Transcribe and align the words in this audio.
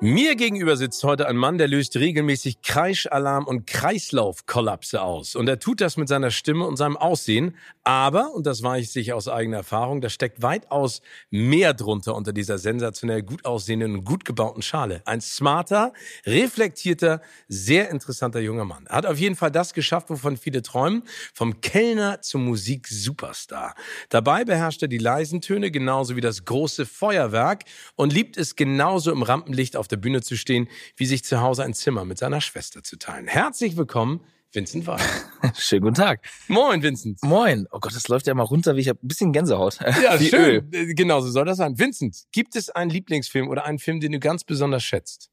Mir 0.00 0.36
gegenüber 0.36 0.76
sitzt 0.76 1.02
heute 1.02 1.26
ein 1.26 1.36
Mann, 1.36 1.58
der 1.58 1.66
löst 1.66 1.96
regelmäßig 1.96 2.62
Kreischalarm 2.62 3.48
und 3.48 3.66
Kreislaufkollapse 3.66 5.02
aus. 5.02 5.34
Und 5.34 5.48
er 5.48 5.58
tut 5.58 5.80
das 5.80 5.96
mit 5.96 6.06
seiner 6.06 6.30
Stimme 6.30 6.66
und 6.66 6.76
seinem 6.76 6.96
Aussehen. 6.96 7.56
Aber, 7.82 8.32
und 8.32 8.46
das 8.46 8.62
weiß 8.62 8.94
ich 8.94 9.12
aus 9.12 9.26
eigener 9.26 9.56
Erfahrung, 9.56 10.00
da 10.00 10.08
steckt 10.08 10.40
weitaus 10.40 11.02
mehr 11.30 11.74
drunter 11.74 12.14
unter 12.14 12.32
dieser 12.32 12.58
sensationell 12.58 13.22
gut 13.22 13.44
aussehenden 13.44 13.94
und 13.94 14.04
gut 14.04 14.24
gebauten 14.24 14.62
Schale. 14.62 15.02
Ein 15.04 15.20
smarter, 15.20 15.92
reflektierter, 16.24 17.20
sehr 17.48 17.90
interessanter 17.90 18.38
junger 18.38 18.66
Mann. 18.66 18.86
Er 18.86 18.98
hat 18.98 19.06
auf 19.06 19.18
jeden 19.18 19.34
Fall 19.34 19.50
das 19.50 19.74
geschafft, 19.74 20.10
wovon 20.10 20.36
viele 20.36 20.62
träumen. 20.62 21.02
Vom 21.34 21.60
Kellner 21.60 22.20
zum 22.20 22.44
Musik-Superstar. 22.44 23.74
Dabei 24.10 24.44
beherrscht 24.44 24.82
er 24.82 24.88
die 24.88 24.98
leisen 24.98 25.40
Töne 25.40 25.72
genauso 25.72 26.14
wie 26.14 26.20
das 26.20 26.44
große 26.44 26.86
Feuerwerk 26.86 27.64
und 27.96 28.12
liebt 28.12 28.36
es 28.36 28.54
genauso 28.54 29.10
im 29.10 29.24
Rampenlicht 29.24 29.74
auf 29.74 29.87
der 29.88 29.96
Bühne 29.96 30.22
zu 30.22 30.36
stehen, 30.36 30.68
wie 30.96 31.06
sich 31.06 31.24
zu 31.24 31.40
Hause 31.40 31.64
ein 31.64 31.74
Zimmer 31.74 32.04
mit 32.04 32.18
seiner 32.18 32.40
Schwester 32.40 32.82
zu 32.82 32.98
teilen. 32.98 33.26
Herzlich 33.26 33.76
willkommen, 33.76 34.20
Vincent 34.52 34.86
Weiß. 34.86 35.02
Schönen 35.58 35.82
guten 35.82 35.94
Tag. 35.94 36.22
Moin, 36.48 36.82
Vincent. 36.82 37.22
Moin. 37.22 37.66
Oh 37.70 37.80
Gott, 37.80 37.94
das 37.94 38.08
läuft 38.08 38.26
ja 38.26 38.34
mal 38.34 38.44
runter, 38.44 38.76
wie 38.76 38.80
ich 38.80 38.88
habe 38.88 38.98
ein 39.02 39.08
bisschen 39.08 39.32
Gänsehaut. 39.32 39.78
Ja, 40.02 40.18
wie 40.18 40.28
schön. 40.28 40.70
Öl. 40.72 40.94
Genau, 40.94 41.20
so 41.20 41.30
soll 41.30 41.44
das 41.44 41.58
sein. 41.58 41.78
Vincent, 41.78 42.24
gibt 42.32 42.56
es 42.56 42.70
einen 42.70 42.90
Lieblingsfilm 42.90 43.48
oder 43.48 43.64
einen 43.64 43.78
Film, 43.78 44.00
den 44.00 44.12
du 44.12 44.18
ganz 44.18 44.44
besonders 44.44 44.82
schätzt? 44.82 45.30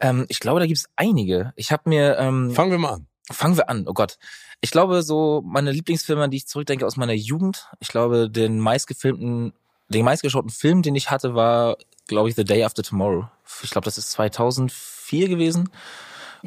Ähm, 0.00 0.26
ich 0.28 0.40
glaube, 0.40 0.60
da 0.60 0.66
gibt 0.66 0.78
es 0.78 0.86
einige. 0.96 1.52
Ich 1.56 1.72
habe 1.72 1.88
mir. 1.88 2.18
Ähm, 2.18 2.50
Fangen 2.50 2.70
wir 2.70 2.78
mal 2.78 2.94
an. 2.94 3.06
Fangen 3.30 3.56
wir 3.56 3.68
an. 3.70 3.86
Oh 3.86 3.94
Gott. 3.94 4.18
Ich 4.60 4.70
glaube, 4.70 5.02
so 5.02 5.42
meine 5.44 5.70
Lieblingsfilme, 5.70 6.24
an 6.24 6.30
die 6.30 6.38
ich 6.38 6.48
zurückdenke 6.48 6.84
aus 6.86 6.96
meiner 6.96 7.12
Jugend. 7.14 7.68
Ich 7.80 7.88
glaube, 7.88 8.28
den 8.28 8.58
meistgefilmten, 8.58 9.52
den 9.88 10.04
meistgeschauten 10.04 10.50
Film, 10.50 10.82
den 10.82 10.96
ich 10.96 11.10
hatte, 11.10 11.34
war, 11.34 11.76
glaube 12.08 12.28
ich, 12.28 12.34
The 12.34 12.44
Day 12.44 12.64
After 12.64 12.82
Tomorrow. 12.82 13.28
Ich 13.62 13.70
glaube, 13.70 13.84
das 13.84 13.98
ist 13.98 14.10
2004 14.10 15.28
gewesen. 15.28 15.70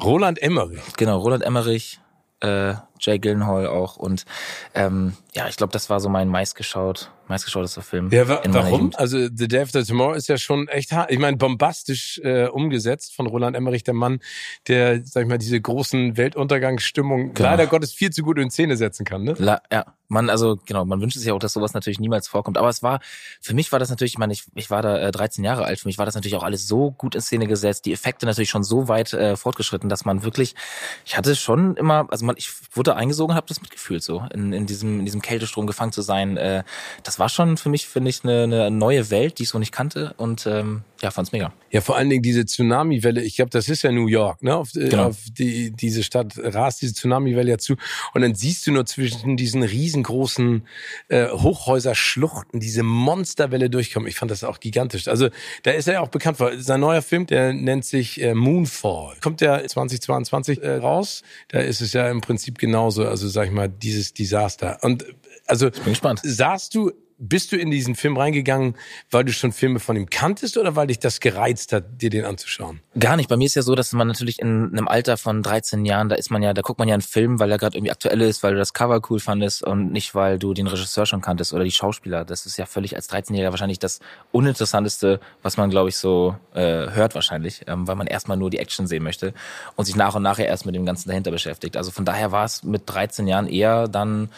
Roland 0.02 0.40
Emmerich. 0.42 0.82
Genau, 0.96 1.18
Roland 1.18 1.42
Emmerich, 1.42 1.98
äh, 2.40 2.74
Jay 3.02 3.18
Gyllenhaal 3.18 3.66
auch. 3.66 3.96
Und 3.96 4.24
ähm, 4.74 5.14
ja, 5.34 5.48
ich 5.48 5.56
glaube, 5.56 5.72
das 5.72 5.90
war 5.90 6.00
so 6.00 6.08
mein 6.08 6.28
meistgeschaut, 6.28 7.10
meistgeschautester 7.28 7.82
Film. 7.82 8.10
Ja, 8.10 8.28
wa 8.28 8.40
warum? 8.48 8.92
Also 8.96 9.28
The 9.34 9.48
Day 9.48 9.62
After 9.62 9.84
Tomorrow 9.84 10.14
ist 10.14 10.28
ja 10.28 10.38
schon 10.38 10.68
echt 10.68 10.92
hart. 10.92 11.10
Ich 11.10 11.18
meine, 11.18 11.36
bombastisch 11.36 12.20
äh, 12.22 12.46
umgesetzt 12.46 13.14
von 13.14 13.26
Roland 13.26 13.56
Emmerich, 13.56 13.84
der 13.84 13.94
Mann, 13.94 14.20
der, 14.68 15.04
sag 15.04 15.22
ich 15.22 15.28
mal, 15.28 15.38
diese 15.38 15.60
großen 15.60 16.16
Weltuntergangsstimmung 16.16 17.34
genau. 17.34 17.50
leider 17.50 17.66
Gottes 17.66 17.92
viel 17.92 18.10
zu 18.10 18.22
gut 18.22 18.38
in 18.38 18.50
Szene 18.50 18.76
setzen 18.76 19.04
kann. 19.04 19.24
Ne? 19.24 19.34
La 19.38 19.62
ja, 19.72 19.86
man, 20.12 20.28
also 20.28 20.58
genau, 20.66 20.84
man 20.84 21.00
wünscht 21.00 21.16
sich 21.16 21.26
ja 21.26 21.32
auch, 21.32 21.38
dass 21.38 21.54
sowas 21.54 21.72
natürlich 21.72 21.98
niemals 21.98 22.28
vorkommt. 22.28 22.58
Aber 22.58 22.68
es 22.68 22.82
war, 22.82 23.00
für 23.40 23.54
mich 23.54 23.72
war 23.72 23.78
das 23.78 23.88
natürlich, 23.88 24.12
ich 24.12 24.18
meine, 24.18 24.34
ich, 24.34 24.44
ich 24.54 24.70
war 24.70 24.82
da 24.82 24.98
äh, 24.98 25.10
13 25.10 25.42
Jahre 25.42 25.64
alt, 25.64 25.80
für 25.80 25.88
mich 25.88 25.98
war 25.98 26.04
das 26.04 26.14
natürlich 26.14 26.36
auch 26.36 26.42
alles 26.42 26.68
so 26.68 26.90
gut 26.90 27.14
in 27.14 27.22
Szene 27.22 27.46
gesetzt, 27.46 27.86
die 27.86 27.92
Effekte 27.92 28.26
natürlich 28.26 28.50
schon 28.50 28.62
so 28.62 28.88
weit 28.88 29.14
äh, 29.14 29.36
fortgeschritten, 29.36 29.88
dass 29.88 30.04
man 30.04 30.22
wirklich, 30.22 30.54
ich 31.06 31.16
hatte 31.16 31.34
schon 31.34 31.76
immer, 31.76 32.06
also 32.10 32.26
man, 32.26 32.36
ich 32.36 32.50
wurde 32.72 32.91
eingesogen, 32.96 33.34
habe 33.34 33.46
das 33.48 33.60
mitgefühlt 33.60 34.02
so, 34.02 34.24
in, 34.32 34.52
in 34.52 34.66
diesem, 34.66 35.00
in 35.00 35.04
diesem 35.04 35.22
Kältestrom 35.22 35.66
gefangen 35.66 35.92
zu 35.92 36.02
sein. 36.02 36.36
Äh, 36.36 36.64
das 37.02 37.18
war 37.18 37.28
schon 37.28 37.56
für 37.56 37.68
mich, 37.68 37.86
finde 37.86 38.10
ich, 38.10 38.24
eine, 38.24 38.44
eine 38.44 38.70
neue 38.70 39.10
Welt, 39.10 39.38
die 39.38 39.44
ich 39.44 39.48
so 39.48 39.58
nicht 39.58 39.72
kannte 39.72 40.14
und 40.16 40.46
ähm, 40.46 40.82
ja, 41.02 41.10
fand's 41.10 41.32
mega. 41.32 41.52
Ja, 41.70 41.80
vor 41.80 41.96
allen 41.96 42.08
Dingen 42.08 42.22
diese 42.22 42.46
Tsunami-Welle, 42.46 43.22
ich 43.22 43.34
glaube, 43.34 43.50
das 43.50 43.68
ist 43.68 43.82
ja 43.82 43.90
New 43.90 44.06
York, 44.06 44.40
ne? 44.42 44.56
Auf, 44.56 44.74
äh, 44.76 44.88
genau. 44.88 45.08
auf 45.08 45.18
die, 45.30 45.72
diese 45.72 46.04
Stadt 46.04 46.34
rast 46.38 46.80
diese 46.80 46.94
Tsunami-Welle 46.94 47.50
ja 47.50 47.58
zu 47.58 47.74
und 48.14 48.22
dann 48.22 48.36
siehst 48.36 48.66
du 48.66 48.72
nur 48.72 48.86
zwischen 48.86 49.36
diesen 49.36 49.64
riesengroßen 49.64 50.66
äh, 51.08 51.28
Hochhäuserschluchten 51.28 52.60
diese 52.60 52.84
Monsterwelle 52.84 53.68
durchkommen. 53.68 54.08
Ich 54.08 54.16
fand 54.16 54.30
das 54.30 54.44
auch 54.44 54.60
gigantisch. 54.60 55.08
Also 55.08 55.28
da 55.64 55.72
ist 55.72 55.88
er 55.88 55.94
ja 55.94 56.00
auch 56.00 56.08
bekannt 56.08 56.38
für. 56.38 56.62
Sein 56.62 56.80
neuer 56.80 57.02
Film, 57.02 57.26
der 57.26 57.52
nennt 57.52 57.84
sich 57.84 58.22
äh, 58.22 58.34
Moonfall. 58.34 59.16
Kommt 59.20 59.40
der 59.40 59.66
2022 59.66 60.62
äh, 60.62 60.76
raus. 60.76 61.22
Da 61.48 61.58
ist 61.58 61.80
es 61.80 61.92
ja 61.94 62.08
im 62.08 62.20
Prinzip 62.20 62.58
genauso, 62.58 63.06
also 63.08 63.28
sag 63.28 63.46
ich 63.46 63.52
mal, 63.52 63.68
dieses 63.68 64.14
Desaster. 64.14 64.78
Und 64.82 65.04
also 65.46 65.66
ich 65.66 65.80
bin 65.80 65.94
gespannt. 65.94 66.20
Sahst 66.22 66.76
du 66.76 66.92
bist 67.22 67.52
du 67.52 67.56
in 67.56 67.70
diesen 67.70 67.94
Film 67.94 68.16
reingegangen, 68.16 68.74
weil 69.10 69.24
du 69.24 69.32
schon 69.32 69.52
Filme 69.52 69.78
von 69.78 69.96
ihm 69.96 70.10
kanntest 70.10 70.58
oder 70.58 70.74
weil 70.74 70.88
dich 70.88 70.98
das 70.98 71.20
gereizt 71.20 71.72
hat, 71.72 72.02
dir 72.02 72.10
den 72.10 72.24
anzuschauen? 72.24 72.80
Gar 72.98 73.16
nicht. 73.16 73.28
Bei 73.28 73.36
mir 73.36 73.44
ist 73.44 73.54
ja 73.54 73.62
so, 73.62 73.76
dass 73.76 73.92
man 73.92 74.08
natürlich 74.08 74.40
in 74.40 74.72
einem 74.72 74.88
Alter 74.88 75.16
von 75.16 75.40
13 75.40 75.84
Jahren, 75.84 76.08
da 76.08 76.16
ist 76.16 76.30
man 76.30 76.42
ja, 76.42 76.52
da 76.52 76.62
guckt 76.62 76.80
man 76.80 76.88
ja 76.88 76.94
einen 76.94 77.02
Film, 77.02 77.38
weil 77.38 77.50
er 77.52 77.58
gerade 77.58 77.76
irgendwie 77.76 77.92
aktuell 77.92 78.20
ist, 78.22 78.42
weil 78.42 78.54
du 78.54 78.58
das 78.58 78.74
Cover 78.74 79.00
cool 79.08 79.20
fandest 79.20 79.62
und 79.62 79.92
nicht, 79.92 80.16
weil 80.16 80.40
du 80.40 80.52
den 80.52 80.66
Regisseur 80.66 81.06
schon 81.06 81.20
kanntest 81.20 81.52
oder 81.52 81.62
die 81.62 81.70
Schauspieler. 81.70 82.24
Das 82.24 82.44
ist 82.44 82.56
ja 82.56 82.66
völlig 82.66 82.96
als 82.96 83.08
13-Jähriger 83.08 83.50
wahrscheinlich 83.50 83.78
das 83.78 84.00
uninteressanteste, 84.32 85.20
was 85.42 85.56
man, 85.56 85.70
glaube 85.70 85.90
ich, 85.90 85.96
so 85.96 86.34
äh, 86.54 86.90
hört 86.90 87.14
wahrscheinlich, 87.14 87.62
ähm, 87.68 87.86
weil 87.86 87.94
man 87.94 88.08
erstmal 88.08 88.36
nur 88.36 88.50
die 88.50 88.58
Action 88.58 88.88
sehen 88.88 89.04
möchte 89.04 89.32
und 89.76 89.84
sich 89.84 89.94
nach 89.94 90.16
und 90.16 90.24
nach 90.24 90.40
erst 90.40 90.66
mit 90.66 90.74
dem 90.74 90.84
Ganzen 90.84 91.08
dahinter 91.08 91.30
beschäftigt. 91.30 91.76
Also 91.76 91.92
von 91.92 92.04
daher 92.04 92.32
war 92.32 92.44
es 92.44 92.64
mit 92.64 92.82
13 92.86 93.28
Jahren 93.28 93.46
eher 93.46 93.86
dann 93.86 94.28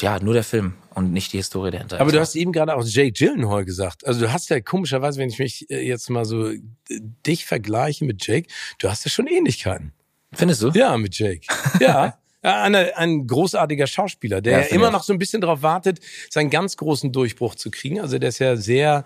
ja, 0.00 0.18
nur 0.18 0.34
der 0.34 0.44
Film 0.44 0.74
und 0.96 1.12
nicht 1.12 1.34
die 1.34 1.36
Historie 1.36 1.70
dahinter. 1.70 2.00
Aber 2.00 2.10
du 2.10 2.18
hast 2.18 2.34
eben 2.36 2.52
gerade 2.52 2.74
auch 2.74 2.82
Jake 2.82 3.12
Gyllenhaal 3.12 3.66
gesagt. 3.66 4.06
Also 4.06 4.20
du 4.20 4.32
hast 4.32 4.48
ja 4.48 4.60
komischerweise, 4.60 5.20
wenn 5.20 5.28
ich 5.28 5.38
mich 5.38 5.70
äh, 5.70 5.86
jetzt 5.86 6.08
mal 6.08 6.24
so 6.24 6.50
dich 6.88 7.44
vergleiche 7.44 8.06
mit 8.06 8.26
Jake, 8.26 8.48
du 8.78 8.88
hast 8.88 9.04
ja 9.04 9.10
schon 9.10 9.26
Ähnlichkeiten. 9.26 9.92
Findest 10.32 10.62
du? 10.62 10.70
Ja, 10.70 10.96
mit 10.96 11.18
Jake. 11.18 11.46
Ja. 11.80 12.18
Ein, 12.42 12.76
ein 12.76 13.26
großartiger 13.26 13.88
Schauspieler, 13.88 14.40
der 14.40 14.60
ja, 14.60 14.66
immer 14.66 14.92
noch 14.92 15.02
so 15.02 15.12
ein 15.12 15.18
bisschen 15.18 15.40
darauf 15.40 15.62
wartet, 15.62 15.98
seinen 16.30 16.48
ganz 16.48 16.76
großen 16.76 17.10
Durchbruch 17.10 17.56
zu 17.56 17.72
kriegen. 17.72 17.98
Also 17.98 18.20
der 18.20 18.28
ist 18.28 18.38
ja 18.38 18.54
sehr 18.54 19.04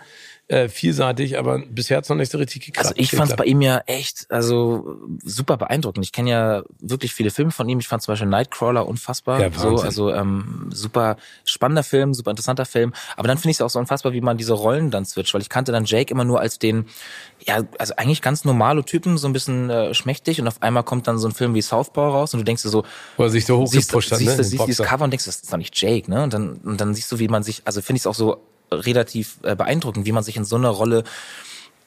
äh, 0.50 0.68
vielseitig, 0.68 1.38
aber 1.38 1.60
bisher 1.60 1.96
hat 1.96 2.04
es 2.04 2.10
noch 2.10 2.16
nicht 2.16 2.32
so 2.32 2.38
richtig 2.38 2.66
geklappt. 2.66 2.88
Also 2.88 3.00
ich 3.00 3.12
fand 3.12 3.30
es 3.30 3.36
bei 3.36 3.44
ihm 3.44 3.60
ja 3.60 3.82
echt, 3.86 4.26
also 4.30 4.98
super 5.22 5.56
beeindruckend. 5.56 6.04
Ich 6.04 6.10
kenne 6.10 6.30
ja 6.30 6.62
wirklich 6.80 7.14
viele 7.14 7.30
Filme 7.30 7.52
von 7.52 7.68
ihm. 7.68 7.78
Ich 7.78 7.86
fand 7.86 8.02
zum 8.02 8.10
Beispiel 8.12 8.28
Nightcrawler 8.28 8.88
unfassbar. 8.88 9.40
Ja, 9.40 9.52
so, 9.52 9.76
also 9.76 10.12
ähm, 10.12 10.68
super 10.72 11.16
spannender 11.44 11.84
Film, 11.84 12.14
super 12.14 12.32
interessanter 12.32 12.64
Film. 12.64 12.92
Aber 13.16 13.28
dann 13.28 13.38
finde 13.38 13.52
ich 13.52 13.58
es 13.58 13.60
auch 13.60 13.70
so 13.70 13.78
unfassbar, 13.78 14.12
wie 14.12 14.20
man 14.20 14.38
diese 14.38 14.54
Rollen 14.54 14.90
dann 14.90 15.04
switcht, 15.04 15.32
weil 15.34 15.40
ich 15.40 15.48
kannte 15.48 15.70
dann 15.70 15.84
Jake 15.84 16.12
immer 16.12 16.24
nur 16.24 16.40
als 16.40 16.58
den, 16.58 16.86
ja, 17.46 17.62
also 17.78 17.94
eigentlich 17.96 18.20
ganz 18.20 18.44
normale 18.44 18.84
Typen, 18.84 19.18
so 19.18 19.28
ein 19.28 19.32
bisschen 19.32 19.70
äh, 19.70 19.94
schmächtig 19.94 20.40
und 20.40 20.48
auf 20.48 20.60
einmal 20.62 20.82
kommt 20.82 21.06
dann 21.06 21.18
so 21.18 21.28
ein 21.28 21.32
Film 21.32 21.54
wie 21.54 21.62
Southpaw 21.62 22.10
raus 22.10 22.34
und 22.34 22.40
du 22.40 22.44
denkst 22.44 22.64
dir 22.64 22.70
so, 22.70 22.84
wo 23.16 23.22
er 23.22 23.30
sich 23.30 23.46
so 23.46 23.56
hochgepusht 23.58 24.10
hat, 24.10 24.18
siehst, 24.18 24.36
ne? 24.36 24.42
siehst 24.42 24.66
dieses 24.66 24.84
Cover 24.84 25.04
und 25.04 25.12
denkst, 25.12 25.26
das 25.26 25.36
ist 25.36 25.52
doch 25.52 25.58
nicht 25.58 25.80
Jake, 25.80 26.10
ne? 26.10 26.24
Und 26.24 26.34
dann, 26.34 26.54
und 26.54 26.80
dann 26.80 26.92
siehst 26.92 27.12
du, 27.12 27.20
wie 27.20 27.28
man 27.28 27.44
sich, 27.44 27.62
also 27.66 27.80
finde 27.82 27.98
ich 27.98 28.02
es 28.02 28.06
auch 28.08 28.16
so 28.16 28.42
relativ 28.72 29.38
äh, 29.42 29.56
beeindruckend, 29.56 30.06
wie 30.06 30.12
man 30.12 30.22
sich 30.22 30.36
in 30.36 30.44
so 30.44 30.56
einer 30.56 30.68
Rolle 30.70 31.04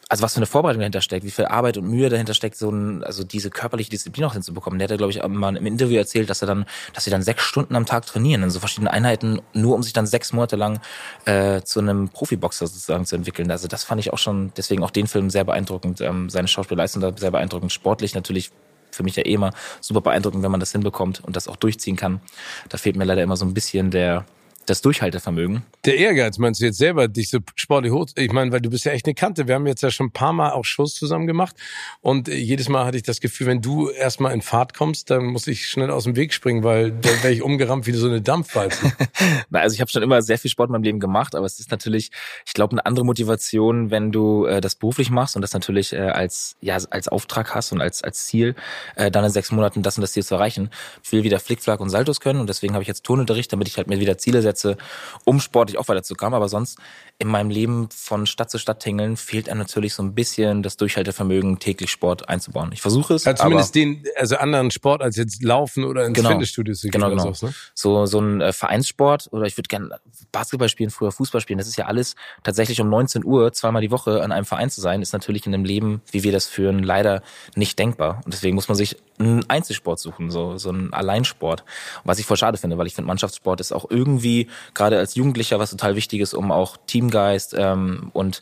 also 0.09 0.21
was 0.21 0.33
für 0.33 0.37
eine 0.37 0.45
Vorbereitung 0.45 0.81
dahinter 0.81 1.01
steckt, 1.01 1.25
wie 1.25 1.31
viel 1.31 1.45
Arbeit 1.45 1.77
und 1.77 1.87
Mühe 1.89 2.07
dahinter 2.07 2.35
steckt, 2.35 2.55
so 2.55 2.69
ein, 2.69 3.03
also 3.03 3.23
diese 3.23 3.49
körperliche 3.49 3.89
Disziplin 3.89 4.25
auch 4.25 4.33
hinzubekommen. 4.33 4.77
Der 4.77 4.85
hat 4.85 4.91
ja, 4.91 4.97
glaube 4.97 5.11
ich, 5.11 5.27
mal 5.27 5.55
im 5.57 5.65
Interview 5.65 5.97
erzählt, 5.97 6.29
dass 6.29 6.43
er 6.43 6.47
dann, 6.47 6.65
dass 6.93 7.05
sie 7.05 7.09
dann 7.09 7.23
sechs 7.23 7.41
Stunden 7.41 7.75
am 7.75 7.87
Tag 7.87 8.05
trainieren 8.05 8.43
in 8.43 8.51
so 8.51 8.59
verschiedenen 8.59 8.89
Einheiten, 8.89 9.41
nur 9.53 9.73
um 9.73 9.81
sich 9.81 9.93
dann 9.93 10.05
sechs 10.05 10.31
Monate 10.31 10.55
lang 10.55 10.79
äh, 11.25 11.61
zu 11.61 11.79
einem 11.79 12.09
Profiboxer 12.09 12.67
sozusagen 12.67 13.05
zu 13.05 13.15
entwickeln. 13.15 13.49
Also 13.49 13.67
das 13.67 13.83
fand 13.83 14.01
ich 14.01 14.13
auch 14.13 14.19
schon, 14.19 14.51
deswegen 14.55 14.83
auch 14.83 14.91
den 14.91 15.07
Film 15.07 15.31
sehr 15.31 15.45
beeindruckend, 15.45 15.99
ähm, 16.01 16.29
seine 16.29 16.47
Schauspielleistung 16.47 17.01
da 17.01 17.11
sehr 17.15 17.31
beeindruckend, 17.31 17.71
sportlich 17.71 18.13
natürlich 18.13 18.51
für 18.91 19.01
mich 19.01 19.15
ja 19.15 19.25
eh 19.25 19.33
immer 19.33 19.51
super 19.81 20.01
beeindruckend, 20.01 20.43
wenn 20.43 20.51
man 20.51 20.59
das 20.59 20.71
hinbekommt 20.71 21.23
und 21.23 21.35
das 21.35 21.47
auch 21.47 21.55
durchziehen 21.55 21.95
kann. 21.95 22.21
Da 22.69 22.77
fehlt 22.77 22.95
mir 22.95 23.05
leider 23.05 23.23
immer 23.23 23.37
so 23.37 23.45
ein 23.45 23.55
bisschen 23.55 23.89
der 23.89 24.25
das 24.65 24.81
Durchhaltevermögen. 24.81 25.63
Der 25.85 25.97
Ehrgeiz, 25.97 26.37
meinst 26.37 26.61
du 26.61 26.65
jetzt 26.65 26.77
selber, 26.77 27.07
dich 27.07 27.29
so 27.29 27.39
sportlich 27.55 27.91
hoch? 27.91 28.07
Ich 28.15 28.31
meine, 28.31 28.51
weil 28.51 28.61
du 28.61 28.69
bist 28.69 28.85
ja 28.85 28.93
echt 28.93 29.05
eine 29.05 29.13
Kante. 29.13 29.47
Wir 29.47 29.55
haben 29.55 29.67
jetzt 29.67 29.83
ja 29.83 29.91
schon 29.91 30.07
ein 30.07 30.11
paar 30.11 30.31
Mal 30.31 30.51
auch 30.51 30.63
Shows 30.63 30.95
zusammen 30.95 31.27
gemacht 31.27 31.55
und 32.01 32.29
äh, 32.29 32.35
jedes 32.35 32.69
Mal 32.69 32.85
hatte 32.85 32.97
ich 32.97 33.03
das 33.03 33.19
Gefühl, 33.19 33.47
wenn 33.47 33.61
du 33.61 33.89
erstmal 33.89 34.33
in 34.33 34.41
Fahrt 34.41 34.73
kommst, 34.73 35.09
dann 35.09 35.25
muss 35.25 35.47
ich 35.47 35.67
schnell 35.67 35.91
aus 35.91 36.05
dem 36.05 36.15
Weg 36.15 36.33
springen, 36.33 36.63
weil 36.63 36.91
dann 36.91 37.21
wäre 37.21 37.33
ich 37.33 37.41
umgerammt 37.41 37.85
wie 37.85 37.91
so 37.91 38.07
eine 38.07 38.21
Dampfwalze. 38.21 38.93
Na, 39.49 39.59
also 39.59 39.73
ich 39.73 39.81
habe 39.81 39.91
schon 39.91 40.03
immer 40.03 40.21
sehr 40.21 40.37
viel 40.37 40.49
Sport 40.49 40.69
in 40.69 40.71
meinem 40.71 40.83
Leben 40.83 40.99
gemacht, 41.01 41.35
aber 41.35 41.45
es 41.45 41.59
ist 41.59 41.69
natürlich, 41.69 42.11
ich 42.45 42.53
glaube, 42.53 42.71
eine 42.71 42.85
andere 42.85 43.05
Motivation, 43.05 43.91
wenn 43.91 44.11
du 44.11 44.45
äh, 44.45 44.61
das 44.61 44.75
beruflich 44.75 45.09
machst 45.09 45.35
und 45.35 45.41
das 45.41 45.53
natürlich 45.53 45.91
äh, 45.91 45.97
als 45.97 46.55
ja 46.61 46.77
als 46.89 47.09
Auftrag 47.09 47.53
hast 47.53 47.73
und 47.73 47.81
als 47.81 48.03
als 48.03 48.25
Ziel, 48.25 48.55
äh, 48.95 49.11
dann 49.11 49.25
in 49.25 49.31
sechs 49.31 49.51
Monaten 49.51 49.83
das 49.83 49.97
und 49.97 50.01
das 50.01 50.13
Ziel 50.13 50.23
zu 50.23 50.35
erreichen. 50.35 50.69
Ich 51.03 51.11
will 51.11 51.23
wieder 51.23 51.39
Flickflack 51.39 51.81
und 51.81 51.89
Saltos 51.89 52.21
können 52.21 52.39
und 52.39 52.47
deswegen 52.47 52.73
habe 52.73 52.83
ich 52.83 52.87
jetzt 52.87 53.03
Turnunterricht, 53.03 53.51
damit 53.51 53.67
ich 53.67 53.77
halt 53.77 53.87
mir 53.87 53.99
wieder 53.99 54.17
Ziele 54.17 54.41
setze 54.41 54.52
setze, 54.53 54.77
um 55.25 55.39
sportlich 55.39 55.77
auch 55.77 55.87
weiterzukommen. 55.87 56.35
Aber 56.35 56.47
sonst 56.49 56.79
in 57.23 57.29
meinem 57.29 57.49
Leben 57.49 57.87
von 57.89 58.27
Stadt 58.27 58.51
zu 58.51 58.57
Stadt 58.57 58.81
tingeln, 58.81 59.15
fehlt 59.15 59.47
einem 59.47 59.59
natürlich 59.59 59.93
so 59.93 60.03
ein 60.03 60.13
bisschen 60.13 60.61
das 60.61 60.75
Durchhaltevermögen, 60.75 61.57
täglich 61.57 61.89
Sport 61.89 62.27
einzubauen. 62.27 62.71
Ich 62.73 62.81
versuche 62.81 63.13
es. 63.13 63.23
Ja, 63.23 63.33
zumindest 63.33 63.73
den, 63.75 64.03
also 64.17 64.35
anderen 64.35 64.71
Sport 64.71 65.01
als 65.01 65.15
jetzt 65.15 65.41
Laufen 65.41 65.85
oder 65.85 66.05
ins 66.05 66.17
genau, 66.17 66.31
Fitnessstudio 66.31 66.73
zu 66.73 66.87
gehen. 66.87 66.91
Genau, 66.91 67.09
genau. 67.09 67.23
Sowas, 67.23 67.41
ne? 67.43 67.53
So, 67.73 68.05
so 68.07 68.19
ein 68.19 68.41
äh, 68.41 68.51
Vereinssport 68.51 69.29
oder 69.31 69.45
ich 69.45 69.55
würde 69.57 69.69
gerne 69.69 69.97
Basketball 70.33 70.67
spielen, 70.67 70.89
früher 70.89 71.13
Fußball 71.13 71.39
spielen. 71.39 71.59
Das 71.59 71.67
ist 71.67 71.77
ja 71.77 71.85
alles 71.85 72.15
tatsächlich 72.43 72.81
um 72.81 72.89
19 72.89 73.23
Uhr 73.23 73.53
zweimal 73.53 73.81
die 73.81 73.91
Woche 73.91 74.21
an 74.21 74.33
einem 74.33 74.45
Verein 74.45 74.69
zu 74.69 74.81
sein, 74.81 75.01
ist 75.01 75.13
natürlich 75.13 75.47
in 75.47 75.53
einem 75.53 75.63
Leben, 75.63 76.01
wie 76.11 76.23
wir 76.23 76.33
das 76.33 76.47
führen, 76.47 76.83
leider 76.83 77.23
nicht 77.55 77.79
denkbar. 77.79 78.21
Und 78.25 78.33
deswegen 78.33 78.55
muss 78.55 78.67
man 78.67 78.75
sich 78.75 78.97
einen 79.17 79.49
Einzelsport 79.49 79.99
suchen, 79.99 80.29
so, 80.29 80.57
so 80.57 80.69
einen 80.69 80.91
Alleinsport. 80.91 81.63
Was 82.03 82.19
ich 82.19 82.25
voll 82.25 82.35
schade 82.35 82.57
finde, 82.57 82.77
weil 82.77 82.87
ich 82.87 82.95
finde, 82.95 83.07
Mannschaftssport 83.07 83.61
ist 83.61 83.71
auch 83.71 83.85
irgendwie, 83.89 84.49
gerade 84.73 84.97
als 84.97 85.15
Jugendlicher, 85.15 85.59
was 85.59 85.71
total 85.71 85.95
wichtig 85.95 86.19
ist, 86.19 86.33
um 86.33 86.51
auch 86.51 86.77
Teamgeist 87.13 87.55
ähm, 87.57 88.09
und 88.13 88.41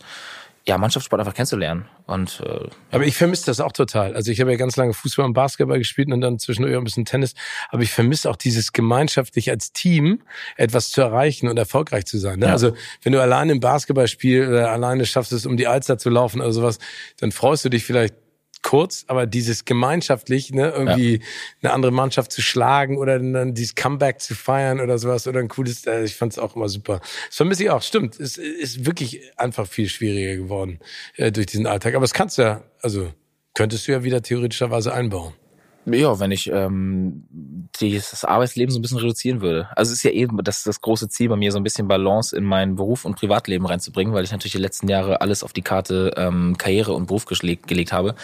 ja, 0.68 0.78
Mannschaftssport 0.78 1.20
einfach 1.20 1.34
kennenzulernen. 1.34 1.86
Und, 2.06 2.44
äh, 2.46 2.70
Aber 2.92 3.04
ich 3.04 3.16
vermisse 3.16 3.48
das 3.48 3.60
auch 3.60 3.72
total. 3.72 4.16
Also 4.16 4.32
ich 4.32 4.40
habe 4.40 4.52
ja 4.52 4.58
ganz 4.58 4.76
lange 4.76 4.94
Fußball 4.94 5.26
und 5.26 5.34
Basketball 5.34 5.80
gespielt 5.80 6.12
und 6.12 6.22
dann 6.22 6.38
zwischendurch 6.38 6.78
ein 6.78 6.84
bisschen 6.84 7.04
Tennis. 7.04 7.34
Aber 7.70 7.82
ich 7.82 7.92
vermisse 7.92 8.30
auch 8.30 8.36
dieses 8.36 8.72
gemeinschaftlich 8.72 9.50
als 9.50 9.74
Team 9.74 10.22
etwas 10.58 10.92
zu 10.92 11.02
erreichen 11.02 11.48
und 11.48 11.58
erfolgreich 11.58 12.06
zu 12.06 12.20
sein. 12.20 12.38
Ne? 12.38 12.46
Ja. 12.46 12.52
Also 12.52 12.76
wenn 13.02 13.12
du 13.12 13.20
alleine 13.20 13.54
im 13.54 13.60
Basketball 13.60 14.08
spielst 14.08 14.50
oder 14.50 14.72
alleine 14.72 15.08
schaffst 15.08 15.32
es, 15.32 15.48
um 15.48 15.58
die 15.58 15.66
Alster 15.66 15.98
zu 15.98 16.12
laufen 16.12 16.42
oder 16.42 16.52
sowas, 16.52 16.78
dann 17.20 17.32
freust 17.32 17.66
du 17.66 17.70
dich 17.70 17.84
vielleicht 17.84 18.14
kurz, 18.62 19.06
aber 19.08 19.26
dieses 19.26 19.66
gemeinschaftlich, 19.66 20.52
ne, 20.52 20.70
irgendwie 20.70 21.16
ja. 21.18 21.26
eine 21.62 21.74
andere 21.74 21.92
Mannschaft 21.92 22.32
zu 22.32 22.42
schlagen 22.42 22.98
oder 22.98 23.20
dann 23.20 23.54
dieses 23.54 23.76
Comeback 23.76 24.22
zu 24.22 24.36
feiern 24.36 24.80
oder 24.80 24.98
sowas 24.98 25.28
oder 25.28 25.40
ein 25.40 25.48
cooles, 25.48 25.86
äh, 25.86 26.04
ich 26.04 26.16
fand 26.16 26.34
es 26.34 26.40
auch 26.40 26.56
immer 26.56 26.70
super. 26.70 27.02
Das 27.28 27.38
vermisse 27.38 27.64
ich 27.64 27.70
auch, 27.70 27.82
stimmt. 27.82 28.20
Es 28.20 28.38
ist 28.38 28.86
wirklich 28.86 29.38
einfach 29.38 29.68
viel 29.68 29.90
schwieriger 29.90 30.36
geworden 30.36 30.80
äh, 31.16 31.32
durch 31.32 31.48
diesen 31.48 31.68
Alltag. 31.68 31.96
Aber 31.96 32.06
es 32.06 32.14
kannst 32.14 32.38
du 32.38 32.44
ja, 32.44 32.64
also 32.82 33.12
könntest 33.54 33.88
du 33.88 33.92
ja 33.92 34.04
wieder 34.04 34.22
theoretischerweise 34.22 34.94
einbauen. 34.94 35.34
Ja, 35.86 36.20
wenn 36.20 36.32
ich 36.32 36.48
ähm, 36.52 37.24
das 37.80 38.24
Arbeitsleben 38.24 38.72
so 38.72 38.78
ein 38.78 38.82
bisschen 38.84 39.00
reduzieren 39.00 39.42
würde. 39.42 39.68
Also 39.76 39.92
es 39.92 39.98
ist 39.98 40.04
ja 40.04 40.12
eben 40.12 40.38
das, 40.44 40.64
das 40.64 40.80
große 40.82 41.10
Ziel 41.10 41.30
bei 41.30 41.36
mir, 41.36 41.52
so 41.52 41.58
ein 41.58 41.64
bisschen 41.64 41.88
Balance 41.88 42.36
in 42.36 42.44
mein 42.44 42.76
Beruf 42.76 43.04
und 43.04 43.16
Privatleben 43.16 43.66
reinzubringen, 43.66 44.14
weil 44.14 44.24
ich 44.24 44.32
natürlich 44.32 44.54
die 44.54 44.60
letzten 44.60 44.88
Jahre 44.88 45.22
alles 45.22 45.44
auf 45.44 45.54
die 45.54 45.64
Karte 45.64 46.14
ähm, 46.18 46.56
Karriere 46.58 46.94
und 46.94 47.08
Beruf 47.08 47.26
gelegt, 47.26 47.68
gelegt 47.68 47.92
habe. 47.92 48.16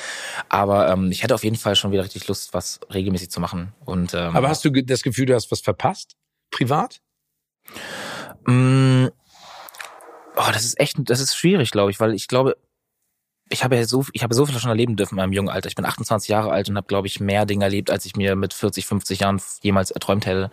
Aber 0.50 0.89
ähm, 0.89 1.12
ich 1.12 1.24
hätte 1.24 1.33
auf 1.33 1.44
jeden 1.44 1.56
Fall 1.56 1.75
schon 1.75 1.92
wieder 1.92 2.04
richtig 2.04 2.27
Lust, 2.27 2.54
was 2.54 2.80
regelmäßig 2.94 3.31
zu 3.31 3.39
machen. 3.39 3.74
Und, 3.86 4.13
ähm, 4.13 4.36
Aber 4.36 4.50
hast 4.50 4.63
du 4.63 4.69
das 4.69 5.01
Gefühl, 5.01 5.25
du 5.25 5.33
hast 5.33 5.51
was 5.51 5.62
verpasst? 5.62 6.15
Privat? 6.51 7.01
Mh, 8.45 9.09
oh, 10.36 10.51
das 10.54 10.63
ist 10.63 10.80
echt, 10.80 10.98
das 11.00 11.19
ist 11.19 11.36
schwierig, 11.36 11.71
glaube 11.71 11.92
ich, 11.92 12.00
weil 12.00 12.13
ich 12.13 12.27
glaube, 12.27 12.56
ich 13.50 13.64
habe 13.64 13.76
ja 13.76 13.86
so, 13.86 14.06
ich 14.14 14.24
habe 14.24 14.34
so 14.34 14.46
viel 14.46 14.60
schon 14.60 14.70
erleben 14.70 14.96
dürfen 14.96 15.16
in 15.16 15.18
meinem 15.18 15.34
jungen 15.34 15.50
Alter. 15.50 15.68
Ich 15.68 15.76
bin 15.76 15.86
28 15.86 16.28
Jahre 16.28 16.52
alt 16.52 16.70
und 16.70 16.78
habe, 16.78 16.88
glaube 16.88 17.08
ich, 17.08 17.20
mehr 17.20 17.46
Dinge 17.46 17.64
erlebt, 17.64 17.90
als 17.90 18.06
ich 18.06 18.16
mir 18.16 18.36
mit 18.36 18.54
40, 18.54 18.86
50 18.86 19.22
Jahren 19.22 19.42
jemals 19.62 19.92
erträumt 19.92 20.26
hätte. 20.26 20.52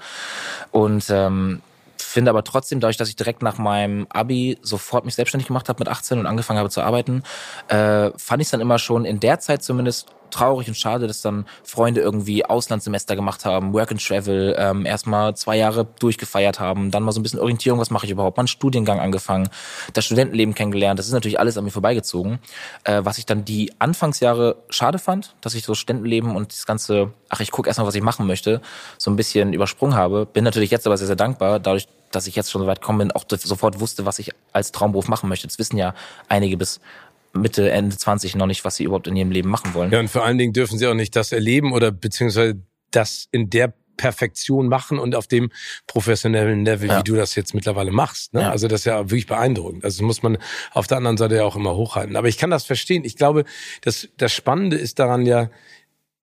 Und 0.71 1.07
ähm, 1.11 1.61
finde 1.99 2.31
aber 2.31 2.45
trotzdem, 2.45 2.81
dadurch, 2.81 2.97
dass 2.97 3.09
ich 3.09 3.17
direkt 3.17 3.43
nach 3.43 3.59
meinem 3.59 4.07
Abi 4.11 4.59
sofort 4.63 5.05
mich 5.05 5.15
selbstständig 5.15 5.49
gemacht 5.49 5.69
habe 5.69 5.81
mit 5.81 5.89
18 5.89 6.19
und 6.19 6.27
angefangen 6.27 6.59
habe 6.59 6.71
zu 6.71 6.83
arbeiten, 6.83 7.23
äh, 7.69 8.11
fand 8.17 8.41
ich 8.41 8.47
es 8.47 8.51
dann 8.51 8.61
immer 8.61 8.79
schon 8.79 9.05
in 9.05 9.21
der 9.21 9.41
Zeit 9.41 9.63
zumindest 9.63 10.09
traurig 10.35 10.69
und 10.69 10.77
schade, 10.77 11.07
dass 11.07 11.23
dann 11.23 11.47
Freunde 11.63 12.01
irgendwie 12.01 12.45
Auslandssemester 12.45 13.17
gemacht 13.17 13.45
haben, 13.45 13.73
Work 13.73 13.93
and 13.93 14.07
Travel, 14.07 14.55
ähm, 14.59 14.85
erstmal 14.87 15.37
zwei 15.37 15.57
Jahre 15.57 15.87
durchgefeiert 15.99 16.61
haben, 16.61 16.91
dann 16.91 17.03
mal 17.03 17.13
so 17.13 17.21
ein 17.21 17.23
bisschen 17.23 17.41
Orientierung, 17.41 17.81
was 17.81 17.91
mache 17.91 18.07
ich 18.07 18.13
überhaupt, 18.13 18.37
mal 18.37 18.43
einen 18.43 18.49
Studiengang 18.49 19.01
angefangen, 19.01 19.49
das 19.93 20.05
Studentenleben 20.05 20.55
kennengelernt, 20.55 20.99
das 20.99 21.07
ist 21.07 21.13
natürlich 21.13 21.39
alles 21.39 21.57
an 21.57 21.65
mir 21.65 21.71
vorbeigezogen. 21.71 22.39
Äh, 22.85 23.03
was 23.05 23.19
ich 23.19 23.27
dann 23.27 23.45
die 23.45 23.73
Anfangsjahre 23.79 24.57
schade 24.69 24.99
fand, 24.99 25.35
dass 25.41 25.55
ich 25.55 25.65
so 25.65 25.75
Studentenleben 25.75 26.37
und 26.37 26.53
das 26.53 26.67
ganze, 26.67 27.13
ach, 27.29 27.41
ich 27.41 27.51
gucke 27.51 27.69
erstmal, 27.69 27.87
was 27.87 27.95
ich 27.95 28.03
machen 28.03 28.27
möchte, 28.27 28.61
so 28.99 29.11
ein 29.11 29.17
bisschen 29.17 29.53
übersprungen 29.53 29.97
habe. 29.97 30.27
Bin 30.27 30.45
natürlich 30.45 30.71
jetzt 30.71 30.87
aber 30.87 30.97
sehr, 30.97 31.07
sehr 31.07 31.17
dankbar, 31.17 31.61
dadurch, 31.61 31.89
dass 32.11 32.27
ich 32.27 32.37
jetzt 32.37 32.51
schon 32.51 32.63
so 32.63 32.67
weit 32.67 32.81
gekommen 32.81 32.99
bin, 32.99 33.13
auch 33.13 33.25
sofort 33.29 33.81
wusste, 33.81 34.07
was 34.07 34.19
ich 34.19 34.31
als 34.53 34.73
Traumberuf 34.73 35.09
machen 35.09 35.29
möchte. 35.29 35.47
Das 35.47 35.59
wissen 35.59 35.77
ja 35.77 35.95
einige 36.29 36.57
bis 36.57 36.81
Mitte, 37.35 37.71
Ende 37.71 37.97
20 37.97 38.37
noch 38.37 38.47
nicht, 38.47 38.65
was 38.65 38.77
sie 38.77 38.85
überhaupt 38.85 39.07
in 39.07 39.17
ihrem 39.17 39.31
Leben 39.31 39.51
machen 39.51 39.75
wollen. 39.75 39.91
Ja, 39.91 40.01
und 40.01 40.09
vor 40.09 40.25
allen 40.25 40.39
Dingen 40.39 40.53
dürfen 40.53 40.79
sie 40.79 40.87
auch 40.87 40.95
nicht 40.95 41.17
das 41.17 41.33
erleben 41.33 41.73
oder 41.73 41.91
beziehungsweise 41.91 42.63
das 42.91 43.29
in 43.33 43.51
der 43.51 43.75
Perfektion 43.97 44.69
machen 44.69 44.99
und 44.99 45.15
auf 45.15 45.27
dem 45.27 45.51
professionellen 45.87 46.65
Level, 46.65 46.89
ja. 46.89 46.99
wie 46.99 47.05
du 47.05 47.15
das 47.15 47.35
jetzt 47.35 47.55
mittlerweile 47.55 47.91
machst. 47.91 48.35
Ne? 48.35 48.43
Ja. 48.43 48.51
Also 48.51 48.69
das 48.69 48.81
ist 48.81 48.87
ja 48.87 48.99
wirklich 49.11 49.27
beeindruckend. 49.27 49.85
Also 49.85 49.99
das 49.99 50.07
muss 50.07 50.23
man 50.23 50.39
auf 50.73 50.87
der 50.87 50.99
anderen 50.99 51.17
Seite 51.17 51.37
ja 51.37 51.45
auch 51.45 51.57
immer 51.57 51.77
hochhalten. 51.77 52.17
Aber 52.17 52.29
ich 52.29 52.39
kann 52.39 52.51
das 52.51 52.65
verstehen. 52.65 53.05
Ich 53.05 53.17
glaube, 53.17 53.45
das, 53.83 54.09
das 54.17 54.33
Spannende 54.33 54.77
ist 54.77 54.99
daran 54.99 55.27
ja, 55.27 55.51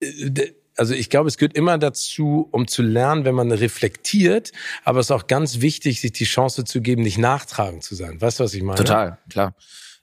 äh, 0.01 0.51
also 0.77 0.93
ich 0.93 1.09
glaube, 1.09 1.27
es 1.27 1.37
gehört 1.37 1.55
immer 1.55 1.77
dazu, 1.77 2.47
um 2.51 2.67
zu 2.67 2.81
lernen, 2.81 3.25
wenn 3.25 3.35
man 3.35 3.51
reflektiert, 3.51 4.51
aber 4.83 4.99
es 4.99 5.07
ist 5.07 5.11
auch 5.11 5.27
ganz 5.27 5.61
wichtig, 5.61 6.01
sich 6.01 6.13
die 6.13 6.23
Chance 6.23 6.63
zu 6.63 6.81
geben, 6.81 7.03
nicht 7.03 7.17
nachtragend 7.17 7.83
zu 7.83 7.93
sein. 7.93 8.19
Weißt 8.19 8.39
du, 8.39 8.45
was 8.45 8.53
ich 8.53 8.63
meine? 8.63 8.77
Total, 8.77 9.17
klar 9.29 9.53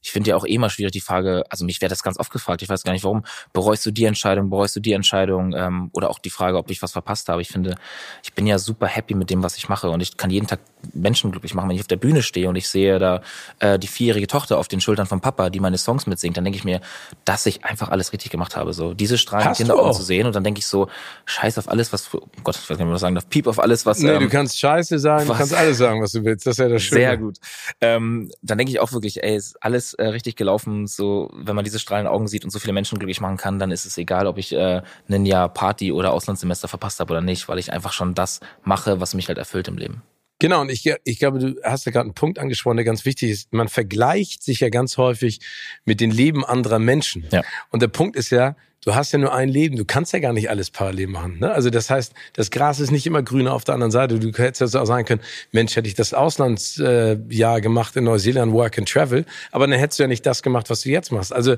ich 0.01 0.13
finde 0.13 0.31
ja 0.31 0.37
auch 0.37 0.47
eh 0.47 0.59
mal 0.59 0.71
schwierig 0.71 0.93
die 0.93 1.01
Frage, 1.01 1.45
also 1.51 1.65
mich 1.65 1.81
wäre 1.81 1.91
das 1.91 2.03
ganz 2.03 2.19
oft 2.19 2.33
gefragt, 2.33 2.63
ich 2.63 2.69
weiß 2.69 2.85
gar 2.85 2.93
nicht 2.93 3.05
warum, 3.05 3.25
bereust 3.53 3.85
du 3.85 3.91
die 3.91 4.05
Entscheidung, 4.05 4.49
bereust 4.49 4.77
du 4.77 4.81
die 4.81 4.93
Entscheidung 4.93 5.55
ähm, 5.55 5.91
oder 5.93 6.11
auch 6.11 6.19
die 6.19 6.31
Frage, 6.31 6.57
ob 6.57 6.71
ich 6.71 6.83
was 6.83 6.93
verpasst 6.93 7.29
habe. 7.29 7.43
Ich 7.43 7.49
finde, 7.49 7.75
ich 8.23 8.33
bin 8.33 8.47
ja 8.47 8.59
super 8.59 8.87
happy 8.87 9.15
mit 9.15 9.31
dem, 9.31 9.43
was 9.43 9.57
ich 9.57 9.69
mache 9.69 9.91
und 9.91 10.01
ich 10.01 10.17
kann 10.17 10.31
jeden 10.31 10.47
Tag 10.47 10.61
Menschen 10.95 11.33
glücklich 11.33 11.55
machen. 11.55 11.69
Wenn 11.69 11.77
ich 11.77 11.83
auf 11.83 11.89
der 11.89 11.97
Bühne 11.97 12.23
stehe 12.23 12.49
und 12.49 12.57
ich 12.57 12.69
sehe 12.69 12.99
da 12.99 13.23
äh, 13.59 13.79
die 13.79 13.89
vierjährige 13.89 14.29
Tochter 14.29 14.59
auf 14.59 14.69
den 14.69 14.81
Schultern 14.81 15.07
von 15.07 15.21
Papa, 15.21 15.51
die 15.51 15.61
meine 15.61 15.79
Songs 15.79 16.07
mitsingt, 16.07 16.37
dann 16.37 16.45
denke 16.45 16.59
ich 16.59 16.65
mir, 16.65 16.81
dass 17.25 17.47
ich 17.47 17.65
einfach 17.65 17.89
alles 17.89 18.13
richtig 18.13 18.31
gemacht 18.31 18.57
habe. 18.57 18.73
So 18.73 18.95
diese 18.95 19.19
strahlenden 19.19 19.55
Kinderaugen 19.55 19.93
zu 19.95 20.03
sehen 20.03 20.27
und 20.27 20.37
dann 20.37 20.45
denke 20.45 20.59
ich 20.59 20.67
so, 20.67 20.89
scheiß 21.25 21.59
auf 21.59 21.69
alles, 21.69 21.93
was, 21.93 22.15
oh 22.15 22.21
Gott, 22.45 22.57
ich 22.57 22.71
weiß 22.71 22.79
nicht, 22.79 22.89
was 22.89 23.01
sagen 23.01 23.17
darf, 23.17 23.29
piep 23.29 23.49
auf 23.49 23.59
alles, 23.59 23.85
was... 23.85 23.99
Nee, 23.99 24.11
ähm, 24.11 24.21
du 24.21 24.29
kannst 24.29 24.59
scheiße 24.59 24.99
sagen, 24.99 25.29
was, 25.29 25.37
du 25.37 25.39
kannst 25.39 25.55
alles 25.55 25.79
sagen, 25.79 26.01
was 26.01 26.13
du 26.13 26.25
willst. 26.25 26.47
Das 26.47 26.53
ist 26.53 26.59
ja 26.59 26.69
das 26.69 26.83
Schöne. 26.89 27.01
Sehr 27.01 27.17
gut. 27.17 27.39
Ähm, 27.81 28.31
dann 28.43 28.59
denke 28.59 28.73
ich 28.73 28.81
auch 28.81 28.93
wirklich, 28.93 29.23
ey, 29.23 29.37
ist 29.37 29.57
alles 29.89 29.95
äh, 29.95 30.13
richtig 30.13 30.37
gelaufen. 30.37 30.87
So, 30.87 31.31
wenn 31.35 31.57
man 31.57 31.65
diese 31.65 31.79
strahlenden 31.79 32.13
Augen 32.13 32.29
sieht 32.29 32.45
und 32.45 32.51
so 32.51 32.59
viele 32.59 32.73
Menschen 32.73 32.99
glücklich 32.99 33.21
machen 33.21 33.37
kann, 33.37 33.59
dann 33.59 33.71
ist 33.71 33.87
es 33.87 33.97
egal, 33.99 34.27
ob 34.27 34.39
ich 34.39 34.53
äh, 34.53 34.83
ein 35.09 35.27
Jahr 35.27 35.49
Party 35.49 35.93
oder 35.93 36.13
Auslandssemester 36.13 36.69
verpasst 36.69 37.01
habe 37.01 37.13
oder 37.13 37.21
nicht, 37.21 37.49
weil 37.49 37.59
ich 37.59 37.73
einfach 37.73 37.93
schon 37.93 38.15
das 38.15 38.41
mache, 38.65 39.01
was 39.01 39.15
mich 39.15 39.29
halt 39.29 39.39
erfüllt 39.39 39.69
im 39.69 39.77
Leben. 39.77 40.03
Genau, 40.41 40.61
und 40.61 40.71
ich, 40.71 40.89
ich 41.03 41.19
glaube, 41.19 41.41
du 41.41 41.57
hast 41.65 41.85
ja 41.85 41.91
gerade 41.91 42.05
einen 42.05 42.15
Punkt 42.15 42.39
angesprochen, 42.39 42.77
der 42.77 42.85
ganz 42.85 43.05
wichtig 43.05 43.31
ist. 43.31 43.53
Man 43.53 43.69
vergleicht 43.69 44.45
sich 44.45 44.61
ja 44.61 44.69
ganz 44.69 44.97
häufig 44.97 45.41
mit 45.85 46.01
den 46.01 46.13
Leben 46.13 46.45
anderer 46.45 46.79
Menschen. 46.79 47.27
Ja. 47.33 47.43
Und 47.71 47.83
der 47.83 47.89
Punkt 47.89 48.15
ist 48.15 48.31
ja, 48.31 48.55
du 48.85 48.95
hast 48.95 49.13
ja 49.13 49.19
nur 49.19 49.35
ein 49.35 49.49
Leben, 49.49 49.77
du 49.77 49.85
kannst 49.85 50.13
ja 50.13 50.19
gar 50.19 50.33
nicht 50.33 50.51
alles 50.51 50.71
parallel 50.71 51.09
machen. 51.09 51.39
Ne? 51.41 51.51
Also 51.51 51.71
das 51.71 51.91
heißt, 51.91 52.13
das 52.33 52.51
Gras 52.51 52.81
ist 52.81 52.91
nicht 52.91 53.07
immer 53.07 53.23
grüner 53.23 53.55
auf 53.55 53.65
der 53.65 53.75
anderen 53.75 53.91
Seite. 53.91 54.19
Du 54.19 54.33
hättest 54.33 54.75
ja 54.75 54.81
auch 54.81 54.87
sagen 54.87 55.05
können, 55.05 55.23
Mensch, 55.53 55.77
hätte 55.77 55.89
ich 55.89 55.95
das 55.95 56.15
Auslandsjahr 56.15 57.61
gemacht 57.61 57.97
in 57.97 58.05
Neuseeland, 58.05 58.53
Work 58.53 58.79
and 58.79 58.89
Travel, 58.89 59.25
aber 59.51 59.67
dann 59.67 59.79
hättest 59.79 59.99
du 59.99 60.05
ja 60.05 60.09
nicht 60.09 60.25
das 60.27 60.43
gemacht, 60.43 60.71
was 60.71 60.83
du 60.83 60.91
jetzt 60.91 61.13
machst. 61.13 61.33
Also 61.33 61.57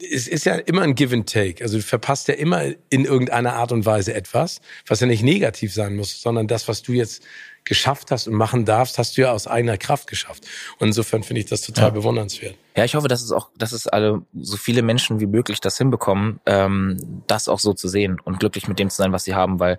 es 0.00 0.28
ist 0.28 0.44
ja 0.44 0.54
immer 0.54 0.82
ein 0.82 0.94
Give 0.94 1.14
and 1.14 1.30
Take. 1.30 1.62
Also 1.62 1.78
du 1.78 1.82
verpasst 1.82 2.28
ja 2.28 2.34
immer 2.34 2.64
in 2.88 3.04
irgendeiner 3.04 3.54
Art 3.54 3.72
und 3.72 3.84
Weise 3.84 4.14
etwas, 4.14 4.60
was 4.86 5.00
ja 5.00 5.06
nicht 5.06 5.22
negativ 5.22 5.72
sein 5.72 5.96
muss, 5.96 6.20
sondern 6.20 6.46
das, 6.46 6.68
was 6.68 6.82
du 6.82 6.92
jetzt 6.92 7.22
geschafft 7.64 8.10
hast 8.10 8.28
und 8.28 8.34
machen 8.34 8.64
darfst, 8.64 8.98
hast 8.98 9.16
du 9.16 9.22
ja 9.22 9.32
aus 9.32 9.46
eigener 9.46 9.76
Kraft 9.76 10.06
geschafft. 10.06 10.46
Und 10.78 10.88
insofern 10.88 11.22
finde 11.22 11.40
ich 11.40 11.46
das 11.46 11.62
total 11.62 11.84
ja. 11.84 11.90
bewundernswert. 11.90 12.54
Ja, 12.78 12.84
ich 12.84 12.94
hoffe, 12.94 13.08
dass 13.08 13.22
es 13.22 13.32
auch, 13.32 13.48
dass 13.58 13.72
es 13.72 13.88
alle 13.88 14.22
so 14.40 14.56
viele 14.56 14.82
Menschen 14.82 15.18
wie 15.18 15.26
möglich 15.26 15.60
das 15.60 15.76
hinbekommen, 15.76 16.38
ähm, 16.46 17.24
das 17.26 17.48
auch 17.48 17.58
so 17.58 17.74
zu 17.74 17.88
sehen 17.88 18.20
und 18.22 18.38
glücklich 18.38 18.68
mit 18.68 18.78
dem 18.78 18.88
zu 18.88 18.98
sein, 18.98 19.12
was 19.12 19.24
sie 19.24 19.34
haben, 19.34 19.58
weil 19.58 19.78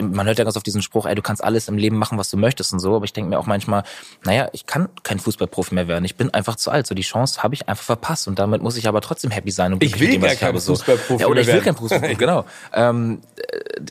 man 0.00 0.26
hört 0.26 0.38
ja 0.38 0.44
ganz 0.44 0.56
auf 0.56 0.62
diesen 0.62 0.82
Spruch, 0.82 1.06
ey, 1.06 1.14
du 1.14 1.22
kannst 1.22 1.42
alles 1.42 1.68
im 1.68 1.76
Leben 1.78 1.96
machen, 1.96 2.18
was 2.18 2.30
du 2.30 2.36
möchtest 2.36 2.72
und 2.72 2.80
so, 2.80 2.94
aber 2.94 3.04
ich 3.04 3.12
denke 3.12 3.30
mir 3.30 3.38
auch 3.38 3.46
manchmal, 3.46 3.82
naja, 4.24 4.48
ich 4.52 4.66
kann 4.66 4.88
kein 5.02 5.18
Fußballprofi 5.18 5.74
mehr 5.74 5.88
werden, 5.88 6.04
ich 6.04 6.16
bin 6.16 6.32
einfach 6.32 6.56
zu 6.56 6.70
alt, 6.70 6.86
so 6.86 6.94
die 6.94 7.02
Chance 7.02 7.42
habe 7.42 7.54
ich 7.54 7.68
einfach 7.68 7.84
verpasst 7.84 8.28
und 8.28 8.38
damit 8.38 8.62
muss 8.62 8.76
ich 8.76 8.88
aber 8.88 9.00
trotzdem 9.00 9.30
happy 9.30 9.50
sein 9.50 9.72
und 9.72 9.82
ich 9.82 9.98
will 9.98 10.10
dem, 10.10 10.22
gar 10.22 10.34
kein 10.34 10.58
Fußballprofi 10.58 11.14
so. 11.14 11.18
Ja, 11.18 11.26
oder 11.26 11.40
ich 11.40 11.46
will 11.46 11.60
kein 11.60 11.76
Fußballprofi, 11.76 12.14
genau. 12.18 12.44
Ähm, 12.72 13.20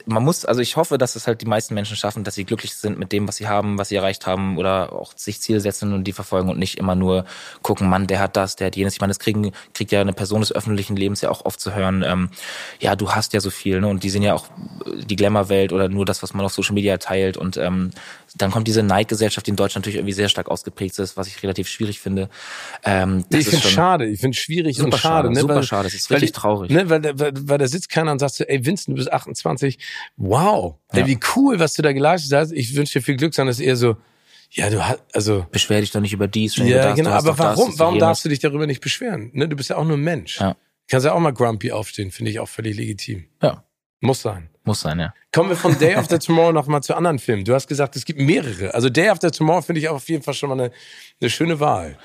man 0.05 0.23
muss, 0.23 0.45
also 0.45 0.61
ich 0.61 0.75
hoffe, 0.75 0.97
dass 0.97 1.15
es 1.15 1.27
halt 1.27 1.41
die 1.41 1.45
meisten 1.45 1.73
Menschen 1.73 1.97
schaffen, 1.97 2.23
dass 2.23 2.35
sie 2.35 2.45
glücklich 2.45 2.75
sind 2.75 2.99
mit 2.99 3.11
dem, 3.11 3.27
was 3.27 3.37
sie 3.37 3.47
haben, 3.47 3.77
was 3.77 3.89
sie 3.89 3.95
erreicht 3.95 4.27
haben 4.27 4.57
oder 4.57 4.93
auch 4.93 5.13
sich 5.15 5.41
Ziele 5.41 5.59
setzen 5.59 5.93
und 5.93 6.03
die 6.03 6.13
verfolgen 6.13 6.49
und 6.49 6.59
nicht 6.59 6.77
immer 6.77 6.95
nur 6.95 7.25
gucken, 7.61 7.89
Mann, 7.89 8.06
der 8.07 8.19
hat 8.19 8.35
das, 8.35 8.55
der 8.55 8.67
hat 8.67 8.75
jenes. 8.75 8.93
Ich 8.93 9.01
meine, 9.01 9.11
das 9.11 9.19
kriegen, 9.19 9.51
kriegt 9.73 9.91
ja 9.91 10.01
eine 10.01 10.13
Person 10.13 10.41
des 10.41 10.51
öffentlichen 10.51 10.95
Lebens 10.95 11.21
ja 11.21 11.29
auch 11.29 11.45
oft 11.45 11.59
zu 11.59 11.75
hören, 11.75 12.03
ähm, 12.05 12.29
ja, 12.79 12.95
du 12.95 13.11
hast 13.11 13.33
ja 13.33 13.39
so 13.39 13.49
viel, 13.49 13.79
ne? 13.79 13.87
Und 13.87 14.03
die 14.03 14.09
sehen 14.09 14.23
ja 14.23 14.33
auch 14.33 14.47
die 14.85 15.15
Glamour-Welt 15.15 15.73
oder 15.73 15.89
nur 15.89 16.05
das, 16.05 16.23
was 16.23 16.33
man 16.33 16.45
auf 16.45 16.53
Social 16.53 16.73
Media 16.73 16.97
teilt 16.97 17.37
und 17.37 17.57
ähm, 17.57 17.91
dann 18.35 18.51
kommt 18.51 18.67
diese 18.67 18.83
Neidgesellschaft, 18.83 19.45
die 19.47 19.51
in 19.51 19.55
Deutschland 19.55 19.83
natürlich 19.83 19.97
irgendwie 19.97 20.13
sehr 20.13 20.29
stark 20.29 20.49
ausgeprägt 20.49 20.97
ist, 20.99 21.17
was 21.17 21.27
ich 21.27 21.41
relativ 21.43 21.67
schwierig 21.67 21.99
finde. 21.99 22.29
Ähm, 22.83 23.25
ich 23.29 23.47
finde 23.47 23.65
es 23.65 23.71
schade, 23.71 24.05
ich 24.05 24.19
finde 24.19 24.35
es 24.35 24.41
schwierig 24.41 24.81
und 24.81 24.91
schade. 24.91 25.01
schade 25.01 25.29
ne? 25.31 25.39
Super 25.39 25.55
weil, 25.55 25.63
schade, 25.63 25.87
es 25.87 25.93
ist 25.93 26.09
wirklich 26.09 26.31
traurig. 26.31 26.71
Ne? 26.71 26.89
Weil, 26.89 27.03
weil, 27.19 27.33
weil 27.35 27.57
da 27.57 27.67
sitzt 27.67 27.89
keiner 27.89 28.11
und 28.11 28.19
sagt 28.19 28.35
so, 28.35 28.43
ey 28.43 28.65
Vincent, 28.65 28.89
du 28.89 28.95
bist 28.95 29.11
28, 29.11 29.77
wow, 30.17 30.75
ja. 30.93 30.99
ey, 30.99 31.07
wie 31.07 31.19
cool, 31.35 31.59
was 31.59 31.73
du 31.73 31.81
da 31.81 31.93
geleistet 31.93 32.37
hast. 32.37 32.51
Ich 32.51 32.75
wünsche 32.75 32.99
dir 32.99 33.03
viel 33.03 33.15
Glück, 33.15 33.33
sondern 33.33 33.51
es 33.51 33.59
ist 33.59 33.65
eher 33.65 33.75
so, 33.75 33.97
ja, 34.49 34.69
du 34.69 34.85
hast, 34.85 34.99
also. 35.13 35.45
Beschwer 35.51 35.81
dich 35.81 35.91
doch 35.91 35.99
nicht 35.99 36.13
über 36.13 36.27
dies. 36.27 36.55
Ja, 36.57 36.83
das, 36.83 36.95
genau, 36.95 37.11
aber 37.11 37.37
warum, 37.37 37.69
das, 37.69 37.79
warum 37.79 37.99
darfst 37.99 38.25
du 38.25 38.29
dich 38.29 38.39
darüber 38.39 38.65
nicht 38.67 38.81
beschweren? 38.81 39.29
Ne? 39.33 39.47
Du 39.47 39.55
bist 39.55 39.69
ja 39.69 39.77
auch 39.77 39.85
nur 39.85 39.97
ein 39.97 40.03
Mensch. 40.03 40.39
Ja. 40.39 40.53
Du 40.53 40.57
kannst 40.91 41.05
ja 41.05 41.13
auch 41.13 41.19
mal 41.19 41.33
grumpy 41.33 41.71
aufstehen, 41.71 42.11
finde 42.11 42.31
ich 42.31 42.39
auch 42.39 42.47
völlig 42.47 42.77
legitim. 42.77 43.25
Ja. 43.41 43.63
Muss 43.99 44.21
sein. 44.21 44.49
Muss 44.63 44.81
sein, 44.81 44.99
ja. 44.99 45.13
Kommen 45.33 45.49
wir 45.49 45.57
von 45.57 45.77
Day 45.79 45.95
After 45.95 46.19
Tomorrow 46.19 46.51
noch 46.51 46.67
mal 46.67 46.81
zu 46.81 46.95
anderen 46.95 47.19
Filmen. 47.19 47.43
Du 47.45 47.53
hast 47.53 47.67
gesagt, 47.67 47.95
es 47.95 48.05
gibt 48.05 48.19
mehrere. 48.19 48.73
Also 48.73 48.89
Day 48.89 49.09
After 49.09 49.31
Tomorrow 49.31 49.61
finde 49.61 49.81
ich 49.81 49.89
auf 49.89 50.07
jeden 50.07 50.23
Fall 50.23 50.33
schon 50.33 50.49
mal 50.49 50.59
eine, 50.59 50.71
eine 51.19 51.29
schöne 51.29 51.59
Wahl. 51.59 51.97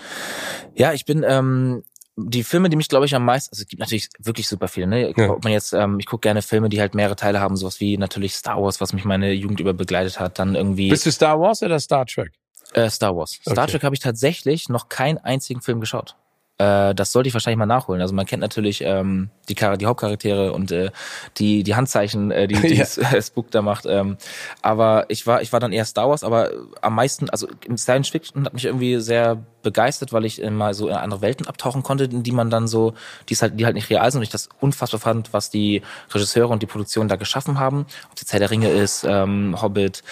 Ja, 0.74 0.92
ich 0.92 1.04
bin 1.04 1.24
ähm, 1.26 1.82
die 2.16 2.44
Filme, 2.44 2.68
die 2.68 2.76
mich 2.76 2.88
glaube 2.88 3.06
ich 3.06 3.14
am 3.14 3.24
meisten, 3.24 3.52
also 3.52 3.62
es 3.62 3.68
gibt 3.68 3.80
natürlich 3.80 4.08
wirklich 4.18 4.48
super 4.48 4.68
viele. 4.68 4.86
Ne? 4.86 5.14
Ja. 5.16 5.36
Man 5.42 5.52
jetzt, 5.52 5.72
ähm, 5.72 5.98
ich 5.98 6.06
gucke 6.06 6.22
gerne 6.22 6.42
Filme, 6.42 6.68
die 6.68 6.80
halt 6.80 6.94
mehrere 6.94 7.16
Teile 7.16 7.40
haben, 7.40 7.56
sowas 7.56 7.80
wie 7.80 7.96
natürlich 7.96 8.34
Star 8.34 8.62
Wars, 8.62 8.80
was 8.80 8.92
mich 8.92 9.04
meine 9.04 9.32
Jugend 9.32 9.60
über 9.60 9.72
begleitet 9.72 10.20
hat. 10.20 10.38
Dann 10.38 10.54
irgendwie. 10.54 10.90
Bist 10.90 11.06
du 11.06 11.12
Star 11.12 11.40
Wars 11.40 11.62
oder 11.62 11.80
Star 11.80 12.06
Trek? 12.06 12.32
Äh, 12.74 12.90
Star 12.90 13.16
Wars. 13.16 13.32
Star 13.42 13.64
okay. 13.64 13.72
Trek 13.72 13.82
habe 13.84 13.94
ich 13.94 14.00
tatsächlich 14.00 14.68
noch 14.68 14.88
keinen 14.88 15.18
einzigen 15.18 15.60
Film 15.60 15.80
geschaut. 15.80 16.16
Äh, 16.58 16.94
das 16.94 17.12
sollte 17.12 17.28
ich 17.28 17.34
wahrscheinlich 17.34 17.58
mal 17.58 17.66
nachholen. 17.66 18.00
Also 18.02 18.14
man 18.14 18.26
kennt 18.26 18.40
natürlich 18.40 18.82
ähm, 18.82 19.30
die, 19.48 19.54
Char 19.58 19.76
die 19.76 19.86
Hauptcharaktere 19.86 20.52
und 20.52 20.70
äh, 20.70 20.90
die, 21.38 21.62
die 21.62 21.74
Handzeichen, 21.74 22.30
äh, 22.30 22.46
die, 22.46 22.54
die 22.60 22.74
ja. 22.74 22.86
Spook 23.22 23.50
da 23.50 23.62
macht. 23.62 23.86
Ähm, 23.86 24.16
aber 24.60 25.06
ich 25.08 25.26
war, 25.26 25.42
ich 25.42 25.52
war 25.52 25.60
dann 25.60 25.72
eher 25.72 25.84
Star 25.84 26.08
Wars, 26.08 26.24
aber 26.24 26.50
am 26.80 26.94
meisten, 26.94 27.30
also 27.30 27.48
im 27.66 27.76
Science 27.76 28.08
Fiction 28.08 28.44
hat 28.44 28.54
mich 28.54 28.66
irgendwie 28.66 29.00
sehr 29.00 29.42
begeistert, 29.62 30.12
weil 30.12 30.24
ich 30.24 30.42
mal 30.50 30.74
so 30.74 30.88
in 30.88 30.94
andere 30.94 31.20
Welten 31.20 31.46
abtauchen 31.46 31.82
konnte, 31.82 32.04
in 32.04 32.22
die 32.22 32.32
man 32.32 32.50
dann 32.50 32.68
so, 32.68 32.94
die 33.28 33.36
halt, 33.36 33.58
die 33.58 33.64
halt 33.64 33.74
nicht 33.74 33.90
real 33.90 34.10
sind 34.10 34.18
und 34.18 34.24
ich 34.24 34.30
das 34.30 34.48
unfassbar 34.60 35.00
fand, 35.00 35.32
was 35.32 35.50
die 35.50 35.82
Regisseure 36.12 36.48
und 36.48 36.62
die 36.62 36.66
Produktion 36.66 37.08
da 37.08 37.16
geschaffen 37.16 37.58
haben. 37.58 37.86
Ob 38.10 38.16
es 38.16 38.22
jetzt 38.22 38.32
Herr 38.32 38.40
der 38.40 38.50
Ringe 38.50 38.70
ist, 38.70 39.04
ähm, 39.08 39.56
Hobbit, 39.60 40.02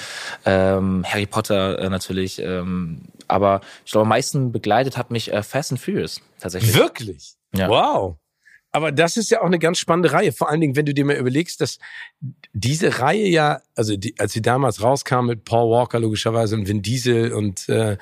ähm, 0.44 1.04
Harry 1.06 1.26
Potter 1.26 1.78
äh, 1.78 1.90
natürlich, 1.90 2.40
ähm, 2.40 3.02
aber 3.30 3.60
ich 3.84 3.92
glaube, 3.92 4.02
am 4.02 4.08
meisten 4.08 4.52
begleitet 4.52 4.96
hat 4.96 5.10
mich 5.10 5.32
äh, 5.32 5.42
Fast 5.42 5.72
and 5.72 5.80
Furious 5.80 6.20
tatsächlich. 6.38 6.74
Wirklich? 6.74 7.34
Ja. 7.54 7.68
Wow. 7.68 8.16
Aber 8.72 8.92
das 8.92 9.16
ist 9.16 9.30
ja 9.30 9.40
auch 9.40 9.46
eine 9.46 9.58
ganz 9.58 9.78
spannende 9.78 10.12
Reihe. 10.12 10.30
Vor 10.30 10.48
allen 10.48 10.60
Dingen, 10.60 10.76
wenn 10.76 10.86
du 10.86 10.94
dir 10.94 11.04
mal 11.04 11.16
überlegst, 11.16 11.60
dass 11.60 11.78
diese 12.52 13.00
Reihe 13.00 13.26
ja, 13.26 13.62
also 13.74 13.96
die, 13.96 14.14
als 14.18 14.32
sie 14.32 14.42
damals 14.42 14.80
rauskam 14.80 15.26
mit 15.26 15.44
Paul 15.44 15.70
Walker 15.70 15.98
logischerweise 15.98 16.54
und 16.54 16.68
Vin 16.68 16.80
Diesel 16.80 17.32
und 17.32 17.68
äh, 17.68 17.96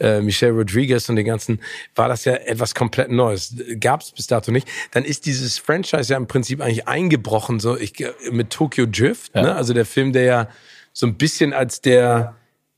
äh, 0.00 0.22
Michelle 0.22 0.52
Rodriguez 0.52 1.08
und 1.10 1.16
den 1.16 1.26
ganzen, 1.26 1.60
war 1.94 2.08
das 2.08 2.24
ja 2.24 2.34
etwas 2.34 2.74
komplett 2.74 3.10
Neues. 3.10 3.54
Gab 3.80 4.00
es 4.00 4.12
bis 4.12 4.26
dato 4.26 4.50
nicht. 4.50 4.66
Dann 4.92 5.04
ist 5.04 5.26
dieses 5.26 5.58
Franchise 5.58 6.12
ja 6.12 6.16
im 6.16 6.26
Prinzip 6.26 6.62
eigentlich 6.62 6.88
eingebrochen, 6.88 7.60
so 7.60 7.76
ich, 7.76 7.92
mit 8.30 8.48
Tokyo 8.48 8.86
Drift, 8.86 9.34
ja. 9.34 9.42
ne? 9.42 9.54
also 9.54 9.74
der 9.74 9.84
Film, 9.84 10.14
der 10.14 10.22
ja 10.22 10.48
so 10.94 11.06
ein 11.06 11.16
bisschen 11.16 11.52
als 11.52 11.82
der 11.82 12.34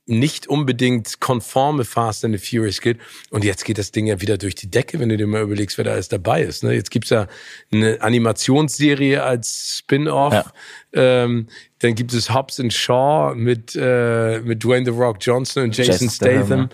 nicht 0.07 0.47
unbedingt 0.47 1.21
konforme 1.21 1.85
Fast 1.85 2.25
and 2.25 2.39
the 2.39 2.45
Furious 2.45 2.81
gilt. 2.81 2.99
Und 3.31 3.45
jetzt 3.45 3.65
geht 3.65 3.77
das 3.79 3.91
Ding 3.91 4.07
ja 4.07 4.21
wieder 4.21 4.39
durch 4.39 4.55
die 4.55 4.71
Decke, 4.71 5.01
wenn 5.01 5.09
du 5.09 5.17
dir 5.17 5.27
mal 5.27 5.43
überlegst, 5.43 5.77
wer 5.79 5.85
da 5.85 5.93
alles 5.93 6.09
dabei 6.09 6.43
ist. 6.43 6.63
Ne? 6.63 6.73
Jetzt 6.73 6.91
gibt's 6.91 7.11
ja 7.11 7.27
eine 7.73 8.01
Animationsserie 8.01 9.23
als 9.23 9.79
Spin-off. 9.79 10.33
Ja. 10.33 10.53
Ähm, 10.93 11.49
dann 11.81 11.95
gibt 11.95 12.13
es 12.15 12.33
Hobbs 12.33 12.61
and 12.61 12.73
Shaw 12.73 13.35
mit, 13.35 13.77
äh, 13.77 14.41
mit 14.41 14.63
Dwayne 14.63 14.85
The 14.85 14.93
Rock 14.93 15.19
Johnson 15.21 15.65
und 15.65 15.77
Jason 15.77 16.09
Statham. 16.09 16.69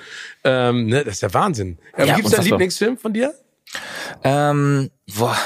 Ähm, 0.44 0.86
ne? 0.86 1.02
Das 1.04 1.14
ist 1.14 1.22
der 1.22 1.34
Wahnsinn. 1.34 1.78
Ähm, 1.96 2.08
ja, 2.08 2.16
gibt's 2.16 2.30
da 2.30 2.38
einen 2.38 2.48
Lieblingsfilm 2.48 2.98
von 2.98 3.12
dir? 3.14 3.34
Ähm, 4.22 4.90
boah, 5.16 5.36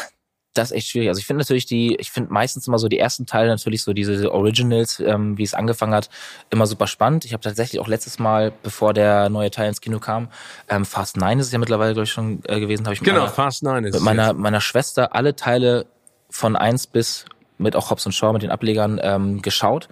das 0.59 0.71
ist 0.71 0.77
echt 0.77 0.89
schwierig. 0.89 1.09
Also 1.09 1.19
ich 1.19 1.27
finde 1.27 1.43
natürlich 1.43 1.67
die, 1.67 1.97
ich 1.97 2.11
finde 2.11 2.33
meistens 2.33 2.67
immer 2.67 2.79
so 2.79 2.89
die 2.89 2.99
ersten 2.99 3.27
Teile 3.27 3.49
natürlich 3.49 3.83
so 3.83 3.93
diese 3.93 4.33
Originals, 4.33 5.01
ähm, 5.01 5.37
wie 5.39 5.43
es 5.43 5.55
angefangen 5.55 5.95
hat, 5.95 6.09
immer 6.51 6.67
super 6.67 6.87
spannend. 6.87 7.25
Ich 7.25 7.33
habe 7.33 7.43
tatsächlich 7.43 7.81
auch 7.81 7.89
letztes 7.89 8.19
Mal, 8.19 8.53
bevor 8.63 8.95
der 8.95 9.29
neue 9.29 9.51
Teil 9.51 9.69
ins 9.69 9.81
Kino 9.81 9.99
kam, 9.99 10.29
ähm, 10.69 10.85
Fast 10.85 11.17
9 11.17 11.39
ist 11.39 11.47
es 11.47 11.53
ja 11.53 11.59
mittlerweile 11.59 11.93
glaube 11.93 12.05
ich 12.05 12.13
schon 12.13 12.41
äh, 12.45 12.61
gewesen, 12.61 12.85
habe 12.87 12.95
ich 12.95 13.01
genau 13.01 13.21
meiner, 13.21 13.33
Fast 13.33 13.63
9 13.63 13.85
ist 13.85 13.95
mit 13.95 14.03
meiner 14.03 14.33
meiner 14.33 14.61
Schwester 14.61 15.15
alle 15.15 15.37
Teile 15.37 15.87
von 16.31 16.57
eins 16.57 16.87
bis 16.87 17.25
mit 17.59 17.77
auch 17.77 17.91
Hobbs 17.91 18.07
und 18.07 18.13
Shaw 18.13 18.33
mit 18.33 18.43
den 18.43 18.51
Ablegern 18.51 19.01
ähm, 19.03 19.43
geschaut 19.43 19.89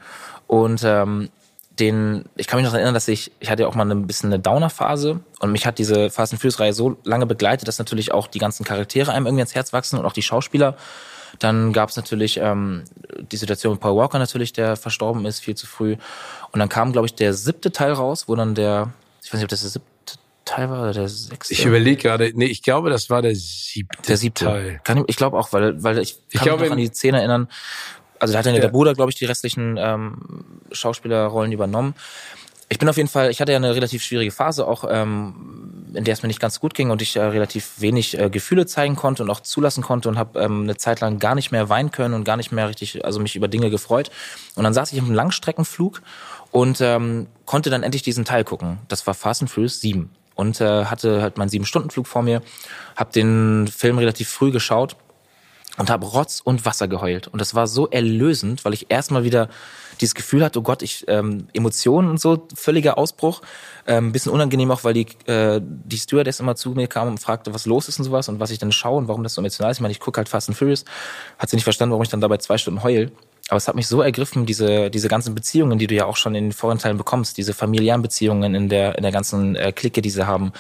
und 0.47 0.83
ähm, 0.85 1.31
den, 1.79 2.25
ich 2.37 2.47
kann 2.47 2.59
mich 2.59 2.67
noch 2.67 2.75
erinnern, 2.75 2.95
dass 2.95 3.09
ich, 3.09 3.33
ich 3.41 3.51
hatte 3.51 3.63
ja 3.63 3.69
auch 3.69 3.75
mal 3.75 3.91
ein 3.91 4.07
bisschen 4.07 4.33
eine 4.33 4.41
Downer-Phase 4.41 5.21
und 5.41 5.53
mich 5.53 5.67
hat 5.67 5.79
diese 5.79 6.11
Fast 6.11 6.33
and 6.33 6.41
Furious-Reihe 6.41 6.73
so 6.73 6.97
lange 7.05 7.27
begleitet, 7.27 7.67
dass 7.67 7.79
natürlich 7.79 8.13
auch 8.13 8.29
die 8.29 8.39
ganzen 8.39 8.65
Charaktere 8.65 9.13
einem 9.13 9.27
irgendwie 9.27 9.43
ins 9.43 9.55
Herz 9.55 9.73
wachsen 9.73 9.99
und 9.99 10.07
auch 10.07 10.13
die 10.13 10.23
Schauspieler. 10.23 10.77
Dann 11.41 11.73
gab 11.73 11.89
es 11.89 11.97
natürlich 11.97 12.37
ähm, 12.37 12.85
die 13.33 13.37
Situation 13.37 13.73
mit 13.73 13.81
Paul 13.81 13.97
Walker 13.97 14.21
natürlich, 14.21 14.53
der 14.53 14.77
verstorben 14.77 15.27
ist, 15.27 15.41
viel 15.41 15.57
zu 15.57 15.67
früh. 15.67 15.97
Und 16.53 16.61
dann 16.61 16.69
kam, 16.69 16.93
glaube 16.93 17.07
ich, 17.07 17.15
der 17.15 17.35
siebte 17.35 17.73
Teil 17.73 17.93
raus, 17.93 18.29
wo 18.29 18.37
dann 18.37 18.55
der, 18.55 18.93
ich 19.23 19.33
weiß 19.33 19.41
nicht, 19.41 19.45
ob 19.45 19.49
das 19.49 19.63
der 19.63 19.71
siebte 19.71 20.15
Teil 20.45 20.71
war 20.71 20.83
oder 20.83 20.93
der 20.93 21.09
sechste. 21.09 21.55
Ich 21.55 21.65
überlege 21.65 22.01
gerade, 22.01 22.31
nee, 22.35 22.47
ich 22.47 22.63
glaube, 22.63 22.89
das 22.89 23.11
war 23.11 23.21
der 23.21 23.35
siebte, 23.35 24.03
der 24.07 24.17
siebte. 24.17 24.45
Teil. 24.45 24.81
Kann 24.85 24.99
ich, 24.99 25.05
ich 25.09 25.17
glaube 25.17 25.37
auch, 25.37 25.53
weil, 25.53 25.83
weil 25.83 25.99
ich, 25.99 26.19
ich 26.29 26.35
kann 26.35 26.45
glaube, 26.45 26.61
mich 26.61 26.71
noch 26.71 26.77
an 26.77 26.83
die 26.83 26.93
Szene 26.93 27.19
erinnern, 27.19 27.49
also 28.25 28.33
da 28.33 28.39
hat 28.39 28.47
dann 28.47 28.55
ja. 28.55 28.61
der 28.61 28.69
Bruder, 28.69 28.95
glaube 28.95 29.11
ich, 29.11 29.17
die 29.17 29.27
restlichen 29.27 29.77
ähm, 29.79 30.17
Schauspielerrollen 30.73 31.53
übernommen. 31.53 31.95
Ich 32.71 32.79
bin 32.79 32.89
auf 32.89 32.97
jeden 32.97 33.09
Fall, 33.09 33.31
ich 33.31 33.41
hatte 33.41 33.53
ja 33.53 33.59
eine 33.59 33.75
relativ 33.75 34.03
schwierige 34.03 34.31
Phase, 34.31 34.67
auch 34.67 34.85
ähm, 34.89 35.93
in 35.95 36.05
der 36.05 36.15
es 36.15 36.23
mir 36.23 36.29
nicht 36.29 36.41
ganz 36.41 36.61
gut 36.61 36.75
ging 36.75 36.91
und 36.91 37.03
ich 37.03 37.17
äh, 37.17 37.23
relativ 37.23 37.73
wenig 37.79 38.19
äh, 38.19 38.31
Gefühle 38.31 38.67
zeigen 38.67 38.97
konnte 38.97 39.23
und 39.23 39.31
auch 39.31 39.41
zulassen 39.41 39.83
konnte 39.83 40.09
und 40.09 40.19
habe 40.19 40.41
ähm, 40.41 40.63
eine 40.63 40.77
Zeit 40.77 41.01
lang 41.01 41.19
gar 41.19 41.35
nicht 41.35 41.53
mehr 41.53 41.69
weinen 41.69 41.91
können 41.91 42.15
und 42.15 42.25
gar 42.25 42.37
nicht 42.37 42.53
mehr 42.53 42.69
richtig, 42.69 43.05
also 43.05 43.21
mich 43.21 43.37
über 43.37 43.49
Dinge 43.49 43.69
gefreut. 43.69 44.11
Und 44.55 44.65
dann 44.65 44.73
saß 44.73 44.93
ich 44.93 44.99
im 44.99 45.13
Langstreckenflug 45.13 46.01
und 46.51 46.81
ähm, 46.81 47.27
konnte 47.45 47.69
dann 47.69 47.83
endlich 47.83 48.03
diesen 48.03 48.25
Teil 48.25 48.45
gucken. 48.45 48.79
Das 48.89 49.07
war 49.07 49.13
Fast 49.15 49.43
and 49.43 49.51
Furious 49.51 49.81
7 49.81 50.11
und 50.35 50.61
äh, 50.61 50.87
hatte 50.87 51.21
halt 51.21 51.37
meinen 51.37 51.51
sieben 51.51 51.67
Stunden 51.67 51.91
Flug 51.91 52.07
vor 52.07 52.23
mir, 52.23 52.43
habe 52.97 53.13
den 53.13 53.69
Film 53.69 53.99
relativ 53.99 54.31
früh 54.31 54.51
geschaut 54.51 54.97
und 55.77 55.91
habe 55.91 56.07
Rotz 56.07 56.41
und 56.43 56.65
Wasser 56.65 56.89
geheult. 56.89 57.29
Und 57.29 57.41
das 57.41 57.55
war 57.55 57.67
so 57.67 57.89
erlösend, 57.89 58.65
weil 58.65 58.75
ich 58.75 58.91
erstmal 58.91 59.25
wieder 59.25 59.49
dieses 60.01 60.15
Gefühl 60.15 60.45
hatte, 60.45 60.59
oh 60.59 60.63
Gott, 60.63 60.83
ich 60.83 61.05
ähm, 61.09 61.49
Emotionen 61.53 62.09
und 62.09 62.21
so, 62.21 62.47
völliger 62.55 62.99
Ausbruch. 62.99 63.43
Ähm, 63.87 64.13
bisschen 64.13 64.33
unangenehm 64.33 64.71
auch, 64.71 64.85
weil 64.85 64.95
die, 64.95 65.07
äh, 65.27 65.61
die 65.63 65.99
Stewardess 65.99 66.41
immer 66.41 66.57
zu 66.57 66.71
mir 66.71 66.89
kam 66.89 67.09
und 67.09 67.19
fragte, 67.19 67.55
was 67.55 67.67
los 67.67 67.89
ist 67.89 67.99
und 67.99 68.05
sowas 68.05 68.29
und 68.29 68.41
was 68.41 68.51
ich 68.51 68.59
dann 68.59 68.73
schaue 68.73 68.99
und 68.99 69.09
warum 69.09 69.23
das 69.23 69.35
so 69.35 69.41
emotional 69.41 69.71
ist. 69.71 69.79
Ich 69.79 69.83
meine, 69.83 69.93
ich 69.93 70.01
gucke 70.01 70.19
halt 70.19 70.29
Fast 70.29 70.49
and 70.49 70.59
Furious. 70.59 70.85
Hat 71.39 71.51
sie 71.51 71.57
nicht 71.57 71.65
verstanden, 71.65 71.93
warum 71.93 72.03
ich 72.03 72.09
dann 72.09 72.21
dabei 72.21 72.39
zwei 72.39 72.59
Stunden 72.59 72.83
heul. 72.83 73.13
Aber 73.51 73.59
es 73.59 73.69
hat 73.69 73.75
mich 73.75 73.89
so 73.89 74.01
ergriffen, 74.01 74.47
diese, 74.47 74.91
diese 74.91 75.09
ganzen 75.09 75.35
Beziehungen, 75.35 75.79
die 75.79 75.87
du 75.87 75.95
ja 75.95 76.07
auch 76.07 76.17
schon 76.17 76.35
in 76.35 76.45
den 76.45 76.53
Vorenteilen 76.53 76.97
bekommst, 76.97 77.37
diese 77.37 77.53
familiären 77.53 78.01
Beziehungen 78.01 78.55
in 78.55 78.71
der, 78.71 78.97
in 78.97 79.03
der 79.03 79.13
ganzen 79.13 79.55
äh, 79.55 79.71
Clique, 79.71 80.01
die 80.01 80.09
sie 80.09 80.27
haben, 80.27 80.53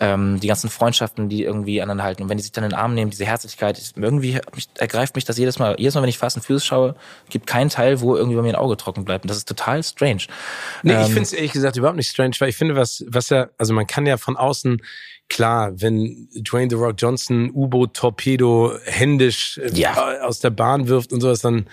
ähm, 0.00 0.40
die 0.40 0.48
ganzen 0.48 0.68
Freundschaften, 0.68 1.28
die 1.28 1.44
irgendwie 1.44 1.80
aneinander 1.80 2.02
halten. 2.02 2.24
Und 2.24 2.28
wenn 2.30 2.36
die 2.36 2.42
sich 2.42 2.50
dann 2.50 2.64
in 2.64 2.70
den 2.70 2.76
Arm 2.76 2.94
nehmen, 2.94 3.12
diese 3.12 3.24
Herzlichkeit, 3.24 3.80
irgendwie 3.94 4.40
mich, 4.52 4.68
ergreift 4.78 5.14
mich 5.14 5.24
das 5.24 5.38
jedes 5.38 5.60
Mal. 5.60 5.76
Jedes 5.78 5.94
Mal, 5.94 6.02
wenn 6.02 6.08
ich 6.08 6.18
Fast 6.18 6.36
and 6.36 6.44
Furious 6.44 6.66
schaue, 6.66 6.96
gibt 7.30 7.46
keinen 7.46 7.70
Teil, 7.70 8.00
wo 8.00 8.16
irgendwie 8.16 8.36
bei 8.36 8.42
mir 8.42 8.48
ein 8.48 8.56
Auge 8.56 8.76
trocken 8.76 9.04
bleibt. 9.04 9.24
Und 9.24 9.28
das 9.28 9.36
ist 9.36 9.48
total 9.48 9.84
strange. 9.84 10.24
Nee, 10.82 10.94
ähm, 10.94 11.02
ich 11.02 11.06
finde 11.06 11.22
es 11.22 11.32
ehrlich 11.32 11.52
gesagt 11.52 11.76
überhaupt 11.76 11.96
nicht 11.96 12.10
strange, 12.10 12.34
weil 12.40 12.48
ich 12.48 12.56
finde, 12.56 12.74
was, 12.74 13.04
was 13.06 13.28
ja, 13.28 13.48
also 13.58 13.72
man 13.74 13.86
kann 13.86 14.06
ja 14.06 14.16
von 14.16 14.36
außen 14.36 14.82
klar, 15.28 15.72
wenn 15.80 16.28
Dwayne 16.34 16.68
The 16.68 16.76
Rock 16.76 16.96
Johnson 16.98 17.50
U-Boot-Torpedo 17.54 18.76
händisch 18.84 19.58
äh, 19.58 19.70
ja. 19.72 20.20
aus 20.22 20.40
der 20.40 20.50
Bahn 20.50 20.88
wirft 20.88 21.12
und 21.12 21.20
sowas, 21.20 21.40
dann 21.40 21.66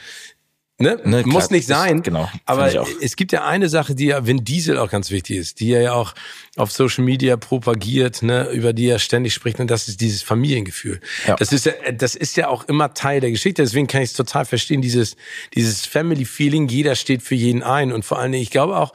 Ne? 0.77 0.99
ne 1.03 1.23
Muss 1.25 1.51
nicht 1.51 1.67
sein. 1.67 1.97
Ich, 1.97 2.03
genau. 2.03 2.29
Aber 2.45 2.71
es 3.01 3.15
gibt 3.15 3.31
ja 3.31 3.45
eine 3.45 3.69
Sache, 3.69 3.93
die 3.93 4.05
ja 4.05 4.25
Vin 4.25 4.43
Diesel 4.43 4.77
auch 4.77 4.89
ganz 4.89 5.11
wichtig 5.11 5.37
ist, 5.37 5.59
die 5.59 5.71
er 5.71 5.81
ja 5.81 5.93
auch 5.93 6.13
auf 6.57 6.71
Social 6.71 7.03
Media 7.03 7.37
propagiert, 7.37 8.23
ne, 8.23 8.49
über 8.49 8.73
die 8.73 8.87
er 8.87 8.99
ständig 8.99 9.33
spricht, 9.33 9.59
und 9.59 9.69
das 9.69 9.87
ist 9.87 10.01
dieses 10.01 10.23
Familiengefühl. 10.23 10.99
Ja. 11.27 11.35
Das 11.35 11.53
ist 11.53 11.65
ja, 11.65 11.73
das 11.93 12.15
ist 12.15 12.35
ja 12.35 12.47
auch 12.47 12.67
immer 12.67 12.93
Teil 12.93 13.21
der 13.21 13.31
Geschichte. 13.31 13.61
Deswegen 13.61 13.87
kann 13.87 14.01
ich 14.01 14.09
es 14.09 14.15
total 14.15 14.45
verstehen, 14.45 14.81
dieses, 14.81 15.15
dieses 15.53 15.85
Family 15.85 16.25
Feeling. 16.25 16.67
Jeder 16.67 16.95
steht 16.95 17.21
für 17.21 17.35
jeden 17.35 17.63
ein. 17.63 17.91
Und 17.91 18.03
vor 18.03 18.19
allen 18.19 18.31
Dingen, 18.31 18.43
ich 18.43 18.51
glaube 18.51 18.77
auch, 18.77 18.93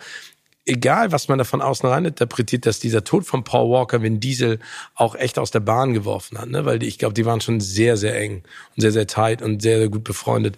egal 0.66 1.12
was 1.12 1.28
man 1.28 1.38
da 1.38 1.44
von 1.44 1.62
außen 1.62 1.88
rein 1.88 2.04
interpretiert, 2.04 2.66
dass 2.66 2.80
dieser 2.80 3.04
Tod 3.04 3.24
von 3.24 3.44
Paul 3.44 3.70
Walker 3.70 4.02
Vin 4.02 4.18
Diesel 4.18 4.58
auch 4.94 5.14
echt 5.14 5.38
aus 5.38 5.52
der 5.52 5.60
Bahn 5.60 5.94
geworfen 5.94 6.38
hat, 6.38 6.48
ne? 6.48 6.64
Weil 6.64 6.80
die, 6.80 6.86
ich 6.86 6.98
glaube, 6.98 7.14
die 7.14 7.24
waren 7.24 7.40
schon 7.40 7.60
sehr, 7.60 7.96
sehr 7.96 8.18
eng 8.18 8.42
und 8.74 8.80
sehr, 8.80 8.92
sehr 8.92 9.06
tight 9.06 9.40
und 9.42 9.62
sehr, 9.62 9.78
sehr 9.78 9.88
gut 9.88 10.02
befreundet 10.04 10.56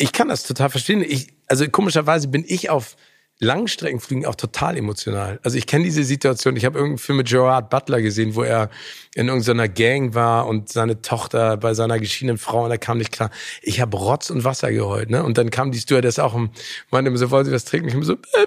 ich 0.00 0.12
kann 0.12 0.28
das 0.28 0.44
total 0.44 0.70
verstehen. 0.70 1.04
Ich, 1.06 1.28
also 1.46 1.68
komischerweise 1.68 2.28
bin 2.28 2.44
ich 2.46 2.70
auf 2.70 2.96
Langstreckenfliegen 3.38 4.26
auch 4.26 4.34
total 4.34 4.76
emotional. 4.76 5.40
Also 5.42 5.58
ich 5.58 5.66
kenne 5.66 5.84
diese 5.84 6.04
Situation. 6.04 6.56
Ich 6.56 6.64
habe 6.64 6.78
irgendeinen 6.78 6.98
Film 6.98 7.18
mit 7.18 7.28
Gerard 7.28 7.70
Butler 7.70 8.00
gesehen, 8.00 8.34
wo 8.34 8.42
er 8.42 8.70
in 9.14 9.28
irgendeiner 9.28 9.68
Gang 9.68 10.14
war 10.14 10.46
und 10.46 10.70
seine 10.70 11.02
Tochter 11.02 11.56
bei 11.58 11.74
seiner 11.74 11.98
geschiedenen 11.98 12.38
Frau 12.38 12.64
und 12.64 12.70
er 12.70 12.78
kam 12.78 12.98
nicht 12.98 13.12
klar. 13.12 13.30
Ich 13.62 13.80
habe 13.80 13.96
Rotz 13.96 14.30
und 14.30 14.44
Wasser 14.44 14.72
geheult, 14.72 15.10
ne? 15.10 15.22
Und 15.22 15.36
dann 15.36 15.50
kam 15.50 15.70
die 15.70 15.78
Stewardess 15.78 16.18
auch 16.18 16.34
und 16.34 16.50
meinte 16.90 17.08
immer 17.08 17.18
so, 17.18 17.30
wollen 17.30 17.44
Sie 17.44 17.52
was 17.52 17.64
trinken? 17.64 17.88
Ich 17.88 17.94
immer 17.94 18.04
so, 18.04 18.14
äh, 18.14 18.46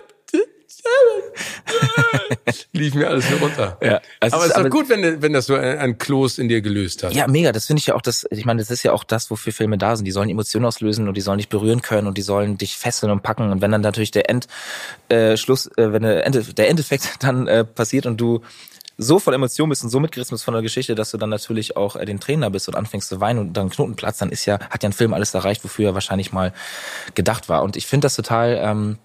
lief 2.71 2.93
mir 2.95 3.07
alles 3.07 3.25
hier 3.27 3.37
runter. 3.39 3.77
Ja, 3.81 4.01
also 4.19 4.35
aber 4.35 4.45
es 4.45 4.51
ist 4.51 4.57
doch 4.57 4.69
gut, 4.69 4.89
wenn, 4.89 5.21
wenn 5.21 5.33
das 5.33 5.45
so 5.45 5.55
ein, 5.55 5.77
ein 5.77 5.97
Kloß 5.97 6.39
in 6.39 6.49
dir 6.49 6.61
gelöst 6.61 7.03
hat. 7.03 7.13
Ja, 7.13 7.27
mega. 7.27 7.51
Das 7.51 7.65
finde 7.65 7.79
ich 7.79 7.87
ja 7.87 7.95
auch 7.95 8.01
das, 8.01 8.25
ich 8.31 8.45
meine, 8.45 8.61
das 8.61 8.71
ist 8.71 8.83
ja 8.83 8.91
auch 8.91 9.03
das, 9.03 9.29
wofür 9.29 9.53
Filme 9.53 9.77
da 9.77 9.95
sind. 9.95 10.05
Die 10.05 10.11
sollen 10.11 10.29
Emotionen 10.29 10.65
auslösen 10.65 11.07
und 11.07 11.15
die 11.15 11.21
sollen 11.21 11.37
dich 11.37 11.49
berühren 11.49 11.81
können 11.81 12.07
und 12.07 12.17
die 12.17 12.21
sollen 12.21 12.57
dich 12.57 12.77
fesseln 12.77 13.11
und 13.11 13.23
packen. 13.23 13.51
Und 13.51 13.61
wenn 13.61 13.71
dann 13.71 13.81
natürlich 13.81 14.11
der 14.11 14.29
Endschluss, 14.29 15.67
äh, 15.77 15.83
äh, 15.83 15.93
wenn 15.93 16.03
der, 16.03 16.25
Ende, 16.25 16.43
der 16.43 16.69
Endeffekt 16.69 17.09
dann 17.23 17.47
äh, 17.47 17.63
passiert 17.63 18.05
und 18.05 18.19
du 18.19 18.41
so 18.97 19.19
voll 19.19 19.33
Emotion 19.33 19.69
bist 19.69 19.83
und 19.83 19.89
so 19.89 19.99
mitgerissen 19.99 20.35
bist 20.35 20.43
von 20.43 20.53
der 20.53 20.61
Geschichte, 20.61 20.95
dass 20.95 21.11
du 21.11 21.17
dann 21.17 21.29
natürlich 21.29 21.75
auch 21.75 21.95
äh, 21.95 22.05
den 22.05 22.19
Trainer 22.19 22.49
bist 22.49 22.67
und 22.67 22.75
anfängst 22.75 23.09
zu 23.09 23.19
weinen 23.19 23.39
und 23.39 23.53
dann 23.53 23.69
Knotenplatz, 23.69 24.19
dann 24.19 24.29
ist 24.29 24.45
ja, 24.45 24.59
hat 24.69 24.83
ja 24.83 24.89
ein 24.89 24.93
Film 24.93 25.13
alles 25.13 25.33
erreicht, 25.33 25.63
wofür 25.63 25.89
er 25.89 25.93
wahrscheinlich 25.93 26.31
mal 26.31 26.53
gedacht 27.15 27.49
war. 27.49 27.63
Und 27.63 27.75
ich 27.75 27.87
finde 27.87 28.05
das 28.05 28.15
total, 28.15 28.59
ähm, 28.61 28.97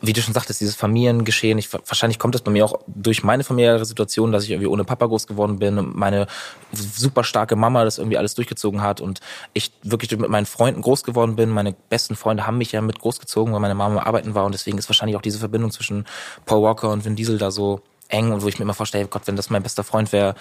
wie 0.00 0.12
du 0.12 0.22
schon 0.22 0.34
sagtest, 0.34 0.60
dieses 0.60 0.74
Familiengeschehen, 0.74 1.58
ich, 1.58 1.72
wahrscheinlich 1.72 2.18
kommt 2.18 2.34
das 2.34 2.42
bei 2.42 2.50
mir 2.50 2.64
auch 2.64 2.80
durch 2.86 3.22
meine 3.22 3.44
familiäre 3.44 3.84
Situation, 3.84 4.32
dass 4.32 4.44
ich 4.44 4.50
irgendwie 4.50 4.68
ohne 4.68 4.84
Papa 4.84 5.06
groß 5.06 5.26
geworden 5.26 5.58
bin 5.58 5.78
und 5.78 5.96
meine 5.96 6.26
super 6.72 7.24
starke 7.24 7.56
Mama 7.56 7.84
das 7.84 7.98
irgendwie 7.98 8.16
alles 8.16 8.34
durchgezogen 8.34 8.82
hat 8.82 9.00
und 9.00 9.20
ich 9.52 9.72
wirklich 9.82 10.16
mit 10.18 10.30
meinen 10.30 10.46
Freunden 10.46 10.82
groß 10.82 11.04
geworden 11.04 11.36
bin. 11.36 11.50
Meine 11.50 11.74
besten 11.90 12.16
Freunde 12.16 12.46
haben 12.46 12.58
mich 12.58 12.72
ja 12.72 12.80
mit 12.80 12.98
großgezogen, 12.98 13.52
weil 13.52 13.60
meine 13.60 13.74
Mama 13.74 14.02
arbeiten 14.02 14.34
war 14.34 14.44
und 14.44 14.52
deswegen 14.52 14.78
ist 14.78 14.88
wahrscheinlich 14.88 15.16
auch 15.16 15.22
diese 15.22 15.38
Verbindung 15.38 15.70
zwischen 15.70 16.06
Paul 16.46 16.62
Walker 16.62 16.90
und 16.90 17.04
Vin 17.04 17.16
Diesel 17.16 17.38
da 17.38 17.50
so 17.50 17.80
eng 18.12 18.32
und 18.32 18.42
wo 18.42 18.48
ich 18.48 18.58
mir 18.58 18.64
immer 18.64 18.74
vorstelle, 18.74 19.06
Gott, 19.06 19.22
wenn 19.26 19.36
das 19.36 19.50
mein 19.50 19.62
bester 19.62 19.84
Freund 19.84 20.12
wäre, 20.12 20.34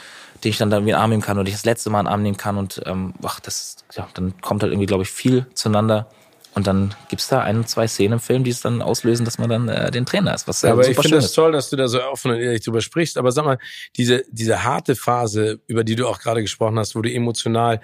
den 0.43 0.49
ich 0.49 0.57
dann 0.57 0.69
da 0.69 0.77
irgendwie 0.77 0.91
in 0.91 0.95
den 0.95 1.01
Arm 1.01 1.09
nehmen 1.09 1.21
kann 1.21 1.39
und 1.39 1.47
ich 1.47 1.53
das 1.53 1.65
letzte 1.65 1.89
Mal 1.89 2.01
in 2.01 2.05
den 2.05 2.11
Arm 2.11 2.21
nehmen 2.21 2.37
kann 2.37 2.57
und 2.57 2.81
ähm, 2.85 3.13
ach, 3.23 3.39
das, 3.39 3.77
ja, 3.93 4.07
dann 4.13 4.33
kommt 4.41 4.61
halt 4.61 4.73
irgendwie, 4.73 4.87
glaube 4.87 5.03
ich, 5.03 5.09
viel 5.09 5.47
zueinander. 5.53 6.07
Und 6.53 6.67
dann 6.67 6.93
gibt's 7.07 7.29
da 7.29 7.41
ein, 7.41 7.65
zwei 7.65 7.87
Szenen 7.87 8.13
im 8.13 8.19
Film, 8.19 8.43
die 8.43 8.51
es 8.51 8.61
dann 8.61 8.81
auslösen, 8.81 9.23
dass 9.23 9.37
man 9.37 9.49
dann 9.49 9.69
äh, 9.69 9.89
den 9.89 10.05
Trainer 10.05 10.33
ist. 10.33 10.47
Was 10.47 10.61
ja, 10.63 10.71
aber 10.71 10.87
ich 10.87 10.97
finde 10.97 11.17
es 11.17 11.25
das 11.25 11.33
toll, 11.33 11.53
dass 11.53 11.69
du 11.69 11.77
da 11.77 11.87
so 11.87 12.03
offen 12.03 12.31
und 12.31 12.39
ehrlich 12.39 12.61
drüber 12.61 12.81
sprichst. 12.81 13.17
Aber 13.17 13.31
sag 13.31 13.45
mal, 13.45 13.57
diese, 13.95 14.23
diese 14.29 14.63
harte 14.63 14.95
Phase, 14.95 15.61
über 15.67 15.83
die 15.83 15.95
du 15.95 16.07
auch 16.07 16.19
gerade 16.19 16.41
gesprochen 16.41 16.77
hast, 16.77 16.95
wo 16.95 17.01
du 17.01 17.11
emotional, 17.11 17.79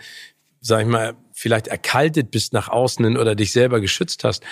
sag 0.60 0.82
ich 0.82 0.88
mal, 0.88 1.16
vielleicht 1.32 1.68
erkaltet 1.68 2.32
bist 2.32 2.52
nach 2.52 2.68
außen 2.68 3.06
hin 3.06 3.16
oder 3.16 3.36
dich 3.36 3.52
selber 3.52 3.80
geschützt 3.80 4.24
hast, 4.24 4.44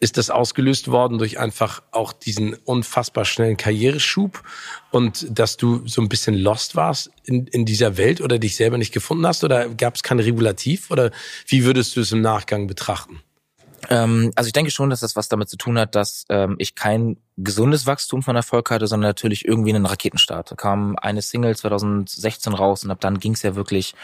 ist 0.00 0.16
das 0.16 0.30
ausgelöst 0.30 0.90
worden 0.90 1.18
durch 1.18 1.38
einfach 1.38 1.82
auch 1.92 2.14
diesen 2.14 2.54
unfassbar 2.54 3.26
schnellen 3.26 3.58
Karriereschub 3.58 4.42
und 4.90 5.26
dass 5.30 5.58
du 5.58 5.86
so 5.86 6.00
ein 6.00 6.08
bisschen 6.08 6.34
lost 6.34 6.76
warst 6.76 7.10
in, 7.24 7.46
in 7.46 7.66
dieser 7.66 7.98
Welt 7.98 8.22
oder 8.22 8.38
dich 8.38 8.56
selber 8.56 8.78
nicht 8.78 8.92
gefunden 8.92 9.26
hast 9.26 9.44
oder 9.44 9.68
gab 9.68 9.96
es 9.96 10.02
kein 10.02 10.18
Regulativ 10.18 10.90
oder 10.90 11.10
wie 11.46 11.64
würdest 11.64 11.94
du 11.94 12.00
es 12.00 12.10
im 12.10 12.22
Nachgang 12.22 12.66
betrachten? 12.66 13.20
Ähm, 13.88 14.30
also 14.34 14.48
ich 14.48 14.52
denke 14.52 14.70
schon, 14.70 14.90
dass 14.90 15.00
das 15.00 15.16
was 15.16 15.28
damit 15.28 15.48
zu 15.48 15.56
tun 15.56 15.78
hat, 15.78 15.94
dass 15.94 16.24
ähm, 16.28 16.56
ich 16.58 16.74
kein 16.74 17.16
gesundes 17.38 17.86
Wachstum 17.86 18.22
von 18.22 18.36
Erfolg 18.36 18.70
hatte, 18.70 18.86
sondern 18.86 19.08
natürlich 19.08 19.46
irgendwie 19.46 19.74
einen 19.74 19.86
Raketenstart. 19.86 20.50
Da 20.50 20.56
kam 20.56 20.96
eine 20.96 21.22
Single 21.22 21.56
2016 21.56 22.52
raus 22.52 22.84
und 22.84 22.90
ab 22.90 23.00
dann 23.00 23.18
ging's 23.18 23.42
ja 23.42 23.54
wirklich 23.54 23.94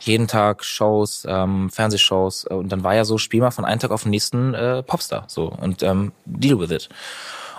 jeden 0.00 0.28
Tag 0.28 0.64
Shows, 0.64 1.26
ähm, 1.28 1.70
Fernsehshows 1.70 2.46
äh, 2.48 2.54
und 2.54 2.70
dann 2.70 2.84
war 2.84 2.94
ja 2.94 3.04
so, 3.04 3.18
spiel 3.18 3.40
mal 3.40 3.50
von 3.50 3.64
einem 3.64 3.80
Tag 3.80 3.90
auf 3.90 4.04
den 4.04 4.10
nächsten 4.10 4.54
äh, 4.54 4.82
Popstar 4.82 5.24
so 5.28 5.46
und 5.48 5.82
ähm, 5.82 6.12
deal 6.24 6.58
with 6.58 6.70
it. 6.70 6.88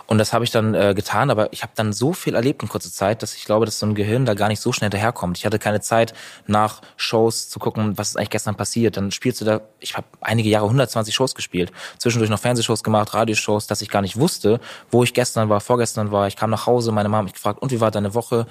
Und 0.07 0.17
das 0.17 0.33
habe 0.33 0.43
ich 0.43 0.51
dann 0.51 0.75
äh, 0.75 0.93
getan, 0.95 1.29
aber 1.29 1.51
ich 1.51 1.63
habe 1.63 1.73
dann 1.75 1.93
so 1.93 2.13
viel 2.13 2.35
erlebt 2.35 2.61
in 2.61 2.69
kurzer 2.69 2.91
Zeit, 2.91 3.23
dass 3.23 3.35
ich 3.35 3.45
glaube, 3.45 3.65
dass 3.65 3.79
so 3.79 3.85
ein 3.85 3.95
Gehirn 3.95 4.25
da 4.25 4.33
gar 4.33 4.49
nicht 4.49 4.59
so 4.59 4.71
schnell 4.71 4.89
daherkommt. 4.89 5.37
Ich 5.37 5.45
hatte 5.45 5.59
keine 5.59 5.81
Zeit, 5.81 6.13
nach 6.47 6.81
Shows 6.95 7.49
zu 7.49 7.59
gucken, 7.59 7.97
was 7.97 8.09
ist 8.09 8.17
eigentlich 8.17 8.29
gestern 8.29 8.55
passiert. 8.55 8.97
Dann 8.97 9.11
spielst 9.11 9.41
du 9.41 9.45
da, 9.45 9.61
ich 9.79 9.97
habe 9.97 10.07
einige 10.21 10.49
Jahre 10.49 10.65
120 10.65 11.13
Shows 11.13 11.33
gespielt, 11.33 11.71
zwischendurch 11.97 12.29
noch 12.29 12.39
Fernsehshows 12.39 12.83
gemacht, 12.83 13.13
Radioshows, 13.13 13.67
dass 13.67 13.81
ich 13.81 13.89
gar 13.89 14.01
nicht 14.01 14.17
wusste, 14.17 14.59
wo 14.91 15.03
ich 15.03 15.13
gestern 15.13 15.49
war, 15.49 15.59
vorgestern 15.61 16.11
war. 16.11 16.27
Ich 16.27 16.35
kam 16.35 16.49
nach 16.49 16.67
Hause, 16.67 16.91
meine 16.91 17.09
Mama 17.09 17.19
hat 17.19 17.25
mich 17.25 17.33
gefragt, 17.33 17.61
und 17.61 17.71
wie 17.71 17.81
war 17.81 17.91
deine 17.91 18.13
Woche? 18.13 18.45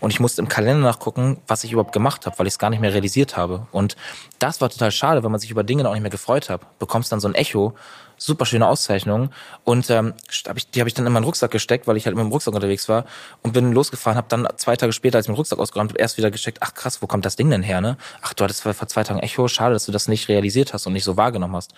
Und 0.00 0.10
ich 0.10 0.20
musste 0.20 0.42
im 0.42 0.48
Kalender 0.48 0.82
nachgucken, 0.82 1.40
was 1.46 1.64
ich 1.64 1.72
überhaupt 1.72 1.92
gemacht 1.92 2.26
habe, 2.26 2.38
weil 2.38 2.46
ich 2.46 2.54
es 2.54 2.58
gar 2.58 2.70
nicht 2.70 2.80
mehr 2.80 2.92
realisiert 2.92 3.36
habe. 3.36 3.66
Und 3.72 3.96
das 4.38 4.60
war 4.60 4.68
total 4.68 4.90
schade, 4.90 5.22
weil 5.22 5.30
man 5.30 5.40
sich 5.40 5.50
über 5.50 5.64
Dinge 5.64 5.88
auch 5.88 5.92
nicht 5.92 6.02
mehr 6.02 6.10
gefreut 6.10 6.50
hat. 6.50 6.78
Bekommst 6.78 7.12
dann 7.12 7.20
so 7.20 7.28
ein 7.28 7.34
Echo 7.34 7.74
super 8.16 8.46
schöne 8.46 8.66
Auszeichnung. 8.66 9.30
Und 9.64 9.90
ähm, 9.90 10.14
hab 10.46 10.56
ich, 10.56 10.70
die 10.70 10.80
habe 10.80 10.88
ich 10.88 10.94
dann 10.94 11.06
in 11.06 11.12
meinen 11.12 11.24
Rucksack 11.24 11.50
gesteckt, 11.50 11.86
weil 11.86 11.96
ich 11.96 12.06
halt 12.06 12.16
mit 12.16 12.24
dem 12.24 12.30
Rucksack 12.32 12.54
unterwegs 12.54 12.88
war 12.88 13.04
und 13.42 13.52
bin 13.52 13.72
losgefahren, 13.72 14.16
habe 14.16 14.28
dann 14.28 14.46
zwei 14.56 14.76
Tage 14.76 14.92
später, 14.92 15.18
als 15.18 15.26
ich 15.26 15.28
meinen 15.28 15.36
Rucksack 15.36 15.58
ausgeräumt 15.58 15.90
habe, 15.90 16.00
erst 16.00 16.18
wieder 16.18 16.30
gesteckt, 16.30 16.58
ach 16.60 16.74
krass, 16.74 17.02
wo 17.02 17.06
kommt 17.06 17.24
das 17.24 17.36
Ding 17.36 17.50
denn 17.50 17.62
her, 17.62 17.80
ne? 17.80 17.96
Ach, 18.22 18.34
du 18.34 18.44
hattest 18.44 18.62
vor 18.62 18.74
zwei 18.74 19.04
Tagen 19.04 19.20
Echo, 19.20 19.48
schade, 19.48 19.74
dass 19.74 19.86
du 19.86 19.92
das 19.92 20.08
nicht 20.08 20.28
realisiert 20.28 20.72
hast 20.72 20.86
und 20.86 20.92
nicht 20.92 21.04
so 21.04 21.16
wahrgenommen 21.16 21.56
hast. 21.56 21.74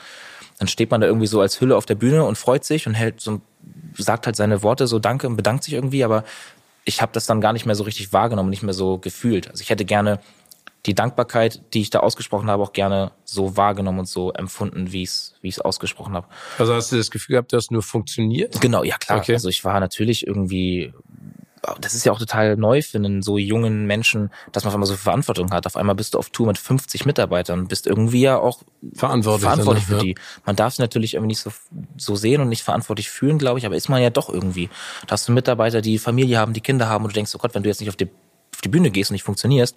Dann 0.59 0.69
steht 0.69 0.91
man 0.91 1.01
da 1.01 1.07
irgendwie 1.07 1.27
so 1.27 1.41
als 1.41 1.61
Hülle 1.61 1.77
auf 1.77 1.87
der 1.87 1.97
Bühne 1.97 2.25
und 2.25 2.37
freut 2.37 2.65
sich 2.65 2.87
und 2.87 2.95
hält 2.95 3.21
so 3.21 3.41
sagt 3.99 4.27
halt 4.27 4.37
seine 4.37 4.63
Worte 4.63 4.87
so 4.87 4.99
Danke 4.99 5.27
und 5.27 5.37
bedankt 5.37 5.65
sich 5.65 5.75
irgendwie, 5.75 6.05
aber 6.05 6.25
ich 6.85 7.03
habe 7.03 7.13
das 7.13 7.27
dann 7.27 7.41
gar 7.41 7.53
nicht 7.53 7.67
mehr 7.67 7.75
so 7.75 7.85
richtig 7.85 8.13
wahrgenommen, 8.13 8.51
nicht 8.51 8.63
mehr 8.63 8.75
so 8.75 8.99
gefühlt. 8.99 9.51
Also 9.51 9.63
ich 9.63 9.71
hätte 9.71 9.85
gerne 9.85 10.21
die 10.87 10.95
Dankbarkeit, 10.95 11.63
die 11.75 11.81
ich 11.81 11.91
da 11.91 12.01
ausgesprochen 12.01 12.49
habe, 12.49 12.63
auch 12.63 12.73
gerne 12.73 13.13
so 13.25 13.57
wahrgenommen 13.57 14.01
und 14.01 14.09
so 14.09 14.33
empfunden, 14.33 14.93
wie 14.93 15.03
ich 15.03 15.11
es 15.11 15.35
wie 15.43 15.49
ich 15.49 15.57
es 15.57 15.61
ausgesprochen 15.61 16.15
habe. 16.15 16.27
Also 16.59 16.75
hast 16.75 16.93
du 16.93 16.97
das 16.97 17.11
Gefühl 17.11 17.35
gehabt, 17.35 17.53
dass 17.53 17.71
nur 17.71 17.83
funktioniert? 17.83 18.61
Genau, 18.61 18.85
ja 18.85 18.97
klar. 18.97 19.19
Okay. 19.19 19.35
Also 19.35 19.49
ich 19.49 19.65
war 19.65 19.81
natürlich 19.81 20.27
irgendwie 20.27 20.93
das 21.81 21.95
ist 21.95 22.05
ja 22.05 22.13
auch 22.13 22.19
total 22.19 22.57
neu 22.57 22.83
für 22.83 22.99
einen 22.99 23.23
so 23.23 23.39
jungen 23.39 23.87
Menschen, 23.87 24.31
dass 24.53 24.65
man 24.65 24.69
auf 24.69 24.75
einmal 24.75 24.87
so 24.87 24.97
Verantwortung 24.97 25.51
hat. 25.51 25.67
Auf 25.67 25.77
einmal 25.77 25.95
bist 25.95 26.15
du 26.15 26.19
auf 26.19 26.31
Tour 26.31 26.47
mit 26.47 26.59
50 26.59 27.07
Mitarbeitern 27.07 27.61
und 27.61 27.69
bist 27.69 27.87
irgendwie 27.87 28.21
ja 28.21 28.39
auch 28.39 28.63
verantwortlich, 28.95 29.43
verantwortlich 29.43 29.85
für 29.85 29.95
ja. 29.95 30.01
die. 30.01 30.15
Man 30.45 30.57
darf 30.57 30.75
es 30.75 30.79
natürlich 30.79 31.15
irgendwie 31.15 31.29
nicht 31.29 31.41
so, 31.41 31.51
so 31.97 32.15
sehen 32.15 32.41
und 32.41 32.49
nicht 32.49 32.63
verantwortlich 32.63 33.11
fühlen, 33.11 33.39
glaube 33.39 33.59
ich, 33.59 33.67
aber 33.67 33.77
ist 33.77 33.89
man 33.89 34.03
ja 34.03 34.11
doch 34.11 34.29
irgendwie. 34.29 34.69
Da 35.07 35.13
hast 35.13 35.29
du 35.29 35.33
Mitarbeiter, 35.33 35.81
die 35.81 35.99
Familie 35.99 36.39
haben, 36.39 36.53
die 36.53 36.61
Kinder 36.61 36.89
haben 36.89 37.05
und 37.05 37.13
du 37.13 37.15
denkst, 37.15 37.33
oh 37.35 37.39
Gott, 37.39 37.55
wenn 37.55 37.63
du 37.63 37.69
jetzt 37.69 37.81
nicht 37.81 37.91
auf 37.91 37.97
die 37.97 38.09
auf 38.57 38.63
die 38.63 38.69
Bühne 38.69 38.91
gehst 38.91 39.11
und 39.11 39.15
nicht 39.15 39.23
funktionierst, 39.23 39.77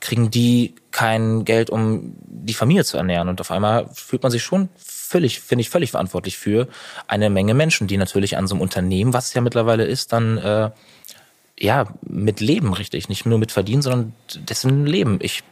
kriegen 0.00 0.30
die 0.30 0.74
kein 0.90 1.44
Geld, 1.44 1.70
um 1.70 2.16
die 2.26 2.54
Familie 2.54 2.84
zu 2.84 2.96
ernähren. 2.96 3.28
Und 3.28 3.40
auf 3.40 3.52
einmal 3.52 3.88
fühlt 3.94 4.22
man 4.24 4.32
sich 4.32 4.42
schon 4.42 4.68
völlig, 4.76 5.40
finde 5.40 5.62
ich, 5.62 5.70
völlig 5.70 5.92
verantwortlich 5.92 6.36
für 6.36 6.66
eine 7.06 7.30
Menge 7.30 7.54
Menschen, 7.54 7.86
die 7.86 7.96
natürlich 7.96 8.36
an 8.36 8.48
so 8.48 8.56
einem 8.56 8.62
Unternehmen, 8.62 9.12
was 9.12 9.28
es 9.28 9.34
ja 9.34 9.40
mittlerweile 9.40 9.84
ist, 9.84 10.12
dann 10.12 10.38
äh, 10.38 10.70
ja 11.58 11.86
mit 12.02 12.40
Leben 12.40 12.72
richtig, 12.74 13.08
nicht 13.08 13.26
nur 13.26 13.38
mit 13.38 13.52
verdienen, 13.52 13.82
sondern 13.82 14.12
dessen 14.34 14.86
Leben. 14.86 15.18
Ich 15.22 15.44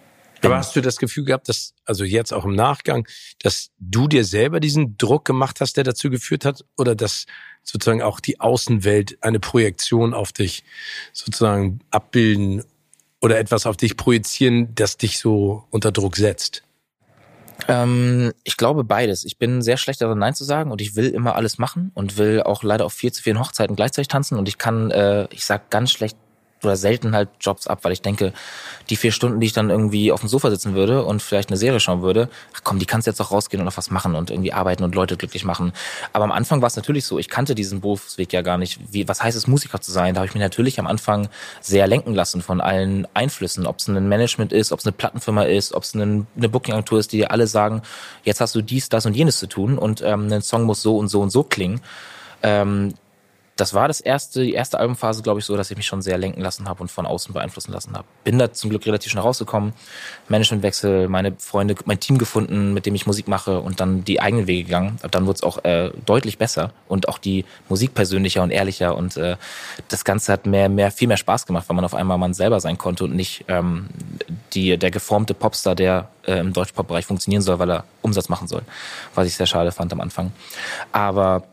aber 0.44 0.56
hast 0.56 0.76
du 0.76 0.80
das 0.80 0.98
Gefühl 0.98 1.24
gehabt, 1.24 1.48
dass, 1.48 1.74
also 1.84 2.04
jetzt 2.04 2.32
auch 2.32 2.44
im 2.44 2.54
Nachgang, 2.54 3.06
dass 3.42 3.70
du 3.78 4.08
dir 4.08 4.24
selber 4.24 4.60
diesen 4.60 4.96
Druck 4.98 5.24
gemacht 5.24 5.60
hast, 5.60 5.76
der 5.76 5.84
dazu 5.84 6.10
geführt 6.10 6.44
hat, 6.44 6.64
oder 6.76 6.94
dass 6.94 7.26
sozusagen 7.62 8.02
auch 8.02 8.20
die 8.20 8.40
Außenwelt 8.40 9.18
eine 9.22 9.40
Projektion 9.40 10.14
auf 10.14 10.32
dich 10.32 10.64
sozusagen 11.12 11.80
abbilden 11.90 12.62
oder 13.20 13.38
etwas 13.38 13.66
auf 13.66 13.76
dich 13.76 13.96
projizieren, 13.96 14.74
das 14.74 14.96
dich 14.96 15.18
so 15.18 15.64
unter 15.70 15.92
Druck 15.92 16.16
setzt? 16.16 16.62
Ähm, 17.68 18.32
ich 18.42 18.56
glaube 18.56 18.84
beides. 18.84 19.24
Ich 19.24 19.38
bin 19.38 19.62
sehr 19.62 19.76
schlecht 19.76 20.00
darin, 20.00 20.18
Nein 20.18 20.34
zu 20.34 20.44
sagen 20.44 20.70
und 20.70 20.80
ich 20.80 20.96
will 20.96 21.08
immer 21.08 21.36
alles 21.36 21.58
machen 21.58 21.90
und 21.94 22.18
will 22.18 22.42
auch 22.42 22.62
leider 22.62 22.84
auf 22.84 22.92
vier 22.92 23.12
zu 23.12 23.22
vielen 23.22 23.38
Hochzeiten 23.38 23.76
gleichzeitig 23.76 24.08
tanzen 24.08 24.38
und 24.38 24.48
ich 24.48 24.58
kann, 24.58 24.90
äh, 24.90 25.26
ich 25.30 25.44
sag 25.46 25.70
ganz 25.70 25.92
schlecht 25.92 26.16
oder 26.62 26.76
selten 26.76 27.14
halt 27.14 27.28
Jobs 27.40 27.66
ab, 27.66 27.80
weil 27.82 27.92
ich 27.92 28.02
denke, 28.02 28.32
die 28.90 28.96
vier 28.96 29.12
Stunden, 29.12 29.40
die 29.40 29.46
ich 29.46 29.52
dann 29.52 29.70
irgendwie 29.70 30.12
auf 30.12 30.20
dem 30.20 30.28
Sofa 30.28 30.50
sitzen 30.50 30.74
würde 30.74 31.04
und 31.04 31.22
vielleicht 31.22 31.48
eine 31.50 31.56
Serie 31.56 31.80
schauen 31.80 32.02
würde, 32.02 32.28
ach 32.54 32.60
komm, 32.64 32.78
die 32.78 32.86
kannst 32.86 33.06
du 33.06 33.10
jetzt 33.10 33.20
auch 33.20 33.30
rausgehen 33.30 33.60
und 33.60 33.66
noch 33.66 33.76
was 33.76 33.90
machen 33.90 34.14
und 34.14 34.30
irgendwie 34.30 34.52
arbeiten 34.52 34.84
und 34.84 34.94
Leute 34.94 35.16
glücklich 35.16 35.44
machen. 35.44 35.72
Aber 36.12 36.24
am 36.24 36.32
Anfang 36.32 36.60
war 36.60 36.66
es 36.66 36.76
natürlich 36.76 37.04
so, 37.04 37.18
ich 37.18 37.28
kannte 37.28 37.54
diesen 37.54 37.80
Berufsweg 37.80 38.32
ja 38.32 38.42
gar 38.42 38.58
nicht. 38.58 38.78
Wie, 38.90 39.08
was 39.08 39.22
heißt 39.22 39.36
es, 39.36 39.46
Musiker 39.46 39.80
zu 39.80 39.92
sein? 39.92 40.14
Da 40.14 40.20
habe 40.20 40.26
ich 40.26 40.34
mich 40.34 40.42
natürlich 40.42 40.78
am 40.78 40.86
Anfang 40.86 41.28
sehr 41.60 41.86
lenken 41.86 42.14
lassen 42.14 42.42
von 42.42 42.60
allen 42.60 43.06
Einflüssen, 43.14 43.66
ob 43.66 43.78
es 43.78 43.88
ein 43.88 44.08
Management 44.08 44.52
ist, 44.52 44.72
ob 44.72 44.80
es 44.80 44.86
eine 44.86 44.92
Plattenfirma 44.92 45.44
ist, 45.44 45.72
ob 45.74 45.82
es 45.82 45.94
eine, 45.94 46.26
eine 46.36 46.48
Booking-Agentur 46.48 46.98
ist, 46.98 47.12
die 47.12 47.18
dir 47.18 47.30
alle 47.30 47.46
sagen, 47.46 47.82
jetzt 48.24 48.40
hast 48.40 48.54
du 48.54 48.62
dies, 48.62 48.88
das 48.88 49.06
und 49.06 49.16
jenes 49.16 49.38
zu 49.38 49.46
tun 49.46 49.78
und 49.78 50.02
ähm, 50.02 50.32
ein 50.32 50.42
Song 50.42 50.64
muss 50.64 50.82
so 50.82 50.98
und 50.98 51.08
so 51.08 51.20
und 51.20 51.30
so 51.30 51.42
klingen. 51.42 51.80
Ähm, 52.42 52.94
das 53.56 53.72
war 53.72 53.86
das 53.86 54.00
erste, 54.00 54.42
die 54.42 54.52
erste 54.52 54.80
Albumphase, 54.80 55.22
glaube 55.22 55.38
ich, 55.38 55.46
so, 55.46 55.56
dass 55.56 55.70
ich 55.70 55.76
mich 55.76 55.86
schon 55.86 56.02
sehr 56.02 56.18
lenken 56.18 56.40
lassen 56.40 56.68
habe 56.68 56.82
und 56.82 56.90
von 56.90 57.06
außen 57.06 57.32
beeinflussen 57.32 57.72
lassen 57.72 57.94
habe. 57.94 58.06
Bin 58.24 58.38
da 58.38 58.52
zum 58.52 58.70
Glück 58.70 58.84
relativ 58.84 59.12
schnell 59.12 59.22
rausgekommen. 59.22 59.74
Managementwechsel, 60.28 61.08
meine 61.08 61.34
Freunde, 61.38 61.76
mein 61.84 62.00
Team 62.00 62.18
gefunden, 62.18 62.74
mit 62.74 62.84
dem 62.84 62.96
ich 62.96 63.06
Musik 63.06 63.28
mache 63.28 63.60
und 63.60 63.78
dann 63.78 64.04
die 64.04 64.20
eigenen 64.20 64.48
Wege 64.48 64.64
gegangen. 64.64 64.98
Ab 65.02 65.12
dann 65.12 65.26
wurde 65.26 65.36
es 65.36 65.42
auch 65.44 65.64
äh, 65.64 65.90
deutlich 66.04 66.36
besser 66.36 66.72
und 66.88 67.08
auch 67.08 67.18
die 67.18 67.44
Musik 67.68 67.94
persönlicher 67.94 68.42
und 68.42 68.50
ehrlicher 68.50 68.96
und 68.96 69.16
äh, 69.16 69.36
das 69.88 70.04
Ganze 70.04 70.32
hat 70.32 70.46
mehr, 70.46 70.68
mehr, 70.68 70.90
viel 70.90 71.06
mehr 71.06 71.16
Spaß 71.16 71.46
gemacht, 71.46 71.68
weil 71.68 71.76
man 71.76 71.84
auf 71.84 71.94
einmal 71.94 72.18
man 72.18 72.34
selber 72.34 72.58
sein 72.58 72.76
konnte 72.76 73.04
und 73.04 73.14
nicht 73.14 73.44
ähm, 73.46 73.86
die, 74.52 74.76
der 74.76 74.90
geformte 74.90 75.34
Popstar, 75.34 75.76
der 75.76 76.08
äh, 76.26 76.40
im 76.40 76.52
Deutschpop-Bereich 76.52 77.06
funktionieren 77.06 77.42
soll, 77.42 77.60
weil 77.60 77.70
er 77.70 77.84
Umsatz 78.02 78.28
machen 78.28 78.48
soll. 78.48 78.62
Was 79.14 79.28
ich 79.28 79.36
sehr 79.36 79.46
schade 79.46 79.70
fand 79.70 79.92
am 79.92 80.00
Anfang. 80.00 80.32
Aber 80.90 81.44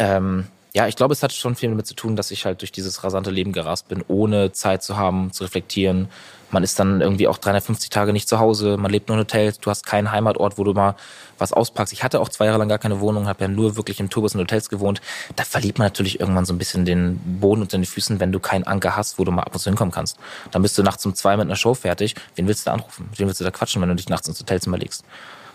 ähm, 0.00 0.46
ja, 0.72 0.86
ich 0.86 0.96
glaube, 0.96 1.12
es 1.12 1.22
hat 1.22 1.32
schon 1.32 1.56
viel 1.56 1.68
damit 1.68 1.86
zu 1.86 1.94
tun, 1.94 2.14
dass 2.14 2.30
ich 2.30 2.44
halt 2.44 2.60
durch 2.60 2.70
dieses 2.70 3.02
rasante 3.02 3.30
Leben 3.30 3.52
gerast 3.52 3.88
bin, 3.88 4.04
ohne 4.06 4.52
Zeit 4.52 4.82
zu 4.82 4.96
haben, 4.96 5.32
zu 5.32 5.42
reflektieren. 5.44 6.08
Man 6.52 6.62
ist 6.62 6.78
dann 6.78 7.00
irgendwie 7.00 7.28
auch 7.28 7.38
350 7.38 7.90
Tage 7.90 8.12
nicht 8.12 8.28
zu 8.28 8.38
Hause, 8.38 8.76
man 8.76 8.90
lebt 8.90 9.08
nur 9.08 9.16
in 9.16 9.22
Hotels, 9.22 9.58
du 9.60 9.70
hast 9.70 9.86
keinen 9.86 10.10
Heimatort, 10.10 10.58
wo 10.58 10.64
du 10.64 10.72
mal 10.72 10.96
was 11.38 11.52
auspackst. 11.52 11.92
Ich 11.92 12.02
hatte 12.02 12.20
auch 12.20 12.28
zwei 12.28 12.46
Jahre 12.46 12.58
lang 12.58 12.68
gar 12.68 12.78
keine 12.78 13.00
Wohnung, 13.00 13.26
habe 13.26 13.42
ja 13.42 13.48
nur 13.48 13.76
wirklich 13.76 13.98
im 14.00 14.10
Tourbus 14.10 14.34
in 14.34 14.40
Hotels 14.40 14.68
gewohnt. 14.68 15.00
Da 15.36 15.44
verliert 15.44 15.78
man 15.78 15.86
natürlich 15.86 16.20
irgendwann 16.20 16.44
so 16.44 16.52
ein 16.52 16.58
bisschen 16.58 16.84
den 16.84 17.20
Boden 17.40 17.62
unter 17.62 17.78
den 17.78 17.84
Füßen, 17.84 18.20
wenn 18.20 18.32
du 18.32 18.40
keinen 18.40 18.64
Anker 18.64 18.96
hast, 18.96 19.18
wo 19.18 19.24
du 19.24 19.32
mal 19.32 19.42
ab 19.42 19.54
und 19.54 19.60
zu 19.60 19.70
hinkommen 19.70 19.92
kannst. 19.92 20.18
Dann 20.50 20.62
bist 20.62 20.76
du 20.76 20.82
nachts 20.82 21.04
um 21.06 21.14
zwei 21.14 21.36
mit 21.36 21.46
einer 21.46 21.56
Show 21.56 21.74
fertig. 21.74 22.14
Wen 22.34 22.46
willst 22.46 22.66
du 22.66 22.70
da 22.70 22.74
anrufen? 22.74 23.08
Wen 23.16 23.26
willst 23.26 23.40
du 23.40 23.44
da 23.44 23.50
quatschen, 23.50 23.80
wenn 23.82 23.88
du 23.88 23.94
dich 23.94 24.08
nachts 24.08 24.28
ins 24.28 24.40
Hotelzimmer 24.40 24.78
legst? 24.78 25.04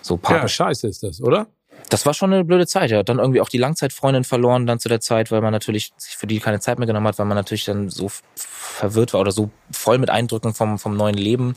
So 0.02 0.20
Ja, 0.30 0.48
scheiße 0.48 0.88
ist 0.88 1.04
das, 1.04 1.22
oder? 1.22 1.48
Das 1.90 2.06
war 2.06 2.14
schon 2.14 2.34
eine 2.34 2.44
blöde 2.44 2.68
Zeit, 2.68 2.92
ja. 2.92 3.04
Dann 3.04 3.20
irgendwie 3.20 3.42
auch 3.42 3.50
die 3.50 3.58
Langzeitfreundin 3.58 4.24
verloren 4.24 4.66
dann 4.66 4.80
zu 4.80 4.90
der 4.90 5.02
Zeit, 5.02 5.32
weil 5.32 5.42
man 5.42 5.52
natürlich 5.52 5.94
sich 5.98 6.18
für 6.18 6.28
die 6.28 6.40
keine 6.40 6.60
Zeit 6.60 6.80
mehr 6.80 6.88
genommen 6.88 7.08
hat, 7.08 7.20
weil 7.20 7.26
man 7.26 7.36
natürlich 7.36 7.66
dann 7.66 7.90
so 7.90 8.10
verwirrt 8.36 9.14
war 9.14 9.22
oder 9.22 9.32
so 9.32 9.50
voll 9.72 9.98
mit 9.98 10.10
Eindrücken 10.10 10.54
vom, 10.54 10.80
vom 10.80 10.98
neuen 10.98 11.16
Leben. 11.16 11.56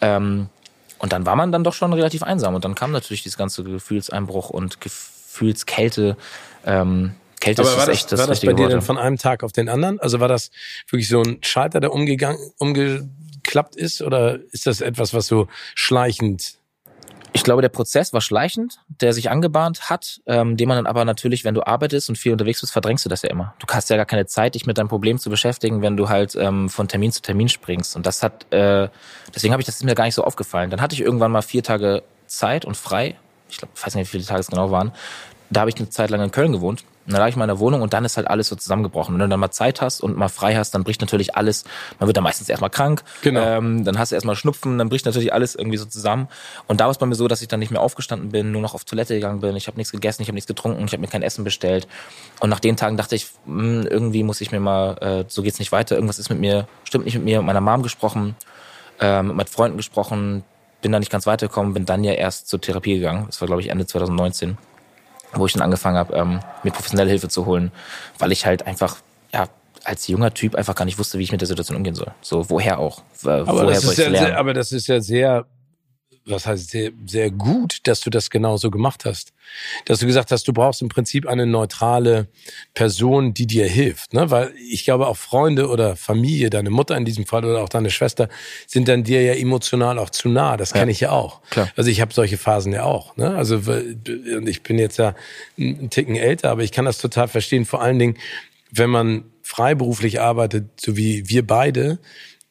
Ähm, 0.00 0.48
und 0.98 1.12
dann 1.12 1.24
war 1.24 1.34
man 1.34 1.50
dann 1.50 1.64
doch 1.64 1.72
schon 1.72 1.92
relativ 1.92 2.22
einsam. 2.22 2.54
Und 2.54 2.64
dann 2.64 2.74
kam 2.74 2.92
natürlich 2.92 3.22
dieses 3.22 3.38
ganze 3.38 3.64
Gefühlseinbruch 3.64 4.50
und 4.50 4.80
Gefühlskälte. 4.80 6.16
Ähm, 6.66 7.14
Kälte 7.40 7.62
Aber 7.62 7.70
ist 7.70 7.78
war 7.78 7.86
das, 7.86 7.96
echt 7.96 8.12
das 8.12 8.20
War 8.20 8.26
das 8.26 8.40
bei 8.40 8.52
dir 8.52 8.68
denn 8.68 8.82
von 8.82 8.98
einem 8.98 9.16
Tag 9.16 9.42
auf 9.42 9.52
den 9.52 9.70
anderen? 9.70 9.98
Also 9.98 10.20
war 10.20 10.28
das 10.28 10.50
wirklich 10.90 11.08
so 11.08 11.22
ein 11.22 11.38
Schalter, 11.40 11.80
der 11.80 11.92
umgegangen, 11.92 12.38
umgeklappt 12.58 13.76
ist? 13.76 14.02
Oder 14.02 14.38
ist 14.52 14.66
das 14.66 14.82
etwas, 14.82 15.14
was 15.14 15.26
so 15.26 15.48
schleichend 15.74 16.59
ich 17.32 17.44
glaube, 17.44 17.62
der 17.62 17.68
Prozess 17.68 18.12
war 18.12 18.20
schleichend, 18.20 18.80
der 18.88 19.12
sich 19.12 19.30
angebahnt 19.30 19.88
hat, 19.88 20.20
ähm, 20.26 20.56
den 20.56 20.68
man 20.68 20.76
dann 20.76 20.86
aber 20.86 21.04
natürlich, 21.04 21.44
wenn 21.44 21.54
du 21.54 21.66
arbeitest 21.66 22.08
und 22.08 22.16
viel 22.16 22.32
unterwegs 22.32 22.60
bist, 22.60 22.72
verdrängst 22.72 23.04
du 23.04 23.08
das 23.08 23.22
ja 23.22 23.30
immer. 23.30 23.54
Du 23.58 23.66
hast 23.72 23.88
ja 23.90 23.96
gar 23.96 24.06
keine 24.06 24.26
Zeit, 24.26 24.54
dich 24.54 24.66
mit 24.66 24.78
deinem 24.78 24.88
Problem 24.88 25.18
zu 25.18 25.30
beschäftigen, 25.30 25.82
wenn 25.82 25.96
du 25.96 26.08
halt 26.08 26.34
ähm, 26.36 26.68
von 26.68 26.88
Termin 26.88 27.12
zu 27.12 27.22
Termin 27.22 27.48
springst. 27.48 27.94
Und 27.94 28.06
das 28.06 28.22
hat, 28.22 28.52
äh, 28.52 28.88
deswegen 29.34 29.52
habe 29.52 29.62
ich 29.62 29.66
das 29.66 29.76
ist 29.76 29.84
mir 29.84 29.94
gar 29.94 30.04
nicht 30.04 30.14
so 30.14 30.24
aufgefallen. 30.24 30.70
Dann 30.70 30.80
hatte 30.80 30.94
ich 30.94 31.00
irgendwann 31.00 31.30
mal 31.30 31.42
vier 31.42 31.62
Tage 31.62 32.02
Zeit 32.26 32.64
und 32.64 32.76
frei. 32.76 33.16
Ich 33.48 33.58
glaube, 33.58 33.72
ich 33.76 33.86
weiß 33.86 33.94
nicht, 33.94 34.08
wie 34.08 34.18
viele 34.18 34.24
Tage 34.24 34.40
es 34.40 34.48
genau 34.48 34.70
waren. 34.70 34.92
Da 35.50 35.60
habe 35.60 35.70
ich 35.70 35.76
eine 35.76 35.90
Zeit 35.90 36.10
lang 36.10 36.20
in 36.22 36.30
Köln 36.30 36.52
gewohnt 36.52 36.84
und 37.10 37.14
dann 37.14 37.22
lag 37.22 37.28
ich 37.28 37.34
in 37.34 37.40
meiner 37.40 37.58
Wohnung 37.58 37.82
und 37.82 37.92
dann 37.92 38.04
ist 38.04 38.16
halt 38.16 38.28
alles 38.28 38.46
so 38.46 38.54
zusammengebrochen. 38.54 39.16
Und 39.16 39.20
wenn 39.20 39.26
du 39.26 39.32
dann 39.32 39.40
mal 39.40 39.50
Zeit 39.50 39.80
hast 39.80 40.00
und 40.00 40.16
mal 40.16 40.28
frei 40.28 40.54
hast, 40.54 40.76
dann 40.76 40.84
bricht 40.84 41.00
natürlich 41.00 41.34
alles. 41.34 41.64
Man 41.98 42.06
wird 42.06 42.16
dann 42.16 42.22
meistens 42.22 42.48
erstmal 42.48 42.70
krank. 42.70 43.02
Genau. 43.22 43.40
Ähm, 43.44 43.84
dann 43.84 43.98
hast 43.98 44.12
du 44.12 44.14
erstmal 44.14 44.36
Schnupfen, 44.36 44.78
dann 44.78 44.88
bricht 44.88 45.06
natürlich 45.06 45.32
alles 45.32 45.56
irgendwie 45.56 45.76
so 45.76 45.86
zusammen. 45.86 46.28
Und 46.68 46.80
da 46.80 46.84
war 46.84 46.92
es 46.92 46.98
bei 46.98 47.06
mir 47.06 47.16
so, 47.16 47.26
dass 47.26 47.42
ich 47.42 47.48
dann 47.48 47.58
nicht 47.58 47.72
mehr 47.72 47.80
aufgestanden 47.80 48.28
bin, 48.28 48.52
nur 48.52 48.62
noch 48.62 48.74
auf 48.74 48.84
Toilette 48.84 49.14
gegangen 49.14 49.40
bin. 49.40 49.56
Ich 49.56 49.66
habe 49.66 49.76
nichts 49.76 49.90
gegessen, 49.90 50.22
ich 50.22 50.28
habe 50.28 50.36
nichts 50.36 50.46
getrunken, 50.46 50.84
ich 50.84 50.92
habe 50.92 51.00
mir 51.00 51.08
kein 51.08 51.22
Essen 51.22 51.42
bestellt. 51.42 51.88
Und 52.38 52.48
nach 52.48 52.60
den 52.60 52.76
Tagen 52.76 52.96
dachte 52.96 53.16
ich, 53.16 53.26
mh, 53.44 53.60
hm, 53.60 53.86
irgendwie 53.90 54.22
muss 54.22 54.40
ich 54.40 54.52
mir 54.52 54.60
mal, 54.60 54.96
äh, 55.00 55.24
so 55.26 55.42
geht's 55.42 55.58
nicht 55.58 55.72
weiter. 55.72 55.96
Irgendwas 55.96 56.20
ist 56.20 56.30
mit 56.30 56.38
mir, 56.38 56.68
stimmt 56.84 57.06
nicht 57.06 57.16
mit 57.16 57.24
mir. 57.24 57.38
Mit 57.38 57.46
meiner 57.46 57.60
Mom 57.60 57.82
gesprochen, 57.82 58.36
äh, 59.00 59.20
mit 59.24 59.34
meinen 59.34 59.48
Freunden 59.48 59.78
gesprochen, 59.78 60.44
bin 60.80 60.92
da 60.92 61.00
nicht 61.00 61.10
ganz 61.10 61.26
weitergekommen, 61.26 61.74
bin 61.74 61.86
dann 61.86 62.04
ja 62.04 62.12
erst 62.12 62.48
zur 62.48 62.60
Therapie 62.60 62.94
gegangen. 62.94 63.24
Das 63.26 63.40
war, 63.40 63.46
glaube 63.46 63.62
ich, 63.62 63.68
Ende 63.68 63.84
2019 63.84 64.58
wo 65.34 65.46
ich 65.46 65.52
dann 65.52 65.62
angefangen 65.62 65.96
habe, 65.96 66.14
ähm, 66.14 66.40
mir 66.62 66.70
professionelle 66.70 67.10
Hilfe 67.10 67.28
zu 67.28 67.46
holen, 67.46 67.72
weil 68.18 68.32
ich 68.32 68.46
halt 68.46 68.66
einfach, 68.66 68.96
ja, 69.32 69.46
als 69.84 70.08
junger 70.08 70.34
Typ 70.34 70.54
einfach 70.54 70.74
gar 70.74 70.84
nicht 70.84 70.98
wusste, 70.98 71.18
wie 71.18 71.22
ich 71.22 71.32
mit 71.32 71.40
der 71.40 71.48
Situation 71.48 71.76
umgehen 71.76 71.94
soll. 71.94 72.12
So, 72.20 72.50
woher 72.50 72.78
auch? 72.78 73.02
aber, 73.24 73.46
woher 73.46 73.66
das 73.66 73.84
ist 73.84 73.98
ja 73.98 74.10
sehr, 74.10 74.38
aber 74.38 74.54
das 74.54 74.72
ist 74.72 74.86
ja 74.88 75.00
sehr 75.00 75.46
was 76.30 76.46
heißt 76.46 76.70
sehr, 76.70 76.92
sehr 77.06 77.30
gut, 77.30 77.78
dass 77.84 78.00
du 78.00 78.10
das 78.10 78.30
genauso 78.30 78.70
gemacht 78.70 79.04
hast. 79.04 79.32
Dass 79.84 79.98
du 79.98 80.06
gesagt 80.06 80.30
hast, 80.30 80.46
du 80.46 80.52
brauchst 80.52 80.80
im 80.80 80.88
Prinzip 80.88 81.26
eine 81.26 81.46
neutrale 81.46 82.28
Person, 82.74 83.34
die 83.34 83.46
dir 83.46 83.66
hilft. 83.66 84.14
Ne? 84.14 84.30
Weil 84.30 84.52
ich 84.70 84.84
glaube, 84.84 85.06
auch 85.08 85.16
Freunde 85.16 85.68
oder 85.68 85.96
Familie, 85.96 86.50
deine 86.50 86.70
Mutter 86.70 86.96
in 86.96 87.04
diesem 87.04 87.26
Fall 87.26 87.44
oder 87.44 87.62
auch 87.62 87.68
deine 87.68 87.90
Schwester, 87.90 88.28
sind 88.66 88.88
dann 88.88 89.04
dir 89.04 89.22
ja 89.22 89.34
emotional 89.34 89.98
auch 89.98 90.10
zu 90.10 90.28
nah. 90.28 90.56
Das 90.56 90.72
kenne 90.72 90.92
ich 90.92 91.00
ja 91.00 91.10
auch. 91.10 91.40
Klar. 91.50 91.70
Also 91.76 91.90
ich 91.90 92.00
habe 92.00 92.12
solche 92.12 92.38
Phasen 92.38 92.72
ja 92.72 92.84
auch. 92.84 93.16
Ne? 93.16 93.34
Also 93.34 93.56
und 93.56 94.48
ich 94.48 94.62
bin 94.62 94.78
jetzt 94.78 94.98
ja 94.98 95.14
einen 95.58 95.90
Ticken 95.90 96.16
älter, 96.16 96.50
aber 96.50 96.62
ich 96.62 96.72
kann 96.72 96.84
das 96.84 96.98
total 96.98 97.28
verstehen. 97.28 97.64
Vor 97.64 97.82
allen 97.82 97.98
Dingen, 97.98 98.16
wenn 98.70 98.90
man 98.90 99.24
freiberuflich 99.42 100.20
arbeitet, 100.20 100.80
so 100.80 100.96
wie 100.96 101.28
wir 101.28 101.44
beide, 101.44 101.98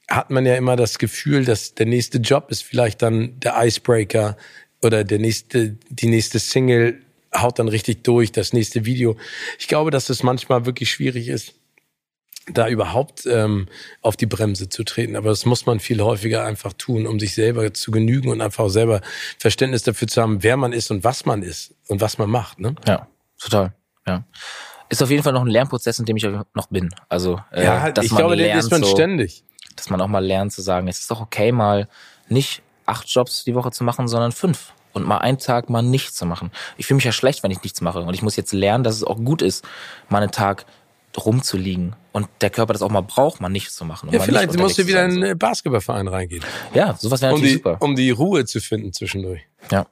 hat 0.09 0.31
man 0.31 0.45
ja 0.45 0.55
immer 0.55 0.75
das 0.75 0.97
Gefühl, 0.97 1.45
dass 1.45 1.75
der 1.75 1.85
nächste 1.85 2.17
Job 2.17 2.49
ist 2.49 2.63
vielleicht 2.63 3.01
dann 3.01 3.39
der 3.39 3.55
Icebreaker 3.63 4.37
oder 4.81 5.03
der 5.03 5.19
nächste, 5.19 5.77
die 5.89 6.07
nächste 6.07 6.39
Single 6.39 7.01
haut 7.35 7.59
dann 7.59 7.67
richtig 7.67 8.03
durch, 8.03 8.31
das 8.31 8.53
nächste 8.53 8.85
Video. 8.85 9.15
Ich 9.59 9.67
glaube, 9.67 9.91
dass 9.91 10.09
es 10.09 10.23
manchmal 10.23 10.65
wirklich 10.65 10.89
schwierig 10.89 11.27
ist, 11.27 11.53
da 12.51 12.67
überhaupt 12.67 13.27
ähm, 13.27 13.67
auf 14.01 14.17
die 14.17 14.25
Bremse 14.25 14.69
zu 14.69 14.83
treten. 14.83 15.15
Aber 15.15 15.29
das 15.29 15.45
muss 15.45 15.67
man 15.67 15.79
viel 15.79 16.01
häufiger 16.01 16.43
einfach 16.43 16.73
tun, 16.73 17.05
um 17.05 17.19
sich 17.19 17.35
selber 17.35 17.71
zu 17.75 17.91
genügen 17.91 18.29
und 18.29 18.41
einfach 18.41 18.63
auch 18.63 18.69
selber 18.69 19.01
Verständnis 19.37 19.83
dafür 19.83 20.07
zu 20.07 20.21
haben, 20.21 20.41
wer 20.41 20.57
man 20.57 20.73
ist 20.73 20.89
und 20.89 21.03
was 21.03 21.25
man 21.25 21.43
ist 21.43 21.75
und 21.87 22.01
was 22.01 22.17
man 22.17 22.31
macht. 22.31 22.59
Ne? 22.59 22.73
Ja, 22.87 23.07
total. 23.39 23.73
Ja. 24.07 24.25
Ist 24.89 25.03
auf 25.03 25.11
jeden 25.11 25.21
Fall 25.21 25.33
noch 25.33 25.41
ein 25.41 25.47
Lernprozess, 25.47 25.99
in 25.99 26.05
dem 26.05 26.17
ich 26.17 26.23
noch 26.23 26.67
bin. 26.71 26.89
Also, 27.09 27.39
äh, 27.51 27.63
ja, 27.63 27.81
halt, 27.81 27.99
dass 27.99 28.05
ich 28.05 28.11
man 28.11 28.21
glaube, 28.21 28.35
lernt, 28.35 28.63
ist 28.63 28.71
man 28.71 28.81
so, 28.81 28.89
ständig 28.89 29.43
dass 29.79 29.89
man 29.89 30.01
auch 30.01 30.07
mal 30.07 30.23
lernt 30.25 30.51
zu 30.51 30.61
sagen, 30.61 30.87
es 30.87 30.99
ist 30.99 31.11
doch 31.11 31.21
okay, 31.21 31.51
mal 31.51 31.87
nicht 32.27 32.61
acht 32.85 33.07
Jobs 33.07 33.43
die 33.43 33.55
Woche 33.55 33.71
zu 33.71 33.83
machen, 33.83 34.07
sondern 34.07 34.31
fünf. 34.31 34.73
Und 34.91 35.05
mal 35.05 35.19
einen 35.19 35.37
Tag 35.37 35.69
mal 35.69 35.83
nichts 35.83 36.15
zu 36.15 36.25
machen. 36.25 36.51
Ich 36.77 36.87
fühle 36.87 36.95
mich 36.95 37.05
ja 37.05 37.11
schlecht, 37.11 37.43
wenn 37.43 37.51
ich 37.51 37.61
nichts 37.61 37.79
mache. 37.81 37.99
Und 38.01 38.13
ich 38.15 38.23
muss 38.23 38.35
jetzt 38.35 38.53
lernen, 38.53 38.83
dass 38.83 38.95
es 38.95 39.03
auch 39.03 39.17
gut 39.17 39.43
ist, 39.43 39.63
mal 40.09 40.21
einen 40.21 40.31
Tag 40.31 40.65
rumzuliegen. 41.15 41.95
Und 42.11 42.27
der 42.41 42.49
Körper 42.49 42.73
das 42.73 42.81
auch 42.81 42.89
mal 42.89 43.01
braucht, 43.01 43.39
mal 43.39 43.49
nichts 43.49 43.75
zu 43.75 43.85
machen. 43.85 44.09
ja, 44.11 44.19
vielleicht 44.19 44.57
musst 44.57 44.79
du 44.79 44.87
wieder 44.87 45.05
in 45.05 45.23
einen 45.23 45.37
Basketballverein 45.37 46.07
reingehen. 46.07 46.43
Ja, 46.73 46.95
sowas 46.95 47.21
wäre 47.21 47.33
natürlich 47.33 47.57
um 47.57 47.57
die, 47.57 47.63
super. 47.69 47.77
Um 47.81 47.95
die 47.95 48.09
Ruhe 48.09 48.45
zu 48.45 48.59
finden 48.59 48.91
zwischendurch. 48.93 49.41
Ja. 49.71 49.85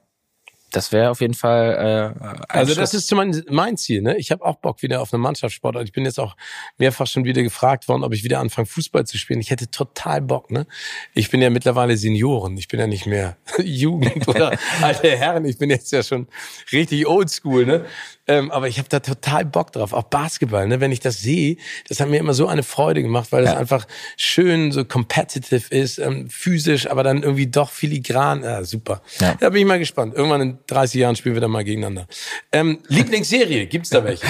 Das 0.70 0.92
wäre 0.92 1.10
auf 1.10 1.20
jeden 1.20 1.34
Fall. 1.34 2.14
Äh, 2.18 2.24
also 2.48 2.74
das 2.74 2.92
ist 2.92 3.12
mein, 3.14 3.42
mein 3.50 3.76
Ziel. 3.76 4.02
Ne? 4.02 4.16
Ich 4.18 4.30
habe 4.30 4.44
auch 4.44 4.56
Bock 4.56 4.82
wieder 4.82 5.00
auf 5.00 5.12
eine 5.12 5.22
Mannschaftssport. 5.22 5.76
Ich 5.82 5.92
bin 5.92 6.04
jetzt 6.04 6.20
auch 6.20 6.36
mehrfach 6.76 7.06
schon 7.06 7.24
wieder 7.24 7.42
gefragt 7.42 7.88
worden, 7.88 8.04
ob 8.04 8.12
ich 8.12 8.22
wieder 8.22 8.38
anfange 8.40 8.66
Fußball 8.66 9.06
zu 9.06 9.16
spielen. 9.16 9.40
Ich 9.40 9.50
hätte 9.50 9.70
total 9.70 10.20
Bock. 10.20 10.50
Ne? 10.50 10.66
Ich 11.14 11.30
bin 11.30 11.40
ja 11.40 11.48
mittlerweile 11.50 11.96
Senioren. 11.96 12.56
Ich 12.58 12.68
bin 12.68 12.80
ja 12.80 12.86
nicht 12.86 13.06
mehr 13.06 13.36
Jugend 13.58 14.28
oder 14.28 14.58
alte 14.82 15.16
Herren. 15.16 15.44
Ich 15.46 15.58
bin 15.58 15.70
jetzt 15.70 15.90
ja 15.90 16.02
schon 16.02 16.28
richtig 16.70 17.06
Oldschool. 17.06 17.64
Ne? 17.64 17.86
Ähm, 18.28 18.50
aber 18.50 18.68
ich 18.68 18.78
habe 18.78 18.88
da 18.88 19.00
total 19.00 19.46
Bock 19.46 19.72
drauf. 19.72 19.94
Auch 19.94 20.04
Basketball. 20.04 20.68
Ne? 20.68 20.80
Wenn 20.80 20.92
ich 20.92 21.00
das 21.00 21.20
sehe, 21.20 21.56
das 21.88 21.98
hat 21.98 22.08
mir 22.08 22.18
immer 22.18 22.34
so 22.34 22.46
eine 22.46 22.62
Freude 22.62 23.02
gemacht, 23.02 23.32
weil 23.32 23.42
das 23.42 23.54
ja. 23.54 23.58
einfach 23.58 23.86
schön 24.16 24.70
so 24.70 24.84
competitive 24.84 25.74
ist, 25.74 25.98
ähm, 25.98 26.28
physisch, 26.28 26.90
aber 26.90 27.02
dann 27.02 27.22
irgendwie 27.22 27.46
doch 27.46 27.70
filigran. 27.70 28.42
Ja, 28.42 28.62
super. 28.64 29.02
Ja. 29.18 29.34
Da 29.40 29.48
bin 29.48 29.62
ich 29.62 29.66
mal 29.66 29.78
gespannt. 29.78 30.14
Irgendwann 30.14 30.42
in 30.42 30.58
30 30.66 31.00
Jahren 31.00 31.16
spielen 31.16 31.34
wir 31.34 31.40
dann 31.40 31.50
mal 31.50 31.64
gegeneinander. 31.64 32.06
Ähm, 32.52 32.80
Lieblingsserie, 32.88 33.66
gibt's 33.66 33.88
da 33.90 34.04
welche? 34.04 34.26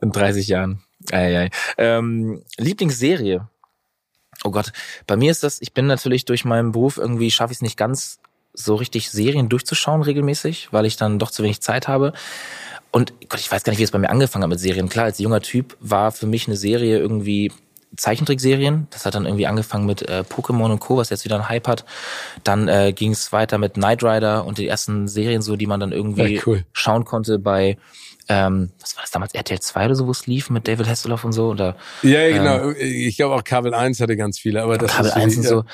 In 0.00 0.12
30 0.12 0.48
Jahren. 0.48 0.82
Ei, 1.12 1.38
ei. 1.38 1.50
Ähm, 1.76 2.42
Lieblingsserie. 2.56 3.48
Oh 4.44 4.50
Gott, 4.50 4.72
bei 5.06 5.16
mir 5.16 5.30
ist 5.30 5.42
das, 5.42 5.60
ich 5.60 5.72
bin 5.72 5.86
natürlich 5.86 6.24
durch 6.24 6.44
meinen 6.44 6.72
Beruf 6.72 6.98
irgendwie, 6.98 7.30
schaffe 7.30 7.52
ich 7.52 7.58
es 7.58 7.62
nicht 7.62 7.76
ganz 7.76 8.18
so 8.52 8.74
richtig 8.74 9.10
Serien 9.10 9.48
durchzuschauen 9.48 10.02
regelmäßig, 10.02 10.68
weil 10.72 10.86
ich 10.86 10.96
dann 10.96 11.18
doch 11.18 11.30
zu 11.30 11.42
wenig 11.42 11.60
Zeit 11.60 11.88
habe. 11.88 12.12
Und 12.96 13.12
Gott, 13.28 13.40
ich 13.40 13.52
weiß 13.52 13.62
gar 13.62 13.72
nicht, 13.72 13.78
wie 13.78 13.82
es 13.82 13.90
bei 13.90 13.98
mir 13.98 14.08
angefangen 14.08 14.42
hat 14.44 14.48
mit 14.48 14.58
Serien. 14.58 14.88
Klar, 14.88 15.04
als 15.04 15.18
junger 15.18 15.42
Typ 15.42 15.76
war 15.80 16.12
für 16.12 16.26
mich 16.26 16.46
eine 16.46 16.56
Serie 16.56 16.98
irgendwie 16.98 17.52
Zeichentrickserien. 17.94 18.86
Das 18.88 19.04
hat 19.04 19.14
dann 19.14 19.26
irgendwie 19.26 19.46
angefangen 19.46 19.84
mit 19.84 20.00
äh, 20.08 20.24
Pokémon 20.26 20.72
und 20.72 20.80
Co., 20.80 20.96
was 20.96 21.10
jetzt 21.10 21.26
wieder 21.26 21.36
ein 21.36 21.50
Hype 21.50 21.68
hat. 21.68 21.84
Dann 22.42 22.68
äh, 22.68 22.94
ging 22.94 23.12
es 23.12 23.32
weiter 23.32 23.58
mit 23.58 23.74
Knight 23.74 24.02
Rider 24.02 24.46
und 24.46 24.56
die 24.56 24.66
ersten 24.66 25.08
Serien 25.08 25.42
so, 25.42 25.56
die 25.56 25.66
man 25.66 25.78
dann 25.78 25.92
irgendwie 25.92 26.36
Ja, 26.36 26.42
cool. 26.46 26.64
schauen 26.72 27.04
konnte 27.04 27.38
bei 27.38 27.76
ähm, 28.28 28.70
was 28.80 28.96
war 28.96 29.02
das 29.02 29.10
damals, 29.10 29.34
RTL 29.34 29.60
2 29.60 29.84
oder 29.84 29.94
so, 29.94 30.06
wo 30.06 30.10
es 30.10 30.26
lief 30.26 30.48
mit 30.48 30.66
David 30.66 30.88
Hasselhoff 30.88 31.22
und 31.24 31.32
so. 31.32 31.48
Oder 31.48 31.76
Ja, 32.02 32.22
ja, 32.22 32.36
genau. 32.38 32.70
ich 32.70 33.16
glaube 33.18 33.34
auch 33.34 33.44
Kabel 33.44 33.74
1 33.74 34.00
hatte 34.00 34.16
ganz 34.16 34.38
viele, 34.38 34.62
aber 34.62 34.78
das 34.78 34.92
Kabel 34.92 35.10
ist 35.10 35.16
1 35.16 35.36
und 35.36 35.42
so. 35.42 35.64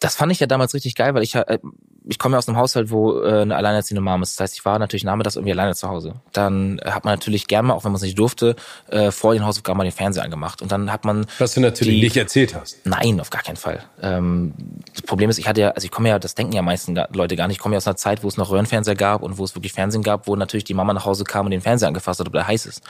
Das 0.00 0.16
fand 0.16 0.32
ich 0.32 0.40
ja 0.40 0.46
damals 0.46 0.74
richtig 0.74 0.94
geil, 0.96 1.14
weil 1.14 1.22
ich 1.22 1.34
äh, 1.34 1.58
ich 2.06 2.18
komme 2.18 2.34
ja 2.34 2.38
aus 2.38 2.46
einem 2.48 2.58
Haushalt, 2.58 2.90
wo 2.90 3.22
äh, 3.22 3.40
eine 3.42 3.56
alleinerziehende 3.56 4.02
Mom 4.02 4.22
ist. 4.22 4.38
Das 4.38 4.44
heißt, 4.44 4.54
ich 4.58 4.64
war 4.66 4.78
natürlich 4.78 5.04
nachmittags 5.04 5.36
irgendwie 5.36 5.52
alleine 5.52 5.74
zu 5.74 5.88
Hause. 5.88 6.14
Dann 6.32 6.78
äh, 6.80 6.90
hat 6.90 7.04
man 7.06 7.14
natürlich 7.14 7.46
gerne 7.46 7.68
mal, 7.68 7.74
auch 7.74 7.84
wenn 7.84 7.92
man 7.92 7.96
es 7.96 8.02
nicht 8.02 8.18
durfte, 8.18 8.56
äh, 8.90 9.10
vor 9.10 9.32
den 9.32 9.46
Hausaufgaben 9.46 9.78
mal 9.78 9.84
den 9.84 9.92
Fernseher 9.92 10.22
angemacht. 10.22 10.60
Und 10.60 10.70
dann 10.70 10.92
hat 10.92 11.06
man 11.06 11.24
Was 11.38 11.54
du 11.54 11.60
natürlich 11.60 11.94
die- 11.94 12.02
nicht 12.02 12.16
erzählt 12.18 12.54
hast. 12.54 12.84
Nein, 12.84 13.20
auf 13.20 13.30
gar 13.30 13.42
keinen 13.42 13.56
Fall. 13.56 13.82
Ähm, 14.02 14.52
das 14.92 15.00
Problem 15.02 15.30
ist, 15.30 15.38
ich 15.38 15.48
hatte 15.48 15.62
ja, 15.62 15.70
also 15.70 15.86
ich 15.86 15.90
komme 15.90 16.10
ja, 16.10 16.18
das 16.18 16.34
denken 16.34 16.52
ja 16.52 16.60
meisten 16.60 16.94
Leute 17.14 17.36
gar 17.36 17.46
nicht, 17.48 17.56
ich 17.56 17.62
komme 17.62 17.74
ja 17.74 17.78
aus 17.78 17.86
einer 17.86 17.96
Zeit, 17.96 18.22
wo 18.22 18.28
es 18.28 18.36
noch 18.36 18.50
Röhrenfernseher 18.50 18.96
gab 18.96 19.22
und 19.22 19.38
wo 19.38 19.44
es 19.44 19.54
wirklich 19.54 19.72
Fernsehen 19.72 20.02
gab, 20.02 20.26
wo 20.26 20.36
natürlich 20.36 20.64
die 20.64 20.74
Mama 20.74 20.92
nach 20.92 21.06
Hause 21.06 21.24
kam 21.24 21.46
und 21.46 21.52
den 21.52 21.62
Fernseher 21.62 21.88
angefasst 21.88 22.20
hat, 22.20 22.26
ob 22.26 22.34
der 22.34 22.46
heiß 22.46 22.66
ist 22.66 22.82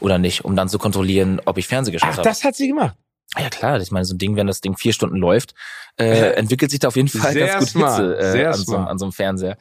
oder 0.00 0.18
nicht, 0.18 0.44
um 0.44 0.56
dann 0.56 0.68
zu 0.68 0.78
kontrollieren, 0.78 1.40
ob 1.44 1.58
ich 1.58 1.68
Fernsehen 1.68 1.92
geschaut 1.92 2.10
habe. 2.10 2.22
das 2.22 2.42
hat 2.42 2.56
sie 2.56 2.66
gemacht. 2.66 2.96
Ja 3.36 3.50
klar, 3.50 3.78
ich 3.78 3.90
meine, 3.90 4.06
so 4.06 4.14
ein 4.14 4.18
Ding, 4.18 4.36
wenn 4.36 4.46
das 4.46 4.62
Ding 4.62 4.76
vier 4.76 4.94
Stunden 4.94 5.16
läuft, 5.16 5.54
äh, 5.98 6.32
entwickelt 6.32 6.70
sich 6.70 6.80
da 6.80 6.88
auf 6.88 6.96
jeden 6.96 7.08
Fall 7.08 7.32
Sehr 7.32 7.46
ganz 7.46 7.60
gut 7.60 7.68
smart, 7.68 7.98
Hitze 7.98 8.38
äh, 8.38 8.46
an, 8.46 8.54
so, 8.54 8.76
an 8.76 8.98
so 8.98 9.04
einem 9.04 9.12
Fernseher. 9.12 9.58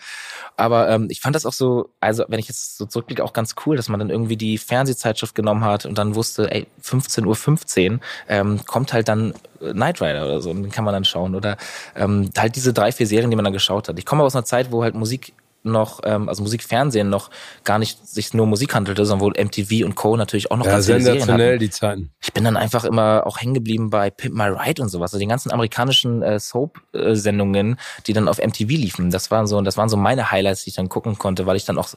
Aber 0.55 0.89
ähm, 0.89 1.07
ich 1.09 1.19
fand 1.19 1.35
das 1.35 1.45
auch 1.45 1.51
so, 1.51 1.89
also 1.99 2.23
wenn 2.29 2.39
ich 2.39 2.47
jetzt 2.47 2.77
so 2.77 2.85
zurückblicke, 2.85 3.23
auch 3.23 3.33
ganz 3.33 3.55
cool, 3.65 3.75
dass 3.75 3.89
man 3.89 3.99
dann 3.99 4.09
irgendwie 4.09 4.37
die 4.37 4.57
Fernsehzeitschrift 4.57 5.35
genommen 5.35 5.65
hat 5.65 5.85
und 5.85 5.97
dann 5.97 6.15
wusste, 6.15 6.49
ey, 6.49 6.65
15.15 6.81 7.25
Uhr 7.25 7.35
15, 7.35 8.01
ähm, 8.29 8.61
kommt 8.65 8.93
halt 8.93 9.09
dann 9.09 9.33
äh, 9.59 9.73
Knight 9.73 10.01
Rider 10.01 10.23
oder 10.23 10.39
so, 10.39 10.51
und 10.51 10.63
den 10.63 10.71
kann 10.71 10.85
man 10.85 10.93
dann 10.93 11.03
schauen. 11.03 11.35
Oder 11.35 11.57
ähm, 11.95 12.29
halt 12.37 12.55
diese 12.55 12.71
drei, 12.71 12.93
vier 12.93 13.05
Serien, 13.05 13.29
die 13.29 13.35
man 13.35 13.43
dann 13.43 13.53
geschaut 13.53 13.89
hat. 13.89 13.99
Ich 13.99 14.05
komme 14.05 14.23
aus 14.23 14.33
einer 14.33 14.45
Zeit, 14.45 14.71
wo 14.71 14.81
halt 14.81 14.95
Musik 14.95 15.33
noch, 15.71 16.01
ähm, 16.03 16.29
also 16.29 16.43
Musikfernsehen 16.43 17.09
noch 17.09 17.29
gar 17.63 17.79
nicht 17.79 18.07
sich 18.07 18.33
nur 18.33 18.47
Musik 18.47 18.73
handelte, 18.73 19.05
sondern 19.05 19.25
wo 19.27 19.41
MTV 19.43 19.85
und 19.85 19.95
Co. 19.95 20.17
natürlich 20.17 20.51
auch 20.51 20.57
noch 20.57 20.65
Ja, 20.65 20.73
ganz 20.73 20.85
sensationell, 20.85 21.57
die 21.57 21.69
Zeiten. 21.69 22.11
ich 22.21 22.33
bin 22.33 22.43
dann 22.43 22.57
einfach 22.57 22.83
immer 22.83 23.23
auch 23.25 23.39
hängen 23.39 23.53
geblieben 23.53 23.89
bei 23.89 24.09
Pimp 24.09 24.35
My 24.35 24.45
Ride 24.47 24.81
und 24.81 24.89
sowas. 24.89 25.11
Also 25.13 25.19
die 25.19 25.27
ganzen 25.27 25.51
amerikanischen 25.51 26.21
äh, 26.21 26.39
Soap-Sendungen, 26.39 27.77
die 28.05 28.13
dann 28.13 28.27
auf 28.27 28.37
MTV 28.39 28.67
liefen. 28.69 29.09
Das 29.11 29.31
waren 29.31 29.47
so, 29.47 29.59
das 29.61 29.77
waren 29.77 29.89
so 29.89 29.97
meine 29.97 30.31
Highlights, 30.31 30.63
die 30.63 30.69
ich 30.69 30.75
dann 30.75 30.89
gucken 30.89 31.17
konnte, 31.17 31.45
weil 31.45 31.55
ich 31.57 31.65
dann 31.65 31.77
auch 31.77 31.89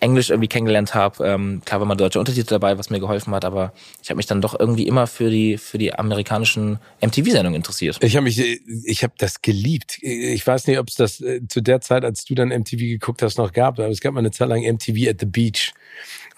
Englisch 0.00 0.30
irgendwie 0.30 0.48
kennengelernt 0.48 0.94
habe. 0.94 1.24
Ähm, 1.26 1.62
klar 1.64 1.80
war 1.80 1.86
mal 1.86 1.94
deutsche 1.94 2.18
Untertitel 2.18 2.50
dabei, 2.50 2.78
was 2.78 2.90
mir 2.90 3.00
geholfen 3.00 3.34
hat, 3.34 3.44
aber 3.44 3.72
ich 4.02 4.10
habe 4.10 4.16
mich 4.16 4.26
dann 4.26 4.40
doch 4.40 4.58
irgendwie 4.58 4.86
immer 4.86 5.06
für 5.06 5.30
die 5.30 5.58
für 5.58 5.78
die 5.78 5.94
amerikanischen 5.94 6.78
MTV-Sendungen 7.00 7.54
interessiert. 7.56 7.98
Ich 8.02 8.16
habe 8.16 8.24
mich, 8.24 8.38
ich 8.84 9.02
habe 9.02 9.14
das 9.18 9.42
geliebt. 9.42 9.98
Ich 10.02 10.46
weiß 10.46 10.66
nicht, 10.66 10.78
ob 10.78 10.88
es 10.88 10.94
das 10.96 11.20
äh, 11.20 11.40
zu 11.48 11.60
der 11.60 11.80
Zeit, 11.80 12.04
als 12.04 12.24
du 12.24 12.34
dann 12.34 12.48
MTV 12.48 12.78
geguckt 12.78 13.11
hast, 13.20 13.36
noch 13.36 13.52
gab, 13.52 13.78
aber 13.78 13.88
es 13.88 14.00
gab 14.00 14.14
mal 14.14 14.20
eine 14.20 14.30
Zeit 14.30 14.48
lang 14.48 14.62
MTV 14.62 15.10
at 15.10 15.20
the 15.20 15.26
Beach. 15.26 15.74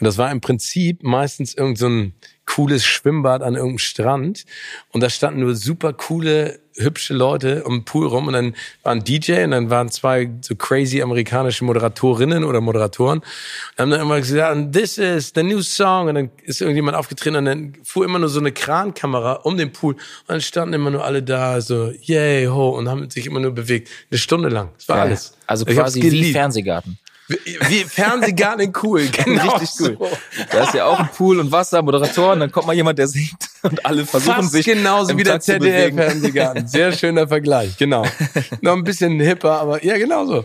Und 0.00 0.04
das 0.04 0.18
war 0.18 0.30
im 0.30 0.40
Prinzip 0.40 1.02
meistens 1.02 1.54
irgend 1.54 1.78
so 1.78 1.88
ein 1.88 2.14
cooles 2.46 2.84
Schwimmbad 2.84 3.42
an 3.42 3.54
irgendeinem 3.54 3.78
Strand. 3.78 4.44
Und 4.92 5.02
da 5.02 5.08
standen 5.08 5.40
nur 5.40 5.54
super 5.54 5.92
coole, 5.92 6.60
hübsche 6.76 7.14
Leute 7.14 7.64
um 7.64 7.78
den 7.78 7.84
Pool 7.84 8.06
rum. 8.06 8.26
Und 8.26 8.34
dann 8.34 8.54
war 8.82 8.92
ein 8.92 9.04
DJ 9.04 9.44
und 9.44 9.52
dann 9.52 9.70
waren 9.70 9.90
zwei 9.90 10.30
so 10.40 10.54
crazy 10.54 11.00
amerikanische 11.00 11.64
Moderatorinnen 11.64 12.44
oder 12.44 12.60
Moderatoren. 12.60 13.20
Und 13.20 13.78
haben 13.78 13.90
dann 13.90 14.00
immer 14.00 14.18
gesagt, 14.18 14.56
"And 14.56 14.74
this 14.74 14.98
is 14.98 15.32
the 15.34 15.42
new 15.42 15.62
song. 15.62 16.08
Und 16.08 16.14
dann 16.16 16.30
ist 16.42 16.60
irgendjemand 16.60 16.96
aufgetreten 16.96 17.36
und 17.36 17.44
dann 17.46 17.72
fuhr 17.82 18.04
immer 18.04 18.18
nur 18.18 18.28
so 18.28 18.40
eine 18.40 18.52
Krankamera 18.52 19.34
um 19.44 19.56
den 19.56 19.72
Pool. 19.72 19.94
Und 19.94 20.02
dann 20.28 20.40
standen 20.40 20.74
immer 20.74 20.90
nur 20.90 21.04
alle 21.04 21.22
da, 21.22 21.60
so, 21.60 21.92
yay, 22.02 22.46
ho, 22.46 22.70
und 22.70 22.88
haben 22.88 23.08
sich 23.08 23.26
immer 23.26 23.40
nur 23.40 23.52
bewegt. 23.52 23.88
Eine 24.10 24.18
Stunde 24.18 24.48
lang. 24.48 24.70
Das 24.76 24.88
war 24.88 25.00
alles. 25.00 25.34
Also 25.46 25.66
Ich 25.66 25.76
quasi 25.76 26.02
wie. 26.02 26.32
Fernsehgarten. 26.32 26.98
Wie, 27.28 27.58
wie 27.68 27.84
Fernsehgarten 27.84 28.60
in 28.60 28.72
cool. 28.82 29.08
Genau 29.24 29.56
Richtig 29.56 29.70
cool. 29.80 29.96
so. 30.00 30.08
Da 30.50 30.64
ist 30.64 30.74
ja 30.74 30.84
auch 30.86 30.98
ein 30.98 31.08
Pool 31.08 31.40
und 31.40 31.50
Wasser, 31.50 31.80
Moderatoren, 31.82 32.40
dann 32.40 32.52
kommt 32.52 32.66
mal 32.66 32.74
jemand, 32.74 32.98
der 32.98 33.08
singt 33.08 33.48
und 33.62 33.84
alle 33.86 34.04
versuchen 34.04 34.34
Fast 34.34 34.52
sich 34.52 34.66
genauso 34.66 35.16
wie 35.16 35.22
der 35.22 35.38
bewegen. 35.38 35.96
ZDF-Fernsehgarten. 35.96 36.66
Sehr 36.66 36.92
schöner 36.92 37.26
Vergleich, 37.26 37.76
genau. 37.78 38.04
Noch 38.60 38.74
ein 38.74 38.84
bisschen 38.84 39.18
hipper, 39.20 39.60
aber 39.60 39.82
ja, 39.84 39.96
genau 39.96 40.26
so. 40.26 40.44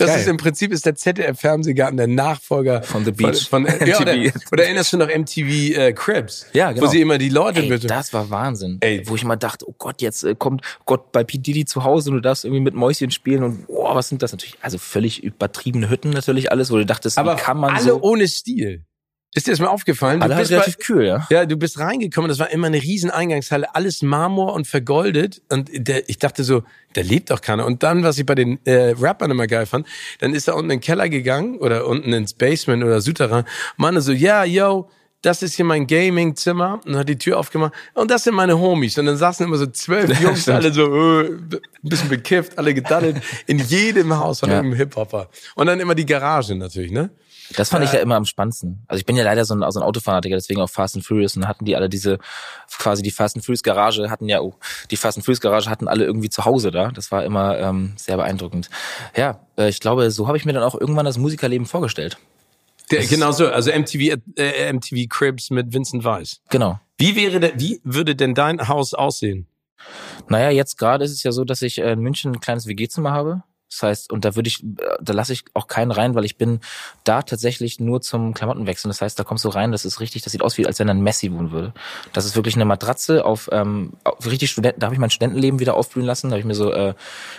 Das 0.00 0.08
Geil. 0.08 0.20
ist 0.20 0.28
im 0.28 0.38
Prinzip 0.38 0.72
ist 0.72 0.86
der 0.86 0.94
ZDF-Fernsehgarten 0.94 1.98
der 1.98 2.06
Nachfolger 2.06 2.82
Von 2.82 3.04
The 3.04 3.12
Beach. 3.12 3.46
Von, 3.46 3.66
von, 3.66 3.86
ja, 3.86 4.00
oder, 4.00 4.16
MTV. 4.16 4.34
oder 4.50 4.64
erinnerst 4.64 4.94
du 4.94 4.96
noch 4.96 5.08
MTV 5.08 5.76
äh, 5.76 5.92
Cribs? 5.92 6.46
Ja, 6.54 6.72
genau. 6.72 6.86
Wo 6.86 6.90
sie 6.90 7.02
immer 7.02 7.18
die 7.18 7.28
Leute 7.28 7.60
Ey, 7.60 7.68
bitte. 7.68 7.86
das 7.86 8.14
war 8.14 8.30
Wahnsinn. 8.30 8.78
Ey. 8.80 9.02
Wo 9.04 9.14
ich 9.14 9.22
immer 9.24 9.36
dachte, 9.36 9.68
oh 9.68 9.74
Gott, 9.76 10.00
jetzt 10.00 10.24
äh, 10.24 10.34
kommt 10.34 10.62
Gott 10.86 11.12
bei 11.12 11.22
P. 11.22 11.36
Diddy 11.36 11.66
zu 11.66 11.84
Hause 11.84 12.08
und 12.08 12.16
du 12.16 12.22
darfst 12.22 12.46
irgendwie 12.46 12.62
mit 12.62 12.72
Mäuschen 12.72 13.10
spielen 13.10 13.42
und 13.42 13.66
boah, 13.66 13.94
was 13.94 14.08
sind 14.08 14.22
das 14.22 14.32
natürlich? 14.32 14.56
Also 14.62 14.78
völlig 14.78 15.22
übertriebene 15.22 15.90
Hütten 15.90 16.08
natürlich 16.08 16.50
alles, 16.50 16.70
wo 16.70 16.76
du 16.76 16.86
dachtest, 16.86 17.18
aber 17.18 17.36
wie 17.36 17.40
kann 17.40 17.58
man 17.58 17.74
alle 17.74 17.84
so... 17.84 18.00
ohne 18.00 18.26
Stil. 18.26 18.84
Ist 19.32 19.46
dir 19.46 19.52
das 19.52 19.60
mal 19.60 19.68
aufgefallen? 19.68 20.22
Alle 20.22 20.34
du 20.34 20.40
bist 20.40 20.50
bei, 20.50 20.56
relativ 20.56 20.78
kühl, 20.78 21.04
ja. 21.06 21.26
Ja, 21.30 21.46
du 21.46 21.56
bist 21.56 21.78
reingekommen, 21.78 22.28
das 22.28 22.40
war 22.40 22.50
immer 22.50 22.66
eine 22.66 22.82
riesen 22.82 23.10
Eingangshalle, 23.10 23.74
alles 23.76 24.02
Marmor 24.02 24.54
und 24.54 24.66
vergoldet. 24.66 25.40
Und 25.48 25.70
der, 25.72 26.08
ich 26.08 26.18
dachte 26.18 26.42
so, 26.42 26.64
da 26.94 27.02
lebt 27.02 27.30
doch 27.30 27.40
keiner. 27.40 27.64
Und 27.64 27.84
dann, 27.84 28.02
was 28.02 28.18
ich 28.18 28.26
bei 28.26 28.34
den 28.34 28.58
äh, 28.66 28.94
Rappern 29.00 29.30
immer 29.30 29.46
geil 29.46 29.66
fand, 29.66 29.86
dann 30.18 30.34
ist 30.34 30.48
er 30.48 30.56
unten 30.56 30.70
in 30.72 30.78
den 30.78 30.80
Keller 30.82 31.08
gegangen 31.08 31.58
oder 31.58 31.86
unten 31.86 32.12
ins 32.12 32.34
Basement 32.34 32.82
oder 32.82 33.00
Souterrain. 33.00 33.44
Meinte 33.76 34.00
so, 34.00 34.10
ja, 34.10 34.42
yo, 34.42 34.90
das 35.22 35.42
ist 35.42 35.54
hier 35.54 35.64
mein 35.64 35.86
Gaming-Zimmer. 35.86 36.80
Und 36.84 36.96
hat 36.96 37.08
die 37.08 37.18
Tür 37.18 37.38
aufgemacht. 37.38 37.72
Und 37.94 38.10
das 38.10 38.24
sind 38.24 38.34
meine 38.34 38.58
Homies. 38.58 38.98
Und 38.98 39.06
dann 39.06 39.16
saßen 39.16 39.46
immer 39.46 39.58
so 39.58 39.66
zwölf 39.66 40.20
Jungs, 40.22 40.48
alle 40.48 40.72
so, 40.72 41.20
äh, 41.20 41.26
ein 41.26 41.60
bisschen 41.82 42.08
bekifft, 42.08 42.58
alle 42.58 42.74
gedaddelt. 42.74 43.18
In 43.46 43.58
jedem 43.60 44.18
Haus 44.18 44.40
von 44.40 44.48
Ja. 44.48 44.56
irgendeinem 44.56 44.78
Hip-Hopper. 44.78 45.28
Und 45.54 45.66
dann 45.66 45.78
immer 45.78 45.94
die 45.94 46.06
Garage 46.06 46.56
natürlich, 46.56 46.90
ne? 46.90 47.10
Das 47.56 47.70
fand 47.70 47.84
ich 47.84 47.92
ja 47.92 48.00
immer 48.00 48.16
am 48.16 48.24
spannendsten. 48.24 48.84
Also 48.86 49.00
ich 49.00 49.06
bin 49.06 49.16
ja 49.16 49.24
leider 49.24 49.44
so 49.44 49.54
ein, 49.54 49.70
so 49.70 49.80
ein 49.80 49.82
Autofanatiker, 49.82 50.36
deswegen 50.36 50.60
auch 50.60 50.70
Fast 50.70 50.94
and 50.94 51.04
Furious 51.04 51.36
und 51.36 51.48
hatten 51.48 51.64
die 51.64 51.76
alle 51.76 51.88
diese, 51.88 52.18
quasi 52.78 53.02
die 53.02 53.10
Fast 53.10 53.36
and 53.36 53.44
Furious 53.44 53.62
Garage 53.62 54.10
hatten 54.10 54.28
ja, 54.28 54.40
oh, 54.40 54.54
die 54.90 54.96
Fast 54.96 55.18
and 55.18 55.24
Furious 55.24 55.40
Garage 55.40 55.68
hatten 55.68 55.88
alle 55.88 56.04
irgendwie 56.04 56.30
zu 56.30 56.44
Hause 56.44 56.70
da. 56.70 56.90
Das 56.90 57.10
war 57.10 57.24
immer 57.24 57.58
ähm, 57.58 57.92
sehr 57.96 58.16
beeindruckend. 58.16 58.70
Ja, 59.16 59.40
äh, 59.58 59.68
ich 59.68 59.80
glaube, 59.80 60.10
so 60.10 60.26
habe 60.26 60.36
ich 60.36 60.44
mir 60.44 60.52
dann 60.52 60.62
auch 60.62 60.74
irgendwann 60.74 61.04
das 61.04 61.18
Musikerleben 61.18 61.66
vorgestellt. 61.66 62.18
Der, 62.90 63.06
genau 63.06 63.32
so, 63.32 63.48
also 63.48 63.70
MTV, 63.70 64.18
äh, 64.36 64.72
MTV 64.72 65.08
Cribs 65.08 65.50
mit 65.50 65.72
Vincent 65.72 66.04
Weiss. 66.04 66.40
Genau. 66.50 66.80
Wie 66.98 67.16
wäre 67.16 67.40
der, 67.40 67.58
wie 67.58 67.80
würde 67.84 68.16
denn 68.16 68.34
dein 68.34 68.68
Haus 68.68 68.94
aussehen? 68.94 69.46
Naja, 70.28 70.50
jetzt 70.50 70.76
gerade 70.76 71.04
ist 71.04 71.12
es 71.12 71.22
ja 71.22 71.32
so, 71.32 71.44
dass 71.44 71.62
ich 71.62 71.78
äh, 71.78 71.92
in 71.92 72.00
München 72.00 72.32
ein 72.32 72.40
kleines 72.40 72.66
WG-Zimmer 72.66 73.12
habe. 73.12 73.42
Das 73.70 73.82
heißt, 73.82 74.12
und 74.12 74.24
da 74.24 74.34
würde 74.34 74.48
ich, 74.48 74.64
da 75.00 75.12
lasse 75.12 75.32
ich 75.32 75.44
auch 75.54 75.68
keinen 75.68 75.92
rein, 75.92 76.14
weil 76.14 76.24
ich 76.24 76.36
bin 76.36 76.60
da 77.04 77.22
tatsächlich 77.22 77.78
nur 77.78 78.00
zum 78.00 78.34
Klamottenwechseln. 78.34 78.90
Das 78.90 79.00
heißt, 79.00 79.18
da 79.18 79.24
kommst 79.24 79.44
du 79.44 79.48
rein, 79.48 79.70
das 79.70 79.84
ist 79.84 80.00
richtig, 80.00 80.22
das 80.22 80.32
sieht 80.32 80.42
aus 80.42 80.58
wie, 80.58 80.66
als 80.66 80.80
wenn 80.80 80.90
ein 80.90 81.00
Messi 81.00 81.32
wohnen 81.32 81.52
würde. 81.52 81.72
Das 82.12 82.24
ist 82.24 82.34
wirklich 82.34 82.56
eine 82.56 82.64
Matratze 82.64 83.24
auf, 83.24 83.48
ähm, 83.52 83.92
auf 84.04 84.26
richtig 84.26 84.50
Studenten, 84.50 84.80
da 84.80 84.86
habe 84.86 84.94
ich 84.94 85.00
mein 85.00 85.10
Studentenleben 85.10 85.60
wieder 85.60 85.74
aufblühen 85.74 86.06
lassen. 86.06 86.28
Da 86.28 86.32
habe 86.32 86.40
ich 86.40 86.46
mir 86.46 86.54
so 86.54 86.72
äh, 86.72 86.94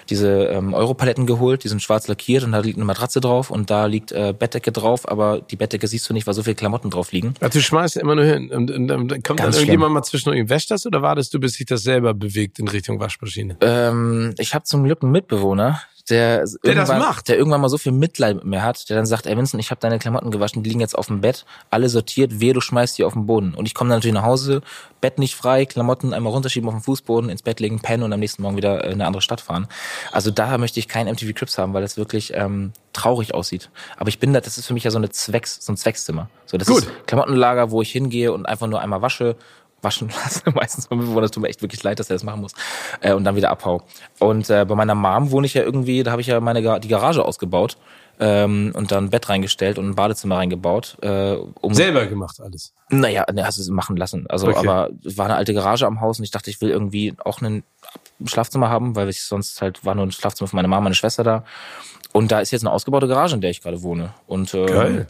diese 0.09 0.45
ähm, 0.45 0.73
Europaletten 0.73 1.25
geholt, 1.25 1.63
die 1.63 1.67
sind 1.67 1.81
schwarz 1.81 2.07
lackiert 2.07 2.43
und 2.43 2.53
da 2.53 2.59
liegt 2.59 2.77
eine 2.77 2.85
Matratze 2.85 3.19
drauf 3.19 3.51
und 3.51 3.69
da 3.69 3.85
liegt 3.85 4.11
äh, 4.13 4.33
Bettdecke 4.37 4.71
drauf, 4.71 5.09
aber 5.09 5.41
die 5.41 5.57
Bettdecke 5.57 5.87
siehst 5.87 6.09
du 6.09 6.13
nicht, 6.13 6.27
weil 6.27 6.33
so 6.33 6.43
viele 6.43 6.55
Klamotten 6.55 6.89
drauf 6.89 7.11
liegen. 7.11 7.33
Ach, 7.41 7.49
du 7.49 7.61
schmeißt 7.61 7.97
immer 7.97 8.15
nur 8.15 8.25
hin 8.25 8.51
und, 8.51 8.71
und, 8.71 8.89
und 8.89 9.23
kommt 9.23 9.39
Ganz 9.39 9.55
dann 9.55 9.63
irgendjemand 9.63 9.93
mal 9.93 10.03
zwischen 10.03 10.29
und 10.29 10.49
wäscht 10.49 10.71
das 10.71 10.85
oder 10.85 11.01
wartest 11.01 11.33
du, 11.33 11.39
bis 11.39 11.53
sich 11.53 11.65
das 11.65 11.83
selber 11.83 12.13
bewegt 12.13 12.59
in 12.59 12.67
Richtung 12.67 12.99
Waschmaschine? 12.99 13.57
Ähm, 13.61 14.33
ich 14.37 14.53
habe 14.53 14.63
zum 14.63 14.83
Glück 14.83 15.03
einen 15.03 15.11
Mitbewohner, 15.11 15.81
der, 16.11 16.37
Der 16.37 16.41
das 16.41 16.59
irgendwann, 16.61 16.99
macht? 16.99 17.27
der 17.29 17.37
irgendwann 17.37 17.61
mal 17.61 17.69
so 17.69 17.77
viel 17.77 17.91
Mitleid 17.91 18.35
mit 18.35 18.45
mir 18.45 18.63
hat, 18.63 18.89
der 18.89 18.97
dann 18.97 19.05
sagt, 19.05 19.25
ey 19.25 19.35
Vincent, 19.35 19.61
ich 19.61 19.71
habe 19.71 19.81
deine 19.81 19.97
Klamotten 19.97 20.29
gewaschen, 20.29 20.61
die 20.61 20.69
liegen 20.69 20.81
jetzt 20.81 20.97
auf 20.97 21.07
dem 21.07 21.21
Bett, 21.21 21.45
alle 21.69 21.89
sortiert, 21.89 22.39
wehe, 22.39 22.53
du 22.53 22.61
schmeißt 22.61 22.97
die 22.97 23.03
auf 23.03 23.13
den 23.13 23.25
Boden. 23.25 23.53
Und 23.53 23.65
ich 23.65 23.73
komme 23.73 23.89
dann 23.89 23.97
natürlich 23.97 24.13
nach 24.15 24.23
Hause, 24.25 24.61
Bett 24.99 25.17
nicht 25.17 25.35
frei, 25.35 25.65
Klamotten 25.65 26.13
einmal 26.13 26.31
runterschieben 26.31 26.69
auf 26.69 26.75
den 26.75 26.83
Fußboden, 26.83 27.29
ins 27.29 27.41
Bett 27.41 27.59
legen, 27.59 27.79
pennen 27.79 28.03
und 28.03 28.13
am 28.13 28.19
nächsten 28.19 28.43
Morgen 28.43 28.57
wieder 28.57 28.83
in 28.83 28.93
eine 28.93 29.07
andere 29.07 29.21
Stadt 29.21 29.41
fahren. 29.41 29.67
Also 30.11 30.29
da 30.29 30.57
möchte 30.57 30.79
ich 30.79 30.87
keinen 30.87 31.11
MTV 31.11 31.33
Crips 31.33 31.57
haben, 31.57 31.73
weil 31.73 31.81
das 31.81 31.97
wirklich 31.97 32.33
ähm, 32.35 32.73
traurig 32.93 33.33
aussieht. 33.33 33.69
Aber 33.97 34.09
ich 34.09 34.19
bin 34.19 34.33
da, 34.33 34.41
das 34.41 34.57
ist 34.57 34.67
für 34.67 34.73
mich 34.73 34.83
ja 34.83 34.91
so 34.91 34.97
eine 34.97 35.09
Zwecks, 35.09 35.57
so 35.61 35.71
ein 35.73 35.77
Zweckszimmer. 35.77 36.29
So, 36.45 36.57
das 36.57 36.67
Gut. 36.67 36.83
ist 36.83 37.07
Klamottenlager, 37.07 37.71
wo 37.71 37.81
ich 37.81 37.91
hingehe 37.91 38.31
und 38.33 38.45
einfach 38.45 38.67
nur 38.67 38.81
einmal 38.81 39.01
wasche, 39.01 39.35
waschen 39.81 40.09
lasse. 40.23 40.43
Meistens 40.53 40.89
mein 40.89 40.99
Mitbewohner, 40.99 41.21
das 41.21 41.31
tut 41.31 41.43
mir 41.43 41.49
echt 41.49 41.61
wirklich 41.61 41.83
leid, 41.83 41.99
dass 41.99 42.09
er 42.09 42.15
das 42.15 42.23
machen 42.23 42.41
muss. 42.41 42.53
Äh, 43.01 43.13
und 43.13 43.23
dann 43.23 43.35
wieder 43.35 43.49
abhau. 43.49 43.81
Und 44.19 44.49
äh, 44.49 44.65
bei 44.65 44.75
meiner 44.75 44.95
Mom 44.95 45.31
wohne 45.31 45.45
ich 45.47 45.53
ja 45.53 45.63
irgendwie, 45.63 46.03
da 46.03 46.11
habe 46.11 46.21
ich 46.21 46.27
ja 46.27 46.39
meine 46.39 46.79
die 46.79 46.87
Garage 46.87 47.23
ausgebaut 47.25 47.77
ähm, 48.19 48.71
und 48.75 48.91
dann 48.91 49.05
ein 49.05 49.09
Bett 49.09 49.29
reingestellt 49.29 49.77
und 49.79 49.89
ein 49.89 49.95
Badezimmer 49.95 50.37
reingebaut. 50.37 50.97
Äh, 51.01 51.35
um 51.61 51.73
Selber 51.73 52.05
gemacht 52.05 52.39
alles. 52.41 52.73
naja, 52.89 53.25
ne, 53.33 53.45
hast 53.45 53.57
du 53.57 53.61
es 53.61 53.69
machen 53.69 53.97
lassen. 53.97 54.27
Also, 54.29 54.47
Okay. 54.47 54.57
aber 54.59 54.89
es 55.05 55.17
war 55.17 55.25
eine 55.25 55.35
alte 55.35 55.53
Garage 55.53 55.85
am 55.87 56.01
Haus 56.01 56.19
und 56.19 56.25
ich 56.25 56.31
dachte, 56.31 56.49
ich 56.49 56.61
will 56.61 56.69
irgendwie 56.69 57.15
auch 57.23 57.41
ein 57.41 57.63
Schlafzimmer 58.25 58.69
haben, 58.69 58.95
weil 58.95 59.09
ich 59.09 59.23
sonst 59.23 59.61
halt 59.61 59.83
war 59.85 59.95
nur 59.95 60.05
ein 60.05 60.11
Schlafzimmer 60.11 60.47
für 60.47 60.55
meine 60.55 60.67
Mama, 60.67 60.81
meine 60.81 60.95
Schwester 60.95 61.23
da. 61.23 61.43
Und 62.13 62.31
da 62.31 62.39
ist 62.41 62.51
jetzt 62.51 62.61
eine 62.63 62.71
ausgebaute 62.71 63.07
Garage, 63.07 63.35
in 63.35 63.41
der 63.41 63.49
ich 63.51 63.61
gerade 63.61 63.81
wohne. 63.81 64.13
Und 64.27 64.53
ähm, 64.53 64.65
Geil. 64.67 65.07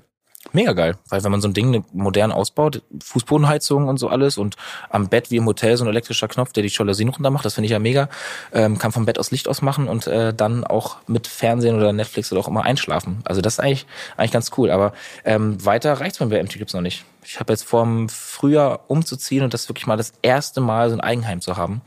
Mega 0.54 0.74
geil, 0.74 0.98
weil 1.10 1.24
wenn 1.24 1.32
man 1.32 1.40
so 1.40 1.48
ein 1.48 1.54
Ding 1.54 1.86
modern 1.94 2.32
ausbaut, 2.32 2.82
Fußbodenheizung 3.04 3.88
und 3.88 3.98
so 3.98 4.10
alles 4.10 4.38
und 4.38 4.56
am 4.90 5.08
Bett 5.08 5.30
wie 5.30 5.38
im 5.38 5.46
Hotel 5.46 5.78
so 5.78 5.86
ein 5.86 5.88
elektrischer 5.88 6.28
Knopf, 6.28 6.52
der 6.52 6.64
die 6.64 6.70
Jalousien 6.70 7.10
runter 7.10 7.30
macht, 7.30 7.46
das 7.46 7.54
finde 7.54 7.68
ich 7.68 7.72
ja 7.72 7.80
mega. 7.80 8.10
Ähm, 8.52 8.80
kann 8.80 8.92
vom 8.92 9.06
Bett 9.06 9.20
aus 9.20 9.30
Licht 9.32 9.48
ausmachen 9.48 9.88
und 9.88 10.08
äh, 10.08 10.34
dann 10.34 10.64
auch 10.64 10.98
mit 11.08 11.28
Fernsehen 11.28 11.76
oder 11.76 11.94
Netflix 11.94 12.32
oder 12.32 12.42
auch 12.42 12.48
immer 12.48 12.64
einschlafen. 12.64 13.22
Also 13.24 13.40
das 13.42 13.54
ist 13.54 13.60
eigentlich 13.60 13.86
eigentlich 14.18 14.32
ganz 14.32 14.52
cool. 14.58 14.72
Aber 14.72 14.94
ähm, 15.26 15.64
weiter 15.64 15.94
reicht's 15.94 16.20
mir 16.20 16.28
bei 16.28 16.42
MT 16.42 16.54
Clips 16.54 16.74
noch 16.74 16.82
nicht. 16.82 17.06
Ich 17.24 17.40
habe 17.40 17.54
jetzt 17.54 17.64
vor, 17.64 17.84
im 17.84 18.10
Frühjahr 18.10 18.82
umzuziehen 18.88 19.44
und 19.44 19.54
das 19.54 19.70
wirklich 19.70 19.86
mal 19.86 19.98
das 19.98 20.14
erste 20.22 20.60
Mal 20.60 20.90
so 20.90 20.96
ein 20.96 21.02
Eigenheim 21.02 21.42
zu 21.42 21.56
haben. 21.56 21.82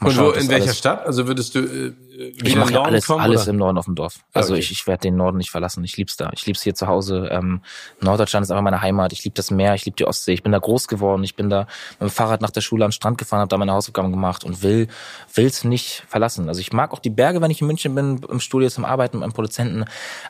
Mal 0.00 0.08
und 0.08 0.14
schauen, 0.14 0.34
wo, 0.34 0.38
in 0.38 0.48
welcher 0.48 0.74
Stadt? 0.74 1.06
Also 1.06 1.26
würdest 1.26 1.54
du 1.54 1.60
äh, 1.60 1.92
ich 2.18 2.56
mache 2.56 2.72
ja 2.72 2.82
alles, 2.82 3.06
kommen, 3.06 3.20
alles 3.20 3.46
im 3.46 3.56
Norden 3.56 3.78
auf 3.78 3.84
dem 3.84 3.94
Dorf. 3.94 4.18
Also 4.32 4.54
okay. 4.54 4.60
ich, 4.60 4.72
ich 4.72 4.86
werde 4.86 5.02
den 5.02 5.16
Norden 5.16 5.36
nicht 5.36 5.50
verlassen. 5.50 5.84
Ich 5.84 5.96
lieb's 5.96 6.16
da. 6.16 6.30
Ich 6.34 6.44
lieb's 6.46 6.62
hier 6.62 6.74
zu 6.74 6.88
Hause. 6.88 7.28
Ähm, 7.30 7.60
Norddeutschland 8.00 8.44
ist 8.44 8.50
einfach 8.50 8.62
meine 8.62 8.82
Heimat. 8.82 9.12
Ich 9.12 9.22
liebe 9.22 9.34
das 9.34 9.50
Meer. 9.50 9.74
Ich 9.74 9.84
liebe 9.84 9.96
die 9.96 10.04
Ostsee. 10.04 10.32
Ich 10.32 10.42
bin 10.42 10.50
da 10.50 10.58
groß 10.58 10.88
geworden. 10.88 11.22
Ich 11.22 11.36
bin 11.36 11.48
da 11.48 11.66
mit 12.00 12.08
dem 12.08 12.10
Fahrrad 12.10 12.40
nach 12.40 12.50
der 12.50 12.60
Schule 12.60 12.84
am 12.84 12.92
Strand 12.92 13.18
gefahren, 13.18 13.40
habe 13.40 13.48
da 13.48 13.56
meine 13.56 13.72
Hausaufgaben 13.72 14.10
gemacht 14.10 14.44
und 14.44 14.62
will 14.62 14.88
will's 15.34 15.64
nicht 15.64 16.02
verlassen. 16.08 16.48
Also 16.48 16.60
ich 16.60 16.72
mag 16.72 16.92
auch 16.92 16.98
die 16.98 17.10
Berge, 17.10 17.40
wenn 17.40 17.50
ich 17.50 17.60
in 17.60 17.66
München 17.66 17.94
bin, 17.94 18.20
im 18.28 18.40
Studio 18.40 18.68
zum 18.68 18.84
Arbeiten 18.84 19.18
mit 19.18 19.24
einem 19.24 19.32
Produzenten. 19.32 19.84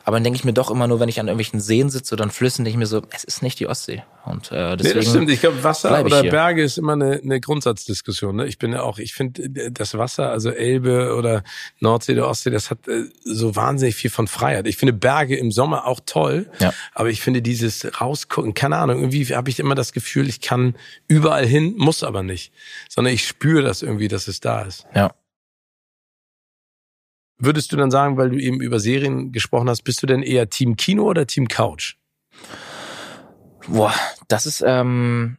Aber 0.05 0.17
dann 0.17 0.23
denke 0.23 0.37
ich 0.37 0.45
mir 0.45 0.53
doch 0.53 0.69
immer 0.69 0.87
nur, 0.87 0.99
wenn 0.99 1.09
ich 1.09 1.19
an 1.19 1.27
irgendwelchen 1.27 1.59
Seen 1.59 1.89
sitze 1.89 2.15
oder 2.15 2.23
an 2.23 2.31
Flüssen, 2.31 2.65
denke 2.65 2.75
ich 2.75 2.79
mir 2.79 2.85
so, 2.85 3.01
es 3.11 3.23
ist 3.23 3.41
nicht 3.41 3.59
die 3.59 3.67
Ostsee. 3.67 4.03
Und 4.25 4.51
äh, 4.51 4.77
deswegen 4.77 4.99
nee, 4.99 5.03
das 5.03 5.09
stimmt. 5.09 5.29
Ich 5.31 5.41
glaube, 5.41 5.63
Wasser 5.63 6.05
oder 6.05 6.21
hier. 6.21 6.31
Berge 6.31 6.63
ist 6.63 6.77
immer 6.77 6.93
eine, 6.93 7.19
eine 7.23 7.39
Grundsatzdiskussion. 7.39 8.35
Ne? 8.35 8.45
Ich 8.45 8.59
bin 8.59 8.73
ja 8.73 8.83
auch, 8.83 8.99
ich 8.99 9.13
finde 9.13 9.71
das 9.71 9.97
Wasser, 9.97 10.29
also 10.29 10.51
Elbe 10.51 11.15
oder 11.15 11.43
Nordsee 11.79 12.13
oder 12.13 12.27
Ostsee, 12.27 12.49
das 12.49 12.69
hat 12.69 12.87
äh, 12.87 13.05
so 13.23 13.55
wahnsinnig 13.55 13.95
viel 13.95 14.09
von 14.09 14.27
Freiheit. 14.27 14.67
Ich 14.67 14.77
finde 14.77 14.93
Berge 14.93 15.37
im 15.37 15.51
Sommer 15.51 15.85
auch 15.87 15.99
toll, 16.05 16.49
ja. 16.59 16.73
aber 16.93 17.09
ich 17.09 17.21
finde 17.21 17.41
dieses 17.41 18.01
rausgucken, 18.01 18.53
keine 18.53 18.77
Ahnung, 18.77 18.99
irgendwie 18.99 19.25
habe 19.35 19.49
ich 19.49 19.59
immer 19.59 19.75
das 19.75 19.93
Gefühl, 19.93 20.27
ich 20.27 20.41
kann 20.41 20.75
überall 21.07 21.45
hin, 21.45 21.75
muss 21.77 22.03
aber 22.03 22.23
nicht, 22.23 22.53
sondern 22.89 23.13
ich 23.13 23.25
spüre 23.25 23.63
das 23.63 23.81
irgendwie, 23.81 24.07
dass 24.07 24.27
es 24.27 24.39
da 24.39 24.61
ist. 24.61 24.85
Ja. 24.93 25.13
Würdest 27.37 27.71
du 27.71 27.77
dann 27.77 27.89
sagen, 27.89 28.17
weil 28.17 28.31
du 28.31 28.37
eben 28.37 28.59
über 28.59 28.81
Serien 28.81 29.31
gesprochen 29.31 29.69
hast, 29.69 29.83
bist 29.83 30.03
du 30.03 30.07
denn 30.07 30.21
eher 30.21 30.49
Team 30.49 30.75
Kino 30.75 31.03
oder 31.05 31.25
Team 31.25 31.47
Couch? 31.47 31.95
Boah, 33.67 33.93
das 34.27 34.45
ist 34.45 34.61
ähm, 34.65 35.37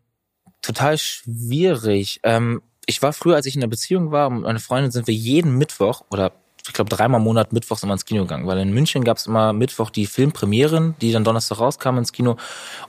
total 0.63 0.97
schwierig. 0.97 2.21
Ähm, 2.23 2.63
ich 2.91 3.03
war 3.03 3.13
früher, 3.13 3.37
als 3.37 3.47
ich 3.47 3.57
in 3.57 3.63
einer 3.63 3.71
Beziehung 3.71 4.11
war, 4.11 4.29
mit 4.29 4.43
meiner 4.43 4.59
Freundin 4.59 4.91
sind 4.91 5.07
wir 5.07 5.15
jeden 5.15 5.57
Mittwoch 5.57 6.03
oder 6.11 6.33
ich 6.67 6.75
glaube, 6.75 6.91
dreimal 6.91 7.21
im 7.21 7.25
Monat 7.25 7.53
Mittwochs 7.55 7.83
immer 7.83 7.95
ins 7.95 8.05
Kino 8.05 8.23
gegangen, 8.23 8.47
weil 8.47 8.59
in 8.59 8.73
München 8.73 9.03
gab 9.03 9.17
es 9.17 9.27
immer 9.27 9.53
Mittwoch 9.55 9.89
die 9.89 10.07
Filmpremieren, 10.07 10.95
die 11.01 11.11
dann 11.11 11.25
Donnerstag 11.25 11.59
rauskamen 11.59 12.01
ins 12.01 12.13
Kino. 12.13 12.37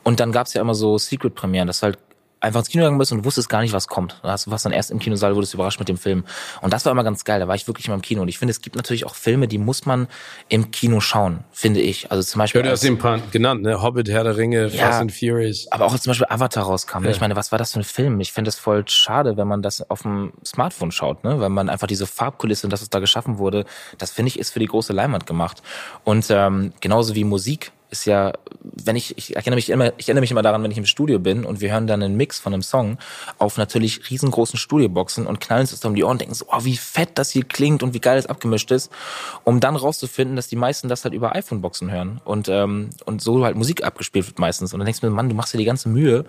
Und 0.04 0.20
dann 0.20 0.34
gab 0.34 0.48
es 0.48 0.54
ja 0.54 0.62
immer 0.62 0.76
so 0.76 0.98
Secret-Premieren, 0.98 1.68
das 1.68 1.82
halt 1.82 1.98
einfach 2.42 2.60
ins 2.60 2.70
Kino 2.70 2.84
gegangen 2.84 2.98
bist 2.98 3.12
und 3.12 3.24
wusstest 3.24 3.50
gar 3.50 3.62
nicht, 3.62 3.74
was 3.74 3.88
kommt. 3.88 4.20
Du 4.24 4.28
warst 4.28 4.66
dann 4.66 4.72
erst 4.72 4.92
im 4.92 5.00
Kinosaal, 5.00 5.36
wurdest 5.36 5.54
überrascht 5.54 5.80
mit 5.80 5.88
dem 5.88 5.98
Film. 5.98 6.26
Und 6.62 6.74
das 6.74 6.86
war 6.86 6.92
immer 6.92 7.04
ganz 7.04 7.24
geil. 7.24 7.40
Da 7.40 7.48
war 7.48 7.56
ich 7.56 7.68
wirklich 7.68 7.86
immer 7.86 7.96
im 7.96 8.02
Kino. 8.02 8.22
Und 8.22 8.28
ich 8.28 8.40
finde, 8.40 8.52
es 8.52 8.62
gibt 8.62 8.76
natürlich 8.76 9.06
auch 9.06 9.16
Filme, 9.16 9.48
die 9.48 9.58
muss 9.58 9.86
man 9.86 10.08
im 10.50 10.72
Kino 10.72 11.00
schauen, 11.00 11.44
finde 11.52 11.80
ich. 11.80 12.12
Also 12.12 12.24
zum 12.24 12.40
Beispiel. 12.40 12.64
Du 12.64 12.70
hast 12.70 12.84
den 12.84 12.98
paar 12.98 13.20
genannt, 13.32 13.62
ne? 13.62 13.82
Hobbit, 13.82 14.10
Herr 14.10 14.24
der 14.24 14.38
Ringe, 14.38 14.68
ja, 14.68 14.88
Fast 14.88 15.02
and 15.02 15.12
Furious. 15.12 15.68
Aber 15.72 15.86
auch 15.86 15.98
zum 15.98 16.10
Beispiel 16.10 16.28
Avatar 16.30 16.64
rauskam. 16.64 17.02
Ne? 17.02 17.06
Ja. 17.06 17.12
Ich 17.12 17.22
meine, 17.22 17.36
was 17.36 17.52
war 17.52 17.60
das 17.60 17.74
für 17.74 17.80
ein 17.80 17.84
Film? 17.84 18.20
Ich 18.20 18.32
finde 18.32 18.50
es 18.50 18.56
voll 18.56 18.84
schade, 18.88 19.38
wenn 19.38 19.48
man 19.48 19.62
das 19.62 19.90
auf 19.90 20.02
dem 20.02 20.34
Smartphone 20.44 20.92
schaut, 20.92 21.24
ne? 21.24 21.40
Weil 21.40 21.50
man 21.50 21.70
einfach 21.70 21.88
diese 21.88 22.08
Farbkulisse 22.08 22.66
und 22.66 22.72
das, 22.72 22.82
was 22.82 22.90
da 22.90 23.00
geschaffen 23.00 23.38
wurde, 23.38 23.66
das 23.98 24.12
finde 24.12 24.30
ich, 24.30 24.40
ist 24.40 24.52
für 24.52 24.60
die 24.60 24.66
große 24.66 24.94
Leinwand 24.94 25.28
gemacht. 25.28 25.62
Und 26.04 26.28
ähm, 26.30 26.74
genauso 26.80 27.16
wie 27.16 27.24
Musik 27.24 27.72
ist 27.92 28.06
ja, 28.06 28.34
wenn 28.64 28.96
ich, 28.96 29.18
ich 29.18 29.36
erinnere 29.36 29.56
mich 29.56 29.70
immer, 29.70 29.92
ich 29.98 30.08
erinnere 30.08 30.22
mich 30.22 30.32
immer 30.32 30.42
daran, 30.42 30.64
wenn 30.64 30.72
ich 30.72 30.78
im 30.78 30.86
Studio 30.86 31.20
bin 31.20 31.46
und 31.46 31.62
wir 31.62 31.72
hören 31.72 31.88
dann 31.88 32.02
einen 32.02 32.16
Mix 32.16 32.40
von 32.40 32.54
einem 32.54 32.64
Song 32.64 32.98
auf 33.38 33.58
natürlich 33.58 34.10
riesengroßen 34.10 34.58
Studioboxen 34.58 35.28
und 35.28 35.42
knallen 35.42 35.62
uns 35.62 35.72
das 35.72 35.84
um 35.84 35.94
die 35.94 36.04
Ohren 36.04 36.14
und 36.14 36.22
denken 36.22 36.34
so, 36.34 36.46
oh, 36.50 36.64
wie 36.64 36.78
fett 36.78 37.12
das 37.16 37.30
hier 37.30 37.44
klingt 37.44 37.84
und 37.84 37.94
wie 37.94 38.00
geil 38.00 38.16
das 38.16 38.28
abgemischt 38.28 38.72
ist, 38.72 38.92
um 39.44 39.60
dann 39.60 39.76
rauszufinden, 39.76 40.38
dass 40.38 40.48
die 40.48 40.56
meisten 40.56 40.88
das 40.88 41.04
halt 41.04 41.14
über 41.14 41.36
iPhone-Boxen 41.36 41.92
hören 41.92 42.22
und, 42.24 42.48
ähm, 42.48 42.92
und 43.06 43.22
so 43.22 43.44
halt 43.44 43.58
Musik 43.58 43.84
abgespielt 43.84 44.26
wird 44.26 44.40
meistens. 44.40 44.74
Und 44.74 44.80
dann 44.80 44.86
denkst 44.86 45.02
du 45.02 45.08
mir, 45.08 45.14
Mann, 45.14 45.28
du 45.28 45.36
machst 45.36 45.54
dir 45.54 45.58
die 45.58 45.66
ganze 45.66 45.90
Mühe 45.90 46.26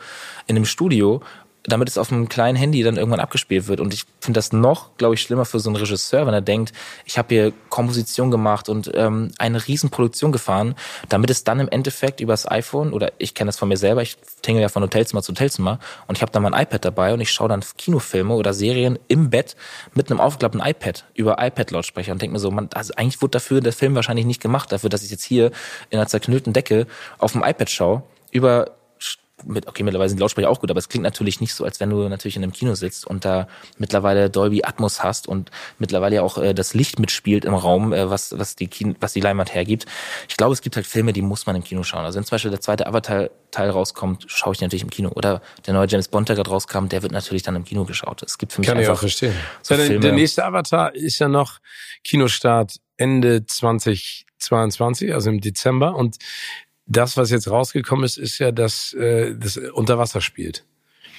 in 0.48 0.57
einem 0.57 0.64
Studio 0.64 1.22
damit 1.64 1.88
es 1.88 1.98
auf 1.98 2.11
einem 2.11 2.29
kleinen 2.29 2.57
Handy 2.57 2.83
dann 2.83 2.96
irgendwann 2.96 3.20
abgespielt 3.20 3.68
wird. 3.68 3.81
Und 3.81 3.94
ich 3.94 4.05
finde 4.20 4.38
das 4.38 4.53
noch, 4.53 4.96
glaube 4.96 5.14
ich, 5.14 5.22
schlimmer 5.22 5.44
für 5.44 5.61
so 5.61 5.70
einen 5.70 5.77
Regisseur, 5.77 6.27
wenn 6.27 6.35
er 6.35 6.40
denkt, 6.40 6.72
ich 7.05 7.18
habe 7.18 7.35
hier 7.35 7.53
Komposition 7.68 8.31
gemacht 8.31 8.68
und 8.68 8.90
ähm, 8.94 9.31
eine 9.38 9.66
Riesenproduktion 9.66 10.33
gefahren, 10.33 10.75
damit 11.09 11.31
es 11.31 11.44
dann 11.44 11.61
im 11.61 11.68
Endeffekt 11.68 12.20
übers 12.20 12.51
iPhone, 12.51 12.92
oder 12.92 13.12
ich 13.18 13.35
kenne 13.35 13.48
das 13.48 13.59
von 13.59 13.68
mir 13.68 13.77
selber, 13.77 14.03
ich 14.03 14.16
tingle 14.42 14.62
ja 14.62 14.68
von 14.68 14.83
Hotelzimmer 14.83 15.22
zu 15.22 15.33
Hotelzimmer 15.33 15.79
und 16.09 16.18
ich 16.18 16.22
habe 16.22 16.33
dann 16.33 16.42
mein 16.42 16.53
iPad 16.53 16.85
dabei 16.85 17.14
und 17.14 17.20
ich 17.20 17.31
schaue 17.31 17.48
dann 17.48 17.62
Kinofilme 17.79 18.35
oder 18.35 18.53
Serien 18.53 18.98
im 19.09 19.31
Bett 19.31 19.57
mit 19.94 20.11
einem 20.11 20.20
aufgeklappten 20.20 20.61
iPad 20.61 21.05
über 21.14 21.37
iPad-Lautsprecher 21.38 22.12
und 22.12 22.20
denke 22.20 22.33
mir 22.33 22.40
so, 22.40 22.51
man, 22.51 22.70
also 22.75 22.92
eigentlich 22.96 23.22
wurde 23.22 23.33
dafür 23.33 23.61
der 23.61 23.72
Film 23.72 23.94
wahrscheinlich 23.94 24.27
nicht 24.27 24.40
gemacht, 24.40 24.72
dafür, 24.72 24.90
dass 24.90 25.03
ich 25.05 25.11
jetzt 25.11 25.25
hier 25.25 25.53
in 25.90 25.98
einer 25.98 26.09
zerknüllten 26.09 26.53
Decke 26.53 26.87
auf 27.18 27.33
dem 27.33 27.42
iPad 27.44 27.70
schaue, 27.70 28.03
über 28.33 28.72
mit, 29.44 29.66
okay, 29.66 29.83
mittlerweile 29.83 30.09
sind 30.09 30.18
Lautsprecher 30.18 30.50
auch 30.50 30.61
gut, 30.61 30.70
aber 30.70 30.78
es 30.78 30.88
klingt 30.88 31.02
natürlich 31.02 31.40
nicht 31.40 31.55
so, 31.55 31.64
als 31.64 31.81
wenn 31.81 31.90
du 31.90 32.09
natürlich 32.09 32.37
in 32.37 32.42
einem 32.42 32.52
Kino 32.52 32.74
sitzt 32.74 33.07
und 33.07 33.24
da 33.24 33.48
mittlerweile 33.78 34.31
Dolby 34.31 34.62
Atmos 34.64 35.02
hast 35.02 35.28
und 35.28 35.50
mittlerweile 35.78 36.16
ja 36.16 36.22
auch 36.22 36.38
äh, 36.38 36.55
das 36.55 36.74
Licht 36.74 36.98
mitspielt 36.98 37.44
im 37.44 37.55
Raum, 37.55 37.92
äh, 37.92 38.11
was, 38.11 38.38
was, 38.38 38.57
die 38.57 38.68
Kino, 38.68 38.94
was 39.00 39.12
die 39.12 39.20
Leinwand 39.20 39.55
hergibt. 39.55 39.87
Ich 40.28 40.37
glaube, 40.37 40.52
es 40.52 40.61
gibt 40.61 40.76
halt 40.76 40.87
Filme, 40.87 41.12
die 41.12 41.22
muss 41.22 41.46
man 41.46 41.57
im 41.57 41.64
Kino 41.64 41.83
schauen. 41.83 42.05
Also 42.05 42.16
wenn 42.16 42.24
zum 42.24 42.35
Beispiel 42.37 42.50
der 42.50 42.61
zweite 42.61 42.87
Avatar-Teil 42.87 43.70
rauskommt, 43.70 44.24
schaue 44.28 44.52
ich 44.52 44.61
natürlich 44.61 44.83
im 44.83 44.90
Kino. 44.90 45.11
Oder 45.14 45.42
der 45.66 45.74
neue 45.74 45.87
James 45.88 46.09
Bond, 46.09 46.28
der 46.28 46.37
gerade 46.37 46.50
rauskam, 46.50 46.87
der 46.88 47.02
wird 47.02 47.12
natürlich 47.12 47.42
dann 47.42 47.57
im 47.57 47.64
Kino 47.64 47.85
geschaut. 47.85 48.22
Es 48.22 48.38
gibt 48.38 48.52
für 48.52 48.61
mich 48.61 48.68
Kann 48.68 48.78
einfach 48.78 48.92
ich 48.92 48.96
auch 48.96 49.00
verstehen. 49.00 49.35
So 49.62 49.74
ja, 49.74 49.87
der, 49.87 49.98
der 49.98 50.12
nächste 50.12 50.44
Avatar 50.44 50.94
ist 50.94 51.18
ja 51.18 51.28
noch 51.28 51.59
Kinostart 52.05 52.76
Ende 52.96 53.44
2022, 53.46 55.12
also 55.12 55.31
im 55.31 55.40
Dezember. 55.40 55.96
Und 55.96 56.18
das, 56.87 57.16
was 57.16 57.31
jetzt 57.31 57.51
rausgekommen 57.51 58.05
ist, 58.05 58.18
ist 58.18 58.38
ja, 58.38 58.53
dass 58.53 58.92
äh, 58.95 59.35
das 59.37 59.57
unter 59.57 59.99
Wasser 59.99 60.21
spielt. 60.21 60.64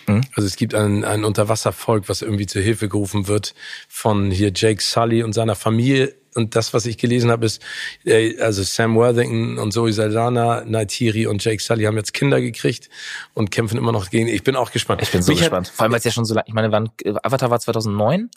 Mhm. 0.08 0.22
Also 0.36 0.48
es 0.48 0.56
gibt 0.56 0.76
ein, 0.76 1.04
ein 1.04 1.24
Unterwasservolk, 1.24 2.10
was 2.10 2.22
irgendwie 2.22 2.46
zur 2.46 2.62
Hilfe 2.62 2.90
gerufen 2.90 3.28
wird 3.28 3.54
von 3.88 4.32
hier 4.32 4.52
Jake 4.54 4.82
Sully 4.82 5.24
und 5.24 5.34
seiner 5.34 5.56
Familie. 5.56 6.16
Und 6.36 6.56
das, 6.56 6.74
was 6.74 6.86
ich 6.88 6.98
gelesen 6.98 7.30
habe, 7.30 7.46
ist, 7.46 7.62
äh, 8.06 8.40
also 8.40 8.64
Sam 8.64 8.96
Worthington 8.96 9.60
und 9.60 9.72
Zoe 9.72 9.94
Saldana, 9.94 10.64
Naitiri 10.66 11.28
und 11.28 11.44
Jake 11.44 11.62
Sully 11.62 11.84
haben 11.84 11.96
jetzt 11.96 12.14
Kinder 12.14 12.42
gekriegt 12.42 12.90
und 13.34 13.52
kämpfen 13.52 13.78
immer 13.78 13.92
noch 13.92 14.10
gegen. 14.10 14.28
Ich 14.28 14.44
bin 14.44 14.56
auch 14.56 14.72
gespannt. 14.72 15.02
Ich 15.04 15.12
bin 15.12 15.22
so 15.22 15.32
Mich 15.32 15.40
gespannt. 15.42 15.68
Vor 15.68 15.84
allem, 15.84 15.92
weil 15.92 16.00
es 16.00 16.06
ja 16.06 16.12
schon 16.12 16.26
so 16.26 16.34
lange, 16.34 16.46
ich 16.48 16.54
meine, 16.54 16.72
wann, 16.72 16.90
Avatar 17.22 17.52
war 17.52 17.60
2009? 17.60 18.30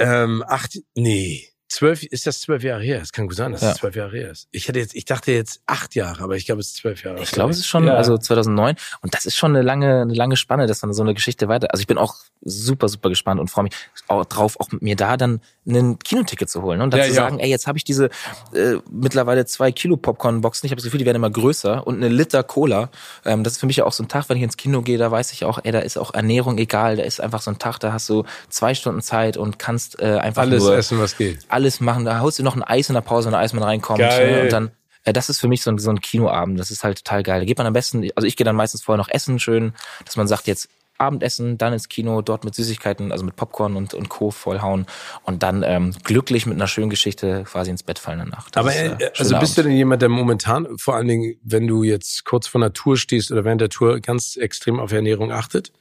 Ähm, 0.00 0.44
acht, 0.46 0.78
nee 0.94 1.48
zwölf, 1.68 2.02
ist 2.02 2.26
das 2.26 2.40
zwölf 2.40 2.62
Jahre 2.62 2.82
her? 2.82 3.00
Es 3.02 3.12
kann 3.12 3.26
gut 3.26 3.36
sein, 3.36 3.52
dass 3.52 3.60
ja. 3.60 3.72
es 3.72 3.76
zwölf 3.76 3.94
Jahre 3.94 4.16
her 4.16 4.30
ist. 4.30 4.48
Ich 4.50 4.68
hätte 4.68 4.78
jetzt, 4.78 4.94
ich 4.94 5.04
dachte 5.04 5.32
jetzt 5.32 5.60
acht 5.66 5.94
Jahre, 5.94 6.22
aber 6.22 6.36
ich 6.36 6.46
glaube, 6.46 6.60
es 6.60 6.68
ist 6.68 6.76
zwölf 6.76 7.04
Jahre. 7.04 7.20
Ich 7.20 7.30
glaube, 7.30 7.50
es 7.50 7.58
ist 7.58 7.66
schon, 7.66 7.86
ja. 7.86 7.94
also 7.94 8.16
2009. 8.16 8.76
Und 9.02 9.14
das 9.14 9.26
ist 9.26 9.36
schon 9.36 9.54
eine 9.54 9.62
lange, 9.62 10.02
eine 10.02 10.14
lange 10.14 10.36
Spanne, 10.36 10.66
dass 10.66 10.80
dann 10.80 10.92
so 10.92 11.02
eine 11.02 11.14
Geschichte 11.14 11.48
weiter. 11.48 11.70
Also 11.70 11.80
ich 11.80 11.86
bin 11.86 11.98
auch 11.98 12.16
super, 12.42 12.88
super 12.88 13.08
gespannt 13.08 13.40
und 13.40 13.50
freue 13.50 13.64
mich 13.64 13.72
auch 14.06 14.24
drauf, 14.24 14.58
auch 14.60 14.70
mit 14.72 14.82
mir 14.82 14.96
da 14.96 15.16
dann 15.16 15.40
ein 15.66 15.98
Kinoticket 15.98 16.48
zu 16.48 16.62
holen 16.62 16.78
ne? 16.78 16.84
und 16.84 16.92
dann 16.92 17.00
ja, 17.00 17.06
zu 17.06 17.14
sagen, 17.14 17.38
ey, 17.40 17.50
jetzt 17.50 17.66
habe 17.66 17.76
ich 17.76 17.84
diese 17.84 18.06
äh, 18.54 18.76
mittlerweile 18.90 19.44
zwei 19.44 19.72
Kilo 19.72 19.96
Popcorn-Boxen. 19.96 20.66
Ich 20.66 20.70
habe 20.70 20.76
das 20.76 20.84
Gefühl, 20.84 20.98
die 20.98 21.06
werden 21.06 21.16
immer 21.16 21.30
größer 21.30 21.86
und 21.86 21.96
eine 21.96 22.08
Liter 22.08 22.42
Cola. 22.42 22.90
Ähm, 23.24 23.44
das 23.44 23.54
ist 23.54 23.60
für 23.60 23.66
mich 23.66 23.76
ja 23.76 23.84
auch 23.84 23.92
so 23.92 24.02
ein 24.02 24.08
Tag, 24.08 24.28
wenn 24.28 24.36
ich 24.36 24.42
ins 24.42 24.56
Kino 24.56 24.82
gehe, 24.82 24.98
da 24.98 25.10
weiß 25.10 25.32
ich 25.32 25.44
auch, 25.44 25.58
ey, 25.62 25.72
da 25.72 25.80
ist 25.80 25.98
auch 25.98 26.14
Ernährung 26.14 26.58
egal. 26.58 26.96
Da 26.96 27.02
ist 27.02 27.20
einfach 27.20 27.42
so 27.42 27.50
ein 27.50 27.58
Tag, 27.58 27.78
da 27.78 27.92
hast 27.92 28.08
du 28.08 28.24
zwei 28.48 28.74
Stunden 28.74 29.02
Zeit 29.02 29.36
und 29.36 29.58
kannst 29.58 30.00
äh, 30.00 30.16
einfach 30.18 30.42
alles 30.42 30.62
nur 30.62 30.76
essen, 30.76 30.98
was 30.98 31.16
geht. 31.16 31.40
Alles 31.58 31.80
machen. 31.80 32.04
Da 32.04 32.20
haust 32.20 32.38
du 32.38 32.44
noch 32.44 32.54
ein 32.54 32.62
Eis 32.62 32.88
in 32.88 32.94
der 32.94 33.00
Pause, 33.00 33.26
wenn 33.26 33.32
der 33.32 33.40
Eismann 33.40 33.64
reinkommt 33.64 33.98
ne? 33.98 34.42
und 34.42 34.52
dann 34.52 34.70
äh, 35.04 35.12
das 35.12 35.28
ist 35.28 35.40
für 35.40 35.48
mich 35.48 35.62
so 35.62 35.72
ein, 35.72 35.78
so 35.78 35.90
ein 35.90 36.00
Kinoabend. 36.00 36.58
Das 36.60 36.70
ist 36.70 36.84
halt 36.84 37.04
total 37.04 37.24
geil. 37.24 37.40
Da 37.40 37.46
geht 37.46 37.58
man 37.58 37.66
am 37.66 37.72
besten, 37.72 38.08
also 38.14 38.26
ich 38.28 38.36
gehe 38.36 38.44
dann 38.44 38.54
meistens 38.54 38.82
vorher 38.82 38.98
noch 38.98 39.08
essen 39.08 39.40
schön, 39.40 39.72
dass 40.04 40.16
man 40.16 40.28
sagt, 40.28 40.46
jetzt 40.46 40.68
Abendessen, 40.98 41.58
dann 41.58 41.72
ins 41.72 41.88
Kino, 41.88 42.22
dort 42.22 42.44
mit 42.44 42.54
Süßigkeiten, 42.54 43.12
also 43.12 43.24
mit 43.24 43.36
Popcorn 43.36 43.76
und, 43.76 43.94
und 43.94 44.08
Co. 44.08 44.30
vollhauen 44.30 44.86
und 45.22 45.42
dann 45.42 45.62
ähm, 45.62 45.94
glücklich 46.02 46.44
mit 46.46 46.56
einer 46.56 46.66
schönen 46.66 46.90
Geschichte 46.90 47.44
quasi 47.44 47.70
ins 47.70 47.84
Bett 47.84 47.98
fallen 47.98 48.18
danach. 48.18 48.50
Das 48.50 48.60
Aber 48.60 48.74
ist, 48.74 49.00
äh, 49.00 49.10
also 49.16 49.38
bist 49.38 49.52
Abend. 49.52 49.58
du 49.58 49.62
denn 49.62 49.72
jemand, 49.72 50.02
der 50.02 50.08
momentan, 50.08 50.66
vor 50.78 50.96
allen 50.96 51.08
Dingen, 51.08 51.36
wenn 51.42 51.66
du 51.66 51.84
jetzt 51.84 52.24
kurz 52.24 52.48
vor 52.48 52.60
einer 52.60 52.72
Tour 52.72 52.96
stehst 52.96 53.30
oder 53.30 53.44
während 53.44 53.60
der 53.60 53.68
Tour 53.68 54.00
ganz 54.00 54.36
extrem 54.36 54.80
auf 54.80 54.92
Ernährung 54.92 55.32
achtet? 55.32 55.72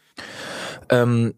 Ähm, 0.90 1.34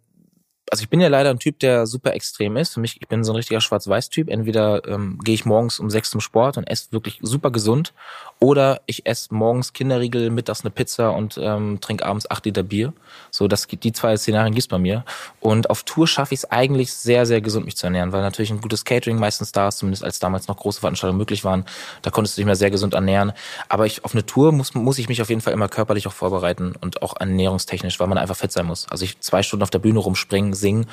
also 0.71 0.83
ich 0.83 0.89
bin 0.89 1.01
ja 1.01 1.07
leider 1.07 1.29
ein 1.29 1.39
Typ, 1.39 1.59
der 1.59 1.87
super 1.87 2.13
extrem 2.13 2.57
ist. 2.57 2.73
Für 2.73 2.79
mich, 2.79 3.01
ich 3.01 3.07
bin 3.07 3.23
so 3.23 3.31
ein 3.31 3.35
richtiger 3.35 3.61
Schwarz-Weiß-Typ. 3.61 4.29
Entweder 4.29 4.87
ähm, 4.87 5.19
gehe 5.23 5.35
ich 5.35 5.45
morgens 5.45 5.79
um 5.79 5.89
sechs 5.89 6.09
zum 6.09 6.21
Sport 6.21 6.57
und 6.57 6.65
esse 6.65 6.91
wirklich 6.91 7.19
super 7.21 7.51
gesund, 7.51 7.93
oder 8.41 8.81
ich 8.85 9.05
esse 9.05 9.33
morgens 9.33 9.73
Kinderriegel, 9.73 10.29
mittags 10.29 10.61
eine 10.61 10.69
Pizza 10.69 11.09
und 11.09 11.37
ähm, 11.41 11.79
trinke 11.81 12.05
abends 12.05 12.29
acht 12.31 12.45
Liter 12.45 12.63
Bier. 12.63 12.93
So, 13.31 13.49
das 13.49 13.67
die 13.67 13.91
zwei 13.91 14.15
Szenarien 14.15 14.53
gibt's 14.53 14.69
bei 14.69 14.77
mir. 14.77 15.03
Und 15.41 15.69
auf 15.69 15.83
Tour 15.83 16.07
schaffe 16.07 16.33
ich 16.33 16.41
es 16.41 16.51
eigentlich 16.51 16.93
sehr, 16.93 17.25
sehr 17.25 17.41
gesund, 17.41 17.65
mich 17.65 17.75
zu 17.75 17.87
ernähren, 17.87 18.13
weil 18.13 18.21
natürlich 18.21 18.49
ein 18.51 18.61
gutes 18.61 18.85
Catering 18.85 19.19
meistens 19.19 19.51
da 19.51 19.67
ist, 19.67 19.79
zumindest 19.79 20.05
als 20.05 20.19
damals 20.19 20.47
noch 20.47 20.55
große 20.55 20.79
Veranstaltungen 20.79 21.17
möglich 21.17 21.43
waren. 21.43 21.65
Da 22.01 22.11
konntest 22.11 22.37
du 22.37 22.41
dich 22.41 22.45
mehr 22.45 22.55
sehr 22.55 22.71
gesund 22.71 22.93
ernähren. 22.93 23.33
Aber 23.67 23.85
ich 23.85 24.05
auf 24.05 24.13
eine 24.13 24.25
Tour 24.25 24.53
muss, 24.53 24.73
muss 24.73 24.99
ich 24.99 25.09
mich 25.09 25.21
auf 25.21 25.29
jeden 25.29 25.41
Fall 25.41 25.51
immer 25.51 25.67
körperlich 25.67 26.07
auch 26.07 26.13
vorbereiten 26.13 26.75
und 26.79 27.01
auch 27.01 27.19
ernährungstechnisch, 27.19 27.99
weil 27.99 28.07
man 28.07 28.17
einfach 28.17 28.37
fit 28.37 28.53
sein 28.53 28.65
muss. 28.65 28.87
Also 28.89 29.03
ich 29.03 29.19
zwei 29.19 29.43
Stunden 29.43 29.63
auf 29.63 29.69
der 29.69 29.79
Bühne 29.79 29.99
rumspringen, 29.99 30.53
singen 30.59 30.85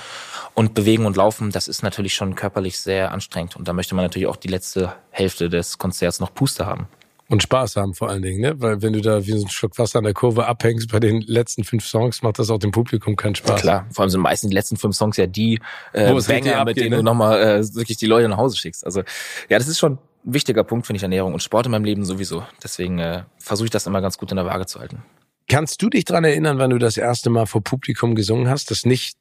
und 0.55 0.75
bewegen 0.75 1.07
und 1.07 1.17
laufen, 1.17 1.51
das 1.51 1.69
ist 1.69 1.83
natürlich 1.83 2.15
schon 2.15 2.35
körperlich 2.35 2.79
sehr 2.79 3.13
anstrengend. 3.13 3.57
Und 3.57 3.69
da 3.69 3.73
möchte 3.73 3.95
man 3.95 4.05
natürlich 4.05 4.29
auch 4.29 4.37
die 4.37 4.49
letzte 4.49 4.95
Hälfte 5.11 5.49
des 5.49 5.79
Konzerts 5.79 6.21
noch 6.21 6.33
Puste 6.33 6.67
haben. 6.67 6.89
Und 7.29 7.43
Spaß 7.43 7.77
haben 7.77 7.95
vor 7.95 8.09
allen 8.09 8.23
Dingen, 8.23 8.41
ne? 8.41 8.61
Weil 8.61 8.83
wenn 8.83 8.93
du 8.93 9.01
da 9.01 9.27
wie 9.27 9.33
so 9.33 9.45
ein 9.45 9.51
Schluck 9.51 9.79
Wasser 9.79 9.99
an 9.99 10.05
der 10.05 10.15
Kurve 10.15 10.47
abhängst 10.47 10.93
bei 10.93 11.01
den 11.01 11.21
letzten 11.23 11.65
fünf 11.65 11.85
Songs, 11.85 12.23
macht 12.23 12.39
das 12.39 12.51
auch 12.51 12.59
dem 12.59 12.71
Publikum 12.71 13.17
keinen 13.17 13.35
Spaß. 13.35 13.51
Ja, 13.51 13.57
klar, 13.57 13.87
vor 13.91 14.03
allem 14.03 14.11
sind 14.11 14.21
meistens 14.21 14.51
die 14.51 14.55
letzten 14.55 14.77
fünf 14.77 14.95
Songs 14.95 15.17
ja 15.17 15.27
die 15.27 15.61
äh, 15.93 16.13
Banger, 16.13 16.65
mit 16.65 16.77
denen 16.77 16.91
ne? 16.91 16.97
du 16.99 17.03
nochmal 17.03 17.43
äh, 17.43 17.75
wirklich 17.75 17.97
die 17.99 18.07
Leute 18.07 18.29
nach 18.29 18.37
Hause 18.37 18.57
schickst. 18.57 18.87
Also 18.87 19.01
ja, 19.49 19.59
das 19.59 19.67
ist 19.67 19.81
schon 19.81 19.95
ein 19.95 19.99
wichtiger 20.23 20.63
Punkt, 20.63 20.87
finde 20.87 20.99
ich, 20.99 21.03
Ernährung 21.03 21.35
und 21.35 21.43
Sport 21.43 21.67
in 21.67 21.73
meinem 21.73 21.85
Leben 21.85 22.05
sowieso. 22.05 22.45
Deswegen 22.63 23.01
äh, 23.01 23.25
versuche 23.39 23.67
ich 23.67 23.73
das 23.73 23.89
immer 23.89 24.01
ganz 24.01 24.19
gut 24.19 24.31
in 24.31 24.37
der 24.37 24.47
Waage 24.47 24.67
zu 24.67 24.79
halten. 24.79 25.03
Kannst 25.49 25.83
du 25.83 25.91
dich 25.91 26.05
dran 26.05 26.23
erinnern, 26.23 26.59
wann 26.59 26.71
du 26.71 26.79
das 26.79 26.97
erste 26.97 27.31
Mal 27.31 27.47
vor 27.47 27.63
Publikum 27.63 28.15
gesungen 28.15 28.49
hast, 28.49 28.71
das 28.71 28.85
nicht 28.85 29.17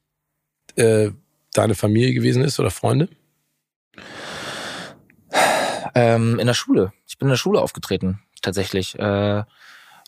äh, 0.76 1.10
deine 1.52 1.74
Familie 1.74 2.12
gewesen 2.12 2.42
ist 2.42 2.58
oder 2.60 2.70
Freunde? 2.70 3.08
Ähm, 5.94 6.38
in 6.38 6.46
der 6.46 6.54
Schule. 6.54 6.92
Ich 7.06 7.18
bin 7.18 7.28
in 7.28 7.30
der 7.30 7.36
Schule 7.36 7.60
aufgetreten, 7.60 8.20
tatsächlich. 8.42 8.98
Äh, 8.98 9.44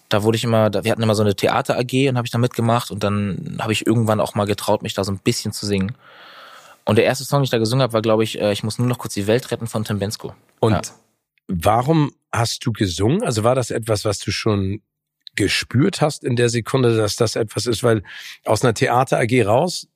da 0.08 0.22
wurde 0.22 0.36
ich 0.36 0.44
immer, 0.44 0.72
wir 0.72 0.90
hatten 0.90 1.02
immer 1.02 1.14
so 1.14 1.22
eine 1.22 1.34
Theater 1.36 1.78
AG 1.78 2.08
und 2.08 2.16
habe 2.16 2.26
ich 2.26 2.32
da 2.32 2.38
mitgemacht 2.38 2.90
und 2.90 3.02
dann 3.02 3.58
habe 3.60 3.72
ich 3.72 3.86
irgendwann 3.86 4.20
auch 4.20 4.34
mal 4.34 4.46
getraut, 4.46 4.82
mich 4.82 4.94
da 4.94 5.04
so 5.04 5.12
ein 5.12 5.18
bisschen 5.18 5.52
zu 5.52 5.66
singen. 5.66 5.94
Und 6.84 6.96
der 6.96 7.04
erste 7.04 7.24
Song, 7.24 7.40
den 7.40 7.44
ich 7.44 7.50
da 7.50 7.58
gesungen 7.58 7.82
habe, 7.82 7.92
war, 7.92 8.02
glaube 8.02 8.24
ich, 8.24 8.40
äh, 8.40 8.52
ich 8.52 8.62
muss 8.62 8.78
nur 8.78 8.88
noch 8.88 8.98
kurz 8.98 9.14
die 9.14 9.26
Welt 9.26 9.50
retten 9.50 9.66
von 9.66 9.84
Tim 9.84 9.98
Bensko. 9.98 10.34
Und 10.60 10.72
ja. 10.72 10.82
warum 11.48 12.12
hast 12.32 12.64
du 12.64 12.72
gesungen? 12.72 13.22
Also 13.22 13.44
war 13.44 13.54
das 13.54 13.70
etwas, 13.70 14.04
was 14.04 14.18
du 14.20 14.30
schon 14.30 14.80
gespürt 15.36 16.00
hast 16.00 16.24
in 16.24 16.36
der 16.36 16.48
Sekunde, 16.48 16.96
dass 16.96 17.16
das 17.16 17.36
etwas 17.36 17.66
ist, 17.66 17.82
weil 17.82 18.02
aus 18.44 18.64
einer 18.64 18.74
Theater 18.74 19.18
AG 19.20 19.46
raus, 19.46 19.86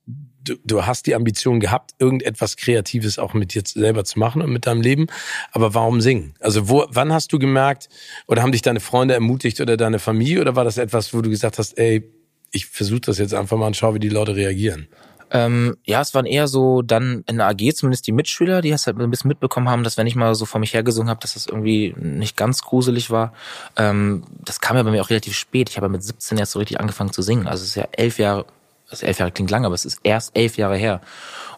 du, 0.43 0.55
du 0.63 0.85
hast 0.85 1.07
die 1.07 1.15
Ambition 1.15 1.59
gehabt, 1.59 1.91
irgendetwas 1.99 2.57
Kreatives 2.57 3.19
auch 3.19 3.33
mit 3.33 3.53
dir 3.53 3.63
selber 3.65 4.03
zu 4.03 4.19
machen 4.19 4.41
und 4.41 4.51
mit 4.51 4.65
deinem 4.65 4.81
Leben. 4.81 5.07
Aber 5.51 5.73
warum 5.73 6.01
singen? 6.01 6.33
Also 6.39 6.69
wo, 6.69 6.85
wann 6.89 7.13
hast 7.13 7.31
du 7.33 7.39
gemerkt 7.39 7.89
oder 8.27 8.41
haben 8.41 8.51
dich 8.51 8.61
deine 8.61 8.79
Freunde 8.79 9.13
ermutigt 9.13 9.61
oder 9.61 9.77
deine 9.77 9.99
Familie 9.99 10.41
oder 10.41 10.55
war 10.55 10.63
das 10.63 10.77
etwas, 10.77 11.13
wo 11.13 11.21
du 11.21 11.29
gesagt 11.29 11.59
hast, 11.59 11.77
ey, 11.77 12.03
ich 12.51 12.67
versuche 12.67 13.01
das 13.01 13.17
jetzt 13.17 13.33
einfach 13.33 13.57
mal 13.57 13.67
und 13.67 13.75
schau, 13.75 13.93
wie 13.95 13.99
die 13.99 14.09
Leute 14.09 14.35
reagieren? 14.35 14.87
Ähm, 15.31 15.77
ja, 15.83 15.99
es 15.99 16.13
waren 16.13 16.27
eher 16.27 16.47
so 16.47 16.83
dann 16.83 17.23
in 17.27 17.37
der 17.37 17.47
AG 17.47 17.73
zumindest 17.73 18.05
die 18.05 18.11
Mitschüler, 18.11 18.61
die 18.61 18.69
es 18.69 18.85
halt 18.85 18.99
ein 18.99 19.09
bisschen 19.09 19.29
mitbekommen 19.29 19.67
haben, 19.67 19.83
dass 19.83 19.97
wenn 19.97 20.05
ich 20.05 20.15
mal 20.15 20.35
so 20.35 20.45
vor 20.45 20.59
mich 20.59 20.75
hergesungen 20.75 21.09
habe, 21.09 21.19
dass 21.21 21.33
das 21.33 21.47
irgendwie 21.47 21.95
nicht 21.97 22.37
ganz 22.37 22.61
gruselig 22.61 23.09
war. 23.09 23.33
Ähm, 23.75 24.25
das 24.45 24.61
kam 24.61 24.77
ja 24.77 24.83
bei 24.83 24.91
mir 24.91 25.01
auch 25.01 25.09
relativ 25.09 25.35
spät. 25.35 25.71
Ich 25.71 25.77
habe 25.77 25.87
ja 25.87 25.91
mit 25.91 26.03
17 26.03 26.37
erst 26.37 26.51
so 26.51 26.59
richtig 26.59 26.79
angefangen 26.79 27.11
zu 27.11 27.23
singen. 27.23 27.47
Also 27.47 27.63
es 27.63 27.69
ist 27.69 27.75
ja 27.75 27.87
elf 27.93 28.19
Jahre, 28.19 28.45
also 28.89 29.05
elf 29.05 29.19
Jahre 29.19 29.31
klingt 29.31 29.51
lang, 29.51 29.65
aber 29.65 29.75
es 29.75 29.85
ist 29.85 29.99
erst 30.03 30.31
elf 30.35 30.57
Jahre 30.57 30.77
her. 30.77 31.01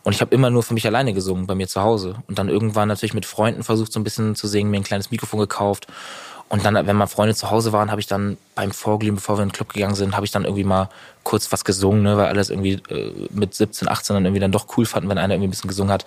Und 0.03 0.13
ich 0.13 0.21
habe 0.21 0.34
immer 0.36 0.49
nur 0.49 0.63
für 0.63 0.73
mich 0.73 0.86
alleine 0.86 1.13
gesungen 1.13 1.47
bei 1.47 1.55
mir 1.55 1.67
zu 1.67 1.82
Hause. 1.82 2.15
Und 2.28 2.38
dann 2.38 2.47
irgendwann 2.47 2.88
natürlich 2.88 3.13
mit 3.15 3.26
Freunden 3.26 3.63
versucht 3.63 3.91
so 3.91 3.99
ein 3.99 4.03
bisschen 4.03 4.36
zu 4.36 4.47
singen, 4.47 4.69
mir 4.69 4.78
ein 4.78 4.84
kleines 4.84 5.09
Mikrofon 5.09 5.39
gekauft 5.39 5.88
und 6.47 6.63
dann, 6.63 6.76
wenn 6.76 6.95
mal 6.95 7.07
Freunde 7.07 7.34
zu 7.34 7.49
Hause 7.49 7.73
waren, 7.73 7.89
habe 7.89 7.99
ich 7.99 8.07
dann 8.07 8.38
beim 8.53 8.71
Vorglühen, 8.71 9.15
bevor 9.15 9.38
wir 9.38 9.43
in 9.43 9.49
den 9.49 9.53
Club 9.53 9.73
gegangen 9.73 9.95
sind, 9.95 10.15
habe 10.15 10.26
ich 10.26 10.32
dann 10.32 10.43
irgendwie 10.43 10.63
mal 10.63 10.89
kurz 11.23 11.51
was 11.51 11.65
gesungen, 11.65 12.03
ne, 12.03 12.17
weil 12.17 12.28
alles 12.28 12.51
irgendwie 12.51 12.73
äh, 12.89 13.28
mit 13.32 13.55
17, 13.55 13.88
18 13.88 14.13
dann 14.13 14.26
irgendwie 14.26 14.41
dann 14.41 14.51
doch 14.51 14.67
cool 14.78 14.86
fanden, 14.86 15.09
wenn 15.09 15.17
einer 15.17 15.34
irgendwie 15.34 15.47
ein 15.47 15.51
bisschen 15.51 15.67
gesungen 15.67 15.91
hat. 15.91 16.05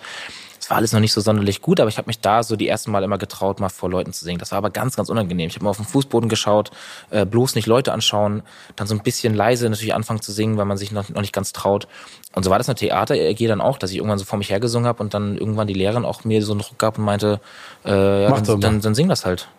War 0.69 0.77
alles 0.77 0.93
noch 0.93 0.99
nicht 0.99 1.13
so 1.13 1.19
sonderlich 1.19 1.61
gut, 1.61 1.79
aber 1.79 1.89
ich 1.89 1.97
habe 1.97 2.07
mich 2.07 2.19
da 2.19 2.43
so 2.43 2.55
die 2.55 2.67
ersten 2.67 2.91
Mal 2.91 3.03
immer 3.03 3.17
getraut, 3.17 3.59
mal 3.59 3.69
vor 3.69 3.89
Leuten 3.89 4.13
zu 4.13 4.23
singen. 4.23 4.37
Das 4.37 4.51
war 4.51 4.59
aber 4.59 4.69
ganz, 4.69 4.95
ganz 4.95 5.09
unangenehm. 5.09 5.49
Ich 5.49 5.55
habe 5.55 5.65
mal 5.65 5.71
auf 5.71 5.77
den 5.77 5.85
Fußboden 5.85 6.29
geschaut, 6.29 6.69
äh, 7.09 7.25
bloß 7.25 7.55
nicht 7.55 7.65
Leute 7.65 7.91
anschauen, 7.91 8.43
dann 8.75 8.87
so 8.87 8.93
ein 8.93 9.01
bisschen 9.01 9.33
leise 9.33 9.67
natürlich 9.67 9.95
anfangen 9.95 10.21
zu 10.21 10.31
singen, 10.31 10.57
weil 10.57 10.65
man 10.65 10.77
sich 10.77 10.91
noch, 10.91 11.09
noch 11.09 11.21
nicht 11.21 11.33
ganz 11.33 11.53
traut. 11.53 11.87
Und 12.35 12.43
so 12.43 12.51
war 12.51 12.59
das 12.59 12.67
in 12.67 12.75
der 12.75 12.79
Theater 12.79 13.15
AG 13.15 13.47
dann 13.47 13.61
auch, 13.61 13.77
dass 13.79 13.89
ich 13.89 13.97
irgendwann 13.97 14.19
so 14.19 14.25
vor 14.25 14.37
mich 14.37 14.51
hergesungen 14.51 14.87
habe 14.87 15.01
und 15.01 15.13
dann 15.13 15.37
irgendwann 15.37 15.67
die 15.67 15.73
Lehrerin 15.73 16.05
auch 16.05 16.23
mir 16.23 16.43
so 16.43 16.53
einen 16.53 16.61
Druck 16.61 16.77
gab 16.77 16.99
und 16.99 17.03
meinte, 17.03 17.41
äh, 17.83 18.23
ja, 18.23 18.39
dann, 18.39 18.61
dann, 18.61 18.81
dann 18.81 18.95
sing 18.95 19.09
das 19.09 19.25
halt. 19.25 19.49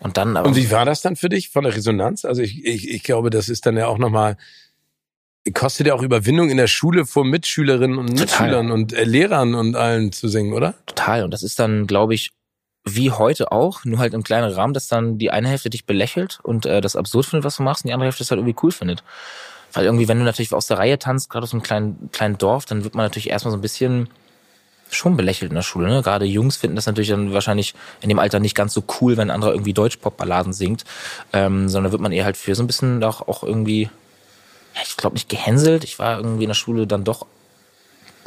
Und 0.00 0.16
dann 0.16 0.36
aber. 0.36 0.48
Und 0.48 0.56
wie 0.56 0.70
war 0.70 0.84
das 0.84 1.00
dann 1.00 1.16
für 1.16 1.28
dich 1.28 1.48
von 1.48 1.64
der 1.64 1.74
Resonanz? 1.74 2.24
Also 2.24 2.42
ich, 2.42 2.64
ich, 2.64 2.90
ich 2.90 3.02
glaube, 3.02 3.30
das 3.30 3.48
ist 3.48 3.64
dann 3.66 3.76
ja 3.76 3.86
auch 3.86 3.98
nochmal, 3.98 4.36
kostet 5.52 5.86
ja 5.86 5.94
auch 5.94 6.02
Überwindung 6.02 6.50
in 6.50 6.56
der 6.56 6.66
Schule 6.66 7.06
vor 7.06 7.24
Mitschülerinnen 7.24 7.98
und 7.98 8.12
Mitschülern 8.18 8.70
und 8.70 8.92
äh, 8.92 9.04
Lehrern 9.04 9.54
und 9.54 9.76
allen 9.76 10.12
zu 10.12 10.28
singen, 10.28 10.52
oder? 10.52 10.74
Total. 10.86 11.24
Und 11.24 11.30
das 11.32 11.42
ist 11.42 11.58
dann, 11.58 11.86
glaube 11.86 12.14
ich, 12.14 12.30
wie 12.84 13.10
heute 13.10 13.50
auch, 13.52 13.84
nur 13.84 13.98
halt 13.98 14.14
im 14.14 14.22
kleinen 14.22 14.52
Rahmen, 14.52 14.72
dass 14.72 14.88
dann 14.88 15.18
die 15.18 15.30
eine 15.30 15.48
Hälfte 15.48 15.70
dich 15.70 15.86
belächelt 15.86 16.38
und 16.42 16.66
äh, 16.66 16.80
das 16.80 16.96
absurd 16.96 17.26
findet, 17.26 17.44
was 17.44 17.56
du 17.56 17.62
machst, 17.62 17.84
und 17.84 17.88
die 17.88 17.92
andere 17.92 18.06
Hälfte 18.06 18.22
es 18.22 18.30
halt 18.30 18.38
irgendwie 18.38 18.56
cool 18.62 18.70
findet. 18.70 19.02
Weil 19.72 19.84
irgendwie, 19.84 20.08
wenn 20.08 20.18
du 20.18 20.24
natürlich 20.24 20.52
aus 20.52 20.68
der 20.68 20.78
Reihe 20.78 20.98
tanzt, 20.98 21.28
gerade 21.28 21.44
aus 21.44 21.52
einem 21.52 21.62
kleinen, 21.62 22.10
kleinen 22.12 22.38
Dorf, 22.38 22.64
dann 22.64 22.84
wird 22.84 22.94
man 22.94 23.04
natürlich 23.04 23.28
erstmal 23.28 23.50
so 23.50 23.58
ein 23.58 23.62
bisschen 23.62 24.08
schon 24.88 25.16
belächelt 25.16 25.50
in 25.50 25.56
der 25.56 25.62
Schule. 25.62 25.88
Ne? 25.88 26.02
Gerade 26.02 26.24
Jungs 26.24 26.56
finden 26.56 26.76
das 26.76 26.86
natürlich 26.86 27.10
dann 27.10 27.32
wahrscheinlich 27.32 27.74
in 28.00 28.08
dem 28.08 28.18
Alter 28.18 28.38
nicht 28.38 28.54
ganz 28.54 28.72
so 28.72 28.84
cool, 29.00 29.16
wenn 29.16 29.28
ein 29.28 29.34
anderer 29.34 29.52
irgendwie 29.52 29.72
Deutsch-Pop-Balladen 29.72 30.52
singt, 30.52 30.84
ähm, 31.32 31.68
sondern 31.68 31.92
wird 31.92 32.00
man 32.00 32.12
eher 32.12 32.24
halt 32.24 32.36
für 32.36 32.54
so 32.54 32.62
ein 32.62 32.66
bisschen 32.68 33.02
auch, 33.02 33.26
auch 33.26 33.42
irgendwie, 33.42 33.90
ich 34.82 34.96
glaube 34.96 35.14
nicht 35.14 35.28
gehänselt. 35.28 35.84
Ich 35.84 35.98
war 35.98 36.18
irgendwie 36.18 36.44
in 36.44 36.48
der 36.50 36.54
Schule 36.54 36.86
dann 36.86 37.04
doch 37.04 37.26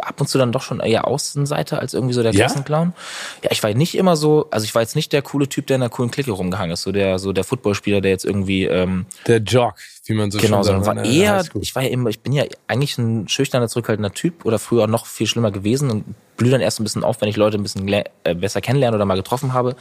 ab 0.02 0.20
und 0.20 0.28
zu 0.28 0.38
dann 0.38 0.52
doch 0.52 0.62
schon 0.62 0.80
eher 0.80 1.08
Außenseiter 1.08 1.80
als 1.80 1.94
irgendwie 1.94 2.14
so 2.14 2.24
der 2.24 2.32
Klassenclown. 2.32 2.94
Ja? 2.96 3.46
ja, 3.46 3.52
ich 3.52 3.64
war 3.64 3.74
nicht 3.74 3.96
immer 3.96 4.16
so, 4.16 4.48
also 4.52 4.64
ich 4.64 4.74
war 4.76 4.82
jetzt 4.82 4.96
nicht 4.96 5.14
der 5.14 5.22
coole 5.22 5.48
Typ, 5.48 5.68
der 5.68 5.76
in 5.76 5.82
einer 5.82 5.90
coolen 5.90 6.12
Clique 6.12 6.32
rumgehangen 6.32 6.72
ist, 6.72 6.84
so 6.84 6.92
der 6.92 7.20
so 7.20 7.34
der 7.34 7.44
Footballspieler, 7.44 8.02
der 8.02 8.12
jetzt 8.12 8.26
irgendwie 8.26 8.66
ähm, 8.66 9.06
der 9.28 9.40
Jock, 9.40 9.76
wie 10.06 10.14
man 10.14 10.32
so 10.32 10.40
genau, 10.40 10.64
schön 10.64 10.84
sagt. 10.84 11.04
Genau, 11.04 11.04
war 11.04 11.06
eher, 11.06 11.44
ich 11.62 11.76
war 11.76 11.84
ja 11.84 11.90
immer, 11.90 12.10
ich 12.10 12.22
bin 12.22 12.34
ja 12.34 12.46
eigentlich 12.68 12.98
ein 12.98 13.28
schüchterner, 13.28 13.68
zurückhaltender 13.68 14.14
Typ 14.14 14.46
oder 14.46 14.60
früher 14.60 14.88
noch 14.88 15.06
viel 15.06 15.28
schlimmer 15.28 15.52
gewesen 15.52 15.90
und 15.90 16.06
blühe 16.38 16.52
dann 16.52 16.62
erst 16.62 16.80
ein 16.80 16.84
bisschen 16.84 17.04
auf, 17.04 17.22
wenn 17.22 17.30
ich 17.30 17.38
Leute 17.38 17.58
ein 17.58 17.64
bisschen 17.64 17.88
äh, 17.88 18.04
besser 18.36 18.62
kennenlerne 18.62 18.96
oder 18.96 19.06
mal 19.06 19.16
getroffen 19.16 19.54
habe. 19.54 19.76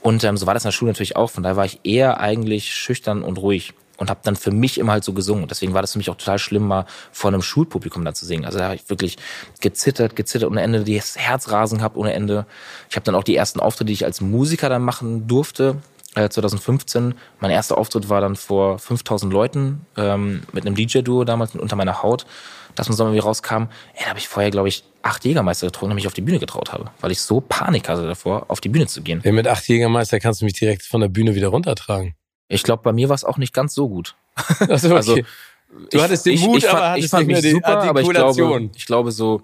Und 0.00 0.22
ähm, 0.24 0.36
so 0.36 0.46
war 0.46 0.54
das 0.54 0.64
in 0.64 0.68
der 0.68 0.72
Schule 0.72 0.92
natürlich 0.92 1.16
auch. 1.16 1.30
Von 1.30 1.42
daher 1.42 1.56
war 1.56 1.64
ich 1.64 1.80
eher 1.82 2.20
eigentlich 2.20 2.72
schüchtern 2.72 3.22
und 3.22 3.38
ruhig 3.38 3.74
und 3.98 4.08
habe 4.08 4.20
dann 4.22 4.36
für 4.36 4.50
mich 4.50 4.78
immer 4.78 4.92
halt 4.92 5.04
so 5.04 5.12
gesungen. 5.12 5.46
Deswegen 5.48 5.74
war 5.74 5.82
das 5.82 5.92
für 5.92 5.98
mich 5.98 6.08
auch 6.08 6.16
total 6.16 6.38
schlimm, 6.38 6.66
mal 6.66 6.86
vor 7.12 7.28
einem 7.28 7.42
Schulpublikum 7.42 8.04
da 8.04 8.14
zu 8.14 8.24
singen. 8.24 8.46
Also 8.46 8.58
da 8.58 8.64
habe 8.64 8.76
ich 8.76 8.88
wirklich 8.88 9.18
gezittert, 9.60 10.16
gezittert 10.16 10.50
ohne 10.50 10.62
Ende, 10.62 10.84
das 10.84 11.16
Herzrasen 11.18 11.78
gehabt 11.78 11.96
ohne 11.96 12.14
Ende. 12.14 12.46
Ich 12.88 12.96
habe 12.96 13.04
dann 13.04 13.14
auch 13.14 13.24
die 13.24 13.36
ersten 13.36 13.60
Auftritte, 13.60 13.86
die 13.86 13.92
ich 13.92 14.04
als 14.04 14.20
Musiker 14.20 14.68
dann 14.68 14.82
machen 14.82 15.26
durfte, 15.26 15.76
2015. 16.14 17.10
Äh, 17.10 17.14
mein 17.40 17.50
erster 17.50 17.76
Auftritt 17.78 18.08
war 18.08 18.20
dann 18.20 18.36
vor 18.36 18.78
5000 18.78 19.32
Leuten 19.32 19.86
ähm, 19.96 20.42
mit 20.52 20.66
einem 20.66 20.74
DJ-Duo 20.74 21.24
damals 21.24 21.54
unter 21.54 21.76
meiner 21.76 22.02
Haut. 22.02 22.26
Das 22.74 22.86
im 22.86 22.94
Sommer 22.94 23.12
wie 23.12 23.18
rauskam, 23.18 23.64
ey, 23.94 24.04
da 24.04 24.10
habe 24.10 24.18
ich 24.20 24.28
vorher, 24.28 24.50
glaube 24.52 24.68
ich, 24.68 24.84
acht 25.02 25.24
Jägermeister 25.24 25.66
getrunken 25.66 25.92
und 25.92 25.96
mich 25.96 26.06
auf 26.06 26.14
die 26.14 26.20
Bühne 26.20 26.38
getraut 26.38 26.72
habe, 26.72 26.90
weil 27.00 27.10
ich 27.10 27.20
so 27.20 27.40
Panik 27.40 27.88
hatte 27.88 28.06
davor, 28.06 28.46
auf 28.48 28.60
die 28.60 28.68
Bühne 28.68 28.86
zu 28.86 29.02
gehen. 29.02 29.20
Ja, 29.24 29.32
mit 29.32 29.48
acht 29.48 29.66
Jägermeister 29.66 30.20
kannst 30.20 30.40
du 30.40 30.44
mich 30.44 30.54
direkt 30.54 30.82
von 30.84 31.00
der 31.00 31.08
Bühne 31.08 31.34
wieder 31.34 31.48
runtertragen. 31.48 32.14
Ich 32.48 32.62
glaube, 32.62 32.82
bei 32.82 32.92
mir 32.92 33.08
war 33.08 33.14
es 33.14 33.24
auch 33.24 33.38
nicht 33.38 33.52
ganz 33.52 33.74
so 33.74 33.88
gut. 33.88 34.14
Also, 34.68 34.88
okay. 34.88 34.96
also 34.96 35.16
du 35.90 36.02
hattest 36.02 36.26
den 36.26 36.40
Mut, 36.40 36.58
ich, 36.58 36.64
ich 36.64 36.70
fand, 36.70 36.78
aber 36.78 36.90
hattest 36.90 37.04
ich 37.04 37.10
fand 37.10 37.26
nicht 37.26 37.42
mehr 37.42 37.52
super, 37.52 37.82
aber 37.82 38.00
ich 38.00 38.08
glaube, 38.08 38.70
ich 38.74 38.86
glaube 38.86 39.12
so, 39.12 39.42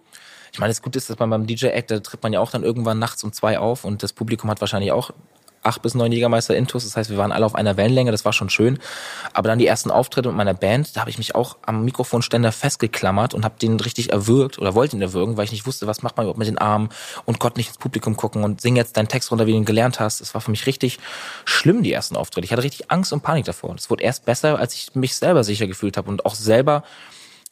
ich 0.53 0.59
meine, 0.59 0.71
das 0.71 0.83
Gute 0.83 0.99
ist, 0.99 1.11
dass 1.11 1.19
man 1.19 1.31
beim 1.31 1.47
DJ-Act, 1.47 1.91
da 1.91 2.01
tritt 2.01 2.23
man 2.23 2.33
ja 2.33 2.41
auch 2.41 2.51
dann 2.51 2.63
irgendwann 2.63 2.99
nachts 2.99 3.25
um 3.25 3.33
zwei 3.33 3.59
auf 3.59 3.85
und 3.85 4.03
das 4.03 4.13
Publikum 4.13 4.49
hat 4.51 4.61
wahrscheinlich 4.61 4.93
auch 4.93 5.11
acht 5.65 5.83
bis 5.83 5.95
neun 5.95 6.13
Jägermeister 6.13 6.57
Intus. 6.57 6.85
Das 6.85 6.97
heißt, 6.97 7.11
wir 7.11 7.19
waren 7.19 7.33
alle 7.33 7.47
auf 7.47 7.55
einer 7.55 7.77
Wellenlänge, 7.77 8.11
das 8.11 8.25
war 8.25 8.33
schon 8.33 8.51
schön. 8.51 8.79
Aber 9.33 9.49
dann 9.49 9.59
die 9.59 9.67
ersten 9.67 9.91
Auftritte 9.91 10.29
mit 10.29 10.37
meiner 10.37 10.55
Band, 10.55 10.97
da 10.97 11.01
habe 11.01 11.11
ich 11.11 11.19
mich 11.19 11.35
auch 11.35 11.57
am 11.63 11.85
Mikrofonständer 11.85 12.53
festgeklammert 12.53 13.35
und 13.35 13.45
habe 13.45 13.55
den 13.61 13.81
richtig 13.81 14.13
erwürgt 14.13 14.59
oder 14.59 14.75
wollte 14.75 14.97
ihn 14.97 15.03
erwürgen, 15.03 15.37
weil 15.37 15.45
ich 15.45 15.53
nicht 15.53 15.67
wusste, 15.67 15.87
was 15.87 16.03
macht 16.03 16.17
man 16.17 16.25
überhaupt 16.25 16.39
mit 16.39 16.49
den 16.49 16.59
Armen 16.59 16.89
und 17.25 17.41
Gott 17.41 17.57
nicht 17.57 17.69
ins 17.69 17.79
Publikum 17.79 18.17
gucken 18.17 18.45
und 18.45 18.61
sing 18.61 18.77
jetzt 18.77 18.97
deinen 18.97 19.09
Text 19.09 19.31
runter, 19.31 19.47
wie 19.47 19.53
du 19.53 19.59
ihn 19.59 19.65
gelernt 19.65 20.01
hast. 20.01 20.21
Das 20.21 20.35
war 20.35 20.41
für 20.41 20.51
mich 20.51 20.67
richtig 20.67 20.99
schlimm, 21.45 21.83
die 21.83 21.93
ersten 21.93 22.17
Auftritte. 22.17 22.45
Ich 22.45 22.53
hatte 22.53 22.63
richtig 22.63 22.91
Angst 22.91 23.13
und 23.13 23.23
Panik 23.23 23.45
davor. 23.45 23.75
Es 23.75 23.91
wurde 23.91 24.05
erst 24.05 24.25
besser, 24.25 24.59
als 24.59 24.75
ich 24.75 24.95
mich 24.95 25.17
selber 25.17 25.45
sicher 25.45 25.67
gefühlt 25.67 25.97
habe 25.97 26.09
und 26.09 26.25
auch 26.27 26.35
selber 26.35 26.85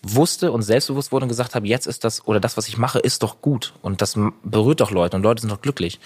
wusste 0.03 0.53
und 0.53 0.62
selbstbewusst 0.62 1.12
wurde 1.12 1.24
und 1.24 1.28
gesagt 1.28 1.55
habe, 1.55 1.66
jetzt 1.66 1.86
ist 1.86 2.05
das 2.05 2.26
oder 2.26 2.40
das, 2.40 2.57
was 2.57 2.68
ich 2.68 2.76
mache, 2.76 2.98
ist 2.98 3.22
doch 3.22 3.40
gut 3.40 3.72
und 3.82 4.03
das 4.03 4.18
berührt 4.42 4.80
doch 4.80 4.90
Leute 4.90 5.16
und 5.16 5.22
Leute 5.22 5.40
sind 5.40 5.50
doch 5.50 5.61
glücklich. 5.61 6.00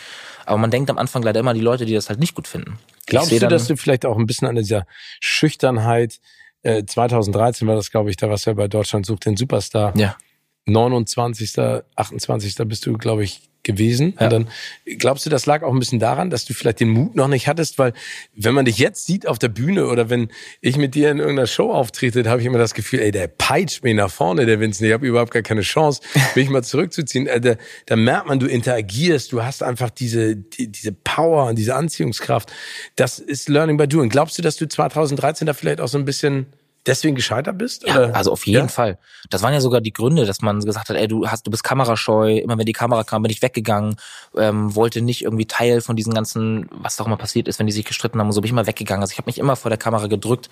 Aber 0.45 0.59
man 0.59 0.71
denkt 0.71 0.91
am 0.91 0.99
Anfang 0.99 1.23
leider 1.23 1.41
immer 1.41 1.51
an 1.51 1.57
die 1.57 1.63
Leute, 1.63 1.87
die 1.87 1.95
das 1.95 2.09
halt 2.09 2.21
nicht 2.21 2.35
gut 2.35 2.47
finden. 2.47 2.79
Glaubst 3.07 3.33
du, 3.33 3.39
dass 3.39 3.67
du 3.67 3.77
vielleicht 3.77 4.05
auch 4.05 4.19
ein 4.19 4.27
bisschen 4.27 4.49
an 4.49 4.57
dieser 4.57 4.87
Schüchternheit, 5.21 6.21
äh, 6.63 6.85
2013 6.85 7.67
war 7.67 7.77
das, 7.77 7.91
glaube 7.91 8.11
ich, 8.11 8.17
da 8.17 8.29
was 8.29 8.45
ja 8.45 8.53
bei 8.53 8.69
Deutschland 8.69 9.07
sucht 9.07 9.25
den 9.25 9.37
Superstar. 9.37 9.97
Ja. 9.97 10.17
29., 10.67 11.83
28. 11.95 12.57
bist 12.67 12.87
du, 12.87 12.95
glaube 12.99 13.25
ich, 13.25 13.49
gewesen. 13.67 14.15
Ja. 14.19 14.27
Und 14.27 14.33
dann 14.33 14.49
glaubst 14.99 15.27
du, 15.27 15.31
das 15.31 15.45
lag 15.45 15.63
auch 15.63 15.73
ein 15.73 15.79
bisschen 15.79 15.99
daran, 15.99 16.31
dass 16.31 16.47
du 16.47 16.55
vielleicht 16.55 16.81
den 16.81 16.89
Mut 16.89 17.15
noch 17.15 17.29
nicht 17.29 17.49
hattest, 17.49 17.79
weil 17.79 17.93
wenn 18.35 18.55
man 18.55 18.65
dich 18.65 18.79
jetzt 18.79 19.05
sieht 19.07 19.29
auf 19.29 19.39
der 19.39 19.49
Bühne 19.49 19.89
oder 19.89 20.09
wenn 20.09 20.29
ich 20.63 20.79
mit 20.79 20.95
dir 20.95 21.11
in 21.11 21.19
irgendeiner 21.19 21.47
Show 21.47 21.73
auftrete, 21.73 22.29
habe 22.31 22.41
ich 22.41 22.47
immer 22.47 22.59
das 22.59 22.73
Gefühl, 22.73 23.01
ey, 23.01 23.11
der 23.11 23.29
peitscht 23.29 23.85
mich 23.85 23.95
nach 23.95 24.11
vorne, 24.11 24.47
der 24.47 24.61
Vincent, 24.61 24.87
ich 24.87 24.95
habe 24.95 25.07
überhaupt 25.07 25.33
gar 25.33 25.43
keine 25.43 25.61
Chance, 25.61 26.01
mich 26.35 26.49
mal 26.49 26.65
zurückzuziehen. 26.65 27.27
Äh, 27.27 27.41
da, 27.41 27.57
da 27.85 27.97
merkt 27.97 28.29
man, 28.29 28.39
du 28.39 28.47
interagierst, 28.47 29.33
du 29.33 29.43
hast 29.43 29.63
einfach 29.63 29.91
diese 29.91 30.37
die, 30.37 30.69
diese 30.69 30.93
Power 30.93 31.47
und 31.47 31.59
diese 31.59 31.75
Anziehungskraft. 31.75 32.53
Das 32.95 33.19
ist 33.19 33.49
Learning 33.49 33.77
by 33.77 33.89
Doing. 33.89 34.09
Glaubst 34.09 34.39
du, 34.39 34.43
dass 34.43 34.57
du 34.57 34.67
2013 34.67 35.47
da 35.47 35.55
vielleicht 35.55 35.81
auch 35.81 35.89
so 35.89 35.99
ein 35.99 36.05
bisschen 36.05 36.47
deswegen 36.87 37.17
gescheitert 37.17 37.59
bist? 37.59 37.87
Ja, 37.87 38.11
also 38.11 38.33
auf 38.33 38.47
jeden 38.47 38.67
ja? 38.67 38.69
Fall. 38.69 38.99
Das 39.31 39.43
waren 39.43 39.53
ja 39.53 39.61
sogar 39.61 39.81
die 39.81 39.93
Gründe, 39.93 40.25
dass 40.27 40.41
man 40.43 40.61
gesagt 40.61 40.89
hat, 40.89 40.97
ey, 40.97 41.09
du 41.09 41.27
hast, 41.27 41.47
du 41.47 41.51
bist 41.51 41.65
kamerascheu, 41.65 42.39
immer 42.39 42.57
wenn 42.59 42.67
die 42.67 42.73
Kamera 42.73 43.05
kam, 43.05 43.23
bin 43.23 43.31
ich 43.31 43.43
weggegangen, 43.43 43.97
ähm, 44.37 44.75
wollte 44.75 45.01
nicht 45.01 45.23
irgendwie 45.23 45.47
Teil 45.47 45.81
von 45.81 45.97
diesen 45.97 46.15
ganzen, 46.15 46.69
was 46.71 47.01
auch 47.01 47.07
immer 47.07 47.17
passiert 47.17 47.49
ist, 47.49 47.59
wenn 47.59 47.67
die 47.67 47.73
sich 47.73 47.85
gestritten 47.85 48.19
haben 48.19 48.29
und 48.29 48.33
so, 48.33 48.41
bin 48.41 48.47
ich 48.47 48.53
immer 48.53 48.67
weggegangen. 48.67 49.03
Also 49.03 49.13
ich 49.13 49.19
habe 49.19 49.29
mich 49.29 49.39
immer 49.39 49.57
vor 49.57 49.71
der 49.71 49.79
Kamera 49.79 50.07
gedrückt 50.07 50.49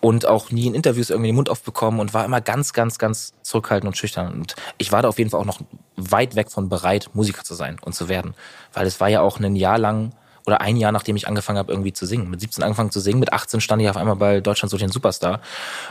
und 0.00 0.26
auch 0.26 0.50
nie 0.50 0.66
in 0.66 0.74
Interviews 0.74 1.10
irgendwie 1.10 1.30
den 1.30 1.36
Mund 1.36 1.48
aufbekommen 1.48 2.00
und 2.00 2.14
war 2.14 2.24
immer 2.24 2.40
ganz, 2.40 2.72
ganz, 2.72 2.98
ganz 2.98 3.32
zurückhaltend 3.42 3.88
und 3.88 3.96
schüchtern. 3.96 4.32
Und 4.32 4.54
ich 4.78 4.92
war 4.92 5.02
da 5.02 5.08
auf 5.08 5.18
jeden 5.18 5.30
Fall 5.30 5.40
auch 5.40 5.46
noch 5.46 5.60
weit 5.96 6.36
weg 6.36 6.50
von 6.50 6.68
bereit, 6.68 7.10
Musiker 7.14 7.44
zu 7.44 7.54
sein 7.54 7.78
und 7.80 7.94
zu 7.94 8.08
werden. 8.08 8.34
Weil 8.72 8.86
es 8.86 9.00
war 9.00 9.08
ja 9.08 9.20
auch 9.20 9.38
ein 9.40 9.56
Jahr 9.56 9.78
lang 9.78 10.12
oder 10.46 10.60
ein 10.60 10.76
Jahr 10.76 10.92
nachdem 10.92 11.16
ich 11.16 11.26
angefangen 11.26 11.58
habe, 11.58 11.72
irgendwie 11.72 11.92
zu 11.92 12.06
singen. 12.06 12.30
Mit 12.30 12.40
17 12.40 12.62
angefangen 12.62 12.90
zu 12.90 13.00
singen, 13.00 13.20
mit 13.20 13.32
18 13.32 13.60
stand 13.60 13.82
ich 13.82 13.88
auf 13.88 13.96
einmal 13.96 14.16
bei 14.16 14.40
Deutschland 14.40 14.70
so 14.70 14.76
den 14.76 14.90
Superstar. 14.90 15.40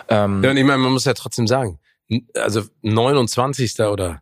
Ähm, 0.10 0.43
ja, 0.43 0.51
und 0.51 0.58
ich 0.58 0.64
meine, 0.64 0.78
man 0.80 0.91
muss 0.91 1.06
ja 1.06 1.14
trotzdem 1.14 1.47
sagen, 1.47 1.80
also 2.36 2.64
29. 2.82 3.80
oder 3.80 4.22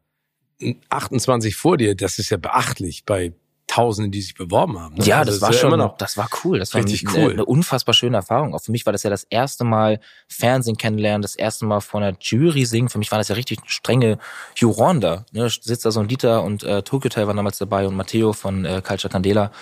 28 0.89 1.55
vor 1.55 1.77
dir, 1.77 1.95
das 1.95 2.19
ist 2.19 2.29
ja 2.29 2.37
beachtlich 2.37 3.03
bei 3.05 3.33
Tausenden, 3.71 4.11
die 4.11 4.21
sich 4.21 4.33
beworben 4.33 4.77
haben. 4.77 4.95
Ne? 4.95 5.05
Ja, 5.05 5.19
also 5.19 5.31
das 5.31 5.41
war 5.41 5.53
schon, 5.53 5.79
noch, 5.79 5.95
das 5.95 6.17
war 6.17 6.27
cool. 6.43 6.59
Das 6.59 6.73
war 6.73 6.83
richtig 6.83 7.07
eine, 7.07 7.17
cool. 7.17 7.31
eine 7.31 7.45
unfassbar 7.45 7.93
schöne 7.93 8.17
Erfahrung. 8.17 8.53
Auch 8.53 8.61
für 8.61 8.71
mich 8.73 8.85
war 8.85 8.91
das 8.91 9.03
ja 9.03 9.09
das 9.09 9.23
erste 9.23 9.63
Mal 9.63 10.01
Fernsehen 10.27 10.75
kennenlernen, 10.75 11.21
das 11.21 11.37
erste 11.37 11.63
Mal 11.63 11.79
vor 11.79 12.01
einer 12.01 12.17
Jury 12.19 12.65
singen. 12.65 12.89
Für 12.89 12.97
mich 12.97 13.11
war 13.11 13.17
das 13.17 13.29
ja 13.29 13.35
richtig 13.35 13.59
strenge 13.67 14.17
Juron 14.57 14.99
da. 14.99 15.25
Ne? 15.31 15.49
Sitzt 15.49 15.85
da 15.85 15.91
so 15.91 16.01
ein 16.01 16.09
Dieter 16.09 16.43
und 16.43 16.63
äh, 16.63 16.83
Tokyo 16.83 17.05
Hotel 17.05 17.27
waren 17.27 17.37
damals 17.37 17.59
dabei 17.59 17.87
und 17.87 17.95
Matteo 17.95 18.33
von 18.33 18.65
äh, 18.65 18.81
Culture 18.85 19.09
Candela. 19.09 19.53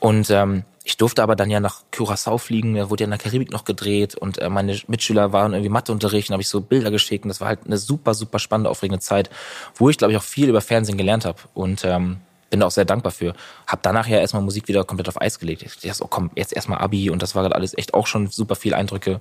Und 0.00 0.30
ähm, 0.30 0.64
ich 0.84 0.96
durfte 0.96 1.22
aber 1.22 1.36
dann 1.36 1.50
ja 1.50 1.60
nach 1.60 1.82
Curacao 1.92 2.38
fliegen, 2.38 2.74
da 2.74 2.88
wurde 2.88 3.02
ja 3.02 3.06
in 3.06 3.10
der 3.10 3.18
Karibik 3.18 3.52
noch 3.52 3.64
gedreht. 3.64 4.14
Und 4.14 4.38
äh, 4.38 4.48
meine 4.48 4.78
Mitschüler 4.86 5.32
waren 5.32 5.52
irgendwie 5.52 5.68
Matheunterricht. 5.68 6.30
Und 6.30 6.32
habe 6.32 6.42
ich 6.42 6.48
so 6.48 6.60
Bilder 6.60 6.90
geschickt. 6.90 7.24
Und 7.24 7.28
das 7.28 7.40
war 7.40 7.48
halt 7.48 7.60
eine 7.66 7.78
super, 7.78 8.14
super 8.14 8.38
spannende, 8.38 8.70
aufregende 8.70 9.00
Zeit, 9.00 9.28
wo 9.74 9.90
ich, 9.90 9.98
glaube 9.98 10.12
ich, 10.12 10.18
auch 10.18 10.22
viel 10.22 10.48
über 10.48 10.60
Fernsehen 10.60 10.96
gelernt 10.96 11.24
habe 11.24 11.38
und 11.54 11.84
ähm, 11.84 12.18
bin 12.50 12.60
da 12.60 12.66
auch 12.66 12.70
sehr 12.70 12.84
dankbar 12.86 13.12
für. 13.12 13.34
Hab 13.66 13.82
danach 13.82 14.06
ja 14.06 14.18
erstmal 14.18 14.42
Musik 14.42 14.68
wieder 14.68 14.84
komplett 14.84 15.08
auf 15.08 15.20
Eis 15.20 15.38
gelegt. 15.38 15.62
Ich 15.62 15.76
dachte, 15.76 16.02
oh 16.02 16.08
komm, 16.08 16.30
jetzt 16.34 16.54
erstmal 16.54 16.78
Abi. 16.78 17.10
Und 17.10 17.22
das 17.22 17.34
war 17.34 17.42
gerade 17.42 17.54
alles 17.54 17.76
echt 17.76 17.92
auch 17.92 18.06
schon 18.06 18.28
super 18.28 18.56
viel 18.56 18.74
Eindrücke 18.74 19.20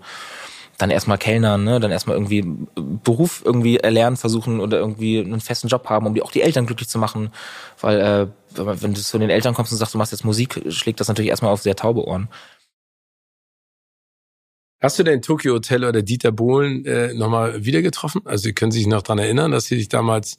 dann 0.78 0.92
erstmal 0.92 1.18
Kellnern, 1.18 1.64
ne, 1.64 1.80
dann 1.80 1.92
erstmal 1.92 2.16
irgendwie 2.16 2.46
Beruf 2.76 3.42
irgendwie 3.44 3.78
erlernen 3.78 4.16
versuchen 4.16 4.60
oder 4.60 4.78
irgendwie 4.78 5.20
einen 5.20 5.42
festen 5.42 5.68
Job 5.68 5.90
haben, 5.90 6.06
um 6.06 6.14
die, 6.14 6.22
auch 6.22 6.32
die 6.32 6.42
Eltern 6.42 6.68
glücklich 6.68 6.88
zu 6.88 7.00
machen. 7.00 7.32
Weil 7.82 8.00
äh, 8.00 8.28
wenn 8.56 8.94
du 8.94 9.02
zu 9.02 9.18
den 9.18 9.30
Eltern 9.30 9.56
kommst 9.56 9.72
und 9.72 9.80
sagst, 9.80 9.94
du 9.94 9.98
machst 9.98 10.12
jetzt 10.12 10.26
Musik, 10.26 10.62
schlägt 10.70 11.00
das 11.00 11.08
natürlich 11.08 11.30
erstmal 11.30 11.52
auf 11.52 11.62
sehr 11.62 11.76
taube 11.76 12.06
Ohren. 12.06 12.30
Hast 14.80 15.00
du 15.00 15.04
denn 15.04 15.24
Tokyo 15.24 15.56
Hotel 15.56 15.84
oder 15.84 16.04
Dieter 16.04 16.32
Bohlen 16.32 16.86
äh, 16.86 17.14
nochmal 17.16 17.66
wieder 17.66 17.82
getroffen? 17.82 18.22
Also 18.26 18.44
Sie 18.44 18.54
können 18.54 18.72
sich 18.72 18.86
noch 18.86 19.02
dran 19.02 19.18
erinnern, 19.18 19.52
dass 19.52 19.66
Sie 19.66 19.78
sich 19.78 19.90
damals 19.90 20.38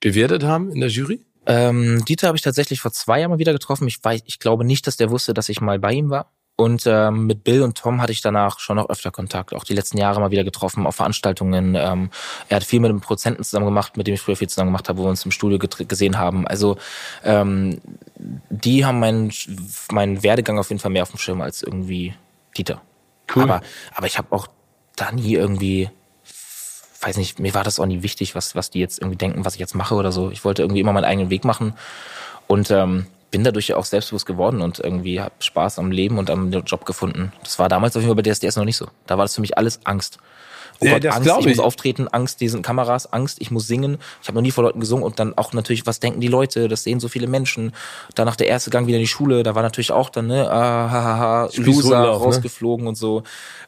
bewertet 0.00 0.42
haben 0.42 0.70
in 0.70 0.80
der 0.80 0.90
Jury? 0.90 1.24
Ähm, 1.46 2.04
Dieter 2.04 2.26
habe 2.26 2.36
ich 2.36 2.42
tatsächlich 2.42 2.80
vor 2.82 2.92
zwei 2.92 3.20
Jahren 3.20 3.30
mal 3.30 3.38
wieder 3.38 3.54
getroffen. 3.54 3.88
Ich, 3.88 4.02
weiß, 4.02 4.20
ich 4.26 4.38
glaube 4.38 4.64
nicht, 4.64 4.86
dass 4.86 4.98
der 4.98 5.10
wusste, 5.10 5.32
dass 5.32 5.48
ich 5.48 5.62
mal 5.62 5.78
bei 5.78 5.92
ihm 5.92 6.10
war. 6.10 6.30
Und 6.60 6.86
ähm, 6.86 7.24
mit 7.24 7.42
Bill 7.42 7.62
und 7.62 7.78
Tom 7.78 8.02
hatte 8.02 8.12
ich 8.12 8.20
danach 8.20 8.58
schon 8.58 8.76
noch 8.76 8.90
öfter 8.90 9.10
Kontakt, 9.10 9.54
auch 9.54 9.64
die 9.64 9.72
letzten 9.72 9.96
Jahre 9.96 10.20
mal 10.20 10.30
wieder 10.30 10.44
getroffen, 10.44 10.86
auf 10.86 10.94
Veranstaltungen. 10.94 11.74
Ähm, 11.74 12.10
er 12.50 12.56
hat 12.56 12.64
viel 12.64 12.80
mit 12.80 12.90
einem 12.90 13.00
Prozenten 13.00 13.42
zusammen 13.44 13.64
gemacht, 13.64 13.96
mit 13.96 14.06
dem 14.06 14.12
ich 14.12 14.20
früher 14.20 14.36
viel 14.36 14.50
zusammen 14.50 14.68
gemacht 14.68 14.90
habe, 14.90 14.98
wo 14.98 15.04
wir 15.04 15.08
uns 15.08 15.24
im 15.24 15.30
Studio 15.30 15.58
gesehen 15.58 16.18
haben. 16.18 16.46
Also 16.46 16.76
ähm, 17.24 17.80
die 18.50 18.84
haben 18.84 19.00
meinen, 19.00 19.32
meinen 19.90 20.22
Werdegang 20.22 20.58
auf 20.58 20.68
jeden 20.68 20.80
Fall 20.80 20.90
mehr 20.90 21.04
auf 21.04 21.08
dem 21.08 21.18
Schirm 21.18 21.40
als 21.40 21.62
irgendwie 21.62 22.12
Dieter. 22.54 22.82
Cool. 23.34 23.44
Aber, 23.44 23.62
aber 23.94 24.06
ich 24.06 24.18
habe 24.18 24.30
auch 24.30 24.46
da 24.96 25.12
nie 25.12 25.32
irgendwie, 25.32 25.88
weiß 27.00 27.16
nicht, 27.16 27.38
mir 27.38 27.54
war 27.54 27.64
das 27.64 27.80
auch 27.80 27.86
nie 27.86 28.02
wichtig, 28.02 28.34
was, 28.34 28.54
was 28.54 28.68
die 28.68 28.80
jetzt 28.80 28.98
irgendwie 28.98 29.16
denken, 29.16 29.46
was 29.46 29.54
ich 29.54 29.60
jetzt 29.60 29.74
mache 29.74 29.94
oder 29.94 30.12
so. 30.12 30.30
Ich 30.30 30.44
wollte 30.44 30.60
irgendwie 30.60 30.80
immer 30.80 30.92
meinen 30.92 31.04
eigenen 31.04 31.30
Weg 31.30 31.44
machen. 31.44 31.72
Und 32.48 32.70
ähm, 32.70 33.06
bin 33.30 33.44
dadurch 33.44 33.68
ja 33.68 33.76
auch 33.76 33.84
selbstbewusst 33.84 34.26
geworden 34.26 34.60
und 34.60 34.80
irgendwie 34.80 35.20
habe 35.20 35.34
Spaß 35.38 35.78
am 35.78 35.90
Leben 35.90 36.18
und 36.18 36.30
am 36.30 36.50
Job 36.50 36.84
gefunden. 36.84 37.32
Das 37.42 37.58
war 37.58 37.68
damals 37.68 37.96
auf 37.96 38.02
jeden 38.02 38.14
Fall 38.14 38.22
bei 38.22 38.30
DSDS 38.30 38.56
noch 38.56 38.64
nicht 38.64 38.76
so. 38.76 38.88
Da 39.06 39.18
war 39.18 39.24
das 39.24 39.34
für 39.34 39.40
mich 39.40 39.56
alles 39.56 39.80
Angst. 39.84 40.18
Oh 40.80 40.86
ja, 40.86 40.92
Gott, 40.94 41.04
das 41.04 41.16
Angst, 41.16 41.30
ich. 41.30 41.38
ich 41.38 41.46
muss 41.56 41.58
auftreten, 41.64 42.08
Angst 42.08 42.40
diesen 42.40 42.62
Kameras, 42.62 43.12
Angst, 43.12 43.40
ich 43.40 43.50
muss 43.50 43.66
singen. 43.66 43.98
Ich 44.22 44.28
habe 44.28 44.36
noch 44.36 44.42
nie 44.42 44.50
vor 44.50 44.64
Leuten 44.64 44.80
gesungen 44.80 45.04
und 45.04 45.18
dann 45.18 45.36
auch 45.36 45.52
natürlich, 45.52 45.86
was 45.86 46.00
denken 46.00 46.20
die 46.20 46.28
Leute? 46.28 46.68
Das 46.68 46.84
sehen 46.84 47.00
so 47.00 47.08
viele 47.08 47.26
Menschen. 47.26 47.72
Danach 48.14 48.36
der 48.36 48.48
erste 48.48 48.70
Gang 48.70 48.86
wieder 48.86 48.96
in 48.96 49.02
die 49.02 49.08
Schule, 49.08 49.42
da 49.42 49.54
war 49.54 49.62
natürlich 49.62 49.92
auch 49.92 50.08
dann, 50.10 50.28
ne, 50.28 50.50
ah, 50.50 50.90
ha, 50.90 51.02
ha, 51.02 51.18
ha, 51.18 51.48
Loser 51.56 52.00
ne? 52.00 52.08
rausgeflogen 52.08 52.84
ne? 52.84 52.88
und 52.90 52.94
so. 52.96 53.22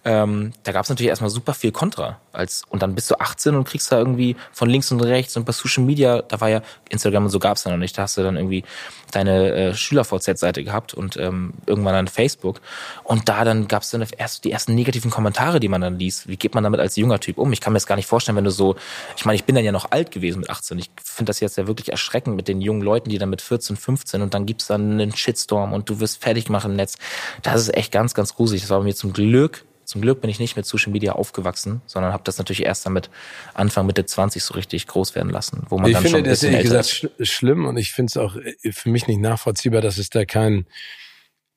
Ähm, 0.04 0.52
da 0.64 0.72
gab 0.72 0.84
es 0.84 0.88
natürlich 0.88 1.10
erstmal 1.10 1.30
super 1.30 1.54
viel 1.54 1.70
Kontra. 1.70 2.18
Als, 2.32 2.62
und 2.70 2.82
dann 2.82 2.94
bist 2.94 3.10
du 3.10 3.20
18 3.20 3.54
und 3.54 3.64
kriegst 3.64 3.92
da 3.92 3.98
irgendwie 3.98 4.36
von 4.52 4.68
links 4.68 4.90
und 4.90 5.00
rechts 5.00 5.36
und 5.36 5.44
bei 5.44 5.52
Social 5.52 5.84
Media, 5.84 6.22
da 6.22 6.40
war 6.40 6.48
ja 6.48 6.62
Instagram 6.88 7.24
und 7.24 7.30
so 7.30 7.38
gab's 7.38 7.64
ja 7.64 7.70
noch 7.70 7.78
nicht, 7.78 7.96
da 7.96 8.02
hast 8.02 8.16
du 8.16 8.22
dann 8.22 8.36
irgendwie 8.36 8.64
deine 9.12 9.52
äh, 9.52 9.74
Schüler-VZ-Seite 9.74 10.64
gehabt 10.64 10.94
und 10.94 11.16
ähm, 11.18 11.52
irgendwann 11.66 11.94
dann 11.94 12.08
Facebook. 12.08 12.60
Und 13.04 13.28
da 13.28 13.44
dann 13.44 13.68
gab's 13.68 13.90
dann 13.90 14.04
erst 14.16 14.44
die 14.44 14.50
ersten 14.50 14.74
negativen 14.74 15.10
Kommentare, 15.10 15.60
die 15.60 15.68
man 15.68 15.82
dann 15.82 15.98
liest. 15.98 16.28
Wie 16.28 16.36
geht 16.36 16.54
man 16.54 16.64
damit 16.64 16.80
als 16.80 16.96
junger 17.02 17.20
Typ 17.20 17.38
um? 17.38 17.52
Ich 17.52 17.60
kann 17.60 17.72
mir 17.72 17.76
das 17.76 17.86
gar 17.86 17.96
nicht 17.96 18.06
vorstellen, 18.06 18.36
wenn 18.36 18.44
du 18.44 18.50
so, 18.50 18.76
ich 19.16 19.24
meine, 19.24 19.36
ich 19.36 19.44
bin 19.44 19.54
dann 19.54 19.64
ja 19.64 19.72
noch 19.72 19.90
alt 19.90 20.10
gewesen 20.10 20.40
mit 20.40 20.50
18. 20.50 20.78
Ich 20.78 20.90
finde 21.02 21.30
das 21.30 21.40
jetzt 21.40 21.56
ja 21.56 21.66
wirklich 21.66 21.90
erschreckend 21.90 22.36
mit 22.36 22.48
den 22.48 22.60
jungen 22.60 22.82
Leuten, 22.82 23.10
die 23.10 23.18
dann 23.18 23.30
mit 23.30 23.42
14, 23.42 23.76
15 23.76 24.22
und 24.22 24.34
dann 24.34 24.46
gibt's 24.46 24.66
dann 24.66 24.92
einen 24.92 25.14
Shitstorm 25.14 25.72
und 25.72 25.88
du 25.88 26.00
wirst 26.00 26.22
fertig 26.22 26.46
gemacht 26.46 26.64
im 26.64 26.76
Netz. 26.76 26.96
Das 27.42 27.60
ist 27.60 27.76
echt 27.76 27.92
ganz, 27.92 28.14
ganz 28.14 28.34
gruselig. 28.34 28.62
Das 28.62 28.70
war 28.70 28.78
bei 28.78 28.84
mir 28.84 28.94
zum 28.94 29.12
Glück 29.12 29.64
zum 29.84 30.00
Glück 30.00 30.20
bin 30.20 30.30
ich 30.30 30.38
nicht 30.38 30.56
mit 30.56 30.64
Social 30.64 30.92
Media 30.92 31.12
aufgewachsen, 31.12 31.82
sondern 31.86 32.12
habe 32.12 32.22
das 32.24 32.38
natürlich 32.38 32.64
erst 32.64 32.86
damit 32.86 33.10
Anfang 33.52 33.84
Mitte 33.84 34.06
20 34.06 34.42
so 34.42 34.54
richtig 34.54 34.86
groß 34.86 35.14
werden 35.14 35.30
lassen, 35.30 35.66
wo 35.68 35.78
man 35.78 35.88
ich 35.88 35.94
dann 35.94 36.02
finde 36.02 36.18
schon 36.18 36.24
ein 36.24 36.30
das 36.30 36.42
ehrlich 36.42 36.62
gesagt 36.62 36.86
sch 36.86 37.06
schlimm 37.28 37.66
und 37.66 37.76
ich 37.76 37.92
finde 37.92 38.10
es 38.10 38.16
auch 38.16 38.36
äh, 38.36 38.72
für 38.72 38.88
mich 38.88 39.06
nicht 39.06 39.20
nachvollziehbar, 39.20 39.80
dass 39.80 39.98
es 39.98 40.08
da 40.08 40.24
kein, 40.24 40.66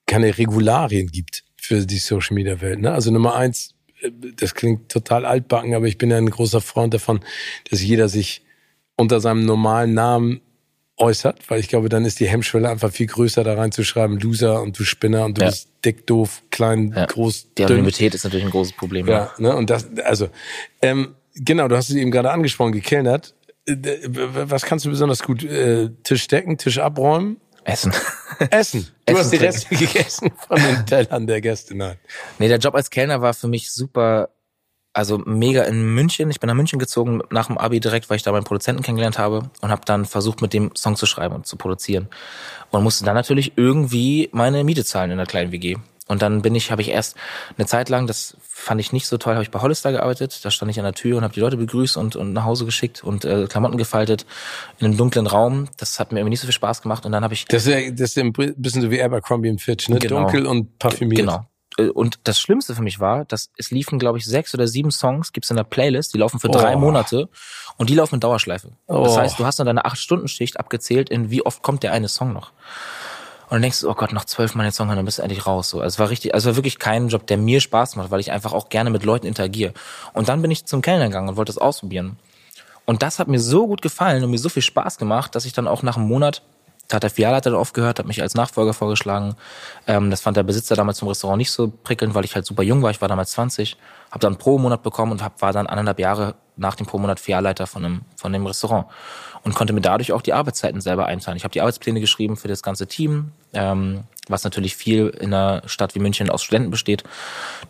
keine 0.08 0.38
Regularien 0.38 1.08
gibt 1.08 1.44
für 1.56 1.86
die 1.86 1.98
Social 1.98 2.34
Media 2.34 2.62
Welt. 2.62 2.82
Ne? 2.82 2.92
Also 2.92 3.12
Nummer 3.12 3.36
eins, 3.36 3.75
das 4.12 4.56
klingt 4.56 4.90
total 4.90 5.26
altbacken, 5.26 5.74
aber 5.74 5.86
ich 5.86 5.98
bin 5.98 6.12
ja 6.12 6.18
ein 6.18 6.30
großer 6.30 6.62
Freund 6.62 6.94
davon, 6.94 7.20
dass 7.70 7.82
jeder 7.82 8.10
sich 8.10 8.44
unter 8.98 9.20
seinem 9.20 9.46
normalen 9.46 9.94
Namen 9.94 10.42
äußert, 10.98 11.50
weil 11.50 11.60
ich 11.60 11.68
glaube, 11.68 11.90
dann 11.90 12.06
ist 12.06 12.20
die 12.20 12.28
Hemmschwelle 12.28 12.70
einfach 12.70 12.92
viel 12.92 13.08
größer, 13.08 13.44
da 13.44 13.56
reinzuschreiben, 13.56 14.20
Loser 14.20 14.62
und 14.62 14.80
du 14.80 14.84
Spinner 14.84 15.26
und 15.26 15.38
du 15.38 15.42
ja. 15.42 15.48
bist 15.50 15.70
dick, 15.84 16.08
doof, 16.08 16.42
klein, 16.52 16.94
ja. 16.96 17.06
groß. 17.06 17.54
Die 17.58 17.66
Anonymität 17.66 18.16
ist 18.16 18.24
natürlich 18.24 18.46
ein 18.46 18.52
großes 18.52 18.74
Problem. 18.74 19.08
Ja, 19.08 19.14
ja. 19.14 19.32
Ne? 19.38 19.56
und 19.56 19.70
das, 19.70 19.88
also, 20.06 20.30
ähm, 20.82 21.16
genau, 21.36 21.68
du 21.68 21.76
hast 21.76 21.90
es 21.90 21.96
eben 21.96 22.12
gerade 22.12 22.32
angesprochen, 22.32 22.72
gekellnert. 22.72 23.34
Äh, 23.66 23.76
was 24.08 24.64
kannst 24.64 24.86
du 24.86 24.90
besonders 24.90 25.22
gut? 25.22 25.44
Äh, 25.44 25.90
Tisch 26.04 26.28
decken, 26.28 26.58
Tisch 26.58 26.78
abräumen? 26.78 27.38
Essen. 27.66 27.94
Essen. 28.52 28.88
Du 29.06 29.14
Essen 29.14 29.20
hast 29.20 29.32
die 29.32 29.38
Reste 29.38 29.76
gegessen 29.76 30.32
von 30.48 30.58
den 30.58 30.86
Tellern 30.86 31.28
der 31.28 31.42
Gäste, 31.42 31.76
nein. 31.76 31.98
Nee, 32.40 32.48
der 32.48 32.60
Job 32.60 32.76
als 32.76 32.90
Kellner 32.90 33.22
war 33.22 33.34
für 33.34 33.48
mich 33.48 33.72
super 33.72 34.30
also 34.96 35.18
mega 35.18 35.64
in 35.64 35.94
München. 35.94 36.30
Ich 36.30 36.40
bin 36.40 36.48
nach 36.48 36.56
München 36.56 36.80
gezogen 36.80 37.22
nach 37.30 37.48
dem 37.48 37.58
Abi 37.58 37.82
direkt, 37.82 38.10
weil 38.10 38.16
ich 38.16 38.24
da 38.24 38.32
meinen 38.32 38.46
Produzenten 38.46 38.82
kennengelernt 38.82 39.20
habe 39.20 39.50
und 39.62 39.70
habe 39.70 39.82
dann 39.84 40.06
versucht, 40.06 40.42
mit 40.42 40.54
dem 40.54 40.72
Song 40.74 40.96
zu 40.96 41.06
schreiben 41.06 41.36
und 41.36 41.46
zu 41.46 41.58
produzieren. 41.58 42.08
Und 42.72 42.82
musste 42.82 43.04
dann 43.04 43.16
natürlich 43.16 43.54
irgendwie 43.58 44.30
meine 44.32 44.64
Miete 44.64 44.86
zahlen 44.86 45.12
in 45.12 45.18
der 45.18 45.26
kleinen 45.26 45.52
WG. 45.52 45.76
Und 46.08 46.22
dann 46.22 46.44
bin 46.44 46.54
ich, 46.54 46.72
habe 46.72 46.84
ich 46.84 46.90
erst 46.90 47.16
eine 47.58 47.66
Zeit 47.66 47.90
lang, 47.90 48.06
das 48.06 48.38
fand 48.42 48.80
ich 48.80 48.94
nicht 48.94 49.08
so 49.08 49.18
toll, 49.18 49.34
habe 49.34 49.44
ich 49.44 49.50
bei 49.50 49.62
Hollister 49.62 49.92
gearbeitet. 49.92 50.40
Da 50.44 50.52
stand 50.52 50.70
ich 50.70 50.80
an 50.80 50.84
der 50.84 50.94
Tür 50.94 51.18
und 51.18 51.24
habe 51.24 51.34
die 51.34 51.40
Leute 51.40 51.58
begrüßt 51.58 51.98
und, 51.98 52.16
und 52.16 52.32
nach 52.34 52.44
Hause 52.46 52.66
geschickt 52.66 53.04
und 53.04 53.26
äh, 53.26 53.48
Klamotten 53.48 53.78
gefaltet 53.78 54.26
in 54.80 54.86
einem 54.86 54.98
dunklen 54.98 55.26
Raum. 55.26 55.68
Das 55.78 56.00
hat 56.00 56.12
mir 56.12 56.20
irgendwie 56.20 56.32
nicht 56.32 56.42
so 56.42 56.48
viel 56.48 56.54
Spaß 56.54 56.84
gemacht. 56.84 57.06
Und 57.06 57.12
dann 57.12 57.24
habe 57.24 57.34
ich 57.34 57.46
das 57.46 57.66
ist 57.66 57.74
ja 57.74 57.90
das 57.90 58.12
ist 58.12 58.18
ja 58.18 58.24
ein 58.24 58.34
bisschen 58.34 58.82
so 58.84 58.92
wie 58.92 59.02
Abercrombie 59.02 59.50
und 59.50 59.62
Fitch, 59.62 59.90
ne? 59.90 59.98
Genau. 59.98 60.22
Dunkel 60.22 60.46
und 60.46 60.78
parfümiert. 60.78 61.22
Genau. 61.22 61.46
Äh, 61.78 61.90
und 61.90 62.20
das 62.24 62.40
Schlimmste 62.40 62.76
für 62.76 62.84
mich 62.84 63.00
war, 63.00 63.26
dass 63.26 63.50
es 63.58 63.72
liefen, 63.72 64.00
glaube 64.00 64.18
ich, 64.18 64.26
sechs 64.26 64.54
oder 64.54 64.68
sieben 64.68 64.92
Songs, 64.92 65.34
gibt's 65.34 65.50
in 65.50 65.58
der 65.58 65.64
Playlist, 65.64 66.14
die 66.14 66.20
laufen 66.20 66.40
für 66.40 66.50
drei 66.50 66.76
oh. 66.76 66.80
Monate 66.80 67.30
und 67.78 67.90
die 67.90 67.96
laufen 67.96 68.16
in 68.16 68.22
Dauerschleife. 68.22 68.72
Oh. 68.88 69.04
Das 69.04 69.18
heißt, 69.18 69.40
du 69.40 69.46
hast 69.46 69.60
dann 69.60 69.68
deine 69.68 69.86
Acht-Stunden-Schicht 69.86 70.60
abgezählt, 70.60 71.10
in 71.10 71.30
wie 71.32 71.46
oft 71.46 71.62
kommt 71.62 71.84
der 71.84 71.94
eine 71.94 72.08
Song 72.08 72.34
noch. 72.34 72.52
Und 73.46 73.52
dann 73.52 73.62
denkst 73.62 73.82
du, 73.82 73.90
oh 73.90 73.94
Gott, 73.94 74.12
noch 74.12 74.26
zwölf 74.26 74.56
Mal 74.56 74.64
den 74.64 74.72
Song, 74.72 74.90
dann 74.90 75.06
bist 75.06 75.20
du 75.20 75.22
endlich 75.22 75.46
raus. 75.46 75.70
So. 75.70 75.80
Also 75.80 75.96
es 75.96 76.00
war 76.00 76.10
richtig, 76.10 76.34
also 76.34 76.50
war 76.50 76.56
wirklich 76.56 76.80
kein 76.80 77.10
Job, 77.10 77.28
der 77.28 77.38
mir 77.38 77.62
Spaß 77.62 77.96
macht, 77.96 78.12
weil 78.12 78.20
ich 78.20 78.32
einfach 78.32 78.54
auch 78.54 78.70
gerne 78.70 78.90
mit 78.90 79.04
Leuten 79.04 79.28
interagiere. 79.28 79.74
Und 80.14 80.30
dann 80.30 80.42
bin 80.42 80.52
ich 80.52 80.66
zum 80.66 80.82
Kellner 80.82 81.08
gegangen 81.08 81.30
und 81.30 81.38
wollte 81.38 81.52
das 81.52 81.58
ausprobieren. 81.58 82.18
Und 82.86 83.02
das 83.02 83.20
hat 83.20 83.28
mir 83.28 83.40
so 83.40 83.68
gut 83.68 83.82
gefallen 83.82 84.24
und 84.24 84.32
mir 84.32 84.38
so 84.38 84.50
viel 84.50 84.62
Spaß 84.62 84.98
gemacht, 84.98 85.36
dass 85.36 85.46
ich 85.46 85.54
dann 85.54 85.68
auch 85.68 85.84
nach 85.84 85.98
einem 85.98 86.08
Monat 86.08 86.42
da 86.88 86.98
hat 86.98 87.04
der 87.04 87.10
Filialleiter 87.10 87.50
dann 87.50 87.60
aufgehört, 87.60 88.00
hat 88.00 88.06
mich 88.06 88.22
als 88.22 88.36
Nachfolger 88.36 88.74
vorgeschlagen. 88.74 89.36
Ähm, 89.88 90.12
das 90.12 90.22
fand 90.22 90.38
der 90.38 90.44
Besitzer 90.44 90.76
damals 90.76 91.00
zum 91.00 91.08
Restaurant 91.08 91.38
nicht 91.38 91.52
so 91.52 91.72
prickelnd, 91.84 92.14
weil 92.14 92.26
ich 92.26 92.36
halt 92.36 92.46
super 92.46 92.64
jung 92.64 92.82
war. 92.84 92.92
Ich 92.92 93.02
war 93.02 93.08
damals 93.08 93.32
20, 93.32 93.78
habe 94.12 94.20
dann 94.20 94.38
pro 94.38 94.58
Monat 94.58 94.84
bekommen 94.84 95.12
und 95.12 95.24
hab, 95.24 95.42
war 95.42 95.52
dann 95.52 95.68
anderthalb 95.68 96.00
Jahre 96.00 96.36
nach 96.58 96.76
dem 96.76 96.86
pro 96.86 97.00
Monat 97.00 97.20
Filialleiter 97.20 97.66
von 97.66 97.84
dem, 97.84 98.02
von 98.16 98.32
dem 98.32 98.46
Restaurant 98.46 98.86
und 99.46 99.54
konnte 99.54 99.74
mir 99.74 99.82
dadurch 99.82 100.12
auch 100.12 100.24
die 100.24 100.34
Arbeitszeiten 100.34 100.82
selber 100.82 101.06
einteilen. 101.06 101.38
Ich 101.38 101.44
habe 101.44 101.54
die 101.54 101.62
Arbeitspläne 101.62 102.02
geschrieben 102.02 102.36
für 102.36 102.48
das 102.48 102.64
ganze 102.64 102.88
Team, 102.88 103.32
ähm, 103.54 104.04
was 104.28 104.44
natürlich 104.44 104.76
viel 104.76 105.08
in 105.08 105.34
einer 105.34 105.62
Stadt 105.66 105.96
wie 105.96 106.00
München 106.00 106.30
aus 106.30 106.44
Studenten 106.44 106.72
besteht, 106.72 107.04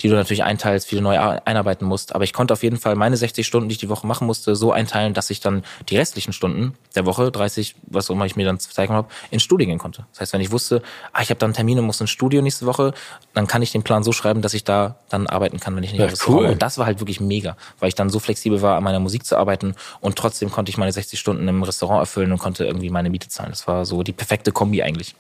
die 0.02 0.10
du 0.10 0.16
natürlich 0.16 0.44
einteilst, 0.44 0.88
viele 0.88 1.02
neu 1.02 1.18
einarbeiten 1.20 1.88
musst. 1.88 2.16
Aber 2.16 2.24
ich 2.24 2.34
konnte 2.34 2.54
auf 2.54 2.64
jeden 2.64 2.78
Fall 2.78 2.96
meine 2.96 3.18
60 3.18 3.46
Stunden, 3.46 3.70
die 3.70 3.74
ich 3.74 3.80
die 3.80 3.90
Woche 3.90 4.08
machen 4.08 4.28
musste, 4.28 4.56
so 4.56 4.72
einteilen, 4.72 5.14
dass 5.14 5.30
ich 5.30 5.40
dann 5.40 5.64
die 5.90 5.98
restlichen 5.98 6.34
Stunden 6.34 6.74
der 6.96 7.06
Woche, 7.06 7.32
30, 7.32 7.76
was 7.88 8.10
auch 8.10 8.16
immer 8.16 8.26
ich 8.26 8.36
mir 8.36 8.46
dann 8.46 8.60
zeigen 8.60 8.94
habe, 8.94 9.08
ins 9.32 9.44
Studio 9.44 9.68
gehen 9.68 9.78
konnte. 9.78 10.06
Das 10.12 10.22
heißt, 10.22 10.34
wenn 10.34 10.42
ich 10.42 10.52
wusste, 10.52 10.82
ah, 11.14 11.22
ich 11.22 11.30
habe 11.30 11.40
dann 11.40 11.54
Termine, 11.54 11.82
muss 11.82 12.02
ins 12.02 12.10
Studio 12.10 12.42
nächste 12.42 12.66
Woche, 12.66 12.94
dann 13.34 13.48
kann 13.48 13.62
ich 13.62 13.72
den 13.72 13.84
Plan 13.84 14.04
so 14.04 14.12
schreiben, 14.12 14.42
dass 14.42 14.54
ich 14.54 14.64
da 14.64 14.96
dann 15.10 15.28
arbeiten 15.28 15.60
kann, 15.60 15.76
wenn 15.76 15.84
ich 15.84 15.92
nicht 15.92 16.02
ja, 16.02 16.10
cool. 16.28 16.46
Und 16.46 16.62
das 16.62 16.78
war 16.78 16.86
halt 16.86 17.00
wirklich 17.00 17.20
mega, 17.20 17.58
weil 17.80 17.90
ich 17.90 17.96
dann 17.96 18.10
so 18.10 18.20
flexibel 18.20 18.62
war, 18.62 18.78
an 18.78 18.84
meiner 18.84 19.00
Musik 19.00 19.26
zu 19.26 19.38
arbeiten 19.38 19.76
und 20.02 20.18
trotzdem 20.18 20.52
konnte 20.52 20.70
ich 20.70 20.78
meine 20.78 20.92
60 20.92 21.20
Stunden 21.20 21.48
im 21.48 21.64
Restaurant 21.64 22.00
erfüllen 22.00 22.32
und 22.32 22.38
konnte 22.38 22.66
irgendwie 22.66 22.90
meine 22.90 23.10
Miete 23.10 23.30
zahlen. 23.30 23.50
Das 23.50 23.68
war 23.68 23.86
so 23.86 24.04
die 24.04 24.14
perfekte 24.14 24.52
Kombi 24.52 24.82
eigentlich. 24.82 25.16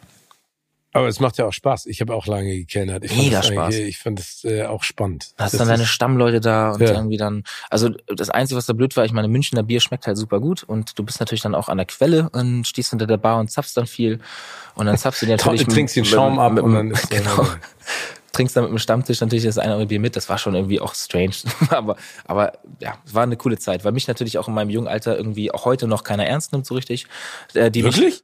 Aber 0.95 1.09
es 1.09 1.19
macht 1.19 1.37
ja 1.37 1.45
auch 1.45 1.51
Spaß. 1.51 1.87
Ich 1.87 1.99
habe 1.99 2.13
auch 2.13 2.25
lange 2.25 2.55
gekellnert. 2.55 3.03
Ich 3.03 3.17
Mega 3.17 3.43
Spaß. 3.43 3.75
Ich 3.75 3.97
fand 3.97 4.17
es 4.17 4.45
äh, 4.45 4.63
auch 4.63 4.81
spannend. 4.81 5.33
Hast 5.37 5.59
dann 5.59 5.67
deine 5.67 5.85
Stammleute 5.85 6.39
da 6.39 6.71
und 6.71 6.79
ja. 6.79 6.93
irgendwie 6.93 7.17
dann. 7.17 7.43
Also 7.69 7.89
das 8.07 8.29
Einzige, 8.29 8.57
was 8.57 8.65
da 8.65 8.71
blöd 8.71 8.95
war, 8.95 9.03
ich 9.03 9.11
meine, 9.11 9.27
Münchner 9.27 9.61
Bier 9.61 9.81
schmeckt 9.81 10.07
halt 10.07 10.15
super 10.15 10.39
gut 10.39 10.63
und 10.63 10.97
du 10.97 11.03
bist 11.03 11.19
natürlich 11.19 11.41
dann 11.41 11.53
auch 11.53 11.67
an 11.67 11.79
der 11.79 11.85
Quelle 11.85 12.29
und 12.29 12.65
stehst 12.65 12.91
hinter 12.91 13.07
der 13.07 13.17
Bar 13.17 13.41
und 13.41 13.51
zapfst 13.51 13.75
dann 13.75 13.87
viel. 13.87 14.21
Und 14.75 14.85
dann 14.85 14.97
zapfst 14.97 15.21
du 15.21 15.25
dir 15.25 15.31
natürlich. 15.35 15.65
du 15.65 15.71
trinkst 15.73 15.97
den 15.97 16.05
Schaum 16.05 16.39
ab 16.39 16.57
und 16.61 16.73
dann 16.73 16.91
ist 16.91 17.09
genau. 17.09 17.45
trinkst 18.31 18.55
dann 18.55 18.63
mit 18.63 18.71
dem 18.71 18.79
Stammtisch 18.79 19.19
natürlich 19.19 19.43
das 19.43 19.57
eine 19.57 19.71
oder 19.71 19.73
andere 19.73 19.87
Bier 19.87 19.99
mit. 19.99 20.15
Das 20.15 20.29
war 20.29 20.37
schon 20.37 20.55
irgendwie 20.55 20.79
auch 20.79 20.95
strange. 20.95 21.35
aber, 21.71 21.97
aber 22.23 22.53
ja, 22.79 22.97
es 23.05 23.13
war 23.13 23.23
eine 23.23 23.35
coole 23.35 23.57
Zeit, 23.57 23.83
weil 23.83 23.91
mich 23.91 24.07
natürlich 24.07 24.37
auch 24.37 24.47
in 24.47 24.53
meinem 24.53 24.69
jungen 24.69 24.87
Alter 24.87 25.17
irgendwie 25.17 25.51
auch 25.51 25.65
heute 25.65 25.87
noch 25.87 26.05
keiner 26.05 26.25
ernst 26.25 26.53
nimmt 26.53 26.65
so 26.65 26.73
richtig. 26.73 27.05
Äh, 27.53 27.69
die 27.69 27.83
Wirklich? 27.83 28.05
Mich, 28.05 28.23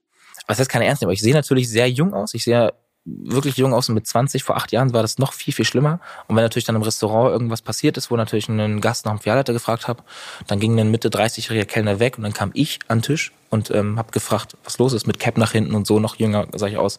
was 0.52 0.60
heißt 0.60 0.70
keine 0.70 0.86
ernst 0.86 1.02
nehmen? 1.02 1.10
Aber 1.10 1.14
ich 1.14 1.22
sehe 1.22 1.34
natürlich 1.34 1.70
sehr 1.70 1.89
jung 1.89 2.14
aus. 2.14 2.34
Ich 2.34 2.43
sehe 2.43 2.74
wirklich 3.06 3.58
jung 3.58 3.74
aus 3.74 3.89
und 3.89 3.95
mit 3.95 4.06
20, 4.06 4.43
vor 4.43 4.58
acht 4.58 4.72
Jahren 4.72 4.93
war 4.93 5.02
das 5.02 5.18
noch 5.18 5.34
viel, 5.34 5.54
viel 5.54 5.66
schlimmer. 5.66 5.99
Und 6.28 6.36
wenn 6.36 6.43
natürlich 6.43 6.66
dann 6.66 6.76
im 6.76 6.84
Restaurant 6.84 7.32
irgendwas 7.32 7.62
passiert 7.62 7.97
ist, 7.97 8.12
wo 8.12 8.16
natürlich 8.16 8.47
ein 8.47 8.80
Gast 8.80 9.06
nach 9.06 9.14
dem 9.14 9.20
Filialleiter 9.20 9.54
gefragt 9.54 9.88
hat, 9.88 10.04
dann 10.47 10.60
ging 10.60 10.80
ein 10.80 10.91
Mitte 10.91 11.10
30-jähriger 11.10 11.66
Kellner 11.66 11.99
weg 11.99 12.18
und 12.18 12.24
dann 12.24 12.34
kam 12.34 12.52
ich 12.54 12.80
an 12.88 12.99
den 12.99 13.04
Tisch 13.04 13.32
und 13.49 13.72
ähm, 13.72 13.97
habe 13.97 14.12
gefragt, 14.12 14.56
was 14.64 14.78
los 14.78 14.93
ist 14.93 15.08
mit 15.08 15.20
Cap 15.20 15.38
nach 15.38 15.52
hinten 15.52 15.74
und 15.74 15.88
so, 15.88 15.99
noch 15.99 16.18
jünger, 16.18 16.47
sag 16.54 16.70
ich 16.70 16.78
aus, 16.78 16.97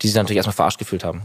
die 0.00 0.06
sich 0.08 0.16
natürlich 0.16 0.38
erstmal 0.38 0.54
verarscht 0.54 0.78
gefühlt 0.78 1.04
haben. 1.04 1.22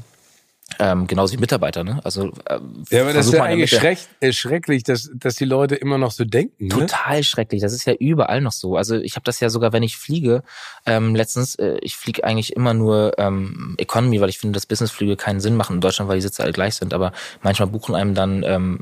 Ähm, 0.80 1.08
genauso 1.08 1.34
wie 1.34 1.38
Mitarbeiter, 1.38 1.84
ne? 1.84 2.02
Also 2.04 2.28
äh, 2.46 2.60
ja, 2.90 3.02
aber 3.02 3.14
das 3.14 3.28
ist 3.28 3.34
ja 3.34 3.44
eigentlich 3.44 3.70
schreck, 3.70 4.00
äh, 4.20 4.34
schrecklich, 4.34 4.84
dass, 4.84 5.10
dass 5.14 5.36
die 5.36 5.46
Leute 5.46 5.76
immer 5.76 5.98
noch 5.98 6.12
so 6.12 6.26
denken. 6.26 6.68
Ne? 6.68 6.70
Total 6.70 7.24
schrecklich. 7.24 7.62
Das 7.62 7.72
ist 7.72 7.86
ja 7.86 7.94
überall 7.94 8.42
noch 8.42 8.52
so. 8.52 8.76
Also 8.76 8.98
ich 8.98 9.16
habe 9.16 9.24
das 9.24 9.40
ja 9.40 9.50
sogar, 9.50 9.72
wenn 9.72 9.82
ich 9.82 9.98
fliege, 9.98 10.44
ähm, 10.86 11.16
letztens, 11.16 11.56
äh, 11.56 11.78
ich 11.82 11.96
fliege 11.96 12.26
eigentlich 12.26 12.56
immer 12.56 12.74
nur 12.74 13.18
ähm, 13.18 13.76
Economy, 13.78 14.20
weil 14.20 14.30
ich 14.30 14.40
finde, 14.40 14.58
dass 14.58 14.66
Businessflüge 14.66 15.16
keinen 15.16 15.40
Sinn 15.40 15.56
machen 15.56 15.78
in 15.78 15.82
Deutschland, 15.82 16.10
weil 16.10 16.18
die 16.18 16.22
Sitze 16.22 16.44
alle 16.44 16.52
gleich 16.52 16.76
sind. 16.76 16.94
Aber 16.94 17.14
manchmal 17.42 17.70
buchen 17.70 17.96
einem 17.96 18.14
dann 18.14 18.44
ähm, 18.44 18.80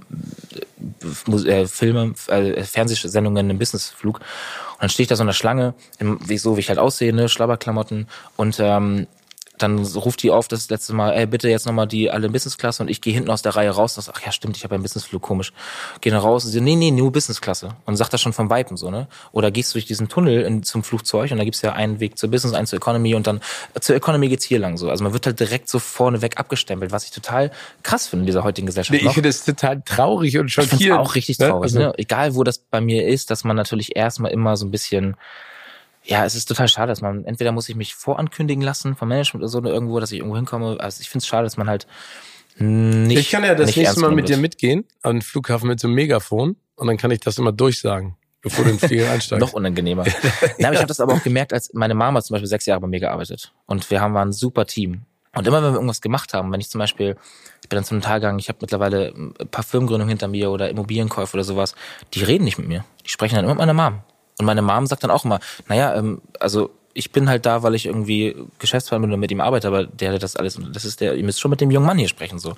äh, 1.45 1.67
Filme, 1.67 2.13
äh, 2.27 2.63
Fernsehsendungen 2.63 3.49
im 3.51 3.59
Businessflug. 3.59 4.19
Und 4.19 4.81
dann 4.81 4.89
stehe 4.89 5.03
ich 5.03 5.07
da 5.07 5.15
so 5.15 5.23
in 5.23 5.27
der 5.27 5.33
Schlange, 5.33 5.75
im, 5.99 6.19
wie, 6.27 6.39
so 6.39 6.57
wie 6.57 6.61
ich 6.61 6.69
halt 6.69 6.79
aussehe, 6.79 7.13
ne, 7.13 7.29
Schlabberklamotten 7.29 8.07
und 8.35 8.57
ähm, 8.59 9.07
dann 9.57 9.79
ruft 9.79 10.23
die 10.23 10.31
auf 10.31 10.47
das 10.47 10.69
letzte 10.69 10.93
Mal, 10.93 11.13
ey, 11.13 11.25
bitte 11.25 11.49
jetzt 11.49 11.65
nochmal 11.65 11.87
die 11.87 12.11
alle 12.11 12.29
Business-Klasse 12.29 12.83
und 12.83 12.89
ich 12.89 13.01
gehe 13.01 13.13
hinten 13.13 13.29
aus 13.29 13.41
der 13.41 13.55
Reihe 13.55 13.69
raus. 13.69 13.95
Das, 13.95 14.09
ach 14.09 14.21
ja, 14.25 14.31
stimmt, 14.31 14.57
ich 14.57 14.63
habe 14.63 14.75
einen 14.75 14.83
Businessflug, 14.83 15.21
komisch. 15.21 15.53
Geh 16.01 16.09
dann 16.09 16.19
raus 16.19 16.45
und 16.45 16.51
sie, 16.51 16.61
nee, 16.61 16.75
nee, 16.75 16.91
nur 16.91 17.11
Business-Klasse. 17.11 17.69
Und 17.85 17.95
sagt 17.95 18.13
das 18.13 18.21
schon 18.21 18.33
vom 18.33 18.49
Vipen 18.49 18.77
so, 18.77 18.91
ne? 18.91 19.07
Oder 19.31 19.51
gehst 19.51 19.71
du 19.71 19.73
durch 19.75 19.85
diesen 19.85 20.09
Tunnel 20.09 20.41
in, 20.41 20.63
zum 20.63 20.83
Flugzeug 20.83 21.31
und 21.31 21.37
da 21.37 21.43
gibt's 21.43 21.61
ja 21.61 21.73
einen 21.73 21.99
Weg 21.99 22.17
zur 22.17 22.29
Business, 22.29 22.53
einen 22.53 22.67
zur 22.67 22.77
Economy 22.77 23.15
und 23.15 23.27
dann 23.27 23.41
äh, 23.73 23.79
zur 23.79 23.95
Economy 23.95 24.27
geht's 24.27 24.45
hier 24.45 24.59
lang 24.59 24.77
so. 24.77 24.89
Also 24.89 25.03
man 25.03 25.13
wird 25.13 25.25
halt 25.25 25.39
direkt 25.39 25.69
so 25.69 25.79
vorneweg 25.79 26.37
abgestempelt, 26.37 26.91
was 26.91 27.05
ich 27.05 27.11
total 27.11 27.51
krass 27.83 28.07
finde 28.07 28.23
in 28.23 28.27
dieser 28.27 28.43
heutigen 28.43 28.67
Gesellschaft. 28.67 29.01
Nee, 29.01 29.07
ich 29.07 29.13
finde 29.13 29.29
es 29.29 29.45
total 29.45 29.81
traurig 29.83 30.37
und 30.37 30.49
schockierend. 30.49 30.81
Ich 30.81 30.91
auch 30.91 31.15
richtig 31.15 31.39
ne? 31.39 31.49
traurig, 31.49 31.73
ne? 31.73 31.79
Also, 31.79 31.91
ne? 31.91 31.97
Egal 31.97 32.35
wo 32.35 32.43
das 32.43 32.57
bei 32.57 32.81
mir 32.81 33.07
ist, 33.07 33.31
dass 33.31 33.43
man 33.43 33.55
natürlich 33.55 33.95
erstmal 33.95 34.31
immer 34.31 34.57
so 34.57 34.65
ein 34.65 34.71
bisschen 34.71 35.15
ja, 36.05 36.25
es 36.25 36.35
ist 36.35 36.45
total 36.45 36.67
schade, 36.67 36.91
dass 36.91 37.01
man, 37.01 37.25
entweder 37.25 37.51
muss 37.51 37.67
ich 37.67 37.75
mich 37.75 37.95
vorankündigen 37.95 38.63
lassen 38.63 38.95
vom 38.95 39.09
Management 39.09 39.43
oder 39.43 39.49
so 39.49 39.57
oder 39.57 39.71
irgendwo, 39.71 39.99
dass 39.99 40.11
ich 40.11 40.19
irgendwo 40.19 40.35
hinkomme. 40.35 40.77
Also 40.79 41.01
ich 41.01 41.09
finde 41.09 41.23
es 41.23 41.27
schade, 41.27 41.43
dass 41.43 41.57
man 41.57 41.67
halt 41.67 41.87
nicht. 42.57 43.19
Ich 43.19 43.31
kann 43.31 43.43
ja 43.43 43.55
das 43.55 43.75
nächste 43.75 43.99
Mal 43.99 44.11
mit 44.11 44.29
dir 44.29 44.37
mitgehen 44.37 44.85
an 45.01 45.17
den 45.17 45.21
Flughafen 45.21 45.67
mit 45.67 45.79
so 45.79 45.87
einem 45.87 45.95
Megafon 45.95 46.55
und 46.75 46.87
dann 46.87 46.97
kann 46.97 47.11
ich 47.11 47.19
das 47.19 47.37
immer 47.37 47.51
durchsagen, 47.51 48.15
bevor 48.41 48.63
du 48.63 48.71
in 48.71 48.77
den 48.77 48.87
Flieger 48.87 49.11
einsteigst. 49.11 49.41
Noch 49.41 49.53
unangenehmer. 49.53 50.03
Aber 50.03 50.73
ich 50.73 50.77
habe 50.77 50.87
das 50.87 50.99
aber 50.99 51.13
auch 51.13 51.23
gemerkt, 51.23 51.53
als 51.53 51.73
meine 51.73 51.95
Mama 51.95 52.21
zum 52.21 52.35
Beispiel 52.35 52.47
sechs 52.47 52.65
Jahre 52.65 52.81
bei 52.81 52.87
mir 52.87 52.99
gearbeitet 52.99 53.53
und 53.65 53.89
wir 53.89 53.99
haben 53.99 54.13
waren 54.13 54.29
ein 54.29 54.33
super 54.33 54.65
Team. 54.65 55.01
Und 55.33 55.45
immer 55.45 55.61
wenn 55.61 55.71
wir 55.71 55.75
irgendwas 55.75 55.99
gemacht 55.99 56.33
haben, 56.33 56.51
wenn 56.53 56.61
ich 56.61 56.69
zum 56.69 56.79
Beispiel, 56.79 57.17
ich 57.61 57.67
bin 57.67 57.75
dann 57.75 57.83
zum 57.83 57.99
Taggang, 57.99 58.39
ich 58.39 58.47
habe 58.47 58.59
mittlerweile 58.61 59.13
ein 59.17 59.33
paar 59.51 59.65
Firmengründungen 59.65 60.07
hinter 60.07 60.29
mir 60.29 60.49
oder 60.49 60.69
Immobilienkäufe 60.69 61.35
oder 61.35 61.43
sowas, 61.43 61.75
die 62.13 62.23
reden 62.23 62.45
nicht 62.45 62.57
mit 62.57 62.69
mir. 62.69 62.85
Die 63.05 63.09
sprechen 63.09 63.35
dann 63.35 63.43
immer 63.43 63.55
mit 63.55 63.59
meiner 63.59 63.73
Mom. 63.73 63.99
Und 64.37 64.45
meine 64.45 64.61
Mom 64.61 64.85
sagt 64.87 65.03
dann 65.03 65.11
auch 65.11 65.25
immer, 65.25 65.39
naja, 65.67 65.95
ähm, 65.95 66.21
also 66.39 66.71
ich 66.97 67.11
bin 67.11 67.29
halt 67.29 67.45
da, 67.45 67.61
weil 67.61 67.75
ich 67.75 67.85
irgendwie 67.85 68.35
Geschäftsführer 68.57 69.01
bin 69.01 69.11
und 69.11 69.19
mit 69.19 69.29
ihm 69.29 69.41
arbeite, 69.41 69.67
aber 69.67 69.85
der 69.85 70.13
hat 70.13 70.23
das 70.23 70.37
alles, 70.37 70.57
das 70.71 70.85
ist 70.85 71.01
der, 71.01 71.15
ihr 71.15 71.25
müsst 71.25 71.41
schon 71.41 71.51
mit 71.51 71.59
dem 71.59 71.69
jungen 71.69 71.85
Mann 71.85 71.97
hier 71.97 72.07
sprechen, 72.07 72.39
so. 72.39 72.51
Und 72.51 72.57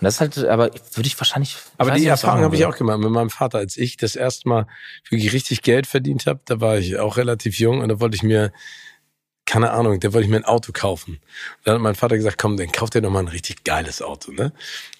das 0.00 0.14
ist 0.14 0.20
halt, 0.20 0.38
aber 0.48 0.70
würde 0.94 1.06
ich 1.06 1.18
wahrscheinlich. 1.18 1.56
Aber 1.78 1.92
die 1.92 2.06
Erfahrung 2.06 2.42
habe 2.42 2.56
ich 2.56 2.66
auch 2.66 2.76
gemacht 2.76 2.98
mit 2.98 3.10
meinem 3.10 3.30
Vater, 3.30 3.58
als 3.58 3.76
ich 3.76 3.96
das 3.96 4.16
erste 4.16 4.48
Mal 4.48 4.66
wirklich 5.08 5.32
richtig 5.32 5.62
Geld 5.62 5.86
verdient 5.86 6.26
habe, 6.26 6.40
da 6.44 6.60
war 6.60 6.76
ich 6.76 6.98
auch 6.98 7.16
relativ 7.16 7.58
jung 7.60 7.80
und 7.80 7.88
da 7.88 8.00
wollte 8.00 8.16
ich 8.16 8.24
mir, 8.24 8.52
keine 9.46 9.70
Ahnung, 9.70 10.00
da 10.00 10.12
wollte 10.12 10.24
ich 10.24 10.30
mir 10.30 10.38
ein 10.38 10.44
Auto 10.44 10.72
kaufen. 10.72 11.12
Und 11.12 11.66
dann 11.66 11.74
hat 11.76 11.80
mein 11.80 11.94
Vater 11.94 12.16
gesagt, 12.16 12.36
komm, 12.36 12.56
dann 12.56 12.72
kauf 12.72 12.90
dir 12.90 13.00
doch 13.00 13.10
mal 13.10 13.20
ein 13.20 13.28
richtig 13.28 13.62
geiles 13.62 14.02
Auto, 14.02 14.32
ne? 14.32 14.52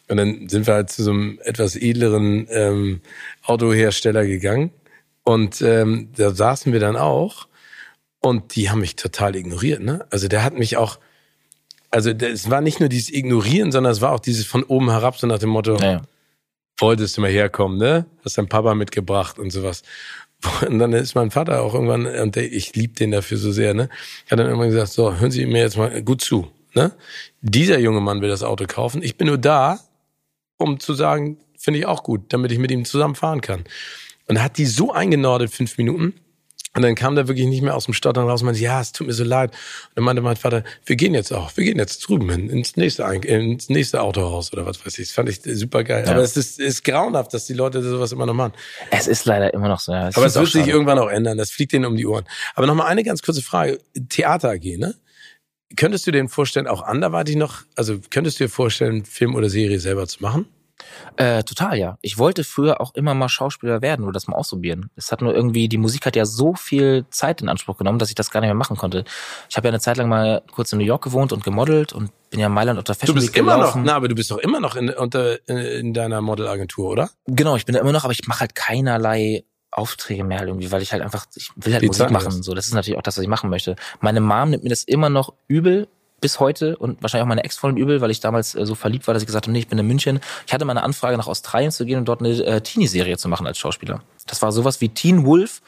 Und 0.07 0.16
dann 0.16 0.49
sind 0.49 0.66
wir 0.66 0.75
halt 0.75 0.91
zu 0.91 1.03
so 1.03 1.11
einem 1.11 1.39
etwas 1.45 1.77
edleren 1.77 2.47
ähm, 2.51 3.03
Autohersteller 3.43 4.25
gegangen 4.25 4.71
und 5.29 5.61
ähm, 5.61 6.09
da 6.16 6.31
saßen 6.31 6.72
wir 6.72 6.81
dann 6.81 6.97
auch 6.97 7.49
und 8.20 8.57
die 8.57 8.70
haben 8.70 8.81
mich 8.81 8.97
total 8.97 9.37
ignoriert. 9.37 9.83
Ne? 9.83 10.07
Also 10.09 10.26
der 10.26 10.43
hat 10.43 10.55
mich 10.55 10.79
auch, 10.79 10.99
also 11.91 12.09
es 12.09 12.49
war 12.49 12.62
nicht 12.62 12.81
nur 12.81 12.89
dieses 12.89 13.12
Ignorieren, 13.12 13.70
sondern 13.70 13.93
es 13.93 14.01
war 14.01 14.12
auch 14.12 14.20
dieses 14.20 14.47
von 14.47 14.62
oben 14.62 14.89
herab, 14.89 15.18
so 15.18 15.26
nach 15.26 15.39
dem 15.39 15.51
Motto, 15.51 15.76
ja. 15.76 16.01
wolltest 16.79 17.18
du 17.18 17.20
mal 17.20 17.31
herkommen, 17.31 17.76
ne? 17.76 18.07
Hast 18.24 18.39
dein 18.39 18.49
Papa 18.49 18.74
mitgebracht 18.74 19.39
und 19.39 19.51
sowas. 19.51 19.83
Und 20.66 20.79
dann 20.79 20.95
ist 20.95 21.14
mein 21.14 21.31
Vater 21.31 21.61
auch 21.62 21.74
irgendwann, 21.74 22.07
und 22.07 22.37
der, 22.37 22.51
ich 22.51 22.74
liebe 22.76 22.95
den 22.95 23.11
dafür 23.11 23.37
so 23.37 23.53
sehr, 23.53 23.74
ne? 23.74 23.91
Hat 24.31 24.39
dann 24.39 24.47
irgendwann 24.47 24.70
gesagt, 24.70 24.93
so, 24.93 25.14
hören 25.14 25.33
Sie 25.33 25.45
mir 25.45 25.61
jetzt 25.61 25.76
mal 25.76 26.01
gut 26.03 26.22
zu, 26.22 26.49
ne? 26.74 26.93
Dieser 27.43 27.79
junge 27.81 28.01
Mann 28.01 28.22
will 28.22 28.31
das 28.31 28.45
Auto 28.45 28.64
kaufen. 28.66 29.03
Ich 29.03 29.18
bin 29.18 29.26
nur 29.26 29.37
da, 29.37 29.81
um 30.57 30.81
zu 30.81 30.95
sagen, 30.95 31.37
finde 31.59 31.81
ich 31.81 31.87
auch 31.87 32.03
gut, 32.03 32.33
damit 32.33 32.51
ich 32.51 32.59
mit 32.59 32.70
ihm 32.70 32.87
zusammen 32.87 33.14
fahren 33.14 33.43
kann. 33.43 33.64
Und 34.29 34.43
hat 34.43 34.59
die 34.59 34.66
so 34.66 34.93
eingenordet, 34.93 35.51
fünf 35.51 35.79
Minuten. 35.79 36.14
Und 36.79 36.83
dann 36.83 36.95
kam 36.95 37.16
der 37.16 37.26
wirklich 37.29 37.47
nicht 37.47 37.62
mehr 37.62 37.74
aus 37.74 37.87
dem 37.87 37.95
Stottern 37.95 38.29
raus 38.29 38.43
und 38.43 38.47
meinte, 38.47 38.61
ja, 38.61 38.81
es 38.81 38.93
tut 38.93 39.07
mir 39.07 39.12
so 39.12 39.24
leid. 39.24 39.51
Und 39.51 39.97
dann 39.97 40.05
meinte 40.05 40.22
mein 40.22 40.37
Vater, 40.37 40.62
wir 40.85 40.97
gehen 40.97 41.14
jetzt 41.14 41.33
auch, 41.33 41.57
wir 41.57 41.64
gehen 41.64 41.79
jetzt 41.79 42.07
drüben 42.07 42.31
hin, 42.31 42.51
ins 42.51 42.76
nächste, 42.76 43.03
ins 43.03 43.68
nächste 43.68 44.03
Autohaus 44.03 44.53
oder 44.53 44.66
was 44.66 44.85
weiß 44.85 44.99
ich. 44.99 45.09
Das 45.09 45.14
fand 45.14 45.29
ich 45.29 45.41
super 45.43 45.83
geil. 45.83 46.05
Ja. 46.07 46.12
Aber 46.12 46.22
es 46.22 46.37
ist, 46.37 46.61
ist 46.61 46.85
grauenhaft, 46.85 47.33
dass 47.33 47.47
die 47.47 47.55
Leute 47.55 47.83
sowas 47.83 48.12
immer 48.12 48.26
noch 48.26 48.35
machen. 48.35 48.53
Es 48.91 49.09
ist 49.09 49.24
leider 49.24 49.53
immer 49.55 49.68
noch 49.68 49.81
so. 49.81 49.93
Ja. 49.93 50.11
Aber 50.14 50.26
es 50.26 50.35
wird 50.37 50.47
sich 50.53 50.68
irgendwann 50.68 50.99
auch 50.99 51.09
ändern. 51.09 51.39
Das 51.39 51.51
fliegt 51.51 51.72
denen 51.72 51.87
um 51.87 51.97
die 51.97 52.07
Ohren. 52.07 52.26
Aber 52.55 52.66
nochmal 52.66 52.87
eine 52.87 53.03
ganz 53.03 53.22
kurze 53.22 53.43
Frage. 53.43 53.81
Theater 54.09 54.51
AG, 54.51 54.76
ne? 54.76 54.95
Könntest 55.76 56.07
du 56.07 56.12
dir 56.12 56.29
vorstellen, 56.29 56.66
auch 56.66 56.83
anderweitig 56.83 57.37
noch, 57.37 57.62
also 57.76 57.99
könntest 58.11 58.39
du 58.39 58.45
dir 58.45 58.51
vorstellen, 58.51 59.05
Film 59.05 59.35
oder 59.35 59.51
Serie 59.51 59.81
selber 59.81 60.07
zu 60.07 60.22
machen? 60.22 60.47
Äh, 61.16 61.43
total, 61.43 61.76
ja. 61.76 61.99
Ich 62.03 62.18
wollte 62.18 62.45
früher 62.45 62.81
auch 62.81 62.95
immer 62.95 63.14
mal 63.14 63.29
Schauspieler 63.29 63.83
werden 63.83 64.05
oder 64.05 64.12
das 64.12 64.29
mal 64.29 64.37
ausprobieren. 64.37 64.91
Es 64.97 65.11
hat 65.11 65.20
nur 65.20 65.35
irgendwie, 65.35 65.68
die 65.68 65.79
Musik 65.79 66.07
hat 66.07 66.16
ja 66.16 66.24
so 66.24 66.55
viel 66.55 67.05
Zeit 67.11 67.43
in 67.43 67.49
Anspruch 67.49 67.76
genommen, 67.79 67.99
dass 67.99 68.09
ich 68.09 68.14
das 68.14 68.31
gar 68.31 68.41
nicht 68.41 68.49
mehr 68.49 68.55
machen 68.55 68.76
konnte. 68.76 69.05
Ich 69.49 69.57
habe 69.57 69.68
ja 69.68 69.70
eine 69.70 69.81
Zeit 69.81 69.97
lang 69.97 70.09
mal 70.09 70.43
kurz 70.53 70.72
in 70.72 70.79
New 70.79 70.85
York 70.85 71.03
gewohnt 71.03 71.33
und 71.33 71.43
gemodelt 71.45 71.93
und 71.93 72.11
bin 72.31 72.41
ja 72.41 72.47
in 72.47 72.53
Mailand 72.53 72.79
unter 72.79 72.95
Fashion 72.95 73.14
Du 73.16 73.20
bist 73.20 73.37
immer 73.37 73.57
gelaufen. 73.57 73.81
noch, 73.81 73.87
na, 73.87 73.97
aber 73.97 74.09
du 74.09 74.14
bist 74.14 74.31
doch 74.31 74.39
immer 74.39 74.61
noch 74.61 74.76
in, 74.76 74.91
unter, 74.91 75.47
in 75.49 75.95
deiner 75.95 76.20
Modelagentur, 76.20 76.91
oder? 76.91 77.11
Genau, 77.26 77.57
ich 77.57 77.66
bin 77.66 77.74
da 77.74 77.81
immer 77.81 77.93
noch, 77.93 78.05
aber 78.05 78.12
ich 78.12 78.26
mache 78.29 78.41
halt 78.41 78.55
keinerlei 78.55 79.45
Aufträge 79.70 80.24
mehr 80.24 80.47
irgendwie, 80.47 80.70
weil 80.72 80.83
ich 80.83 80.93
halt 80.93 81.03
einfach, 81.03 81.26
ich 81.35 81.51
will 81.57 81.72
halt 81.72 81.83
die 81.83 81.89
Musik 81.89 82.11
machen. 82.11 82.43
So, 82.43 82.55
das 82.55 82.66
ist 82.66 82.74
natürlich 82.74 82.99
auch 82.99 83.03
das, 83.03 83.16
was 83.16 83.22
ich 83.22 83.29
machen 83.29 83.51
möchte. 83.51 83.76
Meine 84.01 84.20
Mom 84.20 84.51
nimmt 84.51 84.62
mir 84.64 84.70
das 84.70 84.83
immer 84.85 85.11
noch 85.11 85.35
übel, 85.47 85.89
bis 86.21 86.41
heute 86.41 86.77
und 86.77 87.03
wahrscheinlich 87.03 87.25
auch 87.25 87.29
meine 87.29 87.45
Ex-Freundin 87.45 87.83
übel, 87.83 88.01
weil 88.01 88.11
ich 88.11 88.21
damals 88.21 88.55
äh, 88.55 88.66
so 88.66 88.75
verliebt 88.75 89.07
war, 89.07 89.14
dass 89.14 89.23
ich 89.23 89.27
gesagt 89.27 89.47
habe, 89.47 89.53
nee, 89.53 89.61
ich 89.61 89.69
bin 89.69 89.79
in 89.79 89.87
München. 89.87 90.21
Ich 90.47 90.53
hatte 90.53 90.64
mal 90.64 90.73
eine 90.73 90.83
Anfrage 90.83 91.16
nach 91.16 91.27
Australien 91.27 91.71
zu 91.71 91.85
gehen 91.85 91.99
und 91.99 92.07
dort 92.07 92.21
eine 92.21 92.31
äh, 92.45 92.61
Teenie-Serie 92.61 93.16
zu 93.19 93.29
machen 93.29 93.47
als 93.47 93.59
Schauspieler. 93.59 94.03
Das 94.27 94.43
war 94.43 94.53
sowas 94.53 94.81
wie 94.81 94.89
Teen 94.89 95.25
Wolf, 95.25 95.62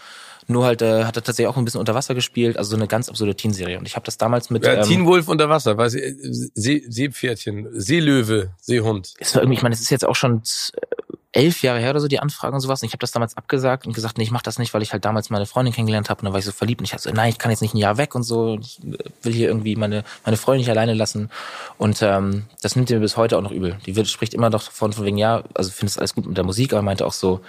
nur 0.48 0.64
halt 0.64 0.82
äh, 0.82 1.04
hat 1.04 1.16
er 1.16 1.22
tatsächlich 1.22 1.46
auch 1.46 1.56
ein 1.56 1.64
bisschen 1.64 1.80
unter 1.80 1.94
Wasser 1.94 2.14
gespielt, 2.14 2.56
also 2.56 2.70
so 2.70 2.76
eine 2.76 2.88
ganz 2.88 3.08
absurde 3.08 3.34
Teen-Serie. 3.34 3.78
Und 3.78 3.86
ich 3.86 3.94
habe 3.94 4.04
das 4.04 4.18
damals 4.18 4.50
mit 4.50 4.64
Ja, 4.64 4.74
ähm, 4.74 4.82
Teen 4.82 5.06
Wolf 5.06 5.28
unter 5.28 5.48
Wasser, 5.48 5.76
weiß 5.76 5.94
ich, 5.94 6.02
äh, 6.02 6.14
See, 6.54 6.84
Seepferdchen, 6.88 7.68
Seelöwe, 7.72 8.50
Seehund. 8.60 9.14
es 9.18 9.34
war 9.34 9.42
irgendwie, 9.42 9.56
ich 9.56 9.62
meine, 9.62 9.74
es 9.74 9.80
ist 9.80 9.90
jetzt 9.90 10.04
auch 10.04 10.16
schon 10.16 10.42
äh, 10.74 11.09
elf 11.32 11.62
Jahre 11.62 11.78
her 11.78 11.90
oder 11.90 12.00
so, 12.00 12.08
die 12.08 12.18
Anfrage 12.18 12.54
und 12.54 12.60
sowas. 12.60 12.82
Und 12.82 12.86
ich 12.86 12.92
habe 12.92 13.00
das 13.00 13.12
damals 13.12 13.36
abgesagt 13.36 13.86
und 13.86 13.92
gesagt, 13.92 14.18
nee, 14.18 14.24
ich 14.24 14.30
mach 14.30 14.42
das 14.42 14.58
nicht, 14.58 14.74
weil 14.74 14.82
ich 14.82 14.92
halt 14.92 15.04
damals 15.04 15.30
meine 15.30 15.46
Freundin 15.46 15.72
kennengelernt 15.72 16.10
habe 16.10 16.20
und 16.20 16.24
dann 16.24 16.32
war 16.32 16.40
ich 16.40 16.44
so 16.44 16.52
verliebt 16.52 16.80
und 16.80 16.92
ich 16.92 17.00
so, 17.00 17.10
nein, 17.10 17.30
ich 17.30 17.38
kann 17.38 17.50
jetzt 17.50 17.60
nicht 17.60 17.74
ein 17.74 17.78
Jahr 17.78 17.98
weg 17.98 18.14
und 18.14 18.24
so. 18.24 18.58
Ich 18.60 18.80
äh, 18.82 18.96
will 19.22 19.32
hier 19.32 19.48
irgendwie 19.48 19.76
meine, 19.76 20.04
meine 20.24 20.36
Freundin 20.36 20.60
nicht 20.60 20.70
alleine 20.70 20.94
lassen. 20.94 21.30
Und 21.78 22.02
ähm, 22.02 22.46
das 22.62 22.74
nimmt 22.74 22.90
mir 22.90 22.98
bis 22.98 23.16
heute 23.16 23.38
auch 23.38 23.42
noch 23.42 23.52
übel. 23.52 23.78
Die 23.86 23.94
wird, 23.94 24.08
spricht 24.08 24.34
immer 24.34 24.50
doch 24.50 24.62
von, 24.62 24.92
von 24.92 25.04
wegen, 25.04 25.18
ja, 25.18 25.44
also 25.54 25.70
findest 25.70 25.98
alles 25.98 26.14
gut 26.14 26.26
mit 26.26 26.36
der 26.36 26.44
Musik, 26.44 26.72
aber 26.72 26.82
meinte 26.82 27.06
auch 27.06 27.12
so, 27.12 27.40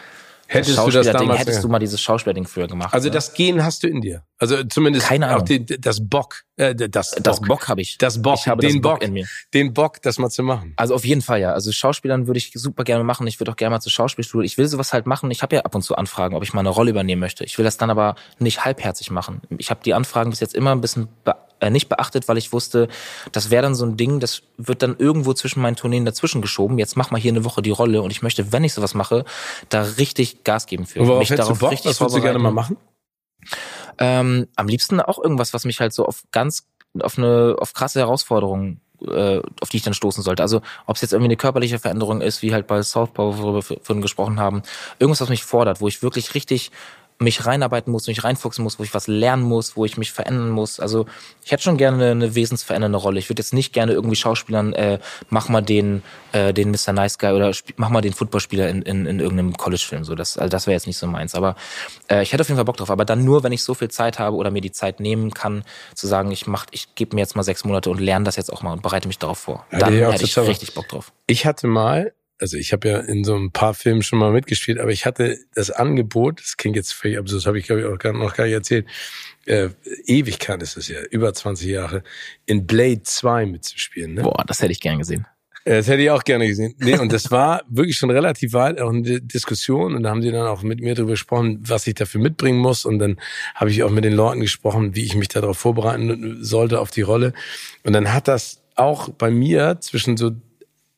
Hättest 0.54 0.78
du 0.78 0.90
das 0.90 1.08
damals 1.08 1.40
hättest 1.40 1.64
du 1.64 1.70
mal 1.70 1.80
dieses 1.80 2.02
Schauspielerding 2.02 2.46
früher 2.46 2.68
gemacht. 2.68 2.94
Also 2.94 3.08
ne? 3.08 3.14
das 3.14 3.34
Gen 3.34 3.64
hast 3.64 3.84
du 3.84 3.88
in 3.88 4.02
dir. 4.02 4.24
Also 4.38 4.62
zumindest 4.66 5.08
Keine 5.08 5.28
auch 5.30 5.44
Ahnung. 5.44 5.46
den, 5.46 5.66
das 5.80 6.06
Bock, 6.06 6.44
äh, 6.58 6.76
das, 6.76 7.12
das 7.12 7.40
Bock, 7.40 7.48
Bock 7.48 7.68
habe 7.70 7.80
ich. 7.80 7.98
das 7.98 8.22
Bock, 8.22 8.38
ich 8.38 8.48
habe 8.50 8.60
den 8.60 8.74
das 8.74 8.82
Bock 8.82 9.00
Bock, 9.00 9.08
in 9.08 9.14
mir. 9.14 9.28
den 9.54 9.74
Bock, 9.74 10.02
das 10.02 10.18
mal 10.18 10.30
zu 10.30 10.44
machen. 10.44 10.74
Also 10.76 10.94
auf 10.94 11.06
jeden 11.06 11.22
Fall 11.22 11.40
ja. 11.40 11.54
Also 11.54 11.72
Schauspielern 11.72 12.28
würde 12.28 12.38
ich 12.38 12.52
super 12.54 12.84
gerne 12.84 13.06
machen. 13.06 13.26
Ich 13.28 13.40
würde 13.40 13.52
auch 13.52 13.56
gerne 13.56 13.76
mal 13.76 13.80
zur 13.80 13.94
Schauspielschule. 13.94 14.46
Ich 14.46 14.58
will 14.58 14.68
sowas 14.68 14.92
halt 14.92 15.08
machen. 15.08 15.32
Ich 15.32 15.42
habe 15.42 15.56
ja 15.56 15.62
ab 15.62 15.74
und 15.74 15.84
zu 15.84 15.96
Anfragen, 15.96 16.36
ob 16.36 16.44
ich 16.44 16.54
mal 16.54 16.60
eine 16.60 16.70
Rolle 16.70 16.92
übernehmen 16.92 17.22
möchte. 17.22 17.46
Ich 17.46 17.58
will 17.58 17.64
das 17.64 17.78
dann 17.78 17.90
aber 17.90 18.16
nicht 18.40 18.66
halbherzig 18.66 19.10
machen. 19.10 19.42
Ich 19.58 19.70
habe 19.70 19.80
die 19.86 19.94
Anfragen 19.94 20.32
bis 20.32 20.42
jetzt 20.42 20.54
immer 20.54 20.72
ein 20.74 20.82
bisschen 20.82 21.08
äh, 21.62 21.70
nicht 21.70 21.88
beachtet, 21.88 22.28
weil 22.28 22.38
ich 22.38 22.52
wusste, 22.52 22.88
das 23.32 23.52
wäre 23.52 23.62
dann 23.62 23.76
so 23.76 23.86
ein 23.86 23.96
Ding, 23.96 24.20
das 24.20 24.42
wird 24.58 24.82
dann 24.82 24.98
irgendwo 24.98 25.34
zwischen 25.34 25.62
meinen 25.62 25.76
Tourneen 25.76 26.06
dazwischen 26.06 26.42
geschoben. 26.42 26.78
Jetzt 26.78 26.98
mach 26.98 27.12
mal 27.12 27.22
hier 27.22 27.32
eine 27.32 27.46
Woche 27.46 27.62
die 27.62 27.70
Rolle 27.70 28.02
und 28.02 28.12
ich 28.12 28.22
möchte, 28.22 28.52
wenn 28.52 28.64
ich 28.64 28.74
sowas 28.74 28.94
mache, 28.96 29.24
da 29.70 29.84
richtig 29.84 30.44
Gas 30.44 30.66
geben 30.66 30.86
für. 30.86 31.00
Worauf 31.00 31.20
Mich 31.20 31.30
hättest 31.30 31.50
du 31.50 31.54
darauf 31.54 31.60
Bock? 31.60 31.72
richtig 31.72 31.92
Was 31.92 32.02
würdest 32.02 32.18
du 32.18 32.22
gerne 32.22 32.40
mal 32.40 32.52
machen? 32.52 32.78
Ähm, 34.00 34.48
am 34.56 34.68
liebsten 34.68 35.00
auch 35.00 35.20
irgendwas, 35.20 35.54
was 35.54 35.66
mich 35.66 35.80
halt 35.80 35.94
so 35.94 36.06
auf 36.06 36.24
ganz, 36.32 36.68
auf 37.00 37.18
eine, 37.18 37.56
auf 37.60 37.74
krasse 37.74 38.00
Herausforderungen, 38.00 38.82
äh, 39.08 39.42
auf 39.62 39.70
die 39.70 39.78
ich 39.78 39.84
dann 39.84 39.94
stoßen 39.94 40.24
sollte. 40.24 40.44
Also 40.44 40.62
ob 40.86 40.96
es 40.96 41.02
jetzt 41.02 41.14
irgendwie 41.14 41.30
eine 41.30 41.38
körperliche 41.38 41.80
Veränderung 41.80 42.22
ist, 42.22 42.42
wie 42.42 42.54
halt 42.54 42.68
bei 42.68 42.82
Southpaw, 42.82 43.38
worüber 43.38 43.70
wir 43.70 43.80
vorhin 43.82 44.02
gesprochen 44.02 44.40
haben, 44.40 44.64
irgendwas, 45.00 45.22
was 45.22 45.30
mich 45.30 45.44
fordert, 45.44 45.82
wo 45.82 45.88
ich 45.88 46.02
wirklich 46.02 46.34
richtig 46.34 46.72
mich 47.22 47.46
reinarbeiten 47.46 47.92
muss, 47.92 48.08
mich 48.08 48.24
reinfuchsen 48.24 48.64
muss, 48.64 48.80
wo 48.80 48.84
ich 48.84 48.94
was 48.94 49.08
lernen 49.08 49.44
muss, 49.44 49.78
wo 49.78 49.86
ich 49.86 49.98
mich 49.98 50.12
verändern 50.12 50.50
muss. 50.50 50.80
Also 50.80 51.06
ich 51.44 51.52
hätte 51.52 51.64
schon 51.64 51.78
gerne 51.78 52.12
eine 52.12 52.36
wesensverändernde 52.36 52.98
Rolle. 52.98 53.20
Ich 53.20 53.30
würde 53.30 53.42
jetzt 53.42 53.54
nicht 53.54 53.74
gerne 53.74 53.94
irgendwie 53.94 54.16
Schauspielern, 54.16 54.74
äh, 54.74 55.00
mach 55.30 55.48
mal 55.48 55.62
den, 55.62 56.04
äh, 56.32 56.54
den 56.54 56.72
Mr. 56.72 56.94
Nice 56.94 57.20
Guy 57.20 57.32
oder 57.32 57.52
mach 57.78 57.90
mal 57.90 58.02
den 58.02 58.14
Footballspieler 58.14 58.70
in, 58.70 58.82
in, 58.82 59.06
in 59.06 59.20
irgendeinem 59.20 59.56
College-Film. 59.56 60.04
So, 60.04 60.16
das, 60.16 60.38
also 60.38 60.50
das 60.50 60.68
wäre 60.68 60.74
jetzt 60.74 60.88
nicht 60.88 60.98
so 60.98 61.08
meins. 61.08 61.36
Aber 61.36 61.56
äh, 62.10 62.24
ich 62.24 62.34
hätte 62.34 62.42
auf 62.42 62.48
jeden 62.48 62.58
Fall 62.58 62.66
Bock 62.66 62.78
drauf. 62.78 62.90
Aber 62.90 63.06
dann 63.06 63.24
nur, 63.24 63.44
wenn 63.44 63.52
ich 63.52 63.64
so 63.64 63.74
viel 63.74 63.90
Zeit 63.90 64.20
habe 64.20 64.36
oder 64.36 64.52
mir 64.52 64.62
die 64.62 64.72
Zeit 64.72 65.00
nehmen 65.00 65.32
kann, 65.32 65.64
zu 65.94 66.08
sagen, 66.08 66.32
ich 66.32 66.48
mach, 66.48 66.66
ich 66.72 66.96
gebe 66.96 67.16
mir 67.16 67.22
jetzt 67.22 67.36
mal 67.36 67.44
sechs 67.44 67.64
Monate 67.64 67.90
und 67.90 68.00
lerne 68.00 68.26
das 68.26 68.36
jetzt 68.36 68.52
auch 68.52 68.64
mal 68.64 68.74
und 68.74 68.82
bereite 68.82 69.08
mich 69.08 69.20
darauf 69.20 69.38
vor. 69.38 69.66
Ja, 69.72 69.80
dann 69.80 69.94
hätte 69.94 70.24
ich 70.24 70.38
richtig 70.38 70.74
Bock 70.74 70.90
drauf. 70.90 71.12
Ich 71.28 71.46
hatte 71.46 71.68
mal, 71.68 72.14
also 72.42 72.58
ich 72.58 72.74
habe 72.74 72.90
ja 72.90 73.00
in 73.00 73.24
so 73.24 73.36
ein 73.36 73.52
paar 73.52 73.74
Filmen 73.74 74.02
schon 74.02 74.20
mal 74.20 74.32
mitgespielt, 74.32 74.80
aber 74.80 74.92
ich 74.92 75.06
hatte 75.06 75.38
das 75.54 75.72
Angebot, 75.72 76.42
das 76.42 76.58
klingt 76.58 76.76
jetzt 76.76 76.94
völlig 76.94 77.18
absurd, 77.18 77.42
das 77.42 77.46
habe 77.46 77.60
ich 77.60 77.66
glaube 77.66 77.82
ich 77.82 77.88
auch 77.88 77.98
gar, 77.98 78.14
noch 78.14 78.36
gar 78.36 78.46
nicht 78.46 78.54
erzählt, 78.54 78.88
äh, 79.46 79.70
Ewigkeit 80.06 80.62
ist 80.62 80.78
es 80.78 80.88
ja, 80.88 81.00
über 81.12 81.34
20 81.34 81.68
Jahre, 81.68 82.04
in 82.46 82.66
Blade 82.68 83.04
2 83.04 83.46
mitzuspielen. 83.46 84.16
Ne? 84.16 84.24
Boah, 84.24 84.44
das 84.46 84.62
hätte 84.62 84.72
ich 84.72 84.80
gern 84.80 85.00
gesehen. 85.00 85.26
Äh, 85.64 85.78
Das 85.78 85.88
hätte 85.88 86.02
ich 86.02 86.10
auch 86.10 86.24
gerne 86.24 86.48
gesehen. 86.48 86.76
Nee, 86.80 86.98
und 86.98 87.12
das 87.12 87.32
war 87.32 87.64
wirklich 87.70 87.98
schon 87.98 88.10
relativ 88.10 88.54
weit, 88.54 88.80
auch 88.80 88.90
eine 88.90 89.22
Diskussion. 89.22 89.96
Und 89.96 90.04
da 90.04 90.10
haben 90.10 90.22
sie 90.22 90.32
dann 90.32 90.48
auch 90.48 90.64
mit 90.64 90.82
mir 90.82 90.96
darüber 90.96 91.14
gesprochen, 91.14 91.60
was 91.62 91.88
ich 91.88 91.96
dafür 91.96 92.22
mitbringen 92.22 92.60
muss. 92.60 92.86
Und 92.86 93.00
dann 93.00 93.20
habe 93.56 93.72
ich 93.72 93.84
auch 93.84 93.92
mit 93.92 94.04
den 94.04 94.14
Leuten 94.14 94.42
gesprochen, 94.42 94.96
wie 94.96 95.04
ich 95.04 95.16
mich 95.16 95.28
darauf 95.28 95.58
vorbereiten 95.58 96.38
sollte 96.44 96.80
auf 96.80 96.92
die 96.92 97.02
Rolle. 97.02 97.34
Und 97.84 97.94
dann 97.94 98.14
hat 98.14 98.28
das 98.28 98.62
auch 98.76 99.10
bei 99.10 99.30
mir 99.30 99.78
zwischen 99.82 100.18
so 100.18 100.32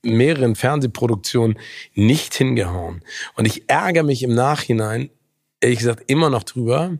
mehreren 0.03 0.55
Fernsehproduktionen 0.55 1.57
nicht 1.93 2.33
hingehauen. 2.35 3.01
Und 3.35 3.45
ich 3.45 3.69
ärgere 3.69 4.03
mich 4.03 4.23
im 4.23 4.35
Nachhinein, 4.35 5.09
ehrlich 5.59 5.79
gesagt, 5.79 6.03
immer 6.07 6.29
noch 6.29 6.43
drüber, 6.43 6.97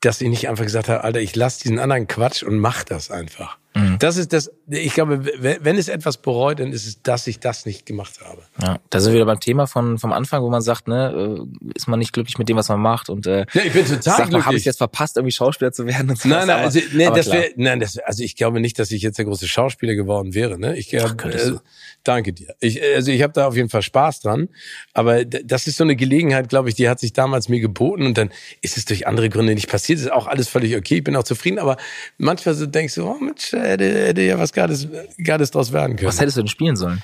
dass 0.00 0.20
ich 0.20 0.28
nicht 0.28 0.48
einfach 0.48 0.64
gesagt 0.64 0.88
habe, 0.88 1.02
Alter, 1.02 1.20
ich 1.20 1.34
lasse 1.34 1.62
diesen 1.62 1.78
anderen 1.78 2.06
Quatsch 2.06 2.42
und 2.42 2.58
mach 2.58 2.84
das 2.84 3.10
einfach. 3.10 3.58
Das 3.98 4.16
ist 4.16 4.32
das, 4.32 4.52
ich 4.68 4.94
glaube, 4.94 5.24
wenn 5.40 5.76
es 5.76 5.88
etwas 5.88 6.16
bereut, 6.18 6.60
dann 6.60 6.72
ist 6.72 6.86
es, 6.86 7.02
dass 7.02 7.26
ich 7.26 7.40
das 7.40 7.66
nicht 7.66 7.86
gemacht 7.86 8.20
habe. 8.24 8.42
Ja, 8.62 8.78
da 8.90 9.00
sind 9.00 9.12
wir 9.12 9.16
wieder 9.16 9.26
beim 9.26 9.40
Thema 9.40 9.66
von 9.66 9.98
vom 9.98 10.12
Anfang, 10.12 10.42
wo 10.42 10.50
man 10.50 10.62
sagt, 10.62 10.86
ne, 10.86 11.38
äh, 11.40 11.70
ist 11.74 11.88
man 11.88 11.98
nicht 11.98 12.12
glücklich 12.12 12.38
mit 12.38 12.48
dem, 12.48 12.56
was 12.56 12.68
man 12.68 12.80
macht 12.80 13.08
und 13.10 13.26
äh, 13.26 13.46
Ja, 13.52 13.62
ich 13.64 13.72
bin 13.72 13.84
total 13.84 14.00
sagt 14.02 14.18
man, 14.18 14.26
habe 14.26 14.42
glücklich. 14.42 14.60
ich 14.60 14.64
jetzt 14.66 14.78
verpasst, 14.78 15.16
irgendwie 15.16 15.32
Schauspieler 15.32 15.72
zu 15.72 15.86
werden 15.86 16.10
und 16.10 16.18
so. 16.18 16.28
Nein, 16.28 16.46
nein, 16.46 16.64
also, 16.64 16.78
nee, 16.92 17.06
das 17.06 17.32
wär, 17.32 17.50
nein, 17.56 17.80
das, 17.80 17.98
also 17.98 18.22
ich 18.22 18.36
glaube 18.36 18.60
nicht, 18.60 18.78
dass 18.78 18.92
ich 18.92 19.02
jetzt 19.02 19.18
der 19.18 19.24
große 19.24 19.48
Schauspieler 19.48 19.94
geworden 19.94 20.34
wäre. 20.34 20.56
Ne? 20.58 20.76
Ich 20.76 20.90
könntest 20.90 21.48
du. 21.48 21.54
äh, 21.56 21.58
danke 22.04 22.32
dir. 22.32 22.54
Ich, 22.60 22.80
also 22.94 23.10
ich 23.10 23.22
habe 23.22 23.32
da 23.32 23.48
auf 23.48 23.56
jeden 23.56 23.70
Fall 23.70 23.82
Spaß 23.82 24.20
dran, 24.20 24.48
aber 24.92 25.24
das 25.24 25.66
ist 25.66 25.78
so 25.78 25.84
eine 25.84 25.96
Gelegenheit, 25.96 26.48
glaube 26.48 26.68
ich, 26.68 26.76
die 26.76 26.88
hat 26.88 27.00
sich 27.00 27.12
damals 27.12 27.48
mir 27.48 27.60
geboten 27.60 28.06
und 28.06 28.18
dann 28.18 28.30
ist 28.60 28.76
es 28.76 28.84
durch 28.84 29.06
andere 29.08 29.30
Gründe 29.30 29.54
nicht 29.54 29.68
passiert. 29.68 29.98
Ist 29.98 30.12
auch 30.12 30.28
alles 30.28 30.48
völlig 30.48 30.76
okay. 30.76 30.98
Ich 30.98 31.04
bin 31.04 31.16
auch 31.16 31.24
zufrieden, 31.24 31.58
aber 31.58 31.76
manchmal 32.18 32.54
so 32.54 32.66
denkst 32.66 32.94
du, 32.94 33.06
oh 33.06 33.16
Mensch, 33.20 33.52
hätte, 33.64 34.06
hätte 34.06 34.22
ja 34.22 34.38
was 34.38 34.52
Geiles, 34.52 34.86
Geiles 35.18 35.50
draus 35.50 35.72
werden 35.72 35.96
können. 35.96 36.08
was 36.08 36.20
hättest 36.20 36.36
du 36.36 36.42
denn 36.42 36.48
spielen 36.48 36.76
sollen? 36.76 37.02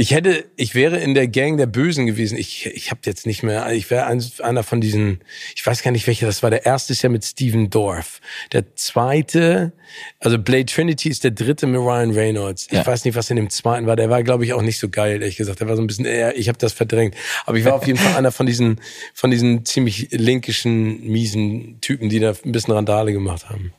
Ich 0.00 0.12
hätte, 0.12 0.46
ich 0.56 0.74
wäre 0.74 0.96
in 0.98 1.12
der 1.12 1.28
Gang 1.28 1.58
der 1.58 1.66
Bösen 1.66 2.06
gewesen. 2.06 2.38
Ich, 2.38 2.64
ich 2.64 2.90
habe 2.90 3.00
jetzt 3.04 3.26
nicht 3.26 3.42
mehr, 3.42 3.70
ich 3.72 3.90
wäre 3.90 4.06
ein, 4.06 4.24
einer 4.42 4.62
von 4.62 4.80
diesen, 4.80 5.20
ich 5.54 5.66
weiß 5.66 5.82
gar 5.82 5.90
nicht 5.90 6.06
welcher 6.06 6.24
das 6.26 6.42
war. 6.42 6.48
Der 6.48 6.64
erste 6.64 6.94
ist 6.94 7.02
ja 7.02 7.10
mit 7.10 7.22
Steven 7.22 7.68
Dorff. 7.68 8.22
Der 8.52 8.74
zweite, 8.76 9.72
also 10.18 10.38
Blade 10.38 10.64
Trinity 10.64 11.10
ist 11.10 11.22
der 11.22 11.32
dritte 11.32 11.66
mit 11.66 11.78
Ryan 11.80 12.12
Reynolds. 12.12 12.66
Ich 12.70 12.78
Ja. 12.78 12.86
weiß 12.86 13.04
nicht, 13.04 13.14
was 13.14 13.28
in 13.28 13.36
dem 13.36 13.50
zweiten 13.50 13.86
war. 13.86 13.94
Der 13.94 14.08
war, 14.08 14.22
glaube 14.22 14.46
ich, 14.46 14.54
auch 14.54 14.62
nicht 14.62 14.78
so 14.78 14.88
geil, 14.88 15.20
ehrlich 15.20 15.36
gesagt. 15.36 15.60
Der 15.60 15.68
war 15.68 15.76
so 15.76 15.82
ein 15.82 15.86
bisschen, 15.86 16.06
eher, 16.06 16.34
ich 16.34 16.48
habe 16.48 16.56
das 16.56 16.72
verdrängt. 16.72 17.14
Aber 17.44 17.58
ich 17.58 17.66
war 17.66 17.74
auf 17.74 17.86
jeden 17.86 17.98
Fall 17.98 18.16
einer 18.16 18.32
von 18.32 18.46
diesen, 18.46 18.80
von 19.12 19.30
diesen 19.30 19.66
ziemlich 19.66 20.08
linkischen, 20.12 21.06
miesen 21.06 21.78
Typen, 21.82 22.08
die 22.08 22.20
da 22.20 22.30
ein 22.42 22.52
bisschen 22.52 22.72
Randale 22.72 23.12
gemacht 23.12 23.50
haben. 23.50 23.74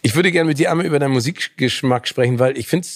Ich 0.00 0.14
würde 0.14 0.32
gerne 0.32 0.48
mit 0.48 0.58
dir 0.58 0.70
einmal 0.70 0.86
über 0.86 0.98
deinen 0.98 1.12
Musikgeschmack 1.12 2.08
sprechen, 2.08 2.38
weil 2.38 2.56
ich 2.56 2.66
finde 2.66 2.88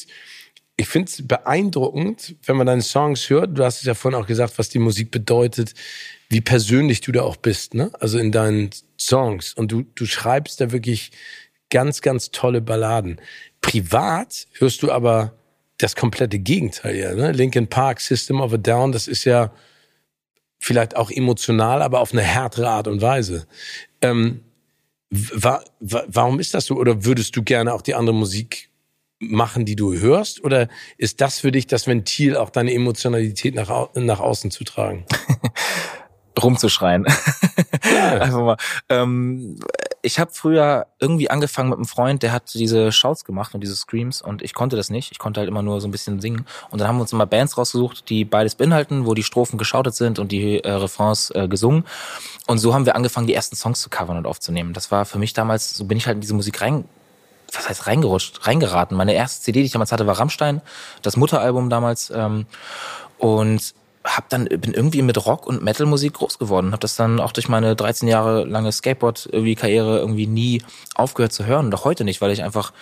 ich 0.77 0.89
finde 0.89 1.11
es 1.11 1.27
beeindruckend, 1.27 2.37
wenn 2.45 2.57
man 2.57 2.67
deine 2.67 2.83
Songs 2.83 3.31
hört. 3.31 3.57
Du 3.57 3.65
hast 3.65 3.79
es 3.79 3.85
ja 3.85 3.95
vorhin 3.95 4.21
auch 4.21 4.27
gesagt, 4.27 4.59
was 4.59 4.69
die 4.69 4.81
Musik 4.81 5.11
bedeutet, 5.11 5.75
wie 6.29 6.41
persönlich 6.41 7.01
du 7.01 7.13
da 7.13 7.23
auch 7.23 7.37
bist, 7.37 7.75
ne? 7.75 7.91
Also 8.01 8.19
in 8.19 8.33
deinen 8.33 8.71
Songs. 8.99 9.55
Und 9.55 9.71
du, 9.71 9.83
du 9.95 10.05
schreibst 10.05 10.61
da 10.61 10.73
wirklich 10.73 11.13
ganz, 11.71 12.01
ganz 12.01 12.31
tolle 12.33 12.61
Balladen. 12.61 13.21
Privat 13.61 14.47
hörst 14.55 14.83
du 14.83 14.91
aber 14.91 15.35
das 15.79 15.95
komplette 15.95 16.39
Gegenteil, 16.39 16.97
ja, 16.97 17.15
ne? 17.15 17.31
Linkin 17.31 17.69
Park, 17.69 18.01
System 18.01 18.41
of 18.41 18.53
a 18.53 18.57
Down, 18.57 18.91
das 18.91 19.07
ist 19.07 19.25
ja 19.25 19.53
vielleicht 20.59 20.97
auch 20.97 21.11
emotional, 21.11 21.83
aber 21.83 22.01
auf 22.01 22.13
eine 22.13 22.23
härtere 22.23 22.69
Art 22.69 22.89
und 22.89 23.01
Weise. 23.01 23.47
Ähm, 24.01 24.41
wa, 25.11 25.63
wa, 25.79 26.05
warum 26.09 26.41
ist 26.41 26.55
das 26.55 26.67
so? 26.67 26.77
Oder 26.77 27.05
würdest 27.05 27.37
du 27.37 27.43
gerne 27.45 27.73
auch 27.73 27.83
die 27.83 27.95
andere 27.95 28.15
Musik 28.15 28.71
machen, 29.31 29.65
die 29.65 29.77
du 29.77 29.95
hörst? 29.95 30.43
Oder 30.45 30.69
ist 30.99 31.21
das 31.21 31.41
für 31.41 31.53
dich 31.53 31.67
das 31.67 31.87
Ventil, 31.87 32.37
auch 32.37 32.51
deine 32.51 32.73
Emotionalität 32.73 33.55
nach, 33.55 33.71
au- 33.71 33.91
nach 33.95 34.21
außen 34.21 34.51
zu 34.51 34.65
tragen? 34.65 35.05
rumzuschreien. 36.43 37.07
Einfach 37.83 38.41
mal. 38.41 38.57
Ähm, 38.89 39.57
ich 40.03 40.19
habe 40.19 40.31
früher 40.35 40.87
irgendwie 41.01 41.31
angefangen 41.31 41.71
mit 41.71 41.79
einem 41.79 41.87
Freund, 41.87 42.23
der 42.23 42.33
hat 42.33 42.53
diese 42.55 42.93
Shouts 42.93 43.25
gemacht 43.25 43.55
und 43.55 43.61
diese 43.63 43.77
Screams 43.77 44.21
und 44.21 44.43
ich 44.43 44.53
konnte 44.53 44.77
das 44.77 44.91
nicht. 44.91 45.13
Ich 45.13 45.19
konnte 45.19 45.41
halt 45.41 45.49
immer 45.49 45.63
nur 45.63 45.81
so 45.81 45.89
ein 45.89 45.91
bisschen 45.91 46.21
singen. 46.21 46.45
Und 46.71 46.81
dann 46.81 46.89
haben 46.89 46.97
wir 46.97 47.03
uns 47.03 47.13
immer 47.13 47.25
Bands 47.27 47.57
rausgesucht, 47.57 48.11
die 48.11 48.25
beides 48.25 48.57
beinhalten, 48.57 49.07
wo 49.07 49.15
die 49.15 49.23
Strophen 49.23 49.59
geschautet 49.59 49.95
sind 49.95 50.19
und 50.19 50.33
die 50.33 50.63
äh, 50.63 50.71
Refrains 50.71 51.31
äh, 51.31 51.49
gesungen. 51.49 51.85
Und 52.47 52.59
so 52.59 52.75
haben 52.75 52.85
wir 52.85 52.97
angefangen, 52.97 53.27
die 53.27 53.35
ersten 53.35 53.57
Songs 53.57 53.81
zu 53.81 53.89
covern 53.89 54.19
und 54.19 54.27
aufzunehmen. 54.27 54.73
Das 54.75 54.91
war 54.91 55.05
für 55.05 55.19
mich 55.19 55.33
damals, 55.33 55.77
so 55.77 55.85
bin 55.85 55.97
ich 55.97 56.07
halt 56.07 56.17
in 56.17 56.21
diese 56.21 56.35
Musik 56.35 56.61
rein 56.61 56.85
was 57.57 57.69
heißt 57.69 57.87
reingerutscht, 57.87 58.47
reingeraten. 58.47 58.97
Meine 58.97 59.15
erste 59.15 59.43
CD, 59.43 59.61
die 59.61 59.67
ich 59.67 59.73
damals 59.73 59.93
hatte, 59.93 60.07
war 60.07 60.19
Rammstein, 60.19 60.61
das 61.03 61.17
Mutteralbum 61.17 61.71
damals. 61.71 62.11
Ähm, 62.15 62.47
und 63.19 63.75
hab 64.05 64.29
dann 64.29 64.45
bin 64.45 64.75
irgendwie 64.75 65.01
mit 65.01 65.25
Rock 65.25 65.47
und 65.47 65.63
Metal-Musik 65.63 66.15
groß 66.15 66.39
geworden. 66.39 66.73
Hab 66.73 66.81
das 66.81 66.95
dann 66.95 67.21
auch 67.21 67.33
durch 67.33 67.49
meine 67.49 67.75
13 67.75 68.07
Jahre 68.07 68.45
lange 68.45 68.71
Skateboard-Karriere 68.71 69.99
irgendwie 69.99 70.27
nie 70.27 70.63
aufgehört 70.95 71.33
zu 71.33 71.47
hören. 71.47 71.73
Auch 71.73 71.85
heute 71.85 72.05
nicht, 72.05 72.21
weil 72.21 72.31
ich 72.31 72.43
einfach 72.43 72.73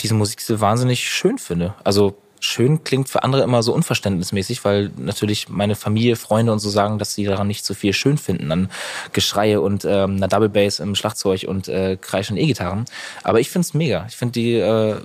diese 0.00 0.14
Musikstil 0.14 0.60
wahnsinnig 0.60 1.08
schön 1.08 1.38
finde. 1.38 1.74
Also 1.84 2.16
schön 2.40 2.84
klingt 2.84 3.08
für 3.08 3.22
andere 3.22 3.42
immer 3.42 3.62
so 3.62 3.72
unverständnismäßig, 3.74 4.64
weil 4.64 4.90
natürlich 4.96 5.48
meine 5.48 5.74
Familie, 5.74 6.16
Freunde 6.16 6.52
und 6.52 6.58
so 6.58 6.70
sagen, 6.70 6.98
dass 6.98 7.14
sie 7.14 7.24
daran 7.24 7.46
nicht 7.46 7.64
so 7.64 7.74
viel 7.74 7.92
schön 7.92 8.18
finden 8.18 8.50
an 8.52 8.70
Geschreie 9.12 9.60
und 9.60 9.84
ähm, 9.84 10.16
einer 10.16 10.28
Double 10.28 10.48
Bass 10.48 10.80
im 10.80 10.94
Schlagzeug 10.94 11.44
und 11.46 11.68
äh, 11.68 11.96
kreischenden 12.00 12.44
E-Gitarren. 12.44 12.84
Aber 13.22 13.40
ich 13.40 13.50
find's 13.50 13.74
mega. 13.74 14.06
Ich 14.08 14.16
finde 14.16 14.32
die 14.32 14.54
äh, 14.54 14.96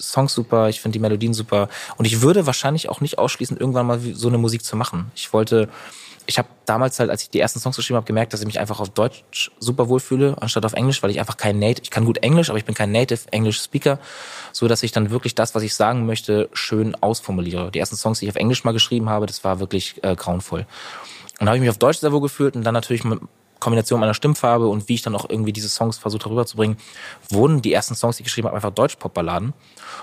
Songs 0.00 0.34
super, 0.34 0.68
ich 0.68 0.80
finde 0.80 0.94
die 0.94 1.00
Melodien 1.00 1.34
super 1.34 1.68
und 1.96 2.04
ich 2.04 2.22
würde 2.22 2.46
wahrscheinlich 2.46 2.88
auch 2.88 3.00
nicht 3.00 3.18
ausschließen, 3.18 3.56
irgendwann 3.56 3.86
mal 3.86 4.00
so 4.00 4.28
eine 4.28 4.38
Musik 4.38 4.64
zu 4.64 4.76
machen. 4.76 5.10
Ich 5.14 5.32
wollte 5.32 5.68
ich 6.26 6.38
habe 6.38 6.48
damals 6.66 6.98
halt, 6.98 7.10
als 7.10 7.22
ich 7.22 7.30
die 7.30 7.40
ersten 7.40 7.58
Songs 7.60 7.76
geschrieben 7.76 7.96
habe, 7.96 8.06
gemerkt, 8.06 8.32
dass 8.32 8.40
ich 8.40 8.46
mich 8.46 8.60
einfach 8.60 8.80
auf 8.80 8.90
Deutsch 8.90 9.50
super 9.58 9.88
wohlfühle, 9.88 10.36
anstatt 10.40 10.64
auf 10.64 10.72
Englisch, 10.72 11.02
weil 11.02 11.10
ich 11.10 11.20
einfach 11.20 11.36
kein 11.36 11.58
Native, 11.58 11.82
ich 11.82 11.90
kann 11.90 12.04
gut 12.04 12.18
Englisch, 12.18 12.48
aber 12.48 12.58
ich 12.58 12.64
bin 12.64 12.74
kein 12.74 12.92
Native 12.92 13.20
English 13.30 13.60
Speaker, 13.60 13.98
so 14.52 14.68
dass 14.68 14.82
ich 14.82 14.92
dann 14.92 15.10
wirklich 15.10 15.34
das, 15.34 15.54
was 15.54 15.62
ich 15.62 15.74
sagen 15.74 16.06
möchte, 16.06 16.48
schön 16.52 16.94
ausformuliere. 16.94 17.70
Die 17.70 17.78
ersten 17.78 17.96
Songs, 17.96 18.20
die 18.20 18.26
ich 18.26 18.30
auf 18.30 18.36
Englisch 18.36 18.64
mal 18.64 18.72
geschrieben 18.72 19.08
habe, 19.08 19.26
das 19.26 19.44
war 19.44 19.60
wirklich 19.60 20.02
äh, 20.02 20.14
grauenvoll. 20.14 20.66
Und 21.40 21.46
da 21.46 21.46
habe 21.46 21.56
ich 21.56 21.62
mich 21.62 21.70
auf 21.70 21.78
Deutsch 21.78 21.98
sehr 21.98 22.12
wohl 22.12 22.20
gefühlt 22.20 22.54
und 22.54 22.62
dann 22.62 22.74
natürlich 22.74 23.04
mit 23.04 23.20
Kombination 23.62 24.00
meiner 24.00 24.14
Stimmfarbe 24.14 24.66
und 24.66 24.88
wie 24.88 24.94
ich 24.94 25.02
dann 25.02 25.14
auch 25.14 25.28
irgendwie 25.28 25.52
diese 25.52 25.68
Songs 25.68 25.98
versucht 25.98 26.26
rüberzubringen, 26.26 26.76
wurden 27.30 27.62
die 27.62 27.72
ersten 27.72 27.94
Songs, 27.94 28.16
die 28.16 28.22
ich 28.22 28.26
geschrieben 28.26 28.48
habe, 28.48 28.56
einfach 28.56 28.72
Deutsch-Pop-Balladen 28.72 29.54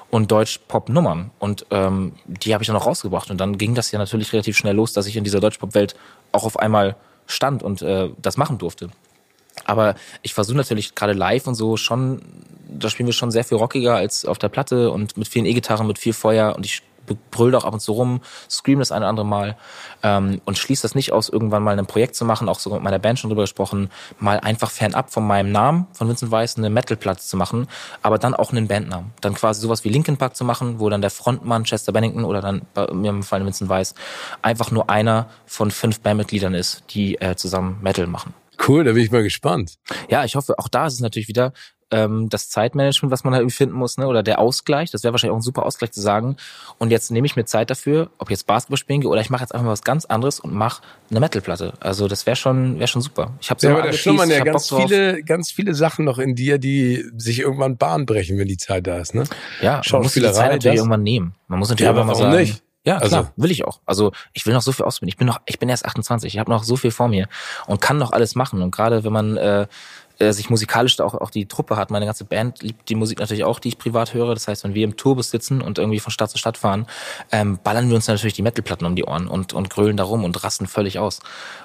und 0.09 0.31
Deutsch-Pop-Nummern. 0.31 1.31
Und 1.39 1.65
ähm, 1.71 2.13
die 2.25 2.53
habe 2.53 2.63
ich 2.63 2.67
dann 2.67 2.77
auch 2.77 2.85
rausgebracht. 2.85 3.29
Und 3.29 3.37
dann 3.37 3.57
ging 3.57 3.75
das 3.75 3.91
ja 3.91 3.99
natürlich 3.99 4.31
relativ 4.31 4.57
schnell 4.57 4.75
los, 4.75 4.93
dass 4.93 5.05
ich 5.07 5.17
in 5.17 5.23
dieser 5.23 5.39
Deutsch-Pop-Welt 5.41 5.95
auch 6.31 6.45
auf 6.45 6.57
einmal 6.57 6.95
stand 7.27 7.61
und 7.61 7.81
äh, 7.81 8.09
das 8.21 8.37
machen 8.37 8.57
durfte. 8.57 8.89
Aber 9.65 9.95
ich 10.21 10.33
versuche 10.33 10.57
natürlich 10.57 10.95
gerade 10.95 11.13
live 11.13 11.45
und 11.47 11.55
so 11.55 11.75
schon, 11.75 12.21
da 12.67 12.89
spielen 12.89 13.07
wir 13.07 13.13
schon 13.13 13.31
sehr 13.31 13.43
viel 13.43 13.57
rockiger 13.57 13.95
als 13.95 14.25
auf 14.25 14.37
der 14.37 14.49
Platte 14.49 14.91
und 14.91 15.17
mit 15.17 15.27
vielen 15.27 15.45
E-Gitarren, 15.45 15.85
mit 15.85 15.99
viel 15.99 16.13
Feuer 16.13 16.55
und 16.55 16.65
ich 16.65 16.81
brüllt 17.15 17.55
auch 17.55 17.65
ab 17.65 17.73
und 17.73 17.79
zu 17.79 17.93
rum, 17.93 18.21
scream 18.49 18.79
das 18.79 18.91
eine 18.91 19.05
oder 19.05 19.09
andere 19.09 19.25
Mal 19.25 19.57
ähm, 20.03 20.41
und 20.45 20.57
schließt 20.57 20.83
das 20.83 20.95
nicht 20.95 21.11
aus, 21.11 21.29
irgendwann 21.29 21.63
mal 21.63 21.77
ein 21.77 21.85
Projekt 21.85 22.15
zu 22.15 22.25
machen, 22.25 22.49
auch 22.49 22.59
so 22.59 22.73
mit 22.73 22.83
meiner 22.83 22.99
Band 22.99 23.19
schon 23.19 23.29
drüber 23.29 23.43
gesprochen, 23.43 23.89
mal 24.19 24.39
einfach 24.39 24.71
fernab 24.71 25.11
von 25.11 25.25
meinem 25.25 25.51
Namen, 25.51 25.87
von 25.93 26.07
Vincent 26.07 26.31
Weiss, 26.31 26.57
eine 26.57 26.69
Metal-Platte 26.69 27.21
zu 27.21 27.37
machen, 27.37 27.67
aber 28.01 28.17
dann 28.17 28.33
auch 28.33 28.51
einen 28.51 28.67
Bandnamen. 28.67 29.13
Dann 29.21 29.33
quasi 29.33 29.61
sowas 29.61 29.83
wie 29.83 29.89
Linkin 29.89 30.17
Park 30.17 30.35
zu 30.35 30.43
machen, 30.43 30.79
wo 30.79 30.89
dann 30.89 31.01
der 31.01 31.09
Frontmann 31.09 31.63
Chester 31.63 31.91
Bennington 31.91 32.25
oder 32.25 32.41
dann 32.41 32.61
bei 32.73 32.91
mir 32.93 33.09
im 33.09 33.23
Fall 33.23 33.45
Vincent 33.45 33.69
Weiss 33.69 33.95
einfach 34.41 34.71
nur 34.71 34.89
einer 34.89 35.27
von 35.45 35.71
fünf 35.71 36.01
Bandmitgliedern 36.01 36.53
ist, 36.53 36.83
die 36.91 37.19
äh, 37.21 37.35
zusammen 37.35 37.79
Metal 37.81 38.07
machen. 38.07 38.33
Cool, 38.67 38.83
da 38.83 38.91
bin 38.91 39.03
ich 39.03 39.11
mal 39.11 39.23
gespannt. 39.23 39.75
Ja, 40.09 40.25
ich 40.25 40.35
hoffe, 40.35 40.59
auch 40.59 40.67
da 40.67 40.87
ist 40.87 40.93
es 40.93 40.99
natürlich 40.99 41.29
wieder 41.29 41.53
ähm, 41.91 42.29
das 42.29 42.49
Zeitmanagement, 42.49 43.11
was 43.11 43.23
man 43.23 43.33
halt 43.33 43.41
irgendwie 43.41 43.55
finden 43.55 43.75
muss, 43.75 43.97
ne? 43.97 44.07
oder 44.07 44.23
der 44.23 44.39
Ausgleich. 44.39 44.91
Das 44.91 45.03
wäre 45.03 45.13
wahrscheinlich 45.13 45.33
auch 45.33 45.39
ein 45.39 45.43
super 45.43 45.65
Ausgleich 45.65 45.91
zu 45.91 46.01
sagen. 46.01 46.37
Und 46.77 46.91
jetzt 46.91 47.11
nehme 47.11 47.25
ich 47.25 47.35
mir 47.35 47.45
Zeit 47.45 47.69
dafür, 47.69 48.09
ob 48.17 48.29
ich 48.29 48.31
jetzt 48.31 48.47
Basketball 48.47 48.77
spielen 48.77 49.01
gehe 49.01 49.09
oder 49.09 49.21
ich 49.21 49.29
mache 49.29 49.41
jetzt 49.41 49.53
einfach 49.53 49.65
mal 49.65 49.71
was 49.71 49.83
ganz 49.83 50.05
anderes 50.05 50.39
und 50.39 50.53
mache 50.53 50.81
eine 51.09 51.19
Metalplatte. 51.19 51.73
Also 51.79 52.07
das 52.07 52.25
wäre 52.25 52.35
schon, 52.35 52.77
wäre 52.77 52.87
schon 52.87 53.01
super. 53.01 53.33
Ich 53.41 53.49
habe 53.49 53.61
ja, 53.61 53.71
aber 53.71 53.83
da 53.83 53.93
schlummern 53.93 54.29
ja 54.29 54.43
ganz 54.43 54.69
viele, 54.69 55.23
ganz 55.23 55.51
viele 55.51 55.73
Sachen 55.73 56.05
noch 56.05 56.19
in 56.19 56.35
dir, 56.35 56.57
die 56.57 57.05
sich 57.17 57.39
irgendwann 57.39 57.77
Bahn 57.77 58.05
brechen, 58.05 58.37
wenn 58.37 58.47
die 58.47 58.57
Zeit 58.57 58.87
da 58.87 58.97
ist. 58.97 59.15
Ne? 59.15 59.23
Ja, 59.61 59.81
man 59.91 60.01
muss 60.03 60.13
die 60.13 60.21
Zeit 60.21 60.51
natürlich 60.51 60.77
irgendwann 60.77 61.03
nehmen. 61.03 61.35
Man 61.47 61.59
muss 61.59 61.69
natürlich 61.69 61.85
ja, 61.85 61.95
irgendwann 61.95 62.07
mal 62.07 62.15
sagen. 62.15 62.37
Nicht? 62.37 62.63
Ja, 62.85 62.97
klar, 62.97 63.19
also, 63.19 63.29
will 63.35 63.51
ich 63.51 63.65
auch. 63.65 63.81
Also 63.85 64.13
ich 64.33 64.45
will 64.45 64.53
noch 64.53 64.61
so 64.61 64.71
viel 64.71 64.85
ausprobieren. 64.85 65.09
Ich 65.09 65.17
bin 65.17 65.27
noch, 65.27 65.41
ich 65.45 65.59
bin 65.59 65.67
erst 65.67 65.85
28, 65.85 66.33
ich 66.33 66.39
habe 66.39 66.49
noch 66.49 66.63
so 66.63 66.77
viel 66.77 66.91
vor 66.91 67.09
mir 67.09 67.27
und 67.67 67.81
kann 67.81 67.97
noch 67.97 68.13
alles 68.13 68.35
machen. 68.35 68.61
Und 68.61 68.71
gerade 68.71 69.03
wenn 69.03 69.11
man 69.11 69.37
äh, 69.37 69.67
äh, 70.19 70.33
sich 70.33 70.49
musikalisch 70.49 70.99
auch, 70.99 71.13
auch 71.15 71.29
die 71.29 71.47
Truppe 71.47 71.77
hat. 71.77 71.91
Meine 71.91 72.05
ganze 72.05 72.25
Band 72.25 72.61
liebt 72.61 72.89
die 72.89 72.95
Musik 72.95 73.19
natürlich 73.19 73.45
auch, 73.45 73.59
die 73.59 73.69
ich 73.69 73.77
privat 73.77 74.13
höre. 74.13 74.33
Das 74.33 74.47
heißt, 74.47 74.63
wenn 74.65 74.75
wir 74.75 74.83
im 74.83 74.97
Tourbus 74.97 75.31
sitzen 75.31 75.61
und 75.61 75.77
irgendwie 75.77 75.99
von 75.99 76.11
Stadt 76.11 76.29
zu 76.29 76.37
Stadt 76.37 76.57
fahren, 76.57 76.87
ähm, 77.31 77.59
ballern 77.63 77.87
wir 77.89 77.95
uns 77.95 78.07
natürlich 78.07 78.33
die 78.33 78.41
Metalplatten 78.41 78.85
um 78.85 78.95
die 78.95 79.05
Ohren 79.05 79.27
und, 79.27 79.53
und 79.53 79.69
grölen 79.69 79.97
da 79.97 80.03
rum 80.03 80.23
und 80.23 80.43
rasten 80.43 80.67
völlig 80.67 80.99
aus. 80.99 81.19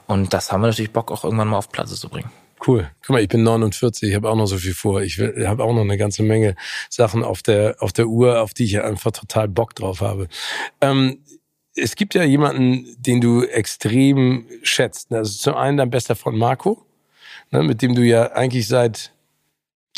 Und 0.07 0.33
das 0.33 0.53
haben 0.53 0.61
wir 0.63 0.69
natürlich 0.69 0.93
Bock, 0.93 1.11
auch 1.11 1.25
irgendwann 1.25 1.49
mal 1.49 1.59
auf 1.59 1.71
Platte 1.71 1.95
zu 1.95 2.09
bringen. 2.09 2.31
Cool. 2.67 2.89
Guck 3.03 3.11
mal, 3.11 3.23
ich 3.23 3.29
bin 3.29 3.43
49, 3.43 4.09
ich 4.09 4.15
habe 4.15 4.31
auch 4.31 4.37
noch 4.37 4.47
so 4.47 4.57
viel 4.57 4.75
vor. 4.75 5.03
Ich 5.03 5.19
habe 5.19 5.65
auch 5.65 5.75
noch 5.75 5.83
eine 5.83 5.99
ganze 5.99 6.23
Menge 6.23 6.55
Sachen 6.89 7.23
auf 7.23 7.43
der 7.43 7.77
auf 7.81 7.93
der 7.93 8.07
Uhr, 8.07 8.41
auf 8.41 8.55
die 8.55 8.65
ich 8.65 8.81
einfach 8.81 9.11
total 9.11 9.49
Bock 9.49 9.75
drauf 9.75 10.01
habe. 10.01 10.29
Ähm, 10.81 11.19
es 11.75 11.97
gibt 11.97 12.15
ja 12.15 12.23
jemanden, 12.23 12.87
den 12.99 13.21
du 13.21 13.43
extrem 13.43 14.47
schätzt. 14.63 15.13
Also 15.13 15.37
zum 15.37 15.55
einen 15.57 15.77
dein 15.77 15.91
bester 15.91 16.15
Freund 16.15 16.39
Marco 16.39 16.87
ne, 17.55 17.63
mit 17.63 17.81
dem 17.83 17.95
du 17.95 18.03
ja 18.03 18.33
eigentlich 18.33 18.69
seit 18.69 19.15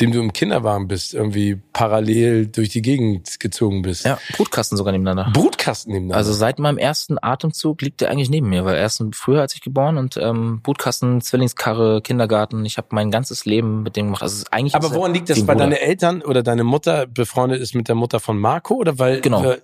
dem 0.00 0.12
du 0.12 0.20
im 0.20 0.32
Kinderwagen 0.32 0.88
bist, 0.88 1.14
irgendwie 1.14 1.58
parallel 1.72 2.48
durch 2.48 2.68
die 2.68 2.82
Gegend 2.82 3.40
gezogen 3.40 3.80
bist. 3.80 4.04
Ja, 4.04 4.18
Brutkasten 4.36 4.76
sogar 4.76 4.92
nebeneinander. 4.92 5.32
Brutkasten 5.32 5.90
nebeneinander. 5.92 6.18
Also 6.18 6.34
seit 6.34 6.58
meinem 6.58 6.76
ersten 6.76 7.16
Atemzug 7.20 7.80
liegt 7.80 8.02
er 8.02 8.10
eigentlich 8.10 8.28
neben 8.28 8.48
mir, 8.50 8.66
weil 8.66 8.76
er 8.76 8.84
ist 8.84 9.02
früher 9.12 9.40
als 9.40 9.54
ich 9.54 9.62
geboren 9.62 9.96
und 9.96 10.18
ähm, 10.18 10.60
Brutkasten, 10.62 11.22
Zwillingskarre, 11.22 12.02
Kindergarten. 12.02 12.66
Ich 12.66 12.76
habe 12.76 12.88
mein 12.90 13.10
ganzes 13.10 13.46
Leben 13.46 13.82
mit 13.82 13.96
dem 13.96 14.06
gemacht. 14.06 14.22
Also 14.22 14.44
eigentlich 14.50 14.74
Aber 14.74 14.94
woran 14.94 15.14
liegt 15.14 15.30
das? 15.30 15.46
Weil 15.46 15.56
deine 15.56 15.80
Eltern 15.80 16.20
oder 16.20 16.42
deine 16.42 16.64
Mutter 16.64 17.06
befreundet 17.06 17.62
ist 17.62 17.74
mit 17.74 17.88
der 17.88 17.94
Mutter 17.94 18.20
von 18.20 18.38
Marco 18.38 18.74
oder 18.74 18.98
weil 18.98 19.22
genau. 19.22 19.42
Ja 19.42 19.56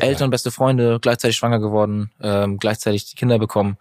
Eltern, 0.00 0.30
beste 0.30 0.50
Freunde, 0.50 0.98
gleichzeitig 1.00 1.36
schwanger 1.36 1.58
geworden, 1.58 2.10
ähm, 2.20 2.58
gleichzeitig 2.58 3.06
die 3.06 3.16
Kinder 3.16 3.38
bekommen 3.38 3.76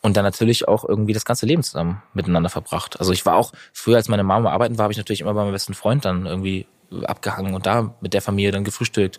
und 0.00 0.16
dann 0.16 0.24
natürlich 0.24 0.68
auch 0.68 0.84
irgendwie 0.84 1.12
das 1.12 1.24
ganze 1.24 1.46
Leben 1.46 1.62
zusammen 1.62 2.02
miteinander 2.14 2.50
verbracht. 2.50 2.98
Also 3.00 3.12
ich 3.12 3.26
war 3.26 3.36
auch, 3.36 3.52
früher 3.72 3.96
als 3.96 4.08
meine 4.08 4.24
Mama 4.24 4.50
arbeiten 4.50 4.78
war, 4.78 4.84
habe 4.84 4.92
ich 4.92 4.98
natürlich 4.98 5.20
immer 5.20 5.34
bei 5.34 5.42
meinem 5.42 5.52
besten 5.52 5.74
Freund 5.74 6.04
dann 6.04 6.26
irgendwie 6.26 6.66
abgehangen 7.04 7.54
und 7.54 7.66
da 7.66 7.94
mit 8.00 8.14
der 8.14 8.22
Familie 8.22 8.50
dann 8.50 8.64
gefrühstückt. 8.64 9.18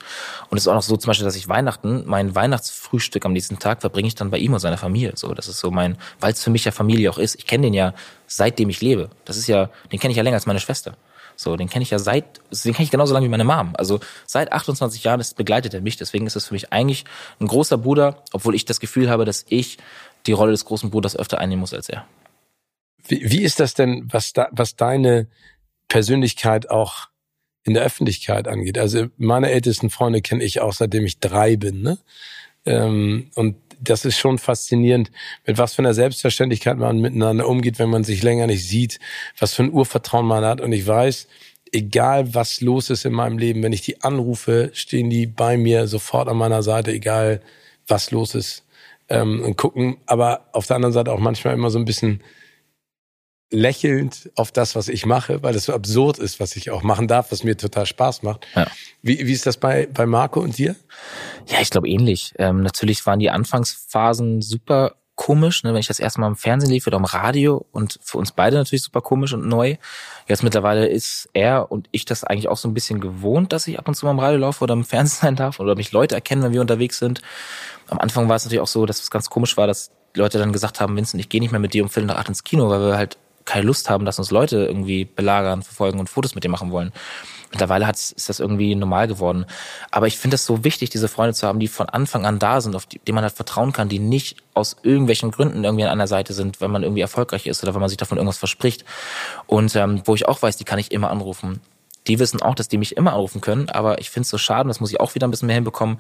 Und 0.49 0.57
es 0.57 0.64
ist 0.64 0.68
auch 0.68 0.74
noch 0.74 0.82
so 0.82 0.97
zum 0.97 1.10
Beispiel, 1.10 1.26
dass 1.26 1.36
ich 1.36 1.47
Weihnachten, 1.47 2.03
mein 2.05 2.34
Weihnachtsfrühstück 2.34 3.26
am 3.26 3.34
nächsten 3.34 3.60
Tag 3.60 3.82
verbringe 3.82 4.07
ich 4.07 4.16
dann 4.16 4.32
bei 4.32 4.38
ihm 4.38 4.53
und 4.53 4.60
seiner 4.60 4.78
Familie. 4.78 5.14
So, 5.16 5.34
das 5.34 5.47
ist 5.47 5.60
so 5.60 5.70
mein, 5.70 5.97
weil 6.20 6.34
es 6.34 6.43
für 6.43 6.49
mich 6.49 6.66
ja 6.66 6.72
Familie 6.72 7.12
auch 7.12 7.18
ist. 7.18 7.36
Ich 7.36 7.45
kenne 7.45 7.68
den 7.68 7.74
ja 7.74 7.93
seitdem 8.28 8.70
ich 8.70 8.82
lebe. 8.82 9.10
Das 9.26 9.38
ist 9.38 9.47
ja, 9.47 9.70
den 9.91 9.99
kenne 9.99 10.12
ich 10.12 10.18
ja 10.18 10.24
länger 10.24 10.36
als 10.36 10.45
meine 10.45 10.60
Schwester. 10.60 10.95
So, 11.39 11.55
den 11.55 11.69
kenne 11.69 11.83
ich 11.83 11.89
ja 11.89 11.99
seit, 11.99 12.41
den 12.65 12.73
kenne 12.73 12.83
ich 12.83 12.91
genauso 12.91 13.13
lange 13.13 13.25
wie 13.25 13.29
meine 13.29 13.45
Mom. 13.45 13.73
Also 13.77 14.01
seit 14.25 14.51
28 14.51 15.05
Jahren 15.05 15.21
ist, 15.21 15.37
begleitet 15.37 15.73
er 15.73 15.79
mich. 15.79 15.95
Deswegen 15.95 16.27
ist 16.27 16.35
es 16.35 16.47
für 16.47 16.53
mich 16.53 16.73
eigentlich 16.73 17.05
ein 17.39 17.47
großer 17.47 17.77
Bruder, 17.77 18.25
obwohl 18.33 18.55
ich 18.55 18.65
das 18.65 18.81
Gefühl 18.81 19.09
habe, 19.09 19.23
dass 19.23 19.45
ich 19.47 19.77
die 20.25 20.33
Rolle 20.33 20.51
des 20.51 20.65
großen 20.65 20.89
Bruders 20.89 21.15
öfter 21.15 21.37
einnehmen 21.37 21.61
muss 21.61 21.73
als 21.73 21.87
er. 21.87 22.05
Wie, 23.07 23.31
wie 23.31 23.41
ist 23.41 23.61
das 23.61 23.73
denn, 23.73 24.09
was, 24.11 24.33
da, 24.33 24.49
was 24.51 24.75
deine 24.75 25.27
Persönlichkeit 25.87 26.69
auch 26.69 27.07
in 27.63 27.73
der 27.73 27.83
Öffentlichkeit 27.83 28.49
angeht? 28.49 28.77
Also 28.77 29.07
meine 29.15 29.49
ältesten 29.49 29.89
Freunde 29.89 30.21
kenne 30.21 30.43
ich 30.43 30.59
auch 30.59 30.73
seitdem 30.73 31.05
ich 31.05 31.21
drei 31.21 31.55
bin. 31.55 31.81
Ne? 31.81 31.99
Ähm, 32.65 33.31
und 33.35 33.55
das 33.82 34.05
ist 34.05 34.17
schon 34.17 34.38
faszinierend, 34.38 35.11
mit 35.45 35.57
was 35.57 35.73
für 35.73 35.82
einer 35.82 35.93
Selbstverständlichkeit 35.93 36.77
man 36.77 36.99
miteinander 36.99 37.47
umgeht, 37.47 37.80
wenn 37.80 37.89
man 37.89 38.03
sich 38.03 38.23
länger 38.23 38.47
nicht 38.47 38.67
sieht, 38.67 38.99
was 39.38 39.53
für 39.53 39.63
ein 39.63 39.71
Urvertrauen 39.71 40.25
man 40.25 40.43
hat. 40.43 40.61
Und 40.61 40.71
ich 40.71 40.86
weiß, 40.86 41.27
egal 41.71 42.34
was 42.34 42.61
los 42.61 42.89
ist 42.89 43.05
in 43.05 43.13
meinem 43.13 43.38
Leben, 43.38 43.63
wenn 43.63 43.73
ich 43.73 43.82
die 43.82 44.01
anrufe, 44.01 44.71
stehen 44.73 45.09
die 45.09 45.27
bei 45.27 45.57
mir 45.57 45.88
sofort 45.88 46.27
an 46.27 46.38
meiner 46.38 46.63
Seite, 46.63 46.91
egal 46.91 47.41
was 47.88 48.11
los 48.11 48.36
ist 48.36 48.65
ähm, 49.09 49.41
und 49.43 49.57
gucken, 49.57 49.97
aber 50.05 50.47
auf 50.53 50.67
der 50.67 50.75
anderen 50.75 50.93
Seite 50.93 51.11
auch 51.11 51.19
manchmal 51.19 51.53
immer 51.53 51.69
so 51.69 51.80
ein 51.80 51.86
bisschen 51.86 52.21
lächelnd 53.52 54.30
auf 54.36 54.52
das, 54.52 54.76
was 54.76 54.88
ich 54.88 55.06
mache, 55.06 55.41
weil 55.41 55.56
es 55.56 55.66
so 55.66 55.74
absurd 55.74 56.20
ist, 56.20 56.39
was 56.39 56.56
ich 56.56 56.70
auch 56.72 56.84
machen 56.84 57.08
darf, 57.08 57.32
was 57.32 57.43
mir 57.43 57.58
total 57.58 57.86
Spaß 57.86 58.24
macht. 58.24 58.45
Ja. 58.56 58.68
Wie, 59.02 59.26
wie 59.26 59.34
ist 59.34 59.45
das 59.45 59.58
bei, 59.58 59.88
bei 59.91 60.06
Marco 60.06 60.39
und 60.39 60.58
dir? 60.58 60.76
Ja, 61.47 61.60
ich 61.60 61.70
glaube 61.70 61.89
ähnlich. 61.89 62.34
Ähm, 62.38 62.62
natürlich 62.62 63.06
waren 63.06 63.20
die 63.20 63.30
Anfangsphasen 63.30 64.41
super 64.41 64.95
komisch, 65.16 65.64
ne, 65.64 65.74
wenn 65.74 65.82
ich 65.82 65.88
das 65.88 66.00
erste 66.00 66.22
Mal 66.22 66.28
im 66.28 66.38
Fernsehen 66.38 66.72
lief 66.72 66.88
oder 66.88 66.95
im 66.95 67.04
Radio 67.04 67.66
und 67.74 68.00
für 68.02 68.18
uns 68.18 68.32
beide 68.32 68.56
natürlich 68.56 68.84
super 68.84 69.02
komisch 69.02 69.34
und 69.34 69.45
neu. 69.47 69.76
Jetzt 70.30 70.43
mittlerweile 70.43 70.88
ist 70.88 71.28
er 71.34 71.72
und 71.74 71.89
ich 71.91 72.06
das 72.06 72.24
eigentlich 72.24 72.47
auch 72.47 72.56
so 72.56 72.70
ein 72.70 72.74
bisschen 72.74 73.02
gewohnt, 73.02 73.52
dass 73.52 73.68
ich 73.68 73.78
ab 73.78 73.88
und 73.88 73.95
zu 73.95 74.06
mal 74.06 74.14
im 74.14 74.20
Radio 74.20 74.39
laufe 74.39 74.64
oder 74.64 74.76
im 74.76 74.86
Fernsehen 74.86 75.20
sein 75.20 75.36
darf 75.36 75.60
oder 75.60 75.76
mich 75.76 75.91
Leute 75.91 76.16
erkennen, 76.16 76.41
wenn 76.43 76.54
wir 76.54 76.62
unterwegs 76.62 77.00
sind. 77.00 77.22
Am 77.89 78.00
Anfang 78.00 78.30
war 78.30 78.38
es 78.38 78.45
natürlich 78.45 78.62
auch 78.62 78.68
so, 78.68 78.86
dass 78.86 79.02
es 79.02 79.12
ganz 79.12 79.30
komisch 79.30 79.58
war, 79.58 79.68
dass 79.68 79.91
Leute 80.16 80.38
dann 80.38 80.54
gesagt 80.54 80.80
haben, 80.80 80.95
Vincent, 80.95 81.20
ich 81.20 81.28
gehe 81.28 81.41
nicht 81.41 81.52
mehr 81.52 81.60
mit 81.60 81.74
dir 81.74 81.84
um 81.84 81.89
Viertel 81.89 82.08
nach 82.08 82.18
acht 82.18 82.30
ins 82.30 82.45
Kino, 82.45 82.70
weil 82.70 82.80
wir 82.80 82.97
halt 82.97 83.18
keine 83.50 83.66
Lust 83.66 83.89
haben, 83.89 84.06
dass 84.06 84.20
uns 84.20 84.32
Leute 84.32 84.66
irgendwie 84.66 85.06
belagern, 85.06 85.64
verfolgen 85.64 86.00
und 86.00 86.10
Fotos 86.10 86.36
mit 86.36 86.43
dir 86.43 86.50
machen 86.50 86.72
wollen. 86.72 86.93
Mittlerweile 87.52 87.88
hat's, 87.88 88.12
ist 88.12 88.30
das 88.30 88.39
irgendwie 88.39 88.76
normal 88.76 89.08
geworden. 89.08 89.45
Aber 89.89 90.06
ich 90.06 90.20
finde 90.20 90.36
es 90.36 90.45
so 90.45 90.64
wichtig, 90.64 90.91
diese 90.91 91.08
Freunde 91.08 91.34
zu 91.34 91.47
haben, 91.47 91.60
die 91.60 91.68
von 91.68 91.89
Anfang 91.89 92.26
an 92.26 92.38
da 92.38 92.62
sind, 92.62 92.76
auf 92.76 92.86
die, 92.86 93.00
denen 93.00 93.16
man 93.16 93.24
halt 93.24 93.34
vertrauen 93.34 93.74
kann, 93.74 93.89
die 93.89 93.97
nicht 93.97 94.38
aus 94.54 94.78
irgendwelchen 94.84 95.32
Gründen 95.32 95.64
irgendwie 95.64 95.84
an 95.84 95.89
einer 95.89 96.08
Seite 96.08 96.34
sind, 96.34 96.62
wenn 96.62 96.70
man 96.70 96.84
irgendwie 96.84 97.02
erfolgreich 97.02 97.47
ist 97.47 97.64
oder 97.64 97.74
wenn 97.74 97.82
man 97.82 97.89
sich 97.89 97.97
davon 97.97 98.20
irgendwas 98.20 98.38
verspricht. 98.38 98.86
Und 99.47 99.76
ähm, 99.76 100.04
wo 100.06 100.14
ich 100.14 100.28
auch 100.28 100.41
weiß, 100.41 100.58
die 100.58 100.64
kann 100.64 100.78
ich 100.78 100.91
immer 100.91 101.10
anrufen 101.10 101.60
die 102.08 102.20
wissen 102.20 102.41
auch, 102.41 102.56
dass 102.56 102.68
die 102.68 102.78
mich 102.78 102.97
immer 102.97 103.14
anrufen 103.14 103.39
können, 103.39 103.70
aber 103.70 104.00
ich 104.00 104.10
finde 104.10 104.24
es 104.24 104.30
so 104.30 104.38
schade, 104.38 104.68
das 104.68 104.80
muss 104.80 104.91
ich 104.91 105.00
auch 105.00 105.16
wieder 105.16 105.28
ein 105.28 105.32
bisschen 105.32 105.45
mehr 105.45 105.56
hinbekommen, 105.56 106.00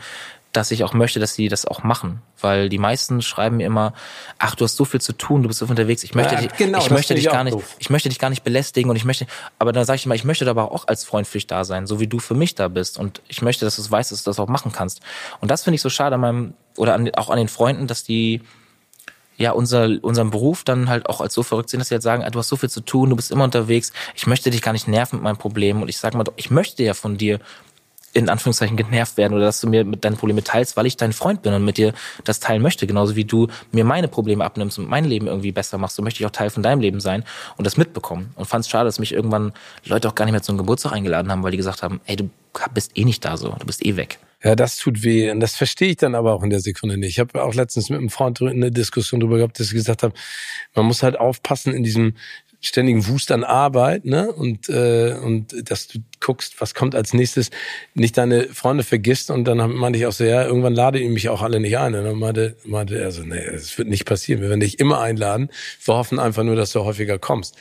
dass 0.51 0.71
ich 0.71 0.83
auch 0.83 0.93
möchte, 0.93 1.19
dass 1.19 1.35
sie 1.35 1.47
das 1.47 1.65
auch 1.65 1.83
machen. 1.83 2.21
Weil 2.41 2.69
die 2.69 2.79
meisten 2.79 3.21
schreiben 3.21 3.57
mir 3.57 3.67
immer, 3.67 3.93
ach, 4.39 4.55
du 4.55 4.63
hast 4.63 4.77
so 4.77 4.85
viel 4.85 4.99
zu 5.01 5.13
tun, 5.13 5.43
du 5.43 5.47
bist 5.47 5.59
so 5.59 5.65
unterwegs, 5.65 6.03
ich 6.03 6.15
möchte, 6.15 6.35
ja, 6.35 6.41
dich, 6.41 6.53
genau, 6.57 6.79
ich 6.79 6.89
möchte 6.89 7.13
dich 7.13 7.25
gar 7.25 7.43
nicht, 7.43 7.53
doof. 7.53 7.75
ich 7.77 7.89
möchte 7.89 8.09
dich 8.09 8.17
gar 8.17 8.29
nicht 8.29 8.43
belästigen 8.43 8.89
und 8.89 8.95
ich 8.95 9.05
möchte, 9.05 9.27
aber 9.59 9.73
dann 9.73 9.85
sage 9.85 9.97
ich 9.97 10.05
immer, 10.05 10.15
ich 10.15 10.23
möchte 10.23 10.49
aber 10.49 10.71
auch 10.71 10.87
als 10.87 11.03
Freund 11.03 11.27
für 11.27 11.37
dich 11.37 11.47
da 11.47 11.63
sein, 11.65 11.85
so 11.85 11.99
wie 11.99 12.07
du 12.07 12.19
für 12.19 12.33
mich 12.33 12.55
da 12.55 12.67
bist. 12.67 12.97
Und 12.97 13.21
ich 13.27 13.41
möchte, 13.41 13.65
dass 13.65 13.75
du 13.75 13.91
weißt, 13.91 14.11
dass 14.11 14.23
du 14.23 14.29
das 14.29 14.39
auch 14.39 14.47
machen 14.47 14.71
kannst. 14.71 15.01
Und 15.39 15.51
das 15.51 15.63
finde 15.63 15.75
ich 15.75 15.81
so 15.81 15.89
schade 15.89 16.15
an 16.15 16.21
meinem, 16.21 16.53
oder 16.77 16.95
an, 16.95 17.09
auch 17.15 17.29
an 17.29 17.37
den 17.37 17.49
Freunden, 17.49 17.85
dass 17.85 18.03
die, 18.03 18.41
ja, 19.37 19.51
unser, 19.51 19.89
unseren 20.01 20.31
Beruf 20.31 20.63
dann 20.63 20.89
halt 20.89 21.07
auch 21.07 21.21
als 21.21 21.33
so 21.33 21.43
verrückt 21.43 21.69
sehen, 21.69 21.79
dass 21.79 21.89
sie 21.89 21.95
halt 21.95 22.03
sagen, 22.03 22.23
ah, 22.23 22.29
du 22.29 22.39
hast 22.39 22.49
so 22.49 22.57
viel 22.57 22.69
zu 22.69 22.81
tun, 22.81 23.09
du 23.09 23.15
bist 23.15 23.31
immer 23.31 23.43
unterwegs, 23.43 23.93
ich 24.15 24.25
möchte 24.25 24.49
dich 24.49 24.61
gar 24.61 24.73
nicht 24.73 24.87
nerven 24.87 25.17
mit 25.17 25.23
meinem 25.23 25.37
Problem 25.37 25.81
und 25.81 25.89
ich 25.89 25.97
sage 25.97 26.17
mal, 26.17 26.25
ich 26.35 26.49
möchte 26.49 26.83
ja 26.83 26.93
von 26.93 27.17
dir 27.17 27.39
in 28.13 28.29
Anführungszeichen 28.29 28.77
genervt 28.77 29.17
werden 29.17 29.33
oder 29.33 29.45
dass 29.45 29.61
du 29.61 29.67
mir 29.67 29.85
mit 29.85 30.03
deinen 30.03 30.17
Probleme 30.17 30.43
teilst, 30.43 30.77
weil 30.77 30.85
ich 30.85 30.97
dein 30.97 31.13
Freund 31.13 31.41
bin 31.41 31.53
und 31.53 31.63
mit 31.63 31.77
dir 31.77 31.93
das 32.23 32.39
teilen 32.39 32.61
möchte. 32.61 32.87
Genauso 32.87 33.15
wie 33.15 33.25
du 33.25 33.47
mir 33.71 33.85
meine 33.85 34.07
Probleme 34.07 34.43
abnimmst 34.43 34.79
und 34.79 34.89
mein 34.89 35.05
Leben 35.05 35.27
irgendwie 35.27 35.51
besser 35.51 35.77
machst, 35.77 35.95
so 35.95 36.01
möchte 36.01 36.21
ich 36.21 36.25
auch 36.25 36.31
Teil 36.31 36.49
von 36.49 36.63
deinem 36.63 36.81
Leben 36.81 36.99
sein 36.99 37.23
und 37.57 37.65
das 37.65 37.77
mitbekommen. 37.77 38.31
Und 38.35 38.45
fand 38.45 38.65
es 38.65 38.69
schade, 38.69 38.85
dass 38.85 38.99
mich 38.99 39.13
irgendwann 39.13 39.53
Leute 39.85 40.07
auch 40.07 40.15
gar 40.15 40.25
nicht 40.25 40.33
mehr 40.33 40.41
zu 40.41 40.51
einem 40.51 40.59
Geburtstag 40.59 40.93
eingeladen 40.93 41.31
haben, 41.31 41.43
weil 41.43 41.51
die 41.51 41.57
gesagt 41.57 41.83
haben, 41.83 42.01
ey, 42.05 42.15
du 42.15 42.29
bist 42.73 42.97
eh 42.97 43.05
nicht 43.05 43.23
da 43.25 43.37
so, 43.37 43.55
du 43.59 43.65
bist 43.65 43.85
eh 43.85 43.95
weg. 43.95 44.19
Ja, 44.43 44.55
das 44.55 44.77
tut 44.77 45.03
weh. 45.03 45.29
Und 45.31 45.41
das 45.41 45.55
verstehe 45.55 45.89
ich 45.89 45.97
dann 45.97 46.15
aber 46.15 46.33
auch 46.33 46.43
in 46.43 46.49
der 46.49 46.61
Sekunde 46.61 46.97
nicht. 46.97 47.09
Ich 47.09 47.19
habe 47.19 47.43
auch 47.43 47.53
letztens 47.53 47.89
mit 47.89 47.99
einem 47.99 48.09
Freund 48.09 48.41
eine 48.41 48.71
Diskussion 48.71 49.19
darüber 49.19 49.37
gehabt, 49.37 49.59
dass 49.59 49.67
ich 49.67 49.73
gesagt 49.73 50.01
habe, 50.01 50.13
man 50.73 50.85
muss 50.85 51.03
halt 51.03 51.19
aufpassen 51.19 51.73
in 51.73 51.83
diesem 51.83 52.13
ständigen 52.61 53.07
Wust 53.07 53.31
an 53.31 53.43
Arbeit, 53.43 54.05
ne? 54.05 54.31
Und, 54.31 54.67
äh, 54.69 55.13
und 55.13 55.69
dass 55.69 55.87
du 55.87 55.99
guckst, 56.19 56.59
was 56.59 56.73
kommt 56.73 56.93
als 56.93 57.13
nächstes, 57.13 57.51
nicht 57.93 58.17
deine 58.17 58.49
Freunde 58.49 58.83
vergisst 58.83 59.31
und 59.31 59.45
dann 59.45 59.57
meinte 59.75 59.97
ich 59.97 60.05
auch 60.05 60.11
so, 60.11 60.25
ja, 60.25 60.45
irgendwann 60.45 60.75
lade 60.75 60.99
ich 60.99 61.09
mich 61.09 61.29
auch 61.29 61.41
alle 61.41 61.59
nicht 61.59 61.77
ein. 61.77 61.95
Und 61.95 62.03
dann 62.03 62.19
meinte, 62.19 62.57
meinte 62.65 62.99
er 62.99 63.11
so, 63.11 63.23
nee, 63.23 63.45
das 63.49 63.77
wird 63.77 63.87
nicht 63.87 64.05
passieren. 64.05 64.41
Wir 64.41 64.49
werden 64.49 64.59
dich 64.59 64.79
immer 64.79 64.99
einladen. 64.99 65.49
Wir 65.83 65.93
hoffen 65.93 66.19
einfach 66.19 66.43
nur, 66.43 66.55
dass 66.55 66.73
du 66.73 66.83
häufiger 66.83 67.17
kommst 67.17 67.55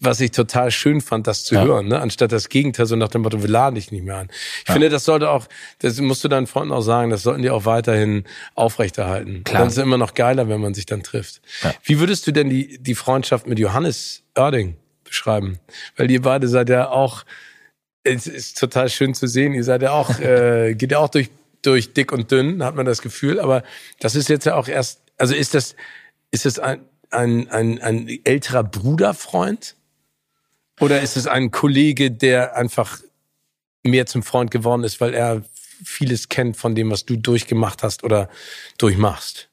was 0.00 0.20
ich 0.20 0.32
total 0.32 0.70
schön 0.70 1.00
fand, 1.00 1.26
das 1.26 1.44
zu 1.44 1.54
ja. 1.54 1.64
hören, 1.64 1.88
ne? 1.88 2.00
anstatt 2.00 2.32
das 2.32 2.48
Gegenteil, 2.48 2.86
so 2.86 2.96
nach 2.96 3.08
dem 3.08 3.22
Motto, 3.22 3.42
wir 3.42 3.48
laden 3.48 3.76
dich 3.76 3.92
nicht 3.92 4.04
mehr 4.04 4.16
an. 4.16 4.28
Ich 4.62 4.68
ja. 4.68 4.74
finde, 4.74 4.88
das 4.88 5.04
sollte 5.04 5.30
auch, 5.30 5.46
das 5.78 6.00
musst 6.00 6.24
du 6.24 6.28
deinen 6.28 6.46
Freunden 6.46 6.72
auch 6.72 6.82
sagen, 6.82 7.10
das 7.10 7.22
sollten 7.22 7.42
die 7.42 7.50
auch 7.50 7.64
weiterhin 7.64 8.24
aufrechterhalten. 8.54 9.44
Klar. 9.44 9.60
Dann 9.60 9.68
ist 9.68 9.76
es 9.76 9.82
immer 9.82 9.98
noch 9.98 10.14
geiler, 10.14 10.48
wenn 10.48 10.60
man 10.60 10.74
sich 10.74 10.86
dann 10.86 11.02
trifft. 11.02 11.40
Ja. 11.62 11.74
Wie 11.84 12.00
würdest 12.00 12.26
du 12.26 12.32
denn 12.32 12.50
die, 12.50 12.78
die 12.78 12.94
Freundschaft 12.94 13.46
mit 13.46 13.58
Johannes 13.58 14.22
Oerding 14.36 14.76
beschreiben? 15.04 15.60
Weil 15.96 16.10
ihr 16.10 16.22
beide 16.22 16.48
seid 16.48 16.68
ja 16.70 16.88
auch, 16.88 17.24
es 18.02 18.26
ist 18.26 18.58
total 18.58 18.88
schön 18.88 19.14
zu 19.14 19.26
sehen, 19.26 19.54
ihr 19.54 19.64
seid 19.64 19.82
ja 19.82 19.92
auch, 19.92 20.18
äh, 20.20 20.74
geht 20.74 20.90
ja 20.90 20.98
auch 20.98 21.08
durch, 21.08 21.30
durch 21.62 21.92
dick 21.92 22.10
und 22.10 22.30
dünn, 22.32 22.64
hat 22.64 22.74
man 22.74 22.86
das 22.86 23.00
Gefühl, 23.00 23.38
aber 23.38 23.62
das 24.00 24.16
ist 24.16 24.28
jetzt 24.28 24.44
ja 24.44 24.56
auch 24.56 24.66
erst, 24.66 25.02
also 25.18 25.34
ist 25.34 25.54
das, 25.54 25.76
ist 26.30 26.46
das 26.46 26.58
ein, 26.58 26.80
ein, 27.10 27.48
ein, 27.50 27.80
ein 27.80 28.08
älterer 28.24 28.64
Bruderfreund? 28.64 29.76
Oder 30.80 31.00
ist 31.00 31.16
es 31.16 31.26
ein 31.26 31.50
Kollege, 31.50 32.10
der 32.10 32.56
einfach 32.56 33.00
mehr 33.82 34.06
zum 34.06 34.22
Freund 34.22 34.50
geworden 34.50 34.84
ist, 34.84 35.00
weil 35.00 35.14
er 35.14 35.42
vieles 35.84 36.28
kennt 36.28 36.56
von 36.56 36.74
dem, 36.74 36.90
was 36.90 37.04
du 37.04 37.16
durchgemacht 37.16 37.82
hast 37.82 38.04
oder 38.04 38.28
durchmachst? 38.78 39.47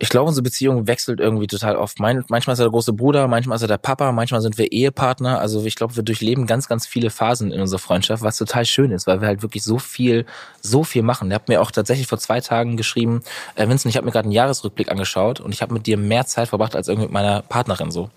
Ich 0.00 0.08
glaube, 0.08 0.28
unsere 0.28 0.42
Beziehung 0.42 0.86
wechselt 0.86 1.20
irgendwie 1.20 1.46
total 1.46 1.76
oft. 1.76 2.00
manchmal 2.00 2.38
ist 2.38 2.58
er 2.58 2.64
der 2.64 2.70
große 2.70 2.92
Bruder, 2.92 3.28
manchmal 3.28 3.56
ist 3.56 3.62
er 3.62 3.68
der 3.68 3.78
Papa, 3.78 4.10
manchmal 4.12 4.40
sind 4.40 4.58
wir 4.58 4.72
Ehepartner. 4.72 5.38
Also 5.38 5.64
ich 5.64 5.76
glaube, 5.76 5.94
wir 5.94 6.02
durchleben 6.02 6.46
ganz, 6.46 6.68
ganz 6.68 6.86
viele 6.86 7.10
Phasen 7.10 7.52
in 7.52 7.60
unserer 7.60 7.78
Freundschaft, 7.78 8.22
was 8.22 8.36
total 8.36 8.64
schön 8.64 8.90
ist, 8.90 9.06
weil 9.06 9.20
wir 9.20 9.28
halt 9.28 9.42
wirklich 9.42 9.62
so 9.62 9.78
viel, 9.78 10.26
so 10.60 10.82
viel 10.82 11.02
machen. 11.02 11.28
Der 11.28 11.36
hat 11.36 11.48
mir 11.48 11.60
auch 11.60 11.70
tatsächlich 11.70 12.08
vor 12.08 12.18
zwei 12.18 12.40
Tagen 12.40 12.76
geschrieben, 12.76 13.22
äh, 13.54 13.68
Vincent, 13.68 13.90
ich 13.90 13.96
habe 13.96 14.06
mir 14.06 14.12
gerade 14.12 14.26
einen 14.26 14.32
Jahresrückblick 14.32 14.90
angeschaut 14.90 15.40
und 15.40 15.52
ich 15.52 15.62
habe 15.62 15.72
mit 15.72 15.86
dir 15.86 15.96
mehr 15.96 16.26
Zeit 16.26 16.48
verbracht 16.48 16.74
als 16.74 16.88
irgendwie 16.88 17.06
mit 17.06 17.12
meiner 17.12 17.42
Partnerin 17.42 17.90
so. 17.90 18.10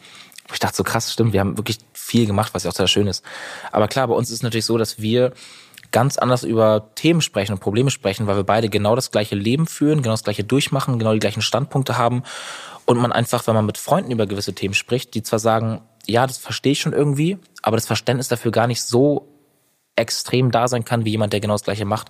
Ich 0.52 0.60
dachte 0.60 0.78
so 0.78 0.84
krass, 0.84 1.12
stimmt, 1.12 1.34
wir 1.34 1.42
haben 1.42 1.58
wirklich 1.58 1.78
viel 1.94 2.26
gemacht, 2.26 2.54
was 2.54 2.64
ja 2.64 2.70
auch 2.70 2.74
total 2.74 2.88
schön 2.88 3.08
ist. 3.08 3.24
Aber 3.72 3.88
klar, 3.88 4.08
bei 4.08 4.14
uns 4.16 4.30
ist 4.30 4.38
es 4.38 4.44
natürlich 4.44 4.66
so, 4.66 4.78
dass 4.78 5.02
wir 5.02 5.34
ganz 5.92 6.18
anders 6.18 6.44
über 6.44 6.90
Themen 6.96 7.22
sprechen 7.22 7.54
und 7.54 7.60
Probleme 7.60 7.92
sprechen, 7.92 8.28
weil 8.28 8.36
wir 8.36 8.44
beide 8.44 8.70
genau 8.70 8.96
das 8.96 9.12
gleiche 9.12 9.36
Leben 9.36 9.68
führen, 9.68 10.02
genau 10.02 10.14
das 10.14 10.24
gleiche 10.24 10.44
durchmachen, 10.44 11.00
genau 11.00 11.14
die 11.14 11.20
gleichen 11.20 11.42
Standpunkte 11.42 11.98
haben 11.98 12.24
und 12.86 12.98
man 12.98 13.12
einfach, 13.12 13.48
wenn 13.48 13.56
man 13.56 13.66
mit 13.66 13.78
Freunden 13.78 14.12
über 14.12 14.28
gewisse 14.28 14.54
Themen 14.54 14.74
spricht, 14.74 15.14
die 15.14 15.24
zwar 15.24 15.40
sagen, 15.40 15.82
ja, 16.06 16.26
das 16.26 16.38
verstehe 16.38 16.72
ich 16.72 16.80
schon 16.80 16.94
irgendwie, 16.94 17.38
aber 17.62 17.78
das 17.78 17.86
Verständnis 17.86 18.28
dafür 18.28 18.52
gar 18.52 18.68
nicht 18.68 18.82
so 18.82 19.28
extrem 19.96 20.52
da 20.52 20.68
sein 20.68 20.86
kann, 20.86 21.06
wie 21.06 21.12
jemand, 21.12 21.34
der 21.34 21.40
genau 21.40 21.56
das 21.56 21.64
gleiche 21.64 21.86
macht. 21.86 22.10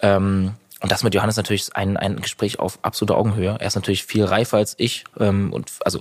Ähm, 0.00 0.54
und 0.82 0.92
das 0.92 1.02
mit 1.02 1.14
Johannes 1.14 1.36
natürlich 1.36 1.74
ein, 1.74 1.96
ein 1.96 2.20
Gespräch 2.20 2.58
auf 2.58 2.78
absoluter 2.82 3.16
Augenhöhe. 3.16 3.56
Er 3.58 3.66
ist 3.66 3.76
natürlich 3.76 4.04
viel 4.04 4.24
reifer 4.24 4.58
als 4.58 4.74
ich 4.78 5.04
ähm, 5.18 5.52
und 5.52 5.72
also 5.84 6.00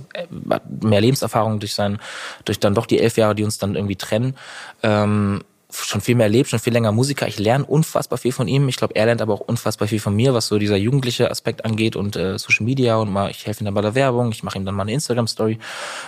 hat 0.50 0.64
mehr 0.84 1.00
Lebenserfahrung 1.00 1.60
durch 1.60 1.74
sein, 1.74 2.00
durch 2.44 2.60
dann 2.60 2.76
doch 2.76 2.86
die 2.86 3.00
elf 3.00 3.18
Jahre, 3.18 3.36
die 3.36 3.44
uns 3.44 3.58
dann 3.58 3.76
irgendwie 3.76 3.96
trennen. 3.96 4.36
Ähm, 4.84 5.44
schon 5.72 6.02
viel 6.02 6.16
mehr 6.16 6.26
erlebt, 6.26 6.50
schon 6.50 6.60
viel 6.60 6.74
länger 6.74 6.92
Musiker. 6.92 7.28
Ich 7.28 7.40
lerne 7.40 7.66
unfassbar 7.66 8.18
viel 8.18 8.32
von 8.32 8.48
ihm. 8.48 8.68
Ich 8.70 8.78
glaube, 8.78 8.96
er 8.96 9.06
lernt 9.06 9.22
aber 9.22 9.34
auch 9.34 9.40
unfassbar 9.40 9.88
viel 9.88 10.00
von 10.00 10.16
mir, 10.16 10.34
was 10.34 10.48
so 10.48 10.58
dieser 10.58 10.78
jugendliche 10.78 11.30
Aspekt 11.30 11.66
angeht 11.66 11.96
und 11.96 12.16
äh, 12.16 12.38
Social 12.38 12.66
Media 12.66 12.98
und 12.98 13.12
mal, 13.12 13.32
ich 13.32 13.46
helfe 13.46 13.64
ihm 13.64 13.66
dann 13.66 13.74
bei 13.74 13.82
der 13.82 13.96
Werbung, 13.96 14.32
ich 14.32 14.44
mache 14.44 14.58
ihm 14.58 14.66
dann 14.66 14.76
mal 14.76 14.84
eine 14.84 14.94
Instagram-Story, 14.94 15.60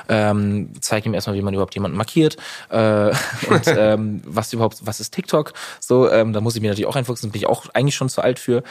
ähm, 0.09 0.69
zeige 0.79 1.09
ihm 1.09 1.13
erstmal, 1.13 1.35
wie 1.35 1.41
man 1.41 1.53
überhaupt 1.53 1.73
jemanden 1.73 1.97
markiert 1.97 2.37
äh, 2.69 3.09
und 3.49 3.67
ähm, 3.67 4.21
was 4.25 4.53
überhaupt, 4.53 4.85
was 4.85 4.99
ist 4.99 5.13
TikTok? 5.13 5.53
So, 5.79 6.09
ähm, 6.09 6.33
da 6.33 6.41
muss 6.41 6.55
ich 6.55 6.61
mir 6.61 6.69
natürlich 6.69 6.87
auch 6.87 6.95
einfuchsen, 6.95 7.31
bin 7.31 7.41
ich 7.41 7.47
auch 7.47 7.65
eigentlich 7.73 7.95
schon 7.95 8.09
zu 8.09 8.21
alt 8.21 8.39
für. 8.39 8.63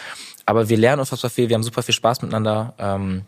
Aber 0.46 0.68
wir 0.68 0.76
lernen 0.76 1.00
unfassbar 1.00 1.30
viel, 1.30 1.48
wir 1.48 1.54
haben 1.54 1.64
super 1.64 1.82
viel 1.82 1.94
Spaß 1.94 2.22
miteinander. 2.22 2.74
Ähm, 2.78 3.22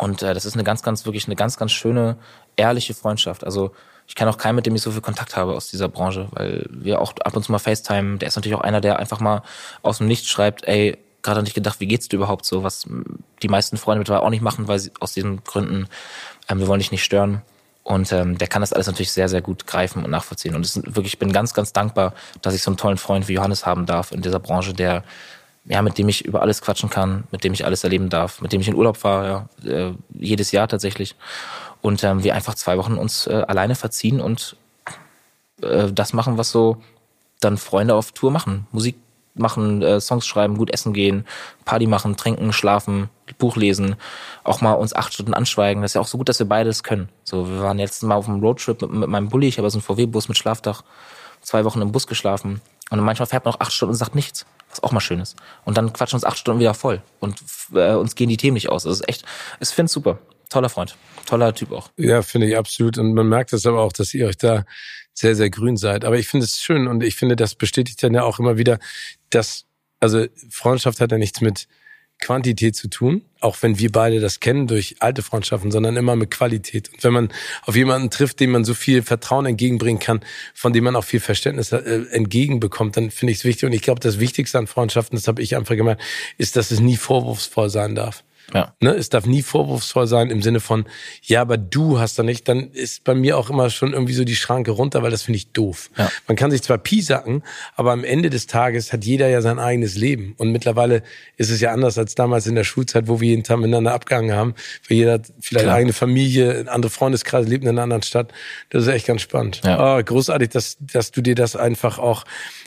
und 0.00 0.22
äh, 0.22 0.34
das 0.34 0.44
ist 0.44 0.54
eine 0.54 0.64
ganz, 0.64 0.82
ganz, 0.82 1.04
wirklich 1.04 1.26
eine 1.26 1.36
ganz, 1.36 1.56
ganz 1.56 1.72
schöne, 1.72 2.16
ehrliche 2.56 2.94
Freundschaft. 2.94 3.44
Also 3.44 3.72
ich 4.08 4.14
kenne 4.14 4.30
auch 4.30 4.38
keinen, 4.38 4.56
mit 4.56 4.66
dem 4.66 4.74
ich 4.74 4.82
so 4.82 4.90
viel 4.90 5.00
Kontakt 5.00 5.36
habe 5.36 5.54
aus 5.54 5.68
dieser 5.68 5.88
Branche, 5.88 6.28
weil 6.30 6.66
wir 6.70 7.00
auch 7.00 7.12
ab 7.24 7.36
und 7.36 7.42
zu 7.42 7.52
mal 7.52 7.58
FaceTime. 7.58 8.18
Der 8.18 8.28
ist 8.28 8.36
natürlich 8.36 8.56
auch 8.56 8.62
einer, 8.62 8.80
der 8.80 8.98
einfach 8.98 9.20
mal 9.20 9.42
aus 9.82 9.98
dem 9.98 10.06
Nichts 10.06 10.28
schreibt, 10.28 10.66
ey, 10.66 10.98
gerade 11.22 11.42
nicht 11.42 11.54
gedacht, 11.54 11.80
wie 11.80 11.86
geht's 11.86 12.08
dir 12.08 12.16
überhaupt 12.16 12.46
so, 12.46 12.62
was 12.62 12.86
die 13.42 13.48
meisten 13.48 13.76
Freunde 13.76 13.98
mittlerweile 13.98 14.24
auch 14.24 14.30
nicht 14.30 14.42
machen, 14.42 14.68
weil 14.68 14.78
sie 14.78 14.92
aus 15.00 15.12
diesen 15.12 15.42
Gründen, 15.44 15.88
ähm, 16.48 16.60
wir 16.60 16.68
wollen 16.68 16.80
dich 16.80 16.92
nicht 16.92 17.04
stören. 17.04 17.42
Und 17.82 18.10
ähm, 18.12 18.36
der 18.38 18.48
kann 18.48 18.62
das 18.62 18.72
alles 18.72 18.88
natürlich 18.88 19.12
sehr, 19.12 19.28
sehr 19.28 19.42
gut 19.42 19.66
greifen 19.66 20.04
und 20.04 20.10
nachvollziehen. 20.10 20.56
Und 20.56 20.64
es 20.64 20.76
ist 20.76 20.86
wirklich, 20.86 21.14
ich 21.14 21.18
bin 21.20 21.32
ganz, 21.32 21.54
ganz 21.54 21.72
dankbar, 21.72 22.14
dass 22.42 22.54
ich 22.54 22.62
so 22.62 22.70
einen 22.70 22.76
tollen 22.76 22.96
Freund 22.96 23.28
wie 23.28 23.34
Johannes 23.34 23.64
haben 23.64 23.86
darf 23.86 24.10
in 24.10 24.22
dieser 24.22 24.40
Branche, 24.40 24.72
der 24.72 25.04
ja, 25.66 25.82
mit 25.82 25.98
dem 25.98 26.08
ich 26.08 26.24
über 26.24 26.42
alles 26.42 26.62
quatschen 26.62 26.90
kann, 26.90 27.24
mit 27.30 27.44
dem 27.44 27.52
ich 27.52 27.64
alles 27.64 27.84
erleben 27.84 28.08
darf, 28.08 28.40
mit 28.40 28.52
dem 28.52 28.60
ich 28.60 28.68
in 28.68 28.74
Urlaub 28.74 28.96
fahre, 28.96 29.48
ja, 29.62 29.70
äh, 29.70 29.94
jedes 30.14 30.52
Jahr 30.52 30.68
tatsächlich 30.68 31.16
und 31.82 32.02
ähm, 32.04 32.24
wir 32.24 32.34
einfach 32.34 32.54
zwei 32.54 32.78
Wochen 32.78 32.94
uns 32.94 33.26
äh, 33.26 33.44
alleine 33.46 33.74
verziehen 33.74 34.20
und 34.20 34.56
äh, 35.62 35.92
das 35.92 36.12
machen, 36.12 36.38
was 36.38 36.50
so 36.50 36.78
dann 37.40 37.58
Freunde 37.58 37.94
auf 37.94 38.12
Tour 38.12 38.30
machen. 38.30 38.66
Musik 38.72 38.96
machen, 39.34 39.82
äh, 39.82 40.00
Songs 40.00 40.26
schreiben, 40.26 40.56
gut 40.56 40.70
essen 40.72 40.92
gehen, 40.92 41.26
Party 41.64 41.86
machen, 41.86 42.16
trinken, 42.16 42.52
schlafen, 42.52 43.10
Buch 43.38 43.56
lesen, 43.56 43.96
auch 44.44 44.62
mal 44.62 44.72
uns 44.72 44.94
acht 44.94 45.12
Stunden 45.12 45.34
anschweigen. 45.34 45.82
Das 45.82 45.90
ist 45.90 45.94
ja 45.94 46.00
auch 46.00 46.06
so 46.06 46.18
gut, 46.18 46.28
dass 46.28 46.38
wir 46.38 46.46
beides 46.46 46.82
können. 46.82 47.08
So, 47.22 47.48
wir 47.48 47.60
waren 47.60 47.76
letztes 47.76 48.02
Mal 48.02 48.14
auf 48.14 48.28
einem 48.28 48.40
Roadtrip 48.40 48.80
mit, 48.82 48.90
mit 48.92 49.08
meinem 49.08 49.28
Bulli, 49.28 49.48
ich 49.48 49.58
habe 49.58 49.68
so 49.70 49.78
einen 49.78 49.82
VW-Bus 49.82 50.28
mit 50.28 50.38
Schlafdach, 50.38 50.82
zwei 51.42 51.64
Wochen 51.64 51.82
im 51.82 51.92
Bus 51.92 52.06
geschlafen. 52.06 52.62
Und 52.90 53.00
manchmal 53.00 53.26
fährt 53.26 53.44
man 53.44 53.54
auch 53.54 53.60
acht 53.60 53.72
Stunden 53.72 53.92
und 53.92 53.98
sagt 53.98 54.14
nichts, 54.14 54.46
was 54.70 54.82
auch 54.82 54.92
mal 54.92 55.00
schön 55.00 55.20
ist. 55.20 55.36
Und 55.64 55.76
dann 55.76 55.92
quatschen 55.92 56.16
uns 56.16 56.24
acht 56.24 56.38
Stunden 56.38 56.60
wieder 56.60 56.74
voll 56.74 57.02
und 57.20 57.40
äh, 57.74 57.94
uns 57.94 58.14
gehen 58.14 58.28
die 58.28 58.36
Themen 58.36 58.54
nicht 58.54 58.68
aus. 58.68 58.84
Das 58.84 59.00
ist 59.00 59.08
echt, 59.08 59.24
ich 59.60 59.68
finde 59.68 59.86
es 59.86 59.92
super 59.92 60.18
toller 60.48 60.68
Freund. 60.68 60.96
Toller 61.26 61.54
Typ 61.54 61.72
auch. 61.72 61.90
Ja, 61.96 62.22
finde 62.22 62.46
ich 62.46 62.56
absolut. 62.56 62.98
Und 62.98 63.14
man 63.14 63.28
merkt 63.28 63.52
es 63.52 63.66
aber 63.66 63.80
auch, 63.80 63.92
dass 63.92 64.14
ihr 64.14 64.26
euch 64.26 64.36
da 64.36 64.64
sehr, 65.12 65.34
sehr 65.34 65.50
grün 65.50 65.76
seid. 65.76 66.04
Aber 66.04 66.18
ich 66.18 66.28
finde 66.28 66.44
es 66.44 66.60
schön 66.60 66.86
und 66.86 67.02
ich 67.02 67.16
finde, 67.16 67.36
das 67.36 67.54
bestätigt 67.54 68.02
dann 68.02 68.14
ja 68.14 68.22
auch 68.22 68.38
immer 68.38 68.56
wieder, 68.56 68.78
dass, 69.30 69.66
also 69.98 70.26
Freundschaft 70.50 71.00
hat 71.00 71.10
ja 71.10 71.18
nichts 71.18 71.40
mit 71.40 71.66
Quantität 72.18 72.74
zu 72.74 72.88
tun, 72.88 73.22
auch 73.40 73.58
wenn 73.62 73.78
wir 73.78 73.92
beide 73.92 74.20
das 74.20 74.40
kennen 74.40 74.66
durch 74.66 74.96
alte 75.00 75.22
Freundschaften, 75.22 75.70
sondern 75.70 75.96
immer 75.96 76.16
mit 76.16 76.30
Qualität. 76.30 76.90
Und 76.92 77.04
wenn 77.04 77.12
man 77.12 77.32
auf 77.62 77.76
jemanden 77.76 78.10
trifft, 78.10 78.40
dem 78.40 78.52
man 78.52 78.64
so 78.64 78.74
viel 78.74 79.02
Vertrauen 79.02 79.46
entgegenbringen 79.46 80.00
kann, 80.00 80.20
von 80.54 80.72
dem 80.72 80.84
man 80.84 80.96
auch 80.96 81.04
viel 81.04 81.20
Verständnis 81.20 81.72
äh, 81.72 82.04
entgegenbekommt, 82.10 82.96
dann 82.96 83.10
finde 83.10 83.32
ich 83.32 83.38
es 83.38 83.44
wichtig. 83.44 83.66
Und 83.66 83.72
ich 83.72 83.82
glaube, 83.82 84.00
das 84.00 84.18
Wichtigste 84.18 84.58
an 84.58 84.66
Freundschaften, 84.66 85.16
das 85.16 85.28
habe 85.28 85.42
ich 85.42 85.56
einfach 85.56 85.76
gemeint, 85.76 86.00
ist, 86.38 86.56
dass 86.56 86.70
es 86.70 86.80
nie 86.80 86.96
vorwurfsvoll 86.96 87.70
sein 87.70 87.94
darf. 87.94 88.24
Ja. 88.54 88.74
Ne, 88.80 88.90
es 88.90 89.08
darf 89.08 89.26
nie 89.26 89.42
vorwurfsvoll 89.42 90.06
sein 90.06 90.30
im 90.30 90.40
Sinne 90.40 90.60
von, 90.60 90.86
ja, 91.22 91.40
aber 91.40 91.56
du 91.56 91.98
hast 91.98 92.18
da 92.18 92.22
nicht, 92.22 92.48
dann 92.48 92.70
ist 92.70 93.04
bei 93.04 93.14
mir 93.14 93.36
auch 93.38 93.50
immer 93.50 93.70
schon 93.70 93.92
irgendwie 93.92 94.12
so 94.12 94.24
die 94.24 94.36
Schranke 94.36 94.70
runter, 94.70 95.02
weil 95.02 95.10
das 95.10 95.22
finde 95.22 95.38
ich 95.38 95.52
doof. 95.52 95.90
Ja. 95.96 96.10
Man 96.28 96.36
kann 96.36 96.50
sich 96.50 96.62
zwar 96.62 96.78
piesacken, 96.78 97.42
aber 97.74 97.92
am 97.92 98.04
Ende 98.04 98.30
des 98.30 98.46
Tages 98.46 98.92
hat 98.92 99.04
jeder 99.04 99.28
ja 99.28 99.40
sein 99.40 99.58
eigenes 99.58 99.96
Leben. 99.96 100.34
Und 100.38 100.52
mittlerweile 100.52 101.02
ist 101.36 101.50
es 101.50 101.60
ja 101.60 101.72
anders 101.72 101.98
als 101.98 102.14
damals 102.14 102.46
in 102.46 102.54
der 102.54 102.64
Schulzeit, 102.64 103.08
wo 103.08 103.20
wir 103.20 103.28
jeden 103.28 103.42
Tag 103.42 103.58
miteinander 103.58 103.92
abgehangen 103.92 104.32
haben, 104.34 104.54
weil 104.88 104.98
jeder 104.98 105.12
hat 105.14 105.32
vielleicht 105.40 105.64
Klar. 105.64 105.76
eigene 105.76 105.92
Familie, 105.92 106.66
andere 106.68 106.90
Freundeskreise, 106.90 107.48
lebt 107.48 107.64
in 107.64 107.70
einer 107.70 107.82
anderen 107.82 108.02
Stadt. 108.02 108.32
Das 108.70 108.82
ist 108.82 108.88
echt 108.88 109.06
ganz 109.06 109.22
spannend. 109.22 109.60
Ja. 109.64 109.96
Oh, 109.96 110.02
großartig, 110.02 110.50
dass, 110.50 110.76
dass 110.80 111.10
du 111.10 111.20
dir 111.20 111.34
das 111.34 111.56
einfach 111.56 111.98
auch 111.98 112.24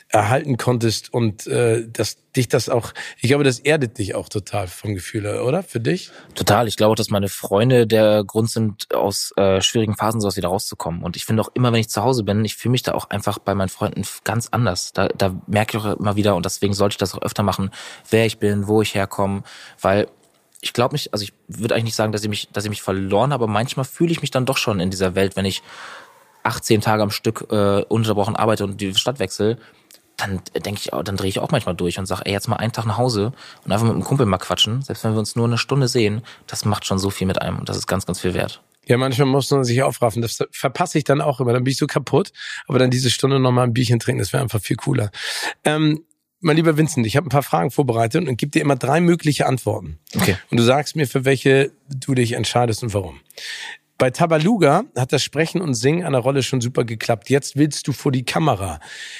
erhalten 0.09 0.57
konntest 0.57 1.13
und 1.13 1.45
äh, 1.45 1.87
dass 1.87 2.17
dich 2.35 2.47
das 2.47 2.67
auch, 2.67 2.93
ich 3.21 3.29
glaube, 3.29 3.43
das 3.43 3.59
erdet 3.59 3.99
dich 3.99 4.15
auch 4.15 4.27
total 4.27 4.67
vom 4.67 4.95
Gefühl, 4.95 5.27
oder? 5.27 5.61
Für 5.61 5.79
dich? 5.79 6.09
Total. 6.33 6.67
Ich 6.67 6.77
glaube 6.77 6.93
auch, 6.93 6.95
dass 6.95 7.11
meine 7.11 7.29
Freunde 7.29 7.85
der 7.85 8.23
Grund 8.23 8.49
sind, 8.49 8.93
aus 8.93 9.31
äh, 9.37 9.61
schwierigen 9.61 9.95
Phasen 9.95 10.19
sowas 10.19 10.35
wieder 10.35 10.47
rauszukommen. 10.47 11.03
Und 11.03 11.15
ich 11.15 11.25
finde 11.25 11.43
auch 11.43 11.51
immer, 11.53 11.71
wenn 11.71 11.79
ich 11.79 11.89
zu 11.89 12.03
Hause 12.03 12.23
bin, 12.23 12.43
ich 12.43 12.55
fühle 12.55 12.71
mich 12.71 12.81
da 12.81 12.93
auch 12.93 13.11
einfach 13.11 13.37
bei 13.37 13.53
meinen 13.53 13.69
Freunden 13.69 14.01
ganz 14.23 14.47
anders. 14.49 14.93
Da, 14.93 15.09
da 15.09 15.35
merke 15.45 15.77
ich 15.77 15.83
auch 15.83 15.95
immer 15.97 16.15
wieder, 16.15 16.35
und 16.35 16.43
deswegen 16.43 16.73
sollte 16.73 16.93
ich 16.93 16.97
das 16.97 17.13
auch 17.13 17.21
öfter 17.21 17.43
machen, 17.43 17.69
wer 18.09 18.25
ich 18.25 18.39
bin, 18.39 18.67
wo 18.67 18.81
ich 18.81 18.95
herkomme, 18.95 19.43
weil 19.79 20.07
ich 20.61 20.73
glaube 20.73 20.93
mich, 20.93 21.13
also 21.13 21.23
ich 21.23 21.33
würde 21.47 21.75
eigentlich 21.75 21.85
nicht 21.85 21.95
sagen, 21.95 22.11
dass 22.11 22.23
ich 22.23 22.29
mich, 22.29 22.49
dass 22.51 22.63
ich 22.63 22.69
mich 22.69 22.81
verloren 22.81 23.31
habe, 23.31 23.43
aber 23.43 23.53
manchmal 23.53 23.85
fühle 23.85 24.11
ich 24.11 24.21
mich 24.21 24.31
dann 24.31 24.45
doch 24.45 24.57
schon 24.57 24.79
in 24.79 24.89
dieser 24.89 25.13
Welt, 25.15 25.35
wenn 25.35 25.45
ich 25.45 25.61
18 26.43 26.81
Tage 26.81 27.03
am 27.03 27.11
Stück 27.11 27.47
äh, 27.51 27.83
unterbrochen 27.83 28.35
arbeite 28.35 28.63
und 28.63 28.81
die 28.81 28.95
Stadt 28.95 29.19
wechsle 29.19 29.57
dann 30.19 30.41
denke 30.53 30.81
ich, 30.83 30.91
dann 30.91 31.17
drehe 31.17 31.29
ich 31.29 31.39
auch 31.39 31.51
manchmal 31.51 31.75
durch 31.75 31.97
und 31.99 32.05
sage, 32.05 32.23
ey, 32.25 32.31
jetzt 32.31 32.47
mal 32.47 32.57
einen 32.57 32.71
Tag 32.71 32.85
nach 32.85 32.97
Hause 32.97 33.31
und 33.65 33.71
einfach 33.71 33.85
mit 33.85 33.93
einem 33.93 34.03
Kumpel 34.03 34.25
mal 34.25 34.37
quatschen. 34.37 34.81
Selbst 34.81 35.03
wenn 35.03 35.13
wir 35.13 35.19
uns 35.19 35.35
nur 35.35 35.45
eine 35.45 35.57
Stunde 35.57 35.87
sehen, 35.87 36.21
das 36.47 36.65
macht 36.65 36.85
schon 36.85 36.99
so 36.99 37.09
viel 37.09 37.27
mit 37.27 37.41
einem 37.41 37.59
und 37.59 37.69
das 37.69 37.77
ist 37.77 37.87
ganz, 37.87 38.05
ganz 38.05 38.19
viel 38.19 38.33
wert. 38.33 38.61
Ja, 38.85 38.97
manchmal 38.97 39.27
muss 39.27 39.51
man 39.51 39.63
sich 39.63 39.83
aufraffen. 39.83 40.23
Das 40.23 40.39
verpasse 40.51 40.97
ich 40.97 41.03
dann 41.03 41.21
auch 41.21 41.39
immer. 41.39 41.53
Dann 41.53 41.63
bin 41.63 41.71
ich 41.71 41.77
so 41.77 41.85
kaputt. 41.85 42.31
Aber 42.67 42.79
dann 42.79 42.89
diese 42.89 43.11
Stunde 43.11 43.39
nochmal 43.39 43.67
ein 43.67 43.73
Bierchen 43.73 43.99
trinken, 43.99 44.19
das 44.19 44.33
wäre 44.33 44.41
einfach 44.41 44.59
viel 44.59 44.77
cooler. 44.77 45.11
Ähm, 45.63 46.03
mein 46.41 46.55
lieber 46.55 46.75
Vincent, 46.75 47.05
ich 47.05 47.15
habe 47.15 47.27
ein 47.27 47.29
paar 47.29 47.43
Fragen 47.43 47.69
vorbereitet 47.69 48.27
und 48.27 48.37
gebe 48.37 48.51
dir 48.51 48.61
immer 48.61 48.77
drei 48.77 48.99
mögliche 49.01 49.45
Antworten. 49.45 49.99
Okay. 50.15 50.37
Und 50.49 50.57
du 50.57 50.63
sagst 50.63 50.95
mir, 50.95 51.05
für 51.05 51.25
welche 51.25 51.71
du 51.87 52.15
dich 52.15 52.31
entscheidest 52.31 52.81
und 52.81 52.93
warum. 52.93 53.19
Bei 53.99 54.11
Tabaluga 54.11 54.85
hat 54.95 55.11
das 55.11 55.21
Sprechen 55.21 55.59
und 55.59 55.73
Singen 55.73 56.05
einer 56.05 56.19
Rolle 56.19 56.41
schon 56.41 56.61
super 56.61 56.85
geklappt. 56.85 57.29
Jetzt 57.29 57.57
willst 57.57 57.85
du 57.85 57.91
vor 57.91 58.13
die 58.13 58.23
Kamera. 58.23 58.79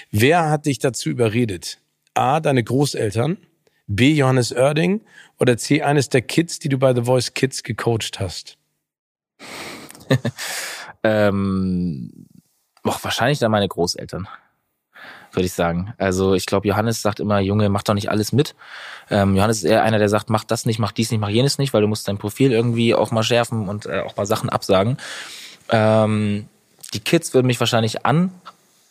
Wer 0.10 0.50
hat 0.50 0.68
dich 0.68 0.80
dazu 0.80 1.10
überredet? 1.10 1.82
A, 2.14 2.40
deine 2.40 2.64
Großeltern, 2.64 3.38
B, 3.88 4.14
Johannes 4.14 4.54
Oerding 4.54 5.02
oder 5.38 5.58
C, 5.58 5.82
eines 5.82 6.08
der 6.08 6.22
Kids, 6.22 6.60
die 6.60 6.70
du 6.70 6.78
bei 6.78 6.96
The 6.96 7.04
Voice 7.04 7.34
Kids 7.34 7.62
gecoacht 7.64 8.22
hast? 8.22 8.58
ähm, 11.04 12.28
boah, 12.82 12.98
wahrscheinlich 13.02 13.40
dann 13.40 13.52
meine 13.52 13.68
Großeltern 13.68 14.30
würde 15.32 15.46
ich 15.46 15.54
sagen. 15.54 15.94
Also 15.98 16.34
ich 16.34 16.46
glaube, 16.46 16.68
Johannes 16.68 17.02
sagt 17.02 17.20
immer, 17.20 17.40
Junge, 17.40 17.70
mach 17.70 17.84
doch 17.84 17.94
nicht 17.94 18.10
alles 18.10 18.32
mit. 18.32 18.56
Ähm, 19.10 19.36
Johannes 19.36 19.60
ist 19.60 19.64
eher 19.66 19.84
einer, 19.84 20.00
der 20.00 20.10
sagt, 20.10 20.30
mach 20.30 20.44
das 20.44 20.66
nicht, 20.66 20.80
mach 20.80 20.92
dies 20.92 21.12
nicht, 21.12 21.20
mach 21.20 21.30
jenes 21.30 21.58
nicht, 21.58 21.74
weil 21.74 21.82
du 21.82 21.88
musst 21.88 22.08
dein 22.08 22.18
Profil 22.18 22.52
irgendwie 22.52 22.96
auch 22.96 23.12
mal 23.12 23.24
schärfen 23.24 23.70
und 23.70 23.86
äh, 23.86 24.02
auch 24.02 24.16
mal 24.18 24.26
Sachen 24.26 24.50
absagen. 24.50 24.98
Ähm, 25.70 26.48
die 26.94 27.00
Kids 27.00 27.34
würden 27.34 27.48
mich 27.48 27.60
wahrscheinlich 27.60 28.06
an, 28.06 28.32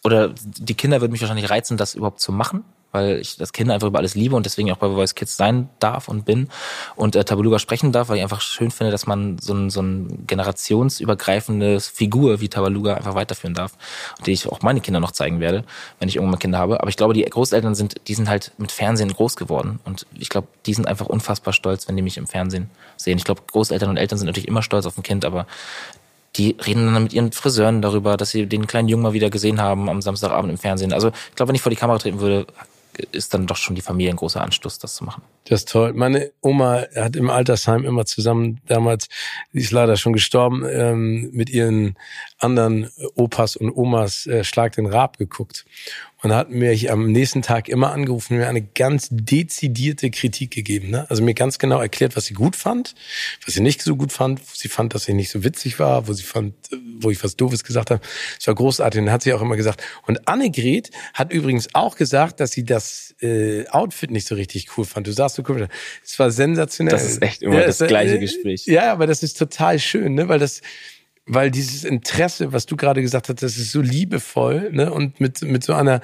oder 0.05 0.31
die 0.45 0.75
Kinder 0.75 1.01
würden 1.01 1.13
mich 1.13 1.21
wahrscheinlich 1.21 1.51
reizen, 1.51 1.77
das 1.77 1.95
überhaupt 1.95 2.21
zu 2.21 2.33
machen 2.33 2.65
weil 2.93 3.19
ich 3.19 3.37
das 3.37 3.53
Kind 3.53 3.71
einfach 3.71 3.89
über 3.89 3.99
alles 3.99 4.15
liebe 4.15 4.37
und 4.37 4.47
deswegen 4.47 4.71
auch 4.73 4.77
bei 4.77 4.89
Voice 4.89 5.15
Kids 5.15 5.37
sein 5.37 5.69
darf 5.79 6.09
und 6.09 6.25
bin 6.25 6.49
und 6.97 7.17
äh, 7.17 7.25
Tabaluga 7.25 7.59
sprechen 7.59 7.93
darf, 7.93 8.09
weil 8.09 8.17
ich 8.17 8.23
einfach 8.23 8.41
schön 8.41 8.71
finde, 8.71 8.91
dass 8.91 9.07
man 9.07 9.39
so 9.39 9.55
ein, 9.55 9.71
so 9.71 9.81
ein 9.81 10.27
generationsübergreifendes 10.27 11.89
Figur 11.89 12.41
wie 12.41 12.49
Tabaluga 12.49 12.95
einfach 12.95 13.15
weiterführen 13.15 13.55
darf 13.55 13.73
die 14.27 14.33
ich 14.33 14.49
auch 14.49 14.63
meine 14.63 14.81
Kinder 14.81 15.01
noch 15.01 15.13
zeigen 15.13 15.41
werde, 15.41 15.65
wenn 15.99 16.09
ich 16.09 16.17
irgendwann 16.17 16.39
Kinder 16.39 16.59
habe. 16.59 16.81
Aber 16.81 16.89
ich 16.89 16.97
glaube, 16.97 17.15
die 17.15 17.23
Großeltern 17.23 17.75
sind, 17.75 17.97
die 18.09 18.15
sind 18.15 18.29
halt 18.29 18.53
mit 18.59 18.73
Fernsehen 18.73 19.13
groß 19.13 19.37
geworden 19.37 19.81
und 19.85 20.07
ich 20.15 20.29
glaube, 20.29 20.49
die 20.67 20.75
sind 20.75 20.87
einfach 20.87 21.07
unfassbar 21.07 21.53
stolz, 21.53 21.89
wenn 21.89 21.97
die 21.97 22.03
mich 22.03 22.17
im 22.17 22.27
Fernsehen 22.27 22.71
sehen. 22.97 23.19
Ich 23.19 23.25
glaube, 23.25 23.43
Großeltern 23.51 23.91
und 23.91 23.97
Eltern 23.97 24.19
sind 24.19 24.27
natürlich 24.27 24.49
immer 24.49 24.63
stolz 24.63 24.87
auf 24.87 24.97
ein 24.97 25.03
Kind, 25.03 25.25
aber 25.25 25.47
die 26.37 26.57
reden 26.65 26.93
dann 26.93 27.03
mit 27.03 27.13
ihren 27.13 27.33
Friseuren 27.33 27.83
darüber, 27.83 28.17
dass 28.17 28.31
sie 28.31 28.47
den 28.47 28.67
kleinen 28.67 28.89
Jungen 28.89 29.03
mal 29.03 29.13
wieder 29.13 29.31
gesehen 29.31 29.61
haben 29.61 29.89
am 29.89 30.03
Samstagabend 30.03 30.51
im 30.51 30.59
Fernsehen. 30.59 30.93
Also 30.93 31.09
ich 31.09 31.35
glaube, 31.35 31.49
wenn 31.49 31.57
ich 31.57 31.63
vor 31.63 31.71
die 31.71 31.77
Kamera 31.77 31.99
treten 31.99 32.21
würde, 32.21 32.47
ist 33.13 33.35
dann 33.35 33.47
doch 33.47 33.57
schon 33.57 33.75
die 33.75 33.83
Familie 33.83 34.13
ein 34.13 34.17
großer 34.17 34.41
Anstoß, 34.41 34.79
das 34.79 34.95
zu 34.95 35.05
machen. 35.05 35.23
Das 35.45 35.61
ist 35.61 35.69
toll. 35.71 35.93
Meine 35.93 36.31
Oma 36.41 36.85
hat 36.95 37.17
im 37.17 37.31
Altersheim 37.31 37.85
immer 37.85 38.05
zusammen 38.05 38.61
damals, 38.67 39.09
die 39.53 39.61
ist 39.61 39.71
leider 39.71 39.97
schon 39.97 40.13
gestorben, 40.13 40.65
ähm, 40.69 41.31
mit 41.33 41.51
ihren 41.51 41.97
anderen 42.39 42.91
Opas 43.15 43.57
und 43.57 43.71
Omas 43.71 44.27
äh, 44.27 44.45
Schlag 44.45 44.73
den 44.73 44.87
Rab 44.87 45.19
geguckt 45.19 45.65
und 46.23 46.33
hat 46.33 46.51
mir 46.51 46.75
am 46.91 47.13
nächsten 47.13 47.43
Tag 47.43 47.69
immer 47.69 47.93
angerufen 47.93 48.35
und 48.35 48.41
mir 48.41 48.49
eine 48.49 48.63
ganz 48.63 49.09
dezidierte 49.11 50.11
Kritik 50.11 50.51
gegeben. 50.51 50.91
Ne? 50.91 51.07
Also 51.09 51.23
mir 51.23 51.35
ganz 51.35 51.59
genau 51.59 51.81
erklärt, 51.81 52.17
was 52.17 52.27
sie 52.27 52.35
gut 52.35 52.57
fand, 52.57 52.95
was 53.45 53.55
sie 53.55 53.61
nicht 53.61 53.83
so 53.83 53.95
gut 53.95 54.13
fand, 54.13 54.41
wo 54.41 54.53
sie 54.53 54.69
fand, 54.69 54.95
dass 54.95 55.09
ich 55.09 55.15
nicht 55.15 55.31
so 55.31 55.45
witzig 55.45 55.79
war, 55.79 56.09
wo 56.09 56.13
sie 56.13 56.25
fand, 56.25 56.55
wo 57.01 57.11
ich 57.11 57.23
was 57.23 57.37
Doofes 57.37 57.63
gesagt 57.63 57.91
habe. 57.91 58.01
Es 58.39 58.47
war 58.49 58.55
großartig. 58.55 58.99
Und 59.01 59.07
dann 59.07 59.15
hat 59.15 59.23
sie 59.23 59.33
auch 59.33 59.43
immer 59.43 59.57
gesagt. 59.57 59.83
Und 60.07 60.27
Annegret 60.27 60.91
hat 61.15 61.33
übrigens 61.33 61.69
auch 61.75 61.97
gesagt, 61.97 62.41
dass 62.41 62.51
sie 62.51 62.65
das 62.65 63.15
äh, 63.21 63.69
Outfit 63.69 64.11
nicht 64.11 64.27
so 64.27 64.35
richtig 64.35 64.77
cool 64.77 64.85
fand. 64.85 65.07
Du 65.07 65.13
sagst 65.13 65.37
so 65.37 65.45
cool, 65.49 65.69
es 66.05 66.19
war 66.19 66.31
sensationell. 66.33 66.93
Das 66.93 67.05
ist 67.05 67.23
echt 67.23 67.43
immer 67.43 67.61
ja, 67.61 67.67
das 67.67 67.79
gleiche 67.79 68.17
äh, 68.17 68.19
Gespräch. 68.19 68.67
Ja, 68.67 68.93
aber 68.93 69.07
das 69.07 69.23
ist 69.23 69.39
total 69.39 69.79
schön, 69.79 70.15
ne? 70.15 70.29
weil 70.29 70.41
das 70.41 70.63
weil 71.29 71.51
dieses 71.51 71.85
Interesse, 71.85 72.53
was 72.53 72.67
du 72.67 72.77
gerade 72.77 73.03
gesagt 73.03 73.29
hast, 73.29 73.43
das 73.43 73.57
ist 73.57 73.71
so 73.71 73.81
liebevoll 73.81 74.71
ne? 74.73 74.93
und 74.93 75.21
mit, 75.21 75.43
mit 75.43 75.63
so 75.63 75.75
einer 75.75 76.01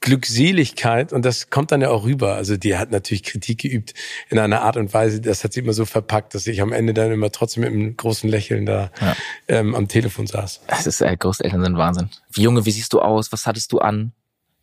Glückseligkeit 0.00 1.12
und 1.12 1.24
das 1.24 1.50
kommt 1.50 1.72
dann 1.72 1.80
ja 1.80 1.88
auch 1.88 2.04
rüber. 2.04 2.34
Also 2.34 2.56
die 2.56 2.76
hat 2.76 2.90
natürlich 2.90 3.24
Kritik 3.24 3.62
geübt 3.62 3.94
in 4.28 4.38
einer 4.38 4.62
Art 4.62 4.76
und 4.76 4.92
Weise, 4.94 5.20
das 5.20 5.42
hat 5.42 5.54
sie 5.54 5.60
immer 5.60 5.72
so 5.72 5.86
verpackt, 5.86 6.34
dass 6.34 6.46
ich 6.46 6.60
am 6.60 6.72
Ende 6.72 6.94
dann 6.94 7.10
immer 7.10 7.32
trotzdem 7.32 7.64
mit 7.64 7.72
einem 7.72 7.96
großen 7.96 8.28
Lächeln 8.28 8.66
da 8.66 8.90
ja. 9.00 9.16
ähm, 9.48 9.74
am 9.74 9.88
Telefon 9.88 10.26
saß. 10.26 10.60
Das 10.68 10.86
ist, 10.86 11.00
äh, 11.00 11.16
Großeltern 11.16 11.64
sind 11.64 11.76
Wahnsinn. 11.76 12.10
Wie 12.30 12.42
Junge, 12.42 12.66
wie 12.66 12.70
siehst 12.70 12.92
du 12.92 13.00
aus? 13.00 13.32
Was 13.32 13.46
hattest 13.46 13.72
du 13.72 13.78
an? 13.78 14.12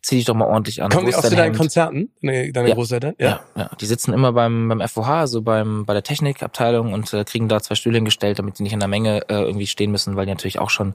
Zieh 0.04 0.16
dich 0.16 0.26
doch 0.26 0.34
mal 0.34 0.44
ordentlich 0.44 0.82
an. 0.82 0.90
Kommen 0.90 1.06
die 1.06 1.14
auch 1.14 1.22
zu 1.22 1.34
deinen 1.34 1.56
Konzerten, 1.56 2.10
deine, 2.20 2.52
deine 2.52 2.68
ja. 2.68 2.74
Großeltern? 2.74 3.14
Ja. 3.18 3.26
ja. 3.26 3.40
ja, 3.56 3.70
Die 3.80 3.86
sitzen 3.86 4.12
immer 4.12 4.32
beim, 4.32 4.68
beim 4.68 4.86
FOH, 4.86 5.06
also 5.06 5.40
beim, 5.40 5.86
bei 5.86 5.94
der 5.94 6.02
Technikabteilung 6.02 6.92
und 6.92 7.12
äh, 7.14 7.24
kriegen 7.24 7.48
da 7.48 7.60
zwei 7.60 7.74
Stühle 7.74 7.96
hingestellt, 7.96 8.38
damit 8.38 8.58
die 8.58 8.64
nicht 8.64 8.74
in 8.74 8.80
der 8.80 8.88
Menge 8.88 9.22
äh, 9.30 9.42
irgendwie 9.42 9.66
stehen 9.66 9.90
müssen, 9.90 10.14
weil 10.14 10.26
die 10.26 10.32
natürlich 10.32 10.58
auch 10.58 10.68
schon 10.68 10.92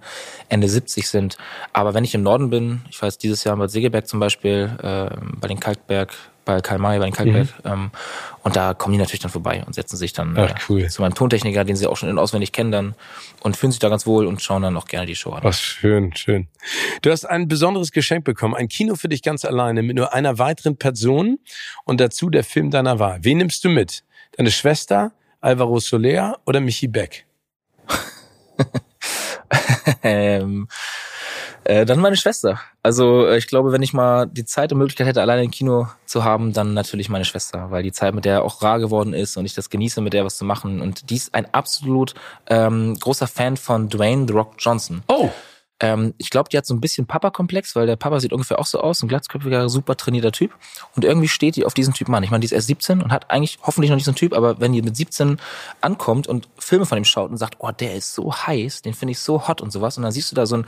Ende 0.48 0.70
70 0.70 1.10
sind. 1.10 1.38
Aber 1.74 1.96
wenn 1.96 2.04
ich 2.04 2.14
im 2.14 2.22
Norden 2.22 2.52
bin, 2.52 2.82
ich 2.90 3.02
weiß 3.02 3.18
dieses 3.18 3.44
Jahr 3.44 3.56
in 3.56 3.60
Bad 3.60 3.72
Segeberg 3.72 4.08
zum 4.08 4.20
Beispiel, 4.20 4.78
äh, 4.84 5.10
bei 5.40 5.48
den 5.48 5.60
Kalkberg 5.60 6.14
bei 6.50 6.62
Karl 6.62 6.80
May, 6.80 6.98
bei 7.00 7.06
den 7.06 7.14
Kalkberg. 7.14 7.48
Mhm. 7.64 7.72
Ähm, 7.72 7.92
und 8.44 8.56
da 8.56 8.74
kommen 8.74 8.94
die 8.94 8.98
natürlich 9.00 9.20
dann 9.20 9.32
vorbei 9.32 9.64
und 9.66 9.74
setzen 9.74 9.98
sich 9.98 10.14
dann 10.14 10.36
Ach, 10.38 10.54
cool. 10.70 10.88
zu 10.90 11.02
meinem 11.02 11.14
Tontechniker, 11.14 11.64
den 11.64 11.76
sie 11.76 11.88
auch 11.88 11.98
schon 11.98 12.10
in 12.10 12.18
auswendig 12.18 12.52
kennen 12.52 12.72
dann 12.72 12.96
und 13.42 13.56
fühlen 13.58 13.72
sich 13.72 13.80
da 13.80 13.90
ganz 13.90 14.06
wohl 14.08 14.26
und 14.26 14.42
schauen 14.42 14.64
dann 14.64 14.76
auch 14.76 14.86
gerne 14.86 15.06
die 15.06 15.16
Show 15.16 15.32
an. 15.32 15.42
Ach, 15.44 15.54
schön, 15.54 16.16
schön. 16.16 16.48
Du 17.02 17.12
hast 17.12 17.26
ein 17.26 17.48
besonderes 17.48 17.92
Geschenk 17.92 18.26
bekommen, 18.26 18.56
ein 18.56 18.68
Kino 18.68 18.96
für 18.96 19.10
dich 19.10 19.22
ganz 19.22 19.46
alleine 19.46 19.84
mit 19.84 19.96
nur 19.96 20.14
einer 20.14 20.40
weiteren 20.40 20.78
Person 20.78 21.40
und 21.86 22.02
dazu 22.02 22.30
der 22.30 22.44
Film 22.44 22.72
deiner 22.72 22.98
Wahl. 22.98 23.20
Wen 23.22 23.38
nimmst 23.38 23.64
du 23.64 23.70
mit? 23.70 24.04
Deine 24.38 24.52
Schwester, 24.52 25.12
Alvaro 25.42 25.80
Soler 25.80 26.40
oder 26.46 26.60
Michi 26.62 26.88
Beck? 26.88 27.26
ähm, 30.04 30.68
äh, 31.70 31.86
dann 31.86 32.00
meine 32.00 32.16
Schwester. 32.16 32.60
Also 32.82 33.28
äh, 33.28 33.38
ich 33.38 33.46
glaube, 33.46 33.72
wenn 33.72 33.84
ich 33.84 33.94
mal 33.94 34.26
die 34.26 34.44
Zeit 34.44 34.72
und 34.72 34.80
Möglichkeit 34.80 35.06
hätte, 35.06 35.22
alleine 35.22 35.44
im 35.44 35.52
Kino 35.52 35.88
zu 36.08 36.24
haben, 36.24 36.52
dann 36.52 36.74
natürlich 36.74 37.10
meine 37.10 37.26
Schwester, 37.26 37.70
weil 37.70 37.84
die 37.84 37.92
Zeit 37.92 38.16
mit 38.16 38.26
der 38.26 38.44
auch 38.44 38.64
rar 38.64 38.80
geworden 38.80 39.14
ist 39.14 39.38
und 39.38 39.46
ich 39.46 39.54
das 39.54 39.70
genieße, 39.70 40.02
mit 40.02 40.14
der 40.14 40.26
was 40.26 40.38
zu 40.38 40.46
machen. 40.46 40.82
Und 40.82 41.12
die 41.12 41.16
ist 41.16 41.36
ein 41.36 41.46
absolut 41.54 42.16
ähm, 42.48 42.98
großer 43.00 43.28
Fan 43.28 43.56
von 43.56 43.88
Dwayne 43.88 44.26
The 44.28 44.34
Rock 44.34 44.56
Johnson. 44.58 45.04
Oh. 45.08 45.30
Ähm, 45.80 46.16
ich 46.18 46.32
glaube, 46.32 46.50
die 46.50 46.58
hat 46.58 46.66
so 46.66 46.74
ein 46.74 46.82
bisschen 46.82 47.06
Papa-Komplex, 47.06 47.76
weil 47.76 47.86
der 47.86 47.98
Papa 47.98 48.20
sieht 48.20 48.34
ungefähr 48.34 48.58
auch 48.58 48.66
so 48.66 48.82
aus, 48.82 49.04
ein 49.04 49.08
glatzköpfiger, 49.08 49.70
super 49.70 49.96
trainierter 49.96 50.32
Typ. 50.32 50.56
Und 50.96 51.06
irgendwie 51.06 51.28
steht 51.28 51.56
die 51.56 51.66
auf 51.66 51.76
diesen 51.76 51.94
Typ 51.94 52.10
Mann. 52.10 52.24
Ich 52.24 52.32
meine, 52.32 52.42
die 52.42 52.46
ist 52.46 52.52
erst 52.52 52.68
17 52.68 53.00
und 53.04 53.12
hat 53.12 53.30
eigentlich 53.30 53.60
hoffentlich 53.62 53.92
noch 53.92 53.96
nicht 53.96 54.06
so 54.06 54.12
einen 54.12 54.18
Typ, 54.18 54.34
aber 54.34 54.60
wenn 54.60 54.74
die 54.74 54.82
mit 54.82 54.98
17 54.98 55.40
ankommt 55.82 56.26
und 56.26 56.50
Filme 56.58 56.88
von 56.88 56.98
ihm 56.98 57.06
schaut 57.06 57.30
und 57.30 57.38
sagt, 57.38 57.58
oh, 57.60 57.70
der 57.70 57.94
ist 57.94 58.16
so 58.16 58.34
heiß, 58.34 58.82
den 58.82 58.96
finde 58.96 59.12
ich 59.12 59.20
so 59.20 59.48
hot 59.48 59.62
und 59.62 59.72
sowas, 59.72 59.98
und 59.98 60.04
dann 60.04 60.12
siehst 60.12 60.32
du 60.32 60.36
da 60.36 60.48
so 60.48 60.58
ein 60.58 60.66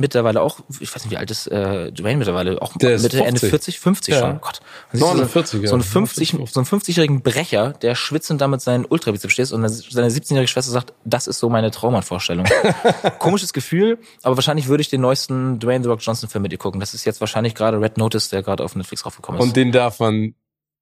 mittlerweile 0.00 0.40
auch, 0.40 0.60
ich 0.80 0.92
weiß 0.92 1.04
nicht, 1.04 1.12
wie 1.12 1.16
alt 1.18 1.30
ist 1.30 1.46
äh, 1.46 1.92
Dwayne 1.92 2.18
mittlerweile, 2.18 2.60
auch 2.60 2.76
der 2.76 2.98
Mitte, 2.98 3.22
Ende 3.24 3.38
40, 3.38 3.78
50 3.78 4.14
ja. 4.14 4.20
schon. 4.20 4.36
Oh 4.36 4.38
Gott. 4.40 4.60
49, 4.92 5.60
so, 5.60 5.66
so, 5.66 5.74
einen 5.74 5.82
50, 5.82 6.30
so 6.30 6.60
einen 6.60 6.66
50-jährigen 6.66 7.22
Brecher, 7.22 7.74
der 7.74 7.94
schwitzend 7.94 8.40
damit 8.40 8.62
seinen 8.62 8.86
Ultrabizeps 8.86 9.32
steht 9.32 9.52
und 9.52 9.68
seine 9.68 10.08
17-jährige 10.08 10.48
Schwester 10.48 10.72
sagt, 10.72 10.94
das 11.04 11.26
ist 11.26 11.38
so 11.38 11.48
meine 11.50 11.70
Traumannvorstellung. 11.70 12.46
Komisches 13.18 13.52
Gefühl, 13.52 13.98
aber 14.22 14.36
wahrscheinlich 14.36 14.68
würde 14.68 14.80
ich 14.80 14.88
den 14.88 15.02
neuesten 15.02 15.58
Dwayne 15.60 15.84
The 15.84 15.90
Rock 15.90 16.00
Johnson 16.02 16.28
Film 16.28 16.42
mit 16.42 16.52
ihr 16.52 16.58
gucken. 16.58 16.80
Das 16.80 16.94
ist 16.94 17.04
jetzt 17.04 17.20
wahrscheinlich 17.20 17.54
gerade 17.54 17.80
Red 17.80 17.98
Notice, 17.98 18.30
der 18.30 18.42
gerade 18.42 18.64
auf 18.64 18.74
Netflix 18.74 19.04
raufgekommen 19.04 19.40
ist. 19.40 19.46
Und 19.46 19.56
den 19.56 19.70
darf 19.70 20.00
man 20.00 20.34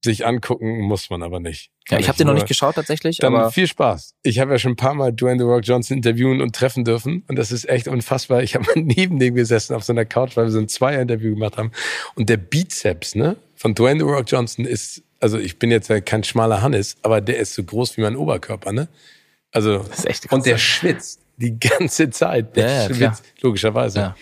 sich 0.04 0.26
angucken 0.26 0.80
muss 0.80 1.10
man 1.10 1.22
aber 1.22 1.40
nicht. 1.40 1.70
Ja, 1.88 1.98
ich 1.98 2.08
habe 2.08 2.16
den 2.18 2.26
noch 2.26 2.34
nicht 2.34 2.46
geschaut 2.46 2.76
tatsächlich. 2.76 3.18
Dann 3.18 3.34
aber 3.34 3.50
viel 3.50 3.66
Spaß. 3.66 4.14
Ich 4.22 4.38
habe 4.38 4.52
ja 4.52 4.58
schon 4.58 4.72
ein 4.72 4.76
paar 4.76 4.94
Mal 4.94 5.12
Dwayne 5.12 5.38
The 5.38 5.44
Rock 5.44 5.62
Johnson 5.64 5.96
interviewen 5.96 6.40
und 6.40 6.54
treffen 6.54 6.84
dürfen 6.84 7.24
und 7.28 7.36
das 7.36 7.50
ist 7.50 7.68
echt 7.68 7.88
unfassbar. 7.88 8.42
Ich 8.42 8.54
habe 8.54 8.64
mal 8.66 8.74
neben 8.82 9.18
dem 9.18 9.34
gesessen 9.34 9.74
auf 9.74 9.84
so 9.84 9.92
einer 9.92 10.04
Couch, 10.04 10.36
weil 10.36 10.44
wir 10.44 10.50
so 10.50 10.58
ein 10.58 10.68
Zweier-Interview 10.68 11.34
gemacht 11.34 11.56
haben 11.56 11.72
und 12.14 12.28
der 12.28 12.36
Bizeps 12.36 13.14
ne, 13.14 13.36
von 13.56 13.74
Dwayne 13.74 14.00
The 14.00 14.06
Rock 14.06 14.30
Johnson 14.30 14.64
ist, 14.64 15.02
also 15.20 15.38
ich 15.38 15.58
bin 15.58 15.70
jetzt 15.70 15.90
kein 16.06 16.22
schmaler 16.22 16.62
Hannes, 16.62 16.96
aber 17.02 17.20
der 17.20 17.38
ist 17.38 17.54
so 17.54 17.64
groß 17.64 17.96
wie 17.96 18.02
mein 18.02 18.16
Oberkörper, 18.16 18.72
ne? 18.72 18.88
Also 19.50 19.78
das 19.78 20.00
ist 20.00 20.06
echt 20.06 20.28
krass. 20.28 20.36
und 20.36 20.46
der 20.46 20.58
schwitzt 20.58 21.20
die 21.38 21.58
ganze 21.58 22.10
Zeit. 22.10 22.56
Ja, 22.56 22.88
ja, 22.90 23.16
logischerweise. 23.40 23.98
Ja. 23.98 24.16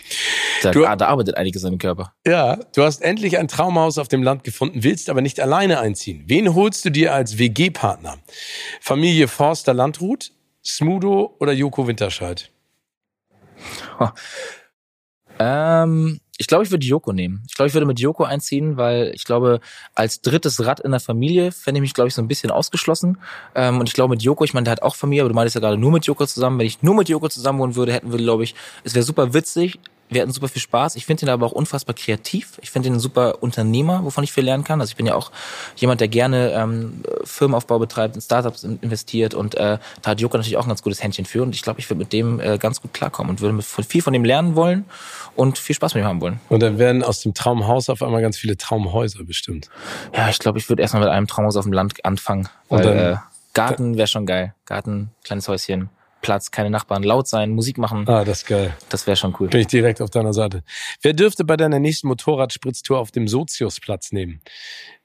Da, 0.62 0.70
du, 0.70 0.82
da 0.82 1.06
arbeitet 1.06 1.36
einiges 1.36 1.64
an 1.64 1.72
dem 1.72 1.78
Körper. 1.78 2.14
Ja, 2.26 2.56
du 2.74 2.82
hast 2.82 3.02
endlich 3.02 3.38
ein 3.38 3.48
Traumhaus 3.48 3.98
auf 3.98 4.08
dem 4.08 4.22
Land 4.22 4.44
gefunden, 4.44 4.82
willst 4.82 5.10
aber 5.10 5.22
nicht 5.22 5.40
alleine 5.40 5.80
einziehen. 5.80 6.24
Wen 6.26 6.54
holst 6.54 6.84
du 6.84 6.90
dir 6.90 7.14
als 7.14 7.38
WG-Partner? 7.38 8.18
Familie 8.80 9.28
Forster 9.28 9.74
Landrut, 9.74 10.32
Smudo 10.64 11.36
oder 11.40 11.52
Joko 11.52 11.86
Winterscheid? 11.86 12.50
Ähm, 15.38 16.20
ich 16.38 16.46
glaube, 16.46 16.64
ich 16.64 16.70
würde 16.70 16.86
Joko 16.86 17.12
nehmen. 17.12 17.42
Ich 17.48 17.54
glaube, 17.54 17.68
ich 17.68 17.74
würde 17.74 17.86
mit 17.86 17.98
Joko 17.98 18.24
einziehen, 18.24 18.76
weil 18.76 19.12
ich 19.14 19.24
glaube, 19.24 19.60
als 19.94 20.20
drittes 20.20 20.64
Rad 20.64 20.80
in 20.80 20.90
der 20.90 21.00
Familie 21.00 21.50
fände 21.50 21.78
ich 21.78 21.82
mich, 21.82 21.94
glaube 21.94 22.08
ich, 22.08 22.14
so 22.14 22.20
ein 22.20 22.28
bisschen 22.28 22.50
ausgeschlossen. 22.50 23.18
Ähm, 23.54 23.80
und 23.80 23.88
ich 23.88 23.94
glaube, 23.94 24.12
mit 24.12 24.22
Joko, 24.22 24.44
ich 24.44 24.52
meine, 24.52 24.64
der 24.64 24.72
hat 24.72 24.82
auch 24.82 24.96
Familie, 24.96 25.22
aber 25.22 25.30
du 25.30 25.34
meintest 25.34 25.54
ja 25.54 25.60
gerade 25.60 25.78
nur 25.78 25.92
mit 25.92 26.04
Joko 26.06 26.26
zusammen. 26.26 26.58
Wenn 26.58 26.66
ich 26.66 26.82
nur 26.82 26.94
mit 26.94 27.08
Joko 27.08 27.28
zusammen 27.28 27.58
wohnen 27.58 27.74
würde, 27.74 27.92
hätten 27.92 28.12
wir, 28.12 28.18
glaube 28.18 28.44
ich, 28.44 28.54
es 28.84 28.94
wäre 28.94 29.02
super 29.04 29.32
witzig, 29.32 29.78
Wir 30.08 30.22
hatten 30.22 30.32
super 30.32 30.48
viel 30.48 30.62
Spaß. 30.62 30.96
Ich 30.96 31.06
finde 31.06 31.26
ihn 31.26 31.28
aber 31.28 31.46
auch 31.46 31.52
unfassbar 31.52 31.94
kreativ. 31.94 32.58
Ich 32.62 32.70
finde 32.70 32.88
ihn 32.88 32.94
ein 32.94 33.00
super 33.00 33.42
Unternehmer, 33.42 34.04
wovon 34.04 34.24
ich 34.24 34.32
viel 34.32 34.44
lernen 34.44 34.64
kann. 34.64 34.80
Also 34.80 34.90
ich 34.90 34.96
bin 34.96 35.06
ja 35.06 35.14
auch 35.14 35.32
jemand, 35.76 36.00
der 36.00 36.08
gerne 36.08 36.52
ähm, 36.52 37.02
Firmenaufbau 37.24 37.78
betreibt, 37.78 38.14
in 38.14 38.20
Startups 38.20 38.64
investiert 38.64 39.34
und 39.34 39.54
äh, 39.56 39.78
da 40.02 40.10
hat 40.10 40.20
Joko 40.20 40.36
natürlich 40.36 40.56
auch 40.56 40.64
ein 40.64 40.68
ganz 40.68 40.82
gutes 40.82 41.02
Händchen 41.02 41.24
für 41.24 41.42
und 41.42 41.54
ich 41.54 41.62
glaube, 41.62 41.80
ich 41.80 41.90
würde 41.90 41.98
mit 41.98 42.12
dem 42.12 42.40
äh, 42.40 42.58
ganz 42.58 42.80
gut 42.80 42.94
klarkommen 42.94 43.30
und 43.30 43.40
würde 43.40 43.62
viel 43.62 44.02
von 44.02 44.14
ihm 44.14 44.24
lernen 44.24 44.54
wollen 44.54 44.84
und 45.34 45.58
viel 45.58 45.74
Spaß 45.74 45.94
mit 45.94 46.04
ihm 46.04 46.06
haben 46.06 46.20
wollen. 46.20 46.40
Und 46.48 46.60
dann 46.60 46.78
werden 46.78 47.02
aus 47.02 47.20
dem 47.22 47.34
Traumhaus 47.34 47.88
auf 47.88 48.02
einmal 48.02 48.22
ganz 48.22 48.36
viele 48.36 48.56
Traumhäuser 48.56 49.24
bestimmt. 49.24 49.68
Ja, 50.14 50.28
ich 50.28 50.38
glaube, 50.38 50.58
ich 50.58 50.68
würde 50.68 50.82
erstmal 50.82 51.02
mit 51.02 51.10
einem 51.10 51.26
Traumhaus 51.26 51.56
auf 51.56 51.64
dem 51.64 51.72
Land 51.72 52.04
anfangen. 52.04 52.48
Weil, 52.68 52.82
dann, 52.82 52.96
äh, 52.96 53.16
Garten 53.54 53.96
wäre 53.96 54.06
schon 54.06 54.26
geil. 54.26 54.54
Garten, 54.66 55.10
kleines 55.24 55.48
Häuschen. 55.48 55.88
Platz, 56.26 56.50
keine 56.50 56.70
Nachbarn, 56.70 57.04
laut 57.04 57.28
sein, 57.28 57.50
Musik 57.50 57.78
machen. 57.78 58.08
Ah, 58.08 58.24
das 58.24 58.38
ist 58.38 58.48
geil. 58.48 58.76
Das 58.88 59.06
wäre 59.06 59.16
schon 59.16 59.32
cool. 59.38 59.46
Bin 59.46 59.60
ich 59.60 59.68
direkt 59.68 60.02
auf 60.02 60.10
deiner 60.10 60.32
Seite. 60.32 60.64
Wer 61.00 61.12
dürfte 61.12 61.44
bei 61.44 61.56
deiner 61.56 61.78
nächsten 61.78 62.08
Motorradspritztour 62.08 62.98
auf 62.98 63.12
dem 63.12 63.28
Sozius 63.28 63.78
Platz 63.78 64.10
nehmen? 64.10 64.40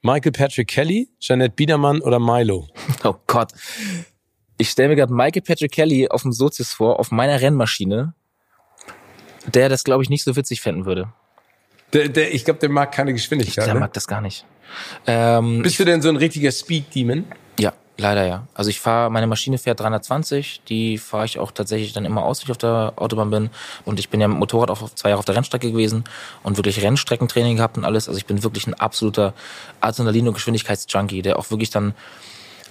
Michael 0.02 0.32
Patrick 0.32 0.66
Kelly, 0.66 1.10
Jeanette 1.20 1.54
Biedermann 1.54 2.00
oder 2.00 2.18
Milo? 2.18 2.66
Oh 3.04 3.14
Gott. 3.28 3.52
Ich 4.58 4.70
stelle 4.70 4.88
mir 4.88 4.96
gerade 4.96 5.14
Michael 5.14 5.42
Patrick 5.42 5.70
Kelly 5.70 6.08
auf 6.08 6.22
dem 6.22 6.32
Sozius 6.32 6.72
vor, 6.72 6.98
auf 6.98 7.12
meiner 7.12 7.40
Rennmaschine, 7.40 8.14
der 9.46 9.68
das, 9.68 9.84
glaube 9.84 10.02
ich, 10.02 10.10
nicht 10.10 10.24
so 10.24 10.34
witzig 10.34 10.60
fänden 10.60 10.86
würde. 10.86 11.12
Der, 11.92 12.08
der, 12.08 12.34
ich 12.34 12.44
glaube, 12.44 12.58
der 12.58 12.68
mag 12.68 12.90
keine 12.90 13.12
Geschwindigkeit. 13.12 13.64
Der 13.66 13.74
ne? 13.74 13.80
mag 13.80 13.92
das 13.92 14.08
gar 14.08 14.20
nicht. 14.20 14.44
Ähm, 15.06 15.62
Bist 15.62 15.78
du 15.78 15.84
denn 15.84 16.02
so 16.02 16.08
ein 16.08 16.16
richtiger 16.16 16.50
Speed-Demon? 16.50 17.26
Leider 18.02 18.26
ja. 18.26 18.48
Also 18.52 18.68
ich 18.68 18.80
fahre, 18.80 19.12
meine 19.12 19.28
Maschine 19.28 19.58
fährt 19.58 19.78
320, 19.78 20.62
die 20.68 20.98
fahre 20.98 21.24
ich 21.24 21.38
auch 21.38 21.52
tatsächlich 21.52 21.92
dann 21.92 22.04
immer 22.04 22.24
aus, 22.24 22.40
wenn 22.40 22.46
ich 22.46 22.50
auf 22.50 22.58
der 22.58 22.94
Autobahn 22.96 23.30
bin. 23.30 23.50
Und 23.84 24.00
ich 24.00 24.08
bin 24.08 24.20
ja 24.20 24.26
mit 24.26 24.38
Motorrad 24.38 24.70
auch 24.70 24.90
zwei 24.90 25.10
Jahre 25.10 25.20
auf 25.20 25.24
der 25.24 25.36
Rennstrecke 25.36 25.70
gewesen 25.70 26.02
und 26.42 26.56
wirklich 26.56 26.82
Rennstreckentraining 26.82 27.58
gehabt 27.58 27.76
und 27.76 27.84
alles. 27.84 28.08
Also 28.08 28.18
ich 28.18 28.26
bin 28.26 28.42
wirklich 28.42 28.66
ein 28.66 28.74
absoluter 28.74 29.34
Adrenalin- 29.80 30.26
und 30.26 30.34
Geschwindigkeitsjunkie, 30.34 31.22
der 31.22 31.38
auch 31.38 31.52
wirklich 31.52 31.70
dann 31.70 31.94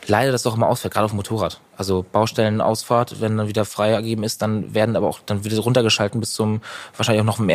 leider 0.05 0.33
das 0.33 0.43
doch 0.43 0.57
immer 0.57 0.67
ausfällt, 0.67 0.93
gerade 0.93 1.05
auf 1.05 1.11
dem 1.11 1.17
Motorrad. 1.17 1.61
Also 1.77 2.05
Baustellenausfahrt, 2.11 3.21
wenn 3.21 3.37
dann 3.37 3.47
wieder 3.47 3.63
frei 3.63 3.91
ergeben 3.91 4.23
ist, 4.23 4.41
dann 4.41 4.73
werden 4.73 4.97
aber 4.97 5.07
auch 5.07 5.19
dann 5.25 5.45
wieder 5.45 5.57
runtergeschalten 5.59 6.19
bis 6.19 6.33
zum, 6.33 6.59
wahrscheinlich 6.97 7.21
auch 7.21 7.25
noch 7.25 7.39
im 7.39 7.49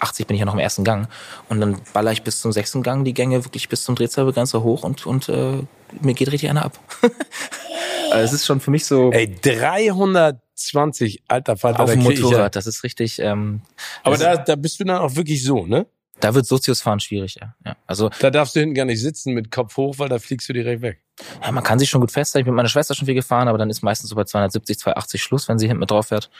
80 0.00 0.26
bin 0.26 0.34
ich 0.34 0.40
ja 0.40 0.46
noch 0.46 0.54
im 0.54 0.60
ersten 0.60 0.82
Gang. 0.82 1.08
Und 1.50 1.60
dann 1.60 1.82
baller 1.92 2.12
ich 2.12 2.22
bis 2.22 2.40
zum 2.40 2.52
sechsten 2.52 2.82
Gang 2.82 3.04
die 3.04 3.12
Gänge 3.12 3.44
wirklich 3.44 3.68
bis 3.68 3.84
zum 3.84 3.96
Drehzahlbegrenzer 3.96 4.62
hoch 4.62 4.82
und, 4.82 5.04
und 5.04 5.28
äh, 5.28 5.64
mir 6.00 6.14
geht 6.14 6.30
richtig 6.30 6.50
einer 6.50 6.64
ab. 6.64 6.78
also 8.10 8.24
es 8.24 8.32
ist 8.32 8.46
schon 8.46 8.60
für 8.60 8.70
mich 8.70 8.84
so. 8.84 9.10
Ey, 9.12 9.34
320, 9.40 11.24
alter 11.28 11.56
Vater. 11.56 11.80
Auf 11.80 11.90
dem 11.90 12.02
Motorrad, 12.02 12.32
ja. 12.32 12.48
das 12.48 12.66
ist 12.66 12.84
richtig. 12.84 13.18
Ähm, 13.18 13.62
aber 14.02 14.16
da, 14.16 14.36
da 14.36 14.56
bist 14.56 14.80
du 14.80 14.84
dann 14.84 14.98
auch 14.98 15.16
wirklich 15.16 15.42
so, 15.42 15.66
ne? 15.66 15.86
Da 16.20 16.34
wird 16.34 16.46
Sozius 16.46 16.82
fahren 16.82 17.00
schwierig, 17.00 17.36
ja. 17.40 17.54
ja. 17.64 17.76
Also 17.86 18.10
da 18.20 18.30
darfst 18.30 18.56
du 18.56 18.60
hinten 18.60 18.74
gar 18.74 18.84
nicht 18.84 19.00
sitzen 19.00 19.34
mit 19.34 19.50
Kopf 19.50 19.76
hoch, 19.76 19.98
weil 19.98 20.08
da 20.08 20.18
fliegst 20.18 20.48
du 20.48 20.52
direkt 20.52 20.82
weg. 20.82 21.00
Ja, 21.42 21.50
man 21.52 21.64
kann 21.64 21.78
sich 21.78 21.90
schon 21.90 22.00
gut 22.00 22.12
festhalten. 22.12 22.42
Ich 22.42 22.44
bin 22.44 22.54
mit 22.54 22.58
meiner 22.58 22.68
Schwester 22.68 22.94
schon 22.94 23.06
viel 23.06 23.14
gefahren, 23.14 23.48
aber 23.48 23.58
dann 23.58 23.70
ist 23.70 23.82
meistens 23.82 24.10
so 24.10 24.16
bei 24.16 24.24
270, 24.24 24.78
280 24.78 25.22
Schluss, 25.22 25.48
wenn 25.48 25.58
sie 25.58 25.66
hinten 25.66 25.80
mit 25.80 25.90
drauf 25.90 26.08
fährt. 26.08 26.30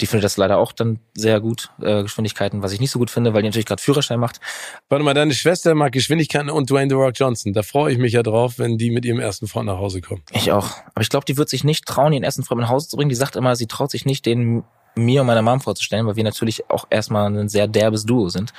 Die 0.00 0.06
findet 0.06 0.24
das 0.24 0.36
leider 0.36 0.58
auch 0.58 0.72
dann 0.72 0.98
sehr 1.14 1.40
gut, 1.40 1.70
äh, 1.80 2.02
Geschwindigkeiten, 2.02 2.62
was 2.62 2.72
ich 2.72 2.80
nicht 2.80 2.90
so 2.90 2.98
gut 2.98 3.10
finde, 3.10 3.34
weil 3.34 3.42
die 3.42 3.48
natürlich 3.48 3.66
gerade 3.66 3.82
Führerschein 3.82 4.18
macht. 4.18 4.40
Warte 4.88 5.04
mal, 5.04 5.14
deine 5.14 5.34
Schwester 5.34 5.74
mag 5.74 5.92
Geschwindigkeiten 5.92 6.50
und 6.50 6.70
Dwayne 6.70 6.88
The 6.88 6.96
Rock 6.96 7.12
Johnson. 7.14 7.52
Da 7.52 7.62
freue 7.62 7.92
ich 7.92 7.98
mich 7.98 8.12
ja 8.12 8.22
drauf, 8.22 8.58
wenn 8.58 8.78
die 8.78 8.90
mit 8.90 9.04
ihrem 9.04 9.20
ersten 9.20 9.46
Freund 9.46 9.66
nach 9.66 9.78
Hause 9.78 10.00
kommen. 10.00 10.22
Ich 10.32 10.50
auch. 10.50 10.70
Aber 10.94 11.02
ich 11.02 11.08
glaube, 11.08 11.24
die 11.24 11.36
wird 11.36 11.48
sich 11.48 11.62
nicht 11.62 11.86
trauen, 11.86 12.12
ihren 12.12 12.24
ersten 12.24 12.42
Freund 12.42 12.60
nach 12.60 12.70
Hause 12.70 12.88
zu 12.88 12.96
bringen. 12.96 13.10
Die 13.10 13.14
sagt 13.14 13.36
immer, 13.36 13.54
sie 13.54 13.66
traut 13.66 13.90
sich 13.90 14.04
nicht, 14.04 14.26
den 14.26 14.64
mir 14.96 15.20
und 15.20 15.26
meiner 15.26 15.42
Mom 15.42 15.60
vorzustellen, 15.60 16.06
weil 16.06 16.16
wir 16.16 16.24
natürlich 16.24 16.68
auch 16.70 16.86
erstmal 16.90 17.26
ein 17.26 17.48
sehr 17.48 17.68
derbes 17.68 18.04
Duo 18.04 18.28
sind. 18.28 18.52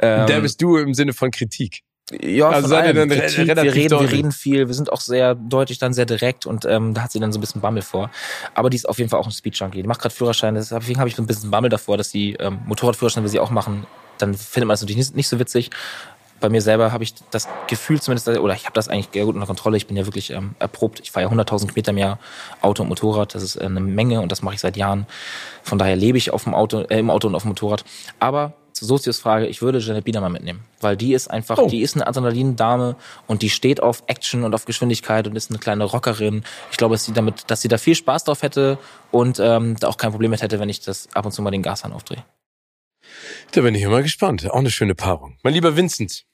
Ähm, 0.00 0.26
derbes 0.26 0.56
Duo 0.56 0.78
im 0.78 0.94
Sinne 0.94 1.12
von 1.12 1.30
Kritik. 1.30 1.82
Ja, 2.20 2.50
also 2.50 2.68
seid 2.68 2.86
ihr 2.86 2.94
dann 2.94 3.08
Kritik, 3.08 3.46
wir 3.46 3.74
reden, 3.74 4.00
wir 4.00 4.10
reden 4.10 4.32
viel, 4.32 4.66
wir 4.66 4.74
sind 4.74 4.92
auch 4.92 5.00
sehr 5.00 5.34
deutlich, 5.34 5.78
dann 5.78 5.94
sehr 5.94 6.04
direkt 6.04 6.46
und 6.46 6.64
ähm, 6.64 6.94
da 6.94 7.02
hat 7.02 7.12
sie 7.12 7.20
dann 7.20 7.32
so 7.32 7.38
ein 7.38 7.40
bisschen 7.40 7.60
Bammel 7.60 7.82
vor. 7.82 8.10
Aber 8.54 8.70
die 8.70 8.76
ist 8.76 8.88
auf 8.88 8.98
jeden 8.98 9.08
Fall 9.08 9.20
auch 9.20 9.26
ein 9.26 9.32
Speed-Junkie. 9.32 9.82
Die 9.82 9.88
macht 9.88 10.00
gerade 10.00 10.14
Führerschein, 10.14 10.54
deswegen 10.54 10.98
habe 10.98 11.08
ich 11.08 11.16
so 11.16 11.22
ein 11.22 11.26
bisschen 11.26 11.50
Bammel 11.50 11.70
davor, 11.70 11.96
dass 11.96 12.10
sie 12.10 12.34
ähm, 12.34 12.60
Motorradführerschein 12.66 13.22
will 13.22 13.30
sie 13.30 13.40
auch 13.40 13.50
machen. 13.50 13.86
Dann 14.18 14.34
findet 14.34 14.66
man 14.66 14.74
das 14.74 14.82
natürlich 14.82 14.98
nicht, 14.98 15.16
nicht 15.16 15.28
so 15.28 15.38
witzig 15.38 15.70
bei 16.42 16.50
mir 16.50 16.60
selber 16.60 16.92
habe 16.92 17.04
ich 17.04 17.14
das 17.30 17.48
Gefühl 17.68 18.02
zumindest, 18.02 18.28
oder 18.28 18.54
ich 18.54 18.64
habe 18.64 18.74
das 18.74 18.88
eigentlich 18.88 19.08
sehr 19.12 19.24
gut 19.24 19.34
unter 19.34 19.46
Kontrolle. 19.46 19.76
Ich 19.76 19.86
bin 19.86 19.96
ja 19.96 20.04
wirklich 20.06 20.30
ähm, 20.30 20.54
erprobt. 20.58 21.00
Ich 21.00 21.12
fahre 21.12 21.26
ja 21.26 21.32
100.000 21.32 21.68
Kilometer 21.68 21.92
im 21.92 21.98
Jahr 21.98 22.18
Auto 22.60 22.82
und 22.82 22.88
Motorrad. 22.88 23.34
Das 23.34 23.42
ist 23.42 23.56
äh, 23.56 23.64
eine 23.64 23.80
Menge 23.80 24.20
und 24.20 24.30
das 24.30 24.42
mache 24.42 24.56
ich 24.56 24.60
seit 24.60 24.76
Jahren. 24.76 25.06
Von 25.62 25.78
daher 25.78 25.96
lebe 25.96 26.18
ich 26.18 26.32
auf 26.32 26.44
dem 26.44 26.54
Auto, 26.54 26.80
äh, 26.80 26.98
im 26.98 27.10
Auto 27.10 27.28
und 27.28 27.34
auf 27.36 27.42
dem 27.42 27.50
Motorrad. 27.50 27.84
Aber 28.18 28.54
zur 28.72 28.88
Sozius 28.88 29.20
Frage, 29.20 29.46
ich 29.46 29.62
würde 29.62 29.78
Janet 29.78 30.04
Biedermann 30.04 30.32
mitnehmen, 30.32 30.64
weil 30.80 30.96
die 30.96 31.14
ist 31.14 31.30
einfach, 31.30 31.58
oh. 31.58 31.68
die 31.68 31.80
ist 31.80 31.94
eine 31.94 32.06
Adrenalin-Dame 32.08 32.96
und 33.28 33.42
die 33.42 33.50
steht 33.50 33.80
auf 33.80 34.02
Action 34.08 34.42
und 34.42 34.54
auf 34.54 34.64
Geschwindigkeit 34.64 35.28
und 35.28 35.36
ist 35.36 35.50
eine 35.50 35.60
kleine 35.60 35.84
Rockerin. 35.84 36.42
Ich 36.72 36.76
glaube, 36.76 36.94
dass 36.94 37.04
sie 37.04 37.12
damit, 37.12 37.50
dass 37.50 37.60
sie 37.60 37.68
da 37.68 37.78
viel 37.78 37.94
Spaß 37.94 38.24
drauf 38.24 38.42
hätte 38.42 38.78
und 39.12 39.38
ähm, 39.38 39.76
da 39.78 39.86
auch 39.86 39.96
kein 39.96 40.10
Problem 40.10 40.32
mit 40.32 40.42
hätte, 40.42 40.58
wenn 40.58 40.68
ich 40.68 40.80
das 40.80 41.08
ab 41.14 41.24
und 41.24 41.32
zu 41.32 41.42
mal 41.42 41.52
den 41.52 41.62
Gashahn 41.62 41.92
aufdrehe. 41.92 42.24
Da 43.52 43.60
bin 43.60 43.74
ich 43.74 43.82
immer 43.82 44.02
gespannt. 44.02 44.50
Auch 44.50 44.56
eine 44.56 44.70
schöne 44.70 44.94
Paarung. 44.94 45.36
Mein 45.42 45.54
lieber 45.54 45.76
Vincent, 45.76 46.24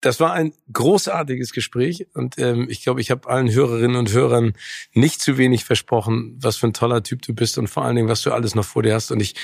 das 0.00 0.18
war 0.18 0.32
ein 0.32 0.52
großartiges 0.72 1.52
Gespräch 1.52 2.06
und 2.14 2.38
ähm, 2.38 2.68
ich 2.70 2.82
glaube, 2.82 3.00
ich 3.00 3.10
habe 3.10 3.28
allen 3.28 3.52
Hörerinnen 3.52 3.96
und 3.96 4.12
Hörern 4.12 4.54
nicht 4.94 5.20
zu 5.20 5.36
wenig 5.36 5.64
versprochen, 5.64 6.36
was 6.40 6.56
für 6.56 6.68
ein 6.68 6.72
toller 6.72 7.02
Typ 7.02 7.22
du 7.22 7.34
bist 7.34 7.58
und 7.58 7.68
vor 7.68 7.84
allen 7.84 7.96
Dingen, 7.96 8.08
was 8.08 8.22
du 8.22 8.32
alles 8.32 8.54
noch 8.54 8.64
vor 8.64 8.82
dir 8.82 8.94
hast. 8.94 9.10
Und 9.10 9.20
ich 9.20 9.34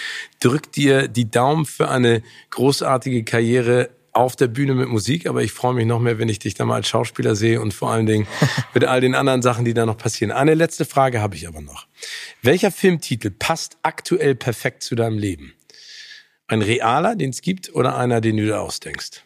drück 0.40 0.72
dir 0.72 1.08
die 1.08 1.30
Daumen 1.30 1.66
für 1.66 1.88
eine 1.88 2.22
großartige 2.50 3.24
Karriere 3.24 3.90
auf 4.12 4.34
der 4.34 4.46
Bühne 4.46 4.74
mit 4.74 4.88
Musik, 4.88 5.26
aber 5.26 5.42
ich 5.42 5.52
freue 5.52 5.74
mich 5.74 5.84
noch 5.84 6.00
mehr, 6.00 6.18
wenn 6.18 6.30
ich 6.30 6.38
dich 6.38 6.54
da 6.54 6.64
mal 6.64 6.76
als 6.76 6.88
Schauspieler 6.88 7.36
sehe 7.36 7.60
und 7.60 7.74
vor 7.74 7.90
allen 7.90 8.06
Dingen 8.06 8.26
mit 8.74 8.84
all 8.84 9.02
den 9.02 9.14
anderen 9.14 9.42
Sachen, 9.42 9.66
die 9.66 9.74
da 9.74 9.84
noch 9.84 9.98
passieren. 9.98 10.32
Eine 10.32 10.54
letzte 10.54 10.86
Frage 10.86 11.20
habe 11.20 11.36
ich 11.36 11.46
aber 11.46 11.60
noch. 11.60 11.86
Welcher 12.40 12.70
Filmtitel 12.70 13.30
passt 13.30 13.76
aktuell 13.82 14.34
perfekt 14.34 14.82
zu 14.82 14.94
deinem 14.94 15.18
Leben? 15.18 15.52
Ein 16.46 16.62
realer, 16.62 17.14
den 17.14 17.30
es 17.30 17.42
gibt, 17.42 17.74
oder 17.74 17.98
einer, 17.98 18.22
den 18.22 18.38
du 18.38 18.44
dir 18.44 18.60
ausdenkst? 18.60 19.25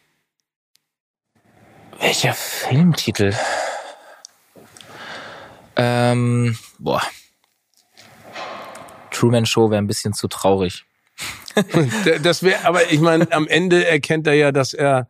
Welcher 2.00 2.32
Filmtitel? 2.32 3.34
Ähm, 5.76 6.56
boah. 6.78 7.02
Truman 9.10 9.44
Show 9.44 9.70
wäre 9.70 9.80
ein 9.80 9.86
bisschen 9.86 10.14
zu 10.14 10.26
traurig. 10.26 10.84
das 12.22 12.42
wäre, 12.42 12.64
aber 12.64 12.90
ich 12.90 13.00
meine, 13.00 13.30
am 13.32 13.46
Ende 13.46 13.86
erkennt 13.86 14.26
er 14.26 14.34
ja, 14.34 14.50
dass 14.50 14.72
er 14.72 15.08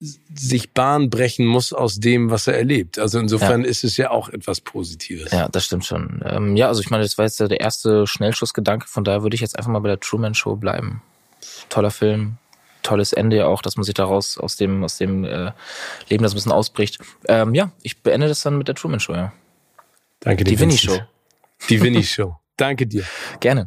sich 0.00 0.72
Bahn 0.72 1.10
brechen 1.10 1.46
muss 1.46 1.72
aus 1.72 2.00
dem, 2.00 2.30
was 2.30 2.46
er 2.46 2.56
erlebt. 2.56 2.98
Also 2.98 3.18
insofern 3.18 3.62
ja. 3.62 3.68
ist 3.68 3.84
es 3.84 3.96
ja 3.96 4.10
auch 4.10 4.28
etwas 4.28 4.60
Positives. 4.60 5.32
Ja, 5.32 5.48
das 5.48 5.64
stimmt 5.64 5.84
schon. 5.84 6.22
Ähm, 6.24 6.56
ja, 6.56 6.68
also 6.68 6.80
ich 6.80 6.90
meine, 6.90 7.02
das 7.02 7.18
war 7.18 7.24
jetzt 7.24 7.40
der 7.40 7.60
erste 7.60 8.06
Schnellschussgedanke, 8.06 8.88
von 8.88 9.04
daher 9.04 9.22
würde 9.22 9.34
ich 9.34 9.40
jetzt 9.40 9.56
einfach 9.58 9.70
mal 9.70 9.80
bei 9.80 9.88
der 9.88 10.00
Truman 10.00 10.34
Show 10.34 10.56
bleiben. 10.56 11.02
Toller 11.68 11.90
Film, 11.90 12.38
tolles 12.86 13.12
Ende 13.12 13.36
ja 13.36 13.46
auch, 13.46 13.62
dass 13.62 13.76
man 13.76 13.84
sich 13.84 13.94
daraus 13.94 14.38
aus 14.38 14.56
dem, 14.56 14.84
aus 14.84 14.96
dem 14.96 15.24
äh, 15.24 15.52
Leben 16.08 16.22
das 16.22 16.32
ein 16.32 16.36
bisschen 16.36 16.52
ausbricht. 16.52 17.00
Ähm, 17.28 17.54
ja, 17.54 17.72
ich 17.82 18.02
beende 18.02 18.28
das 18.28 18.42
dann 18.42 18.56
mit 18.56 18.68
der 18.68 18.74
Truman 18.74 19.00
Show, 19.00 19.14
ja. 19.14 19.32
Danke 20.20 20.44
dir. 20.44 20.52
Die 20.52 20.60
Winnie 20.60 20.78
Show. 20.78 20.98
Die 21.68 21.82
Winnie 21.82 22.04
Show. 22.04 22.36
Danke 22.56 22.86
dir. 22.86 23.04
Gerne. 23.40 23.66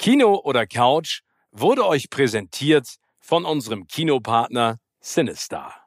Kino 0.00 0.40
oder 0.42 0.66
Couch 0.66 1.22
wurde 1.52 1.86
euch 1.86 2.10
präsentiert 2.10 2.96
von 3.20 3.44
unserem 3.44 3.86
Kinopartner 3.86 4.78
Sinistar. 5.00 5.81